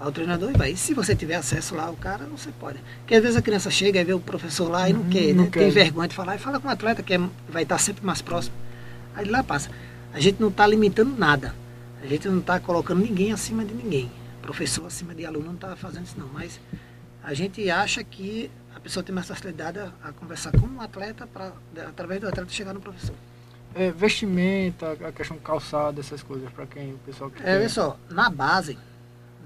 ao 0.00 0.10
treinador 0.10 0.50
e 0.50 0.58
vai. 0.58 0.72
E 0.72 0.76
se 0.76 0.94
você 0.94 1.14
tiver 1.14 1.36
acesso 1.36 1.76
lá 1.76 1.84
ao 1.84 1.94
cara, 1.94 2.24
você 2.24 2.50
pode. 2.58 2.78
Porque 3.00 3.14
às 3.14 3.22
vezes 3.22 3.36
a 3.36 3.42
criança 3.42 3.70
chega 3.70 4.00
e 4.00 4.04
vê 4.04 4.12
o 4.12 4.18
professor 4.18 4.68
lá 4.68 4.88
e 4.88 4.92
não 4.92 5.02
Uhum, 5.02 5.10
quer, 5.10 5.32
não 5.34 5.44
né? 5.44 5.50
quer. 5.52 5.60
Tem 5.60 5.70
vergonha 5.70 6.08
de 6.08 6.14
falar 6.16 6.34
e 6.34 6.38
fala 6.38 6.58
com 6.58 6.66
o 6.66 6.70
atleta 6.70 7.02
que 7.02 7.14
é- 7.14 7.20
vai 7.48 7.62
estar 7.62 7.78
sempre 7.78 8.04
mais 8.04 8.20
próximo. 8.20 8.56
Aí 9.14 9.26
lá 9.28 9.44
passa. 9.44 9.70
A 10.12 10.18
gente 10.18 10.40
não 10.40 10.48
está 10.48 10.66
limitando 10.66 11.16
nada. 11.16 11.54
A 12.02 12.06
gente 12.06 12.28
não 12.28 12.40
está 12.40 12.58
colocando 12.58 13.00
ninguém 13.00 13.32
acima 13.32 13.64
de 13.64 13.72
ninguém. 13.72 14.10
Professor 14.42 14.84
acima 14.86 15.14
de 15.14 15.24
aluno 15.24 15.46
não 15.46 15.54
está 15.54 15.76
fazendo 15.76 16.04
isso 16.04 16.18
não. 16.18 16.26
Mas 16.26 16.58
a 17.22 17.32
gente 17.32 17.70
acha 17.70 18.02
que 18.02 18.50
a 18.74 18.80
pessoa 18.80 19.04
tem 19.04 19.14
mais 19.14 19.28
facilidade 19.28 19.78
a, 19.78 19.92
a 20.02 20.12
conversar 20.12 20.50
com 20.50 20.66
o 20.66 20.80
atleta 20.80 21.28
para 21.28 21.52
através 21.86 22.20
do 22.20 22.26
atleta 22.26 22.50
chegar 22.50 22.74
no 22.74 22.80
professor. 22.80 23.14
É, 23.74 23.92
vestimenta, 23.92 24.98
a 25.00 25.12
questão 25.12 25.38
calçado, 25.38 26.00
essas 26.00 26.22
coisas, 26.22 26.50
para 26.50 26.66
quem 26.66 26.92
o 26.92 26.98
pessoal 26.98 27.30
que 27.30 27.40
É, 27.42 27.56
olha 27.56 27.68
só, 27.68 27.96
na 28.10 28.28
base, 28.28 28.76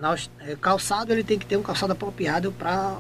nós, 0.01 0.31
é, 0.41 0.57
calçado 0.57 1.13
ele 1.13 1.23
tem 1.23 1.39
que 1.39 1.47
ter 1.47 1.59
um 1.59 1.63
calçado 1.63 1.93
apropriado 1.93 2.51
para 2.53 2.99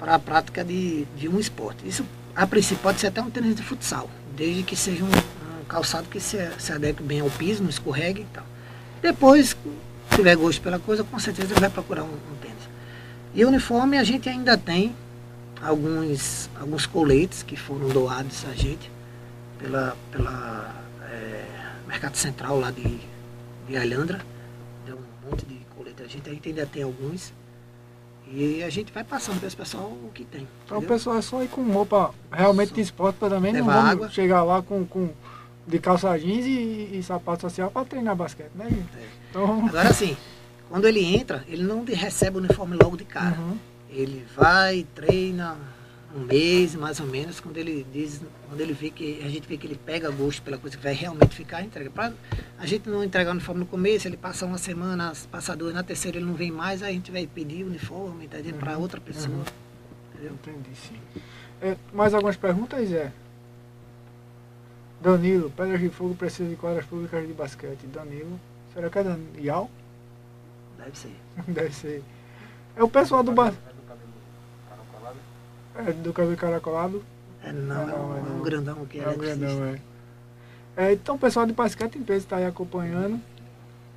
a 0.00 0.18
prática 0.18 0.64
de, 0.64 1.04
de 1.16 1.28
um 1.28 1.40
esporte. 1.40 1.86
Isso, 1.86 2.06
a 2.36 2.46
princípio, 2.46 2.82
pode 2.82 3.00
ser 3.00 3.08
até 3.08 3.20
um 3.20 3.28
tênis 3.28 3.56
de 3.56 3.62
futsal, 3.62 4.08
desde 4.36 4.62
que 4.62 4.76
seja 4.76 5.04
um, 5.04 5.08
um 5.08 5.64
calçado 5.64 6.08
que 6.08 6.20
se, 6.20 6.38
se 6.58 6.72
adeque 6.72 7.02
bem 7.02 7.20
ao 7.20 7.30
piso, 7.30 7.62
não 7.62 7.68
escorregue 7.68 8.22
e 8.22 8.26
tal. 8.26 8.51
Depois, 9.02 9.48
se 9.48 10.16
tiver 10.16 10.36
gosto 10.36 10.62
pela 10.62 10.78
coisa, 10.78 11.02
com 11.02 11.18
certeza 11.18 11.52
ele 11.52 11.60
vai 11.60 11.68
procurar 11.68 12.04
um, 12.04 12.06
um 12.06 12.36
tênis. 12.40 12.68
E 13.34 13.44
uniforme 13.44 13.98
a 13.98 14.04
gente 14.04 14.28
ainda 14.28 14.56
tem 14.56 14.94
alguns, 15.60 16.48
alguns 16.58 16.86
coletes 16.86 17.42
que 17.42 17.56
foram 17.56 17.88
doados 17.88 18.44
a 18.48 18.54
gente 18.54 18.90
pela, 19.58 19.96
pela 20.12 20.72
é, 21.10 21.44
Mercado 21.88 22.16
Central 22.16 22.60
lá 22.60 22.70
de, 22.70 23.00
de 23.66 23.76
Alhandra. 23.76 24.20
Deu 24.86 24.96
um 24.96 25.30
monte 25.30 25.44
de 25.46 25.58
colete 25.76 26.02
a 26.02 26.06
gente, 26.06 26.30
a 26.30 26.32
gente 26.32 26.48
ainda 26.48 26.64
tem 26.64 26.84
alguns. 26.84 27.32
E 28.28 28.62
a 28.62 28.70
gente 28.70 28.92
vai 28.92 29.02
passando 29.02 29.38
para 29.38 29.48
esse 29.48 29.56
pessoal 29.56 29.86
o 29.86 30.10
que 30.14 30.24
tem. 30.24 30.46
Então 30.64 30.78
o 30.78 30.82
pessoal 30.82 31.18
é 31.18 31.22
só 31.22 31.42
ir 31.42 31.48
com 31.48 31.62
roupa 31.70 32.14
realmente 32.30 32.68
Só. 32.68 32.74
de 32.76 32.80
esporte 32.80 33.16
para 33.16 33.30
também 33.30 33.52
não 33.52 33.64
vamos 33.64 33.90
água. 33.90 34.08
chegar 34.10 34.44
lá 34.44 34.62
com, 34.62 34.86
com 34.86 35.10
de 35.66 35.78
calça 35.78 36.18
jeans 36.18 36.44
e, 36.46 36.90
e 36.98 37.02
sapato 37.02 37.42
social 37.42 37.70
para 37.70 37.84
treinar 37.86 38.16
basquete, 38.16 38.50
né? 38.54 38.66
É. 38.70 39.06
Então, 39.30 39.66
Agora 39.66 39.88
assim, 39.88 40.16
quando 40.68 40.86
ele 40.86 41.04
entra, 41.04 41.44
ele 41.48 41.62
não 41.62 41.84
recebe 41.84 42.36
o 42.36 42.40
uniforme 42.40 42.76
logo 42.80 42.96
de 42.96 43.04
cara. 43.04 43.36
uhum. 43.38 43.56
Ele 43.90 44.24
vai, 44.34 44.86
treina 44.94 45.56
um 46.14 46.20
mês 46.20 46.74
mais 46.74 46.98
ou 47.00 47.06
menos, 47.06 47.40
quando 47.40 47.56
ele 47.58 47.86
diz, 47.92 48.20
quando 48.48 48.60
ele 48.60 48.72
vê 48.72 48.90
que 48.90 49.22
a 49.24 49.28
gente 49.28 49.46
vê 49.48 49.56
que 49.56 49.66
ele 49.66 49.78
pega 49.82 50.10
gosto 50.10 50.42
pela 50.42 50.58
coisa 50.58 50.76
que 50.76 50.82
vai 50.82 50.92
realmente 50.94 51.34
ficar, 51.34 51.62
entrega. 51.62 51.90
Pra 51.90 52.12
a 52.58 52.66
gente 52.66 52.88
não 52.88 53.02
entregar 53.04 53.30
o 53.30 53.32
uniforme 53.32 53.60
no 53.60 53.66
começo, 53.66 54.08
ele 54.08 54.16
passa 54.16 54.44
uma 54.46 54.58
semana, 54.58 55.12
passa 55.30 55.54
duas, 55.56 55.72
na 55.74 55.82
terceira 55.82 56.18
ele 56.18 56.26
não 56.26 56.34
vem 56.34 56.50
mais, 56.50 56.82
aí 56.82 56.90
a 56.90 56.92
gente 56.94 57.10
vai 57.10 57.26
pedir 57.26 57.64
o 57.64 57.66
uniforme, 57.66 58.28
tá 58.28 58.38
para 58.58 58.76
Uhum, 58.76 58.82
outra 58.82 59.00
pessoa. 59.00 59.34
uhum. 59.36 59.42
Entendeu? 60.14 60.32
entendi 60.32 60.76
sim. 60.76 60.96
É, 61.60 61.76
mais 61.92 62.12
algumas 62.14 62.36
perguntas, 62.36 62.88
Zé? 62.88 63.12
Danilo, 65.02 65.50
Pedras 65.50 65.80
de 65.80 65.88
Fogo 65.88 66.14
precisa 66.14 66.48
de 66.48 66.54
quadras 66.54 66.86
públicas 66.86 67.26
de 67.26 67.32
basquete. 67.32 67.86
Danilo, 67.86 68.38
será 68.72 68.88
que 68.88 68.98
é 68.98 69.02
Daniel? 69.02 69.68
Deve 70.78 70.96
ser. 70.96 71.16
Deve 71.48 71.74
ser. 71.74 72.02
É 72.76 72.82
o 72.84 72.88
pessoal 72.88 73.24
do, 73.24 73.32
ba... 73.32 73.48
É 73.48 73.50
do 73.50 73.82
cabelo 73.82 74.12
caracolado? 74.68 75.16
é, 75.76 75.92
do 75.92 76.12
cabelo 76.12 76.36
caracolado. 76.36 77.04
É, 77.42 77.52
não, 77.52 77.82
é, 77.82 77.86
não, 77.86 78.10
um, 78.10 78.14
é 78.14 78.18
é 78.18 78.22
um 78.22 78.42
grandão 78.42 78.86
que 78.86 79.00
É 79.00 79.02
é, 79.02 79.08
o 79.08 79.18
grandão, 79.18 79.64
é. 79.64 79.80
É, 80.76 80.92
Então 80.92 81.16
o 81.16 81.18
pessoal 81.18 81.44
de 81.46 81.52
basquete 81.52 81.96
em 81.96 82.04
peso 82.04 82.20
está 82.20 82.36
aí 82.36 82.46
acompanhando. 82.46 83.20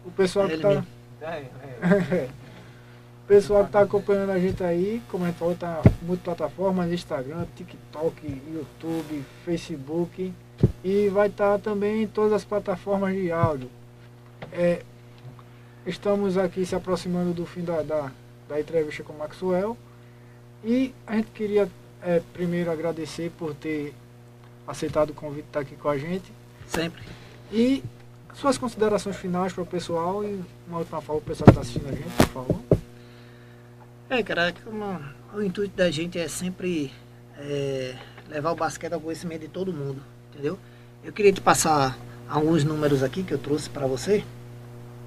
O 0.03 0.11
pessoal 0.11 0.47
É 0.47 0.49
que 0.49 0.57
tá. 0.57 0.83
É, 1.21 1.45
é. 2.25 2.29
O 3.23 3.27
pessoal 3.27 3.61
que 3.61 3.69
está 3.69 3.81
acompanhando 3.81 4.31
a 4.31 4.39
gente 4.39 4.63
aí, 4.63 5.01
como 5.09 5.23
a 5.23 5.27
gente 5.27 5.37
falou, 5.37 5.55
tá 5.55 5.81
multiplataformas, 6.01 6.91
Instagram, 6.91 7.45
TikTok, 7.55 8.41
YouTube, 8.51 9.23
Facebook 9.43 10.33
e 10.83 11.09
vai 11.09 11.27
estar 11.27 11.59
também 11.59 12.03
em 12.03 12.07
todas 12.07 12.33
as 12.33 12.45
plataformas 12.45 13.13
de 13.13 13.31
áudio. 13.31 13.69
É, 14.51 14.81
estamos 15.85 16.37
aqui 16.37 16.65
se 16.65 16.75
aproximando 16.75 17.33
do 17.33 17.45
fim 17.45 17.63
da, 17.63 17.81
da, 17.81 18.11
da 18.47 18.59
entrevista 18.59 19.03
com 19.03 19.13
o 19.13 19.17
Maxwell 19.17 19.77
e 20.63 20.93
a 21.05 21.15
gente 21.15 21.31
queria 21.31 21.69
é, 22.01 22.21
primeiro 22.33 22.71
agradecer 22.71 23.31
por 23.37 23.53
ter 23.53 23.93
aceitado 24.67 25.11
o 25.11 25.13
convite 25.13 25.43
de 25.43 25.49
estar 25.49 25.59
aqui 25.61 25.75
com 25.75 25.89
a 25.89 25.97
gente 25.97 26.31
Sempre. 26.67 27.03
e 27.51 27.83
suas 28.33 28.57
considerações 28.57 29.15
finais 29.15 29.53
para 29.53 29.63
o 29.63 29.65
pessoal 29.65 30.23
e 30.23 30.41
uma 30.67 30.79
última 30.79 31.01
fala 31.01 31.21
para 31.21 31.25
o 31.25 31.35
pessoal 31.35 31.45
que 31.45 31.51
está 31.51 31.61
assistindo 31.61 31.87
a 31.87 31.91
gente, 31.91 32.15
por 32.17 32.27
favor. 32.27 32.61
É, 34.09 34.21
cara, 34.21 34.53
como 34.63 35.01
o 35.33 35.41
intuito 35.41 35.75
da 35.75 35.89
gente 35.89 36.19
é 36.19 36.27
sempre 36.27 36.91
é, 37.37 37.95
levar 38.29 38.51
o 38.51 38.55
basquete 38.55 38.93
ao 38.93 39.01
conhecimento 39.01 39.41
de 39.41 39.47
todo 39.47 39.73
mundo, 39.73 40.01
entendeu? 40.35 40.59
Eu 41.03 41.13
queria 41.13 41.31
te 41.31 41.39
passar 41.39 41.97
alguns 42.29 42.63
números 42.63 43.01
aqui 43.01 43.23
que 43.23 43.33
eu 43.33 43.37
trouxe 43.37 43.69
para 43.69 43.87
você, 43.87 44.23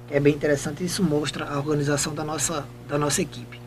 que 0.07 0.15
é 0.15 0.19
bem 0.19 0.33
interessante, 0.33 0.83
isso 0.83 1.03
mostra 1.03 1.45
a 1.45 1.57
organização 1.57 2.15
da 2.15 2.23
nossa, 2.23 2.65
da 2.87 2.97
nossa 2.97 3.21
equipe. 3.21 3.61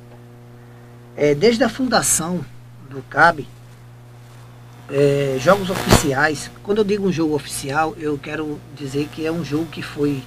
É, 1.17 1.35
desde 1.35 1.63
a 1.63 1.69
fundação 1.69 2.45
do 2.91 3.01
CAB, 3.03 3.47
é, 4.91 5.37
jogos 5.39 5.71
oficiais, 5.71 6.51
quando 6.65 6.79
eu 6.79 6.85
digo 6.85 7.07
um 7.07 7.13
jogo 7.13 7.35
oficial, 7.35 7.95
eu 7.97 8.19
quero 8.19 8.59
dizer 8.75 9.09
que 9.09 9.25
é 9.25 9.31
um 9.31 9.45
jogo 9.45 9.67
que 9.67 9.83
foi 9.83 10.23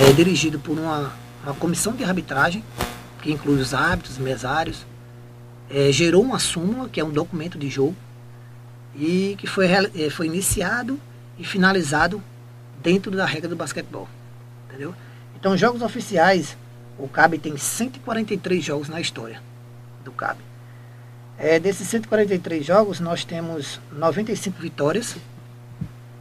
é, 0.00 0.12
dirigido 0.12 0.58
por 0.58 0.78
uma, 0.78 1.12
uma 1.44 1.54
comissão 1.54 1.92
de 1.92 2.02
arbitragem, 2.02 2.64
que 3.20 3.30
inclui 3.30 3.60
os 3.60 3.74
árbitros, 3.74 4.16
mesários, 4.16 4.86
é, 5.68 5.92
gerou 5.92 6.22
uma 6.22 6.38
súmula, 6.38 6.88
que 6.88 6.98
é 6.98 7.04
um 7.04 7.10
documento 7.10 7.58
de 7.58 7.68
jogo, 7.68 7.94
e 8.94 9.34
que 9.38 9.46
foi, 9.46 9.66
eh, 9.66 10.10
foi 10.10 10.26
iniciado 10.26 11.00
e 11.38 11.44
finalizado 11.44 12.22
dentro 12.82 13.10
da 13.10 13.24
regra 13.24 13.48
do 13.48 13.56
basquetebol. 13.56 14.06
Entendeu? 14.68 14.94
Então, 15.38 15.56
jogos 15.56 15.80
oficiais, 15.82 16.56
o 16.98 17.08
CAB 17.08 17.38
tem 17.38 17.56
143 17.56 18.62
jogos 18.64 18.88
na 18.88 19.00
história 19.00 19.40
do 20.04 20.12
CAB. 20.12 20.38
É, 21.38 21.58
desses 21.58 21.88
143 21.88 22.62
jogos, 22.64 23.00
nós 23.00 23.24
temos 23.24 23.80
95 23.90 24.60
vitórias, 24.60 25.16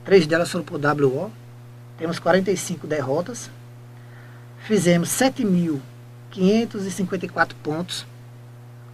três 0.04 0.26
delas 0.26 0.50
foram 0.50 0.66
por 0.66 0.80
WO, 0.80 1.32
temos 1.98 2.18
45 2.18 2.88
derrotas, 2.88 3.52
fizemos 4.66 5.10
7.554 5.10 7.54
pontos, 7.62 8.08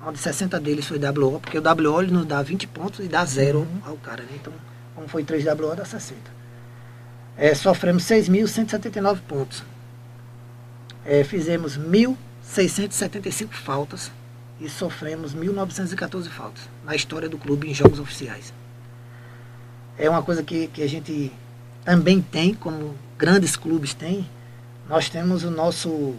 onde 0.08 0.20
60 0.20 0.60
deles 0.60 0.86
foi 0.88 0.98
WO, 0.98 1.40
porque 1.40 1.58
o 1.58 1.62
WO 1.62 2.02
ele 2.02 2.12
nos 2.12 2.26
dá 2.26 2.42
20 2.42 2.68
pontos 2.68 3.04
e 3.06 3.08
dá 3.10 3.26
zero 3.26 3.60
Uhum. 3.60 3.82
ao 3.86 3.98
cara, 3.98 4.24
né? 4.24 4.30
Então, 4.36 4.54
como 4.96 5.08
foi 5.08 5.24
3 5.24 5.46
WO, 5.46 5.76
dá 5.76 5.84
60. 5.84 6.20
É, 7.36 7.54
sofremos 7.54 8.04
6.179 8.04 9.20
pontos. 9.28 9.64
É, 11.06 11.24
fizemos 11.24 11.78
1.675 11.78 13.52
faltas, 13.52 14.12
e 14.60 14.70
sofremos 14.70 15.36
1.914 15.36 16.28
faltas 16.30 16.64
na 16.84 16.96
história 16.96 17.30
do 17.30 17.38
clube 17.38 17.70
em 17.70 17.74
jogos 17.74 18.00
oficiais. 18.00 18.54
É 19.98 20.10
uma 20.10 20.24
coisa 20.24 20.42
que, 20.44 20.68
que 20.68 20.82
a 20.82 20.88
gente 20.88 21.32
também 21.84 22.22
tem, 22.22 22.54
como 22.54 22.96
grandes 23.18 23.56
clubes 23.56 23.94
têm. 23.94 24.28
Nós 24.90 25.10
temos 25.10 25.44
o 25.44 25.52
nosso 25.52 26.16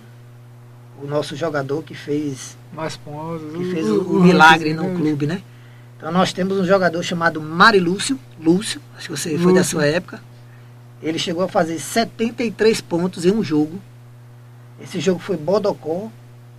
o 1.03 1.07
nosso 1.07 1.37
jogador 1.37 1.83
que 1.83 1.95
fez 1.95 2.57
Mais 2.73 2.97
pontos. 2.97 3.57
que 3.57 3.71
fez 3.73 3.89
o, 3.89 4.01
o 4.03 4.21
milagre 4.23 4.75
no 4.75 4.95
clube, 4.97 5.27
né? 5.27 5.43
Então 5.97 6.13
nós 6.13 6.33
temos 6.33 6.59
um 6.59 6.65
jogador 6.65 7.03
chamado 7.03 7.41
Mari 7.41 7.81
Lúcio, 7.81 8.19
Lúcio, 8.41 8.81
acho 8.97 9.09
que 9.09 9.17
você 9.17 9.31
foi 9.39 9.53
da 9.53 9.61
Lúcio. 9.61 9.79
sua 9.79 9.87
época. 9.87 10.21
Ele 11.03 11.19
chegou 11.19 11.43
a 11.45 11.49
fazer 11.49 11.79
73 11.79 12.81
pontos 12.81 13.25
em 13.25 13.33
um 13.33 13.43
jogo. 13.43 13.81
Esse 14.81 15.01
jogo 15.01 15.19
foi 15.19 15.37
Bodocó 15.37 16.11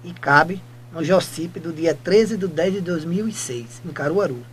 e 0.03 0.11
Cabe, 0.13 0.61
no 0.93 1.03
Jocipe, 1.03 1.59
do 1.59 1.71
dia 1.71 1.93
13 1.93 2.37
de 2.37 2.47
10 2.47 2.73
de 2.75 2.81
2006, 2.81 3.81
em 3.85 3.89
Caruaru. 3.89 4.43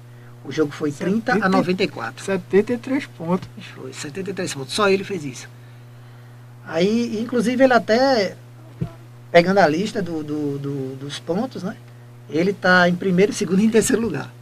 O 0.45 0.53
jogo 0.53 0.71
foi 0.73 0.93
30 0.93 1.33
a 1.33 1.35
70. 1.35 1.49
94. 1.49 2.25
73 2.25 3.07
pontos. 3.07 3.49
Foi 3.75 3.93
73 3.93 4.55
pontos. 4.55 4.73
Só 4.73 4.89
ele 4.89 5.03
fez 5.03 5.25
isso. 5.25 5.49
Aí, 6.65 7.21
inclusive, 7.21 7.63
ele 7.63 7.73
até, 7.73 8.37
pegando 9.31 9.59
a 9.59 9.67
lista 9.67 10.01
do, 10.03 10.23
do- 10.23 10.59
do- 10.59 10.97
dos 10.97 11.19
pontos, 11.19 11.63
né? 11.63 11.77
Ele 12.29 12.51
está 12.51 12.89
em 12.89 12.95
primeiro, 12.95 13.33
segundo 13.35 13.61
e 13.61 13.65
em 13.65 13.71
terceiro 13.71 14.03
lugar. 14.03 14.33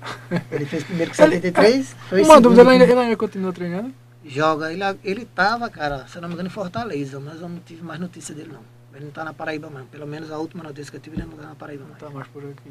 Ele 0.50 0.64
fez 0.64 0.82
primeiro 0.84 1.10
com 1.10 1.16
73, 1.16 1.94
foi 2.08 2.22
Uma 2.22 2.40
dúvida, 2.40 2.62
ele 2.62 2.70
ainda, 2.70 2.84
ele 2.84 2.92
ainda 3.00 3.16
continua 3.16 3.52
treinando? 3.52 3.92
Joga. 4.24 4.72
Ele, 4.72 4.82
ele 5.04 5.24
tava, 5.26 5.68
cara, 5.68 6.06
se 6.08 6.16
eu 6.16 6.22
não 6.22 6.28
me 6.28 6.34
engano, 6.34 6.48
em 6.48 6.52
Fortaleza, 6.52 7.20
mas 7.20 7.40
eu 7.40 7.48
não 7.48 7.58
tive 7.58 7.82
mais 7.82 8.00
notícia 8.00 8.34
dele, 8.34 8.50
não. 8.52 8.60
Ele 8.94 9.04
não 9.06 9.10
tá 9.12 9.24
na 9.24 9.34
Paraíba, 9.34 9.68
não. 9.68 9.84
Pelo 9.86 10.06
menos 10.06 10.30
a 10.30 10.38
última 10.38 10.62
notícia 10.64 10.90
que 10.90 10.96
eu 10.96 11.00
tive, 11.00 11.16
ele 11.16 11.26
não 11.26 11.36
tá 11.36 11.48
na 11.48 11.54
Paraíba, 11.54 11.84
não. 11.88 11.94
tá 11.96 12.08
mais 12.08 12.26
por 12.28 12.42
aqui. 12.44 12.70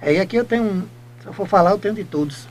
É, 0.00 0.14
e 0.14 0.18
aqui 0.18 0.36
eu 0.36 0.44
tenho, 0.44 0.64
um- 0.64 0.82
se 1.20 1.26
eu 1.26 1.32
for 1.32 1.46
falar, 1.46 1.70
eu 1.70 1.78
tenho 1.78 1.94
de 1.94 2.04
todos. 2.04 2.48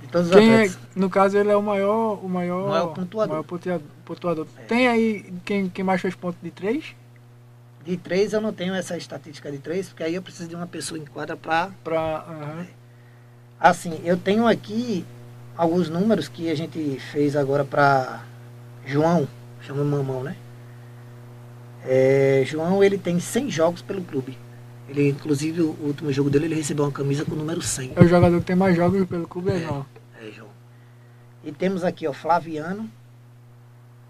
De 0.00 0.08
todos 0.08 0.28
os 0.28 0.34
Quem 0.34 0.50
é, 0.50 0.54
atletas. 0.54 0.78
no 0.96 1.10
caso, 1.10 1.36
ele 1.36 1.50
é 1.50 1.56
o 1.56 1.62
maior, 1.62 2.24
o 2.24 2.28
maior, 2.28 2.68
Maior 2.70 2.86
pontuador. 2.94 3.28
maior 3.28 3.42
pontua- 3.42 3.82
pontuador. 4.04 4.46
É. 4.56 4.62
Tem 4.62 4.88
aí 4.88 5.32
quem, 5.44 5.68
quem 5.68 5.84
mais 5.84 6.00
fez 6.00 6.14
ponto 6.14 6.36
de 6.42 6.50
3? 6.50 6.94
De 7.84 7.96
três 7.96 8.32
eu 8.32 8.40
não 8.40 8.52
tenho 8.52 8.74
essa 8.74 8.96
estatística 8.96 9.50
de 9.50 9.58
três, 9.58 9.88
porque 9.88 10.02
aí 10.04 10.14
eu 10.14 10.22
preciso 10.22 10.48
de 10.48 10.54
uma 10.54 10.66
pessoa 10.66 10.98
em 10.98 11.04
quadra 11.04 11.36
para 11.36 11.70
Pra, 11.82 12.00
aham. 12.28 12.66
Assim, 13.58 14.00
eu 14.04 14.16
tenho 14.16 14.46
aqui 14.46 15.04
alguns 15.56 15.88
números 15.88 16.28
que 16.28 16.50
a 16.50 16.54
gente 16.54 16.98
fez 17.12 17.36
agora 17.36 17.64
para 17.64 18.22
João, 18.86 19.28
chama 19.60 19.84
Mamão, 19.84 20.22
né? 20.22 20.36
É, 21.84 22.42
João, 22.46 22.82
ele 22.82 22.98
tem 22.98 23.18
100 23.18 23.50
jogos 23.50 23.82
pelo 23.82 24.02
clube. 24.02 24.38
Ele, 24.88 25.08
inclusive, 25.08 25.62
o 25.62 25.76
último 25.80 26.12
jogo 26.12 26.28
dele, 26.30 26.46
ele 26.46 26.54
recebeu 26.54 26.84
uma 26.84 26.92
camisa 26.92 27.24
com 27.24 27.32
o 27.32 27.36
número 27.36 27.62
100. 27.62 27.92
É 27.96 28.00
o 28.00 28.06
jogador 28.06 28.38
que 28.40 28.46
tem 28.46 28.56
mais 28.56 28.76
jogos 28.76 29.04
pelo 29.08 29.26
clube, 29.26 29.50
é, 29.50 29.56
É. 29.56 29.60
não. 29.66 29.86
É, 30.20 30.30
João. 30.30 30.50
E 31.44 31.50
temos 31.50 31.82
aqui, 31.82 32.06
ó, 32.06 32.12
Flaviano. 32.12 32.88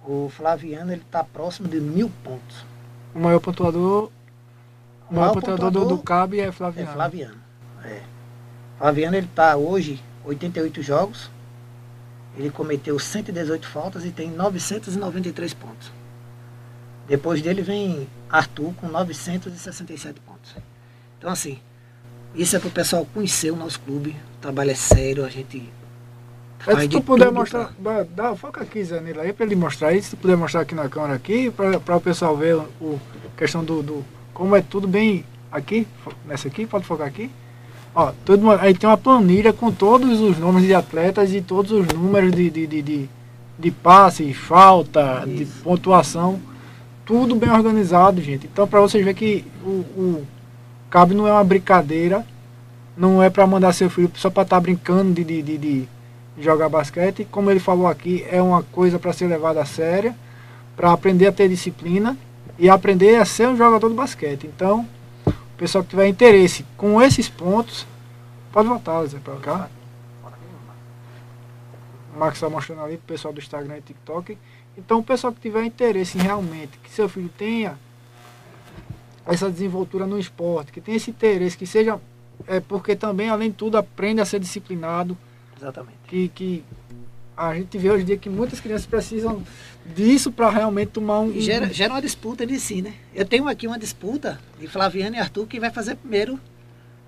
O 0.05 0.28
Flaviano, 0.31 0.93
ele 0.93 1.03
tá 1.11 1.23
próximo 1.23 1.69
de 1.69 1.81
mil 1.81 2.11
pontos. 2.24 2.66
O 3.14 3.18
maior 3.18 3.40
pontuador, 3.40 4.10
o 5.10 5.14
maior 5.14 5.28
maior 5.28 5.34
pontuador 5.34 5.70
do, 5.70 5.80
do 5.80 5.80
pontuador 5.80 6.05
CAB 6.05 6.40
é 6.40 6.44
É 6.44 6.52
Flaviano. 6.52 6.93
Flaviano. 6.93 7.40
É. 7.84 8.02
Flaviano, 8.78 9.16
ele 9.16 9.28
tá 9.34 9.56
hoje 9.56 10.02
88 10.24 10.82
jogos. 10.82 11.30
Ele 12.36 12.51
cometeu 12.51 12.98
118 12.98 13.66
faltas 13.66 14.05
e 14.05 14.10
tem 14.10 14.30
993 14.30 15.52
pontos. 15.52 15.93
Depois 17.06 17.43
dele 17.43 17.62
vem 17.62 18.09
Arthur 18.30 18.72
com 18.74 18.89
967 18.89 20.20
pontos. 20.20 20.55
Então 21.18 21.30
assim, 21.30 21.60
isso 22.34 22.56
é 22.56 22.59
para 22.59 22.68
o 22.68 22.72
pessoal 22.72 23.06
conhecer 23.12 23.51
o 23.51 23.56
nosso 23.56 23.78
clube. 23.80 24.16
O 24.39 24.40
trabalho 24.40 24.70
é 24.70 24.74
sério, 24.74 25.24
a 25.24 25.28
gente 25.28 25.70
É, 26.66 26.72
faz 26.72 26.80
se 26.82 26.89
de 26.89 26.97
tu 26.97 27.02
puder 27.02 27.26
tudo 27.26 27.34
mostrar, 27.34 27.72
dá, 28.14 28.36
foca 28.36 28.62
aqui, 28.62 28.84
Zé 28.84 29.01
Nilo, 29.01 29.20
aí 29.20 29.32
pra 29.32 29.44
ele 29.44 29.56
mostrar 29.56 29.89
aí, 29.89 30.01
se 30.02 30.10
tu 30.10 30.16
puder 30.16 30.36
mostrar 30.36 30.60
aqui 30.60 30.74
na 30.74 30.89
câmera 30.89 31.14
aqui, 31.14 31.51
pra, 31.51 31.80
pra 31.80 31.97
o 31.97 32.01
pessoal 32.01 32.36
ver 32.36 32.55
o, 32.56 32.68
o- 32.80 33.01
questão 33.36 33.64
do, 33.64 33.82
do, 33.82 34.05
como 34.32 34.55
é 34.55 34.62
tudo 34.62 34.86
bem 34.86 35.24
aqui, 35.51 35.86
nessa 36.26 36.47
aqui, 36.48 36.64
pode 36.66 36.84
focar 36.84 37.06
aqui. 37.06 37.30
Ó, 37.94 38.12
mundo- 38.43 38.59
aí 38.60 38.74
tem 38.74 38.89
uma 38.89 38.97
planilha 38.97 39.52
com 39.52 39.70
todos 39.72 40.20
os 40.20 40.39
nomes 40.39 40.62
de 40.64 40.72
atletas 40.74 41.32
e 41.34 41.40
todos 41.40 41.72
os 41.72 41.86
números 41.89 42.30
de, 42.32 42.48
de, 42.48 42.66
de, 42.66 42.80
de, 42.82 43.10
de 43.59 43.70
passe, 43.70 44.32
falta, 44.32 45.24
de 45.26 45.43
Isso. 45.43 45.62
pontuação, 45.64 46.40
tudo 47.05 47.34
bem 47.34 47.51
organizado, 47.51 48.22
gente. 48.22 48.47
Então 48.51 48.66
pra 48.68 48.80
vocês 48.80 49.05
verem 49.05 49.18
que 49.18 49.44
o, 49.64 49.68
o 49.68 50.26
CAB 50.89 51.12
não 51.14 51.26
é 51.26 51.32
uma 51.32 51.44
brincadeira, 51.44 52.24
não 52.97 53.22
é 53.22 53.28
pra 53.28 53.47
mandar 53.47 53.72
seu 53.72 53.90
filho 53.90 54.10
só 54.14 54.30
pra 54.30 54.43
estar 54.44 54.60
brincando 54.60 55.12
de, 55.12 55.24
de, 55.24 55.43
de, 55.43 55.59
de 55.59 55.89
jogar 56.38 56.68
basquete. 56.68 57.26
Como 57.30 57.50
ele 57.50 57.60
falou 57.60 57.86
aqui, 57.86 58.24
é 58.30 58.40
uma 58.40 58.62
coisa 58.62 58.98
para 58.98 59.12
ser 59.12 59.26
levada 59.26 59.60
a 59.60 59.64
séria, 59.64 60.16
para 60.76 60.92
aprender 60.92 61.26
a 61.26 61.32
ter 61.32 61.48
disciplina 61.48 62.16
e 62.59 62.68
aprender 62.68 63.16
a 63.16 63.24
ser 63.24 63.48
um 63.48 63.56
jogador 63.56 63.88
de 63.88 63.94
basquete. 63.94 64.46
Então, 64.46 64.88
o 65.26 65.56
pessoal 65.56 65.84
que 65.84 65.90
tiver 65.90 66.06
interesse 66.06 66.64
com 66.76 67.00
esses 67.00 67.28
pontos, 67.28 67.86
pode 68.52 68.68
voltar, 68.68 69.04
Zé, 69.06 69.18
para 69.18 69.36
cá. 69.36 69.68
O 72.14 72.18
Max 72.18 72.34
está 72.34 72.48
mostrando 72.50 72.82
ali 72.82 72.96
pro 72.98 73.14
pessoal 73.14 73.32
do 73.32 73.40
Instagram 73.40 73.78
e 73.78 73.80
TikTok. 73.82 74.36
Então, 74.76 74.98
o 74.98 75.02
pessoal 75.02 75.32
que 75.32 75.40
tiver 75.40 75.64
interesse 75.64 76.18
realmente 76.18 76.78
que 76.78 76.90
seu 76.90 77.09
filho 77.09 77.30
tenha 77.36 77.78
essa 79.26 79.50
desenvoltura 79.50 80.06
no 80.06 80.18
esporte, 80.18 80.72
que 80.72 80.80
tenha 80.80 80.96
esse 80.96 81.10
interesse, 81.10 81.56
que 81.56 81.66
seja. 81.66 82.00
É 82.46 82.59
porque 82.59 82.96
também, 82.96 83.28
além 83.28 83.50
de 83.50 83.56
tudo, 83.56 83.76
aprende 83.76 84.20
a 84.20 84.24
ser 84.24 84.40
disciplinado, 84.40 85.16
Exatamente. 85.62 85.98
que, 86.09 86.28
que 86.28 86.64
a 87.36 87.55
gente 87.55 87.78
vê 87.78 87.90
hoje 87.90 88.02
em 88.02 88.06
dia 88.06 88.16
que 88.18 88.28
muitas 88.28 88.60
crianças 88.60 88.86
precisam 88.86 89.43
disso 89.94 90.30
para 90.30 90.51
realmente 90.51 90.89
tomar 90.90 91.20
um. 91.20 91.32
Gera, 91.40 91.72
gera 91.72 91.93
uma 91.94 92.02
disputa 92.02 92.44
de 92.47 92.59
si, 92.60 92.82
né? 92.82 92.93
Eu 93.14 93.24
tenho 93.24 93.48
aqui 93.48 93.66
uma 93.66 93.78
disputa 93.78 94.39
de 94.60 94.66
Flaviano 94.66 95.16
e 95.16 95.18
Arthur 95.18 95.47
que 95.47 95.59
vai 95.60 95.70
fazer 95.70 95.94
primeiro. 95.97 96.39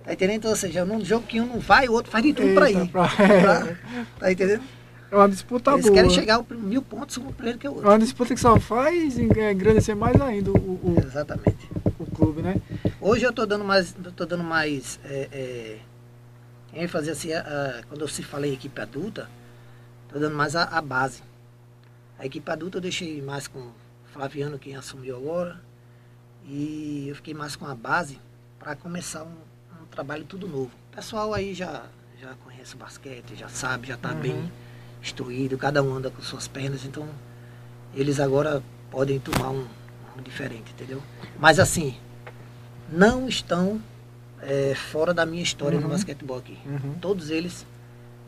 Tá 0.05 0.13
entendendo? 0.13 0.37
Então, 0.37 0.51
ou 0.51 0.57
seja, 0.57 0.85
num 0.85 1.03
jogo 1.05 1.27
que 1.27 1.41
um 1.41 1.47
não 1.47 1.59
vai, 1.61 1.89
o 1.89 1.93
outro 1.93 2.11
faz 2.13 2.23
de 2.25 2.33
tudo 2.35 2.49
Eita, 2.65 2.83
ir. 2.83 2.89
pra- 2.89 3.09
Pra- 3.09 3.77
tá 4.19 4.33
entendendo? 4.33 4.63
É 5.11 5.17
uma 5.17 5.29
disputa 5.29 5.71
Eles 5.73 5.85
boa. 5.85 5.95
querem 5.95 6.11
chegar 6.11 6.35
ao 6.37 6.47
mil 6.51 6.83
pontos 6.83 7.17
um 7.19 7.33
primeiro 7.33 7.59
que 7.59 7.67
o 7.67 7.71
É 7.71 7.73
outro. 7.75 7.89
uma 7.89 7.99
disputa 7.99 8.35
que 8.35 8.41
só 8.41 8.59
faz 8.61 9.19
engrandecer 9.19 9.95
mais 9.97 10.21
ainda 10.21 10.51
o, 10.51 10.55
o, 10.57 10.97
Exatamente. 11.07 11.69
o 11.99 12.05
clube, 12.07 12.43
né? 12.43 12.57
Hoje 13.01 13.25
eu 13.25 13.33
tô 13.33 13.47
dando 13.47 13.65
mais, 13.65 13.95
tô 14.17 14.27
dando 14.27 14.43
mais 14.45 14.99
é, 15.05 15.29
é, 15.33 15.77
ênfase 16.75 17.11
assim, 17.11 17.33
a- 17.33 17.41
a- 17.41 17.83
quando 17.89 18.01
eu 18.03 18.09
se 18.09 18.23
falei 18.23 18.53
equipe 18.53 18.81
adulta, 18.81 19.29
tô 20.09 20.19
dando 20.19 20.35
mais 20.35 20.55
a, 20.57 20.65
a 20.65 20.81
base. 20.81 21.23
A 22.19 22.27
equipe 22.27 22.51
adulta 22.51 22.79
eu 22.79 22.83
deixei 22.83 23.21
mais 23.23 23.47
com 23.49 23.59
o 23.59 23.73
Flaviano, 24.13 24.59
quem 24.59 24.77
assumiu 24.77 25.17
agora, 25.17 25.61
e 26.47 27.07
eu 27.09 27.15
fiquei 27.17 27.35
mais 27.35 27.57
com 27.57 27.67
a 27.67 27.75
base 27.75 28.19
para 28.59 28.77
começar 28.77 29.25
um, 29.25 29.35
um 29.83 29.87
trabalho 29.91 30.25
tudo 30.25 30.47
novo. 30.47 30.71
O 30.93 30.97
pessoal 30.97 31.33
aí 31.35 31.55
já, 31.55 31.85
já 32.21 32.35
conhece 32.45 32.75
o 32.75 32.79
basquete, 32.79 33.35
já 33.37 33.49
sabe, 33.49 33.89
já 33.89 33.95
está 33.95 34.11
Uhum. 34.13 34.21
bem 34.21 34.53
instruído, 35.03 35.59
cada 35.59 35.83
um 35.83 35.95
anda 35.95 36.11
com 36.11 36.23
suas 36.23 36.47
pernas, 36.49 36.85
então 36.85 37.07
eles 37.95 38.19
agora 38.21 38.63
podem 38.91 39.19
tomar 39.21 39.51
um, 39.51 39.67
um 40.17 40.23
diferente, 40.23 40.73
entendeu? 40.73 41.03
Mas 41.39 41.59
assim, 41.59 41.97
não 42.91 43.29
estão 43.29 43.81
é, 44.47 44.75
fora 44.75 45.13
da 45.15 45.25
minha 45.27 45.43
história 45.43 45.79
no 45.79 45.87
Uhum. 45.87 45.93
basquetebol 45.93 46.39
aqui. 46.39 46.59
Uhum. 46.67 46.95
Todos 47.01 47.31
eles, 47.31 47.67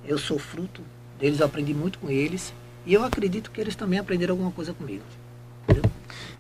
eu 0.05 0.19
sou 0.19 0.39
fruto 0.39 0.83
deles, 1.19 1.41
eu 1.41 1.47
aprendi 1.47 1.73
muito 1.75 1.99
com 1.99 2.11
eles. 2.11 2.53
E 2.85 2.95
eu 2.95 3.05
acredito 3.05 3.51
que 3.51 3.61
eles 3.61 3.75
também 3.75 3.99
aprenderam 3.99 4.33
alguma 4.35 4.51
coisa 4.53 4.73
comigo. 4.73 5.03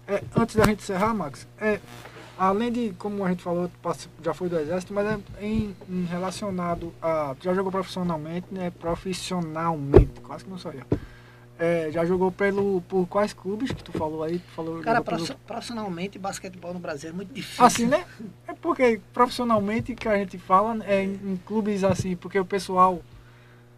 É, 0.06 0.22
antes 0.36 0.54
da 0.54 0.64
gente 0.64 0.80
encerrar, 0.80 1.12
Max, 1.12 1.46
é, 1.60 1.80
além 2.38 2.70
de, 2.70 2.94
como 2.98 3.24
a 3.24 3.28
gente 3.30 3.42
falou, 3.42 3.68
já 4.22 4.32
foi 4.32 4.48
do 4.48 4.56
exército, 4.56 4.94
mas 4.94 5.04
é 5.06 5.18
em, 5.44 5.74
em 5.88 6.04
relacionado 6.04 6.92
a. 7.02 7.34
Já 7.42 7.52
jogou 7.52 7.72
profissionalmente, 7.72 8.46
né? 8.52 8.70
Profissionalmente, 8.78 10.20
quase 10.22 10.44
que 10.44 10.50
não 10.50 10.58
sou 10.58 10.72
eu. 10.72 10.84
É, 11.58 11.90
já 11.90 12.04
jogou 12.04 12.30
pelo, 12.30 12.82
por 12.82 13.06
quais 13.06 13.32
clubes 13.32 13.72
que 13.72 13.82
tu 13.82 13.90
falou 13.92 14.22
aí? 14.22 14.38
Tu 14.38 14.50
falou, 14.52 14.82
Cara, 14.82 15.00
pelo- 15.02 15.16
profi- 15.16 15.36
profissionalmente, 15.46 16.18
basquetebol 16.18 16.74
no 16.74 16.78
Brasil 16.80 17.08
é 17.08 17.12
muito 17.14 17.32
difícil. 17.32 17.64
Assim, 17.64 17.86
né? 17.86 18.04
É 18.46 18.52
porque 18.52 19.00
profissionalmente 19.14 19.94
que 19.94 20.06
a 20.06 20.16
gente 20.18 20.36
fala 20.36 20.84
é 20.84 21.02
em, 21.02 21.12
em 21.14 21.36
clubes 21.46 21.82
assim, 21.82 22.14
porque 22.14 22.38
o 22.38 22.44
pessoal, 22.44 23.00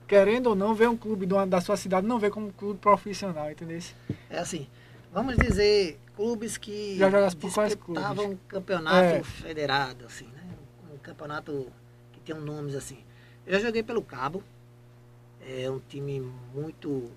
querendo 0.09 0.49
ou 0.49 0.55
não, 0.57 0.75
vê 0.75 0.89
um 0.89 0.97
clube 0.97 1.25
uma- 1.33 1.47
da 1.47 1.61
sua 1.61 1.77
cidade, 1.77 2.05
não 2.05 2.19
vê 2.19 2.31
como 2.31 2.49
um 2.49 2.51
clube 2.51 2.81
profissional, 2.81 3.49
entendeu? 3.49 3.79
É 4.29 4.39
assim, 4.39 4.67
vamos 5.13 5.37
dizer, 5.37 6.01
clubes 6.17 6.57
que 6.57 6.97
Já 6.99 7.09
jogasse 7.09 7.37
por 7.37 7.55
quais 7.55 7.77
disputavam 7.77 8.17
clubes? 8.17 8.33
um 8.43 8.49
campeonato 8.49 9.15
É. 9.15 9.23
federado, 9.23 10.05
assim, 10.05 10.27
né? 10.35 10.43
Um 10.93 10.99
campeonato 10.99 11.69
que 12.13 12.19
tem 12.19 12.35
um 12.35 12.41
nomes 12.41 12.75
assim. 12.75 12.99
Eu 13.47 13.53
já 13.61 13.67
joguei 13.67 13.85
pelo 13.85 14.03
Cabo, 14.03 14.43
é 15.41 15.71
um 15.71 15.79
time 15.79 16.21
muito, 16.53 17.09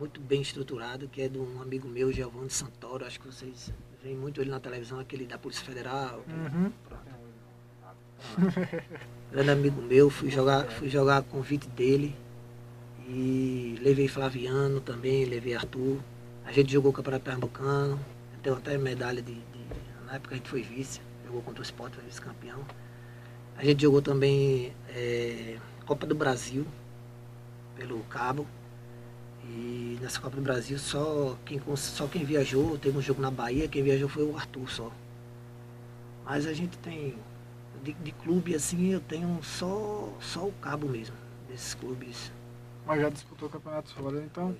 muito 0.00 0.18
bem 0.18 0.40
estruturado, 0.40 1.06
que 1.08 1.20
é 1.20 1.28
de 1.28 1.38
um 1.38 1.60
amigo 1.60 1.86
meu, 1.86 2.10
Giovanni 2.10 2.48
Santoro, 2.48 3.04
acho 3.04 3.20
que 3.20 3.26
vocês 3.26 3.70
veem 4.02 4.16
muito 4.16 4.40
ele 4.40 4.50
na 4.50 4.58
televisão, 4.58 4.98
aquele 4.98 5.26
da 5.26 5.36
Polícia 5.36 5.62
Federal. 5.62 6.24
Uhum. 6.26 6.72
Pronto. 6.88 7.10
grande 9.30 9.50
amigo 9.50 9.82
meu, 9.82 10.08
fui 10.08 10.30
jogar, 10.30 10.64
fui 10.70 10.88
jogar 10.88 11.18
a 11.18 11.22
convite 11.22 11.68
dele. 11.68 12.16
E 13.06 13.76
levei 13.82 14.08
Flaviano 14.08 14.80
também, 14.80 15.26
levei 15.26 15.54
Arthur. 15.54 15.98
A 16.46 16.52
gente 16.52 16.72
jogou 16.72 16.92
o 16.92 16.94
Campeonato 16.94 17.24
Pernambucano, 17.24 18.00
tenho 18.42 18.56
até 18.56 18.78
medalha 18.78 19.20
de, 19.20 19.34
de, 19.34 19.60
Na 20.06 20.14
época 20.14 20.34
a 20.34 20.38
gente 20.38 20.48
foi 20.48 20.62
vice, 20.62 21.00
jogou 21.26 21.42
contra 21.42 21.60
o 21.60 21.62
Sport, 21.62 21.92
foi 21.92 22.04
vice-campeão. 22.04 22.64
A 23.56 23.64
gente 23.64 23.82
jogou 23.82 24.00
também 24.00 24.72
é, 24.88 25.58
Copa 25.84 26.06
do 26.06 26.14
Brasil, 26.14 26.66
pelo 27.76 28.00
cabo. 28.04 28.46
E 29.50 29.98
nessa 30.00 30.20
Copa 30.20 30.36
do 30.36 30.42
Brasil 30.42 30.78
só 30.78 31.36
quem, 31.44 31.60
só 31.76 32.06
quem 32.06 32.24
viajou, 32.24 32.78
teve 32.78 32.96
um 32.96 33.02
jogo 33.02 33.20
na 33.20 33.32
Bahia, 33.32 33.66
quem 33.66 33.82
viajou 33.82 34.08
foi 34.08 34.22
o 34.22 34.36
Arthur 34.36 34.70
só. 34.70 34.92
Mas 36.24 36.46
a 36.46 36.52
gente 36.52 36.78
tem. 36.78 37.16
De, 37.82 37.92
de 37.94 38.12
clube 38.12 38.54
assim 38.54 38.92
eu 38.92 39.00
tenho 39.00 39.42
só, 39.42 40.12
só 40.20 40.46
o 40.46 40.52
cabo 40.52 40.86
mesmo, 40.88 41.16
desses 41.48 41.74
clubes. 41.74 42.30
Mas 42.86 43.00
já 43.00 43.08
disputou 43.08 43.48
campeonatos 43.48 43.92
fora, 43.92 44.22
então. 44.22 44.56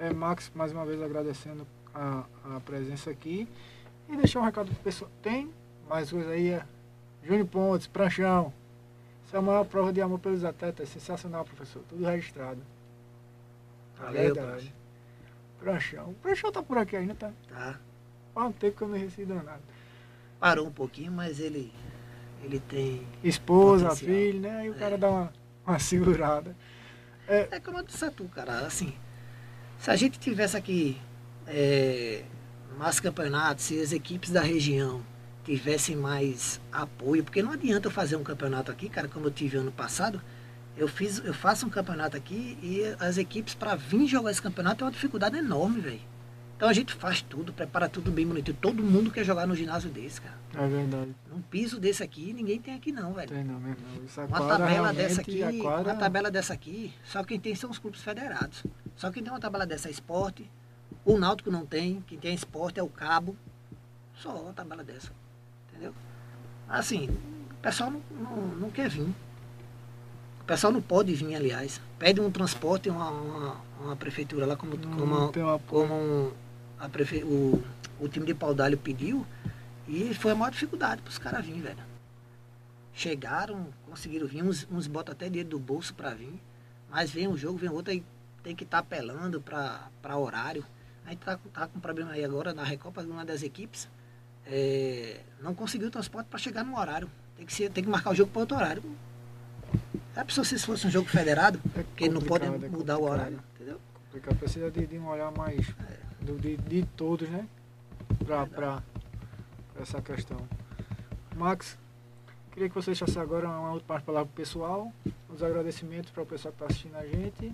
É, 0.00 0.12
Max, 0.12 0.50
mais 0.54 0.72
uma 0.72 0.84
vez 0.84 1.00
agradecendo 1.00 1.66
a, 1.94 2.24
a 2.44 2.60
presença 2.60 3.10
aqui. 3.10 3.46
E 4.08 4.16
deixar 4.16 4.40
um 4.40 4.44
recado 4.44 4.66
pro 4.66 4.82
pessoal. 4.82 5.10
Tem 5.22 5.48
mais 5.88 6.10
coisa 6.10 6.30
aí, 6.30 6.60
Júnior 7.22 7.46
Pontes, 7.46 7.86
Pranchão. 7.86 8.52
Essa 9.26 9.36
é 9.36 9.38
a 9.38 9.42
maior 9.42 9.64
prova 9.64 9.92
de 9.92 10.00
amor 10.00 10.18
pelos 10.18 10.42
atletas. 10.42 10.88
Sensacional, 10.88 11.44
professor. 11.44 11.82
Tudo 11.88 12.04
registrado. 12.04 12.60
Valeu, 14.00 14.34
Verdade. 14.34 14.74
Pranchão. 15.58 16.10
O 16.10 16.14
Pranchão 16.14 16.52
tá 16.52 16.62
por 16.62 16.78
aqui 16.78 16.96
ainda, 16.96 17.14
tá? 17.14 17.32
Tá. 17.48 17.80
Faz 18.34 18.48
um 18.48 18.52
tempo 18.52 18.76
que 18.76 18.82
eu 18.82 18.88
não 18.88 18.98
recebi 18.98 19.32
nada. 19.32 19.60
Parou 20.38 20.66
um 20.66 20.72
pouquinho, 20.72 21.10
mas 21.10 21.40
ele, 21.40 21.72
ele 22.42 22.60
tem. 22.60 23.06
Esposa, 23.24 23.94
filho, 23.96 24.40
né? 24.40 24.58
Aí 24.58 24.70
o 24.70 24.74
é. 24.74 24.78
cara 24.78 24.96
dá 24.96 25.10
uma, 25.10 25.32
uma 25.66 25.78
segurada. 25.78 26.54
É, 27.26 27.48
é 27.50 27.60
como 27.60 27.78
eu 27.78 27.82
disse 27.82 28.04
a 28.04 28.10
tu, 28.10 28.24
cara, 28.26 28.60
assim. 28.60 28.94
Se 29.78 29.90
a 29.90 29.96
gente 29.96 30.18
tivesse 30.18 30.56
aqui 30.56 31.00
é, 31.46 32.24
mais 32.78 33.00
campeonatos, 33.00 33.64
se 33.64 33.80
as 33.80 33.92
equipes 33.92 34.30
da 34.30 34.40
região 34.40 35.02
tivessem 35.44 35.96
mais 35.96 36.60
apoio, 36.70 37.24
porque 37.24 37.42
não 37.42 37.52
adianta 37.52 37.88
eu 37.88 37.92
fazer 37.92 38.16
um 38.16 38.22
campeonato 38.22 38.70
aqui, 38.70 38.88
cara, 38.88 39.08
como 39.08 39.26
eu 39.26 39.30
tive 39.30 39.56
ano 39.56 39.72
passado, 39.72 40.20
eu 40.78 40.86
fiz, 40.86 41.18
eu 41.24 41.34
faço 41.34 41.66
um 41.66 41.68
campeonato 41.68 42.16
aqui 42.16 42.56
e 42.62 42.82
as 43.00 43.18
equipes 43.18 43.52
para 43.52 43.74
vir 43.74 44.06
jogar 44.06 44.30
esse 44.30 44.40
campeonato 44.40 44.84
é 44.84 44.86
uma 44.86 44.92
dificuldade 44.92 45.36
enorme, 45.36 45.80
velho. 45.80 46.00
Então 46.56 46.68
a 46.68 46.72
gente 46.72 46.94
faz 46.94 47.20
tudo, 47.20 47.52
prepara 47.52 47.88
tudo 47.88 48.10
bem 48.10 48.26
bonitinho. 48.26 48.56
Todo 48.60 48.82
mundo 48.82 49.10
quer 49.10 49.24
jogar 49.24 49.46
no 49.46 49.54
ginásio 49.54 49.90
desse, 49.90 50.20
cara. 50.20 50.36
É 50.54 50.68
verdade. 50.68 51.14
Um 51.32 51.40
piso 51.40 51.80
desse 51.80 52.02
aqui, 52.02 52.32
ninguém 52.32 52.60
tem 52.60 52.74
aqui 52.74 52.92
não, 52.92 53.12
velho. 53.12 53.28
Tem 53.28 53.44
não, 53.44 53.60
mesmo. 53.60 53.84
Isso 54.04 54.20
uma 54.20 54.46
tabela 54.46 54.92
dessa 54.92 55.20
aqui, 55.20 55.42
uma 55.42 55.94
tabela 55.94 56.30
dessa 56.30 56.52
aqui, 56.52 56.92
só 57.04 57.22
quem 57.24 57.38
tem 57.38 57.54
são 57.54 57.70
os 57.70 57.78
clubes 57.78 58.00
federados. 58.00 58.64
Só 58.96 59.10
quem 59.10 59.22
tem 59.22 59.32
uma 59.32 59.40
tabela 59.40 59.66
dessa 59.66 59.88
é 59.88 59.90
esporte. 59.90 60.48
O 61.04 61.18
Náutico 61.18 61.50
não 61.50 61.66
tem, 61.66 62.02
quem 62.06 62.18
tem 62.18 62.34
esporte 62.34 62.78
é 62.78 62.82
o 62.82 62.88
Cabo. 62.88 63.36
Só 64.14 64.42
uma 64.42 64.52
tabela 64.52 64.82
dessa. 64.82 65.12
Entendeu? 65.68 65.94
Assim, 66.68 67.08
o 67.50 67.54
pessoal 67.62 67.90
não, 67.90 68.02
não, 68.10 68.36
não 68.56 68.70
quer 68.70 68.88
vir. 68.88 69.08
O 70.48 70.54
pessoal 70.56 70.72
não 70.72 70.80
pode 70.80 71.12
vir, 71.12 71.34
aliás. 71.34 71.78
Pede 71.98 72.22
um 72.22 72.30
transporte, 72.30 72.88
uma, 72.88 73.10
uma, 73.10 73.56
uma 73.82 73.96
prefeitura 73.96 74.46
lá, 74.46 74.56
como, 74.56 74.78
como, 74.78 75.30
como 75.66 75.94
um, 75.94 76.32
a 76.78 76.88
prefe... 76.88 77.22
o, 77.22 77.62
o 78.00 78.08
time 78.08 78.24
de 78.24 78.32
Paudalho 78.32 78.78
pediu, 78.78 79.26
e 79.86 80.14
foi 80.14 80.32
a 80.32 80.34
maior 80.34 80.50
dificuldade 80.50 81.02
para 81.02 81.10
os 81.10 81.18
caras 81.18 81.44
virem, 81.44 81.60
velho. 81.60 81.82
Chegaram, 82.94 83.66
conseguiram 83.90 84.26
vir, 84.26 84.42
uns, 84.42 84.66
uns 84.70 84.86
botam 84.86 85.12
até 85.12 85.26
dinheiro 85.26 85.50
do 85.50 85.58
bolso 85.58 85.92
para 85.92 86.14
vir, 86.14 86.40
mas 86.88 87.10
vem 87.10 87.28
um 87.28 87.36
jogo, 87.36 87.58
vem 87.58 87.68
outro, 87.68 87.92
aí 87.92 88.02
tem 88.42 88.56
que 88.56 88.64
estar 88.64 88.78
tá 88.78 88.80
apelando 88.80 89.42
para 89.42 90.16
horário. 90.16 90.64
A 91.04 91.10
gente 91.10 91.18
tá, 91.18 91.38
tá 91.52 91.66
com 91.66 91.76
um 91.76 91.80
problema 91.82 92.12
aí 92.12 92.24
agora 92.24 92.54
na 92.54 92.64
Recopa, 92.64 93.02
uma 93.02 93.22
das 93.22 93.42
equipes 93.42 93.86
é, 94.46 95.20
não 95.42 95.54
conseguiu 95.54 95.88
o 95.88 95.90
transporte 95.90 96.28
para 96.28 96.38
chegar 96.38 96.64
no 96.64 96.74
horário. 96.78 97.10
Tem 97.36 97.44
que, 97.44 97.52
ser, 97.52 97.70
tem 97.70 97.84
que 97.84 97.90
marcar 97.90 98.12
o 98.12 98.14
jogo 98.14 98.32
para 98.32 98.40
outro 98.40 98.56
horário. 98.56 98.82
É 100.18 100.20
a 100.20 100.24
pessoa 100.24 100.44
se 100.44 100.58
fosse 100.58 100.84
um 100.84 100.90
jogo 100.90 101.08
federado, 101.08 101.60
é 101.76 101.84
que 101.94 102.08
não 102.08 102.20
pode 102.20 102.44
é 102.44 102.50
mudar 102.50 102.98
o 102.98 103.04
horário, 103.04 103.38
entendeu? 103.54 103.80
Complicado. 103.94 104.36
Precisa 104.36 104.68
de, 104.68 104.84
de 104.84 104.98
um 104.98 105.06
olhar 105.06 105.30
mais 105.30 105.68
é. 105.68 106.24
do, 106.24 106.36
de, 106.36 106.56
de 106.56 106.84
todos, 106.96 107.28
né? 107.28 107.46
Para 108.26 108.82
essa 109.80 110.02
questão. 110.02 110.36
Max, 111.36 111.78
queria 112.50 112.68
que 112.68 112.74
você 112.74 112.86
deixasse 112.86 113.16
agora 113.16 113.48
uma 113.48 113.70
última 113.70 114.00
palavra 114.00 114.26
para 114.26 114.32
o 114.32 114.44
pessoal, 114.44 114.92
os 115.28 115.40
agradecimentos 115.40 116.10
para 116.10 116.24
o 116.24 116.26
pessoal 116.26 116.52
que 116.52 116.64
está 116.64 116.66
assistindo 116.66 116.96
a 116.96 117.06
gente, 117.06 117.52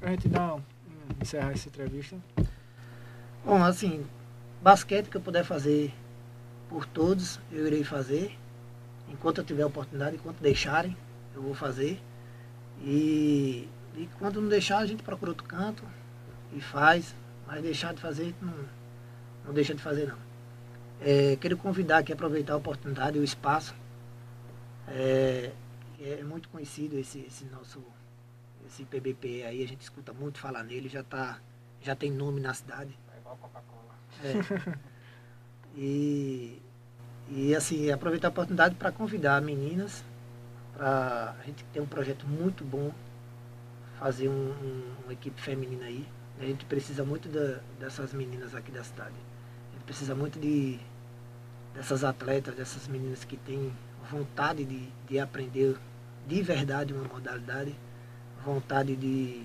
para 0.00 0.08
a 0.08 0.12
gente 0.12 0.28
dar 0.30 0.54
um, 0.54 0.62
encerrar 1.20 1.52
essa 1.52 1.68
entrevista. 1.68 2.16
Bom, 3.44 3.62
assim, 3.62 4.02
basquete 4.62 5.10
que 5.10 5.18
eu 5.18 5.20
puder 5.20 5.44
fazer 5.44 5.92
por 6.70 6.86
todos, 6.86 7.38
eu 7.50 7.66
irei 7.66 7.84
fazer. 7.84 8.34
Enquanto 9.10 9.42
eu 9.42 9.44
tiver 9.44 9.66
oportunidade, 9.66 10.16
enquanto 10.16 10.40
deixarem, 10.40 10.96
eu 11.34 11.42
vou 11.42 11.54
fazer. 11.54 12.00
E, 12.80 13.68
e 13.96 14.08
quando 14.18 14.40
não 14.40 14.48
deixar, 14.48 14.78
a 14.78 14.86
gente 14.86 15.02
procura 15.02 15.30
outro 15.30 15.46
canto 15.46 15.84
e 16.52 16.60
faz. 16.60 17.14
Mas 17.46 17.62
deixar 17.62 17.94
de 17.94 18.00
fazer, 18.00 18.34
não, 18.40 18.54
não 19.44 19.52
deixa 19.52 19.74
de 19.74 19.82
fazer 19.82 20.06
não. 20.08 20.18
É, 21.00 21.36
quero 21.36 21.56
convidar 21.56 21.98
aqui, 21.98 22.12
aproveitar 22.12 22.54
a 22.54 22.56
oportunidade 22.56 23.16
e 23.18 23.20
o 23.20 23.24
espaço. 23.24 23.74
É, 24.88 25.52
é 26.00 26.22
muito 26.24 26.48
conhecido 26.48 26.98
esse, 26.98 27.20
esse 27.20 27.44
nosso 27.46 27.82
esse 28.66 28.84
PBP 28.84 29.44
aí, 29.44 29.62
a 29.62 29.68
gente 29.68 29.82
escuta 29.82 30.12
muito 30.12 30.38
falar 30.38 30.62
nele, 30.62 30.88
já, 30.88 31.02
tá, 31.02 31.38
já 31.82 31.94
tem 31.94 32.10
nome 32.10 32.40
na 32.40 32.54
cidade. 32.54 32.96
É. 34.24 34.92
E, 35.74 36.60
e 37.30 37.54
assim, 37.54 37.90
aproveitar 37.90 38.28
a 38.28 38.30
oportunidade 38.30 38.74
para 38.74 38.92
convidar 38.92 39.40
meninas 39.40 40.04
a 40.84 41.36
gente 41.46 41.64
ter 41.72 41.80
um 41.80 41.86
projeto 41.86 42.26
muito 42.26 42.64
bom, 42.64 42.92
fazer 43.98 44.28
um, 44.28 44.32
um, 44.32 44.94
uma 45.04 45.12
equipe 45.12 45.40
feminina 45.40 45.84
aí. 45.84 46.06
A 46.40 46.44
gente 46.44 46.64
precisa 46.64 47.04
muito 47.04 47.28
da, 47.28 47.60
dessas 47.78 48.12
meninas 48.12 48.54
aqui 48.54 48.72
da 48.72 48.82
cidade. 48.82 49.14
A 49.70 49.74
gente 49.74 49.84
precisa 49.84 50.14
muito 50.14 50.40
de 50.40 50.80
dessas 51.72 52.04
atletas, 52.04 52.54
dessas 52.54 52.88
meninas 52.88 53.24
que 53.24 53.36
têm 53.36 53.72
vontade 54.10 54.64
de, 54.64 54.88
de 55.08 55.18
aprender 55.18 55.76
de 56.26 56.42
verdade 56.42 56.92
uma 56.92 57.04
modalidade, 57.04 57.74
vontade 58.44 58.96
de, 58.96 59.44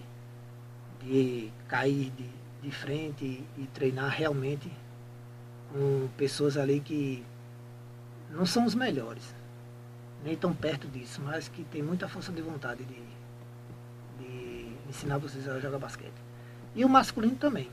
de 1.01 1.51
cair 1.67 2.11
de, 2.11 2.29
de 2.61 2.71
frente 2.71 3.23
e, 3.23 3.61
e 3.61 3.67
treinar 3.67 4.09
realmente 4.09 4.71
com 5.71 6.09
pessoas 6.17 6.57
ali 6.57 6.79
que 6.79 7.23
não 8.31 8.45
são 8.45 8.65
os 8.65 8.75
melhores, 8.75 9.33
nem 10.23 10.35
tão 10.35 10.53
perto 10.53 10.87
disso, 10.87 11.21
mas 11.21 11.47
que 11.47 11.63
tem 11.65 11.81
muita 11.81 12.07
força 12.07 12.31
de 12.31 12.41
vontade 12.41 12.83
de, 12.83 13.01
de 14.19 14.73
ensinar 14.89 15.17
vocês 15.17 15.47
a 15.47 15.59
jogar 15.59 15.79
basquete. 15.79 16.21
E 16.75 16.83
o 16.83 16.89
masculino 16.89 17.35
também. 17.35 17.69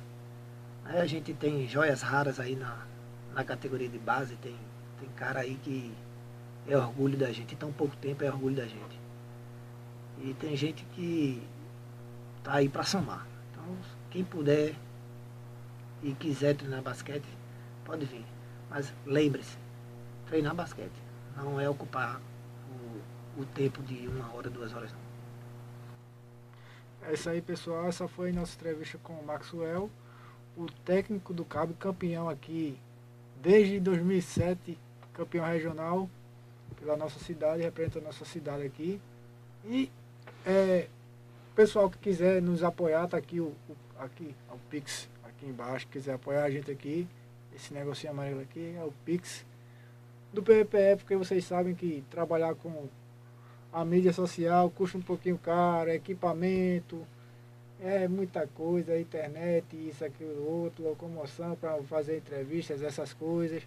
A 0.85 1.07
gente 1.07 1.33
tem 1.33 1.67
joias 1.67 2.03
raras 2.03 2.39
aí 2.39 2.57
na, 2.57 2.87
na 3.35 3.43
categoria 3.43 3.89
de 3.89 3.99
base, 3.99 4.37
tem, 4.37 4.57
tem 5.01 5.09
cara 5.17 5.41
aí 5.41 5.57
que 5.63 5.93
é 6.67 6.77
orgulho 6.77 7.17
da 7.17 7.33
gente, 7.33 7.57
tão 7.57 7.73
pouco 7.73 7.97
tempo 7.97 8.23
é 8.23 8.29
orgulho 8.29 8.57
da 8.57 8.67
gente. 8.67 9.01
E 10.19 10.35
tem 10.35 10.57
gente 10.57 10.85
que 10.95 11.43
tá 12.43 12.55
aí 12.55 12.69
para 12.69 12.85
somar. 12.85 13.27
Então, 13.51 13.65
quem 14.11 14.23
puder 14.23 14.75
e 16.03 16.13
quiser 16.13 16.55
treinar 16.55 16.83
basquete, 16.83 17.27
pode 17.85 18.05
vir. 18.05 18.25
Mas 18.71 18.93
lembre-se, 19.07 19.57
treinar 20.27 20.55
basquete 20.55 21.03
não 21.37 21.61
é 21.61 21.69
ocupar 21.69 22.21
o, 23.37 23.45
tempo 23.45 23.83
de 23.83 24.07
uma 24.09 24.33
hora, 24.35 24.49
duas 24.51 24.75
horas. 24.75 24.95
É 27.03 27.13
isso 27.13 27.29
aí 27.29 27.43
pessoal, 27.43 27.87
essa 27.87 28.09
foi 28.09 28.33
nossa 28.33 28.55
entrevista 28.55 28.99
com 29.03 29.13
o 29.13 29.27
Maxwell, 29.27 29.91
o 30.57 30.67
técnico 30.85 31.35
do 31.35 31.45
Cabo, 31.45 31.75
campeão 31.75 32.29
aqui 32.29 32.79
desde 33.43 33.79
2007, 33.79 34.79
campeão 35.13 35.45
regional 35.45 36.09
pela 36.81 36.97
nossa 36.97 37.19
cidade, 37.19 37.63
representando 37.63 38.05
a 38.05 38.07
nossa 38.07 38.25
cidade 38.25 38.65
aqui. 38.65 39.01
E 39.67 39.91
é, 40.47 40.89
pessoal 41.55 41.91
que 41.91 41.99
quiser 41.99 42.41
nos 42.41 42.63
apoiar, 42.63 43.07
tá 43.07 43.17
aqui 43.17 43.41
o, 43.41 43.55
o 43.69 43.77
aqui, 43.99 44.35
o 44.51 44.59
Pix 44.71 45.09
aqui 45.25 45.47
embaixo, 45.47 45.87
quiser 45.89 46.15
apoiar 46.15 46.45
a 46.45 46.51
gente 46.51 46.71
aqui, 46.71 47.07
esse 47.55 47.73
negocinho 47.73 48.13
amarelo 48.13 48.41
aqui 48.41 48.75
é 48.77 48.83
o 48.83 48.93
Pix 49.05 49.45
do 50.33 50.43
PVPF, 50.43 51.05
porque 51.05 51.17
vocês 51.17 51.45
sabem 51.45 51.75
que 51.75 52.03
trabalhar 52.11 52.55
com 52.57 52.89
a 53.75 53.85
mídia 53.85 54.13
social 54.13 54.71
custa 54.71 54.97
um 54.97 55.03
pouquinho 55.03 55.37
caro, 55.37 55.91
equipamento, 55.91 57.05
é 57.83 58.07
muita 58.07 58.47
coisa, 58.47 58.97
internet, 58.97 59.67
isso, 59.77 60.05
aquilo, 60.05 60.49
outro, 60.49 60.85
locomoção 60.85 61.57
para 61.57 61.83
fazer 61.83 62.19
entrevistas, 62.19 62.81
essas 62.83 63.13
coisas. 63.13 63.65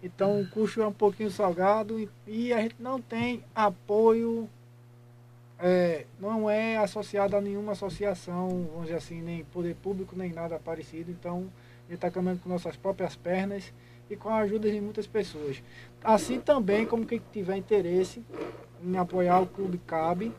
Então 0.00 0.40
o 0.40 0.48
custo 0.48 0.80
é 0.80 0.86
um 0.86 0.92
pouquinho 0.92 1.28
salgado 1.28 1.98
e, 1.98 2.08
e 2.24 2.52
a 2.52 2.60
gente 2.60 2.76
não 2.78 3.02
tem 3.02 3.42
apoio, 3.52 4.48
é, 5.58 6.06
não 6.20 6.48
é 6.48 6.76
associado 6.76 7.34
a 7.34 7.40
nenhuma 7.40 7.72
associação, 7.72 8.48
vamos 8.70 8.84
dizer 8.84 8.94
assim, 8.94 9.20
nem 9.20 9.44
poder 9.46 9.74
público, 9.74 10.14
nem 10.16 10.32
nada 10.32 10.56
parecido. 10.60 11.10
Então 11.10 11.38
a 11.38 11.90
gente 11.90 11.94
está 11.94 12.12
caminhando 12.12 12.42
com 12.42 12.48
nossas 12.48 12.76
próprias 12.76 13.16
pernas 13.16 13.72
e 14.08 14.14
com 14.14 14.28
a 14.28 14.38
ajuda 14.38 14.70
de 14.70 14.80
muitas 14.80 15.08
pessoas. 15.08 15.60
Assim 16.02 16.38
também 16.38 16.86
como 16.86 17.04
quem 17.04 17.20
tiver 17.32 17.56
interesse 17.56 18.22
em 18.82 18.96
apoiar 18.96 19.40
o 19.40 19.46
Clube 19.46 19.78
Cabe, 19.86 20.32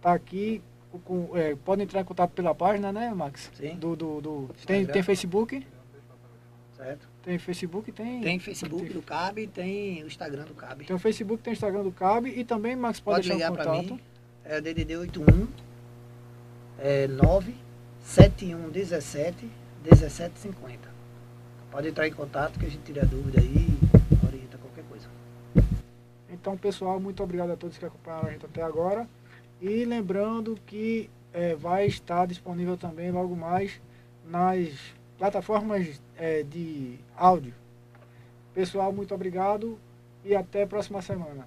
tá 0.00 0.12
aqui. 0.12 0.62
Com, 1.04 1.30
é, 1.36 1.54
pode 1.54 1.82
entrar 1.82 2.00
em 2.00 2.04
contato 2.04 2.30
pela 2.32 2.52
página, 2.54 2.90
né, 2.92 3.14
Max? 3.14 3.48
Sim. 3.54 3.76
Do, 3.76 3.94
do, 3.94 4.20
do- 4.20 4.50
tem, 4.66 4.84
tem 4.84 5.02
Facebook? 5.04 5.64
Certo? 6.76 7.08
Tem 7.22 7.38
Facebook, 7.38 7.92
tem. 7.92 8.20
Tem 8.22 8.38
Facebook 8.40 8.92
do 8.92 9.00
CAB, 9.02 9.46
tem 9.46 10.02
o 10.02 10.06
Instagram 10.08 10.44
do 10.46 10.54
CAB. 10.54 10.84
Tem 10.86 10.96
o 10.96 10.98
Facebook, 10.98 11.40
tem 11.42 11.52
o 11.52 11.54
Instagram 11.54 11.82
do 11.84 11.92
Cabe 11.92 12.30
e 12.30 12.42
também, 12.44 12.74
Max, 12.74 12.98
pode, 12.98 13.18
Pode 13.18 13.28
deixar 13.28 13.50
ligar 13.50 13.62
para 13.64 13.72
contato. 13.72 13.94
mim. 13.94 14.00
É 14.44 14.58
o 14.58 14.62
DDD 14.62 14.96
81 14.96 15.46
é 16.78 17.06
97117 17.06 19.48
1750. 19.84 20.88
Pode 21.70 21.86
entrar 21.88 22.08
em 22.08 22.12
contato 22.12 22.58
que 22.58 22.66
a 22.66 22.68
gente 22.68 22.82
tira 22.82 23.02
a 23.02 23.04
dúvida 23.04 23.40
aí. 23.40 23.68
Então, 26.40 26.56
pessoal, 26.56 26.98
muito 26.98 27.22
obrigado 27.22 27.50
a 27.50 27.56
todos 27.56 27.76
que 27.76 27.84
acompanharam 27.84 28.28
a 28.28 28.32
gente 28.32 28.46
até 28.46 28.62
agora. 28.62 29.06
E 29.60 29.84
lembrando 29.84 30.58
que 30.66 31.10
eh, 31.34 31.54
vai 31.54 31.84
estar 31.86 32.26
disponível 32.26 32.78
também 32.78 33.10
logo 33.10 33.36
mais 33.36 33.78
nas 34.24 34.70
plataformas 35.18 36.00
eh, 36.16 36.42
de 36.42 36.98
áudio. 37.14 37.52
Pessoal, 38.54 38.90
muito 38.90 39.14
obrigado 39.14 39.78
e 40.24 40.34
até 40.34 40.62
a 40.62 40.66
próxima 40.66 41.02
semana. 41.02 41.46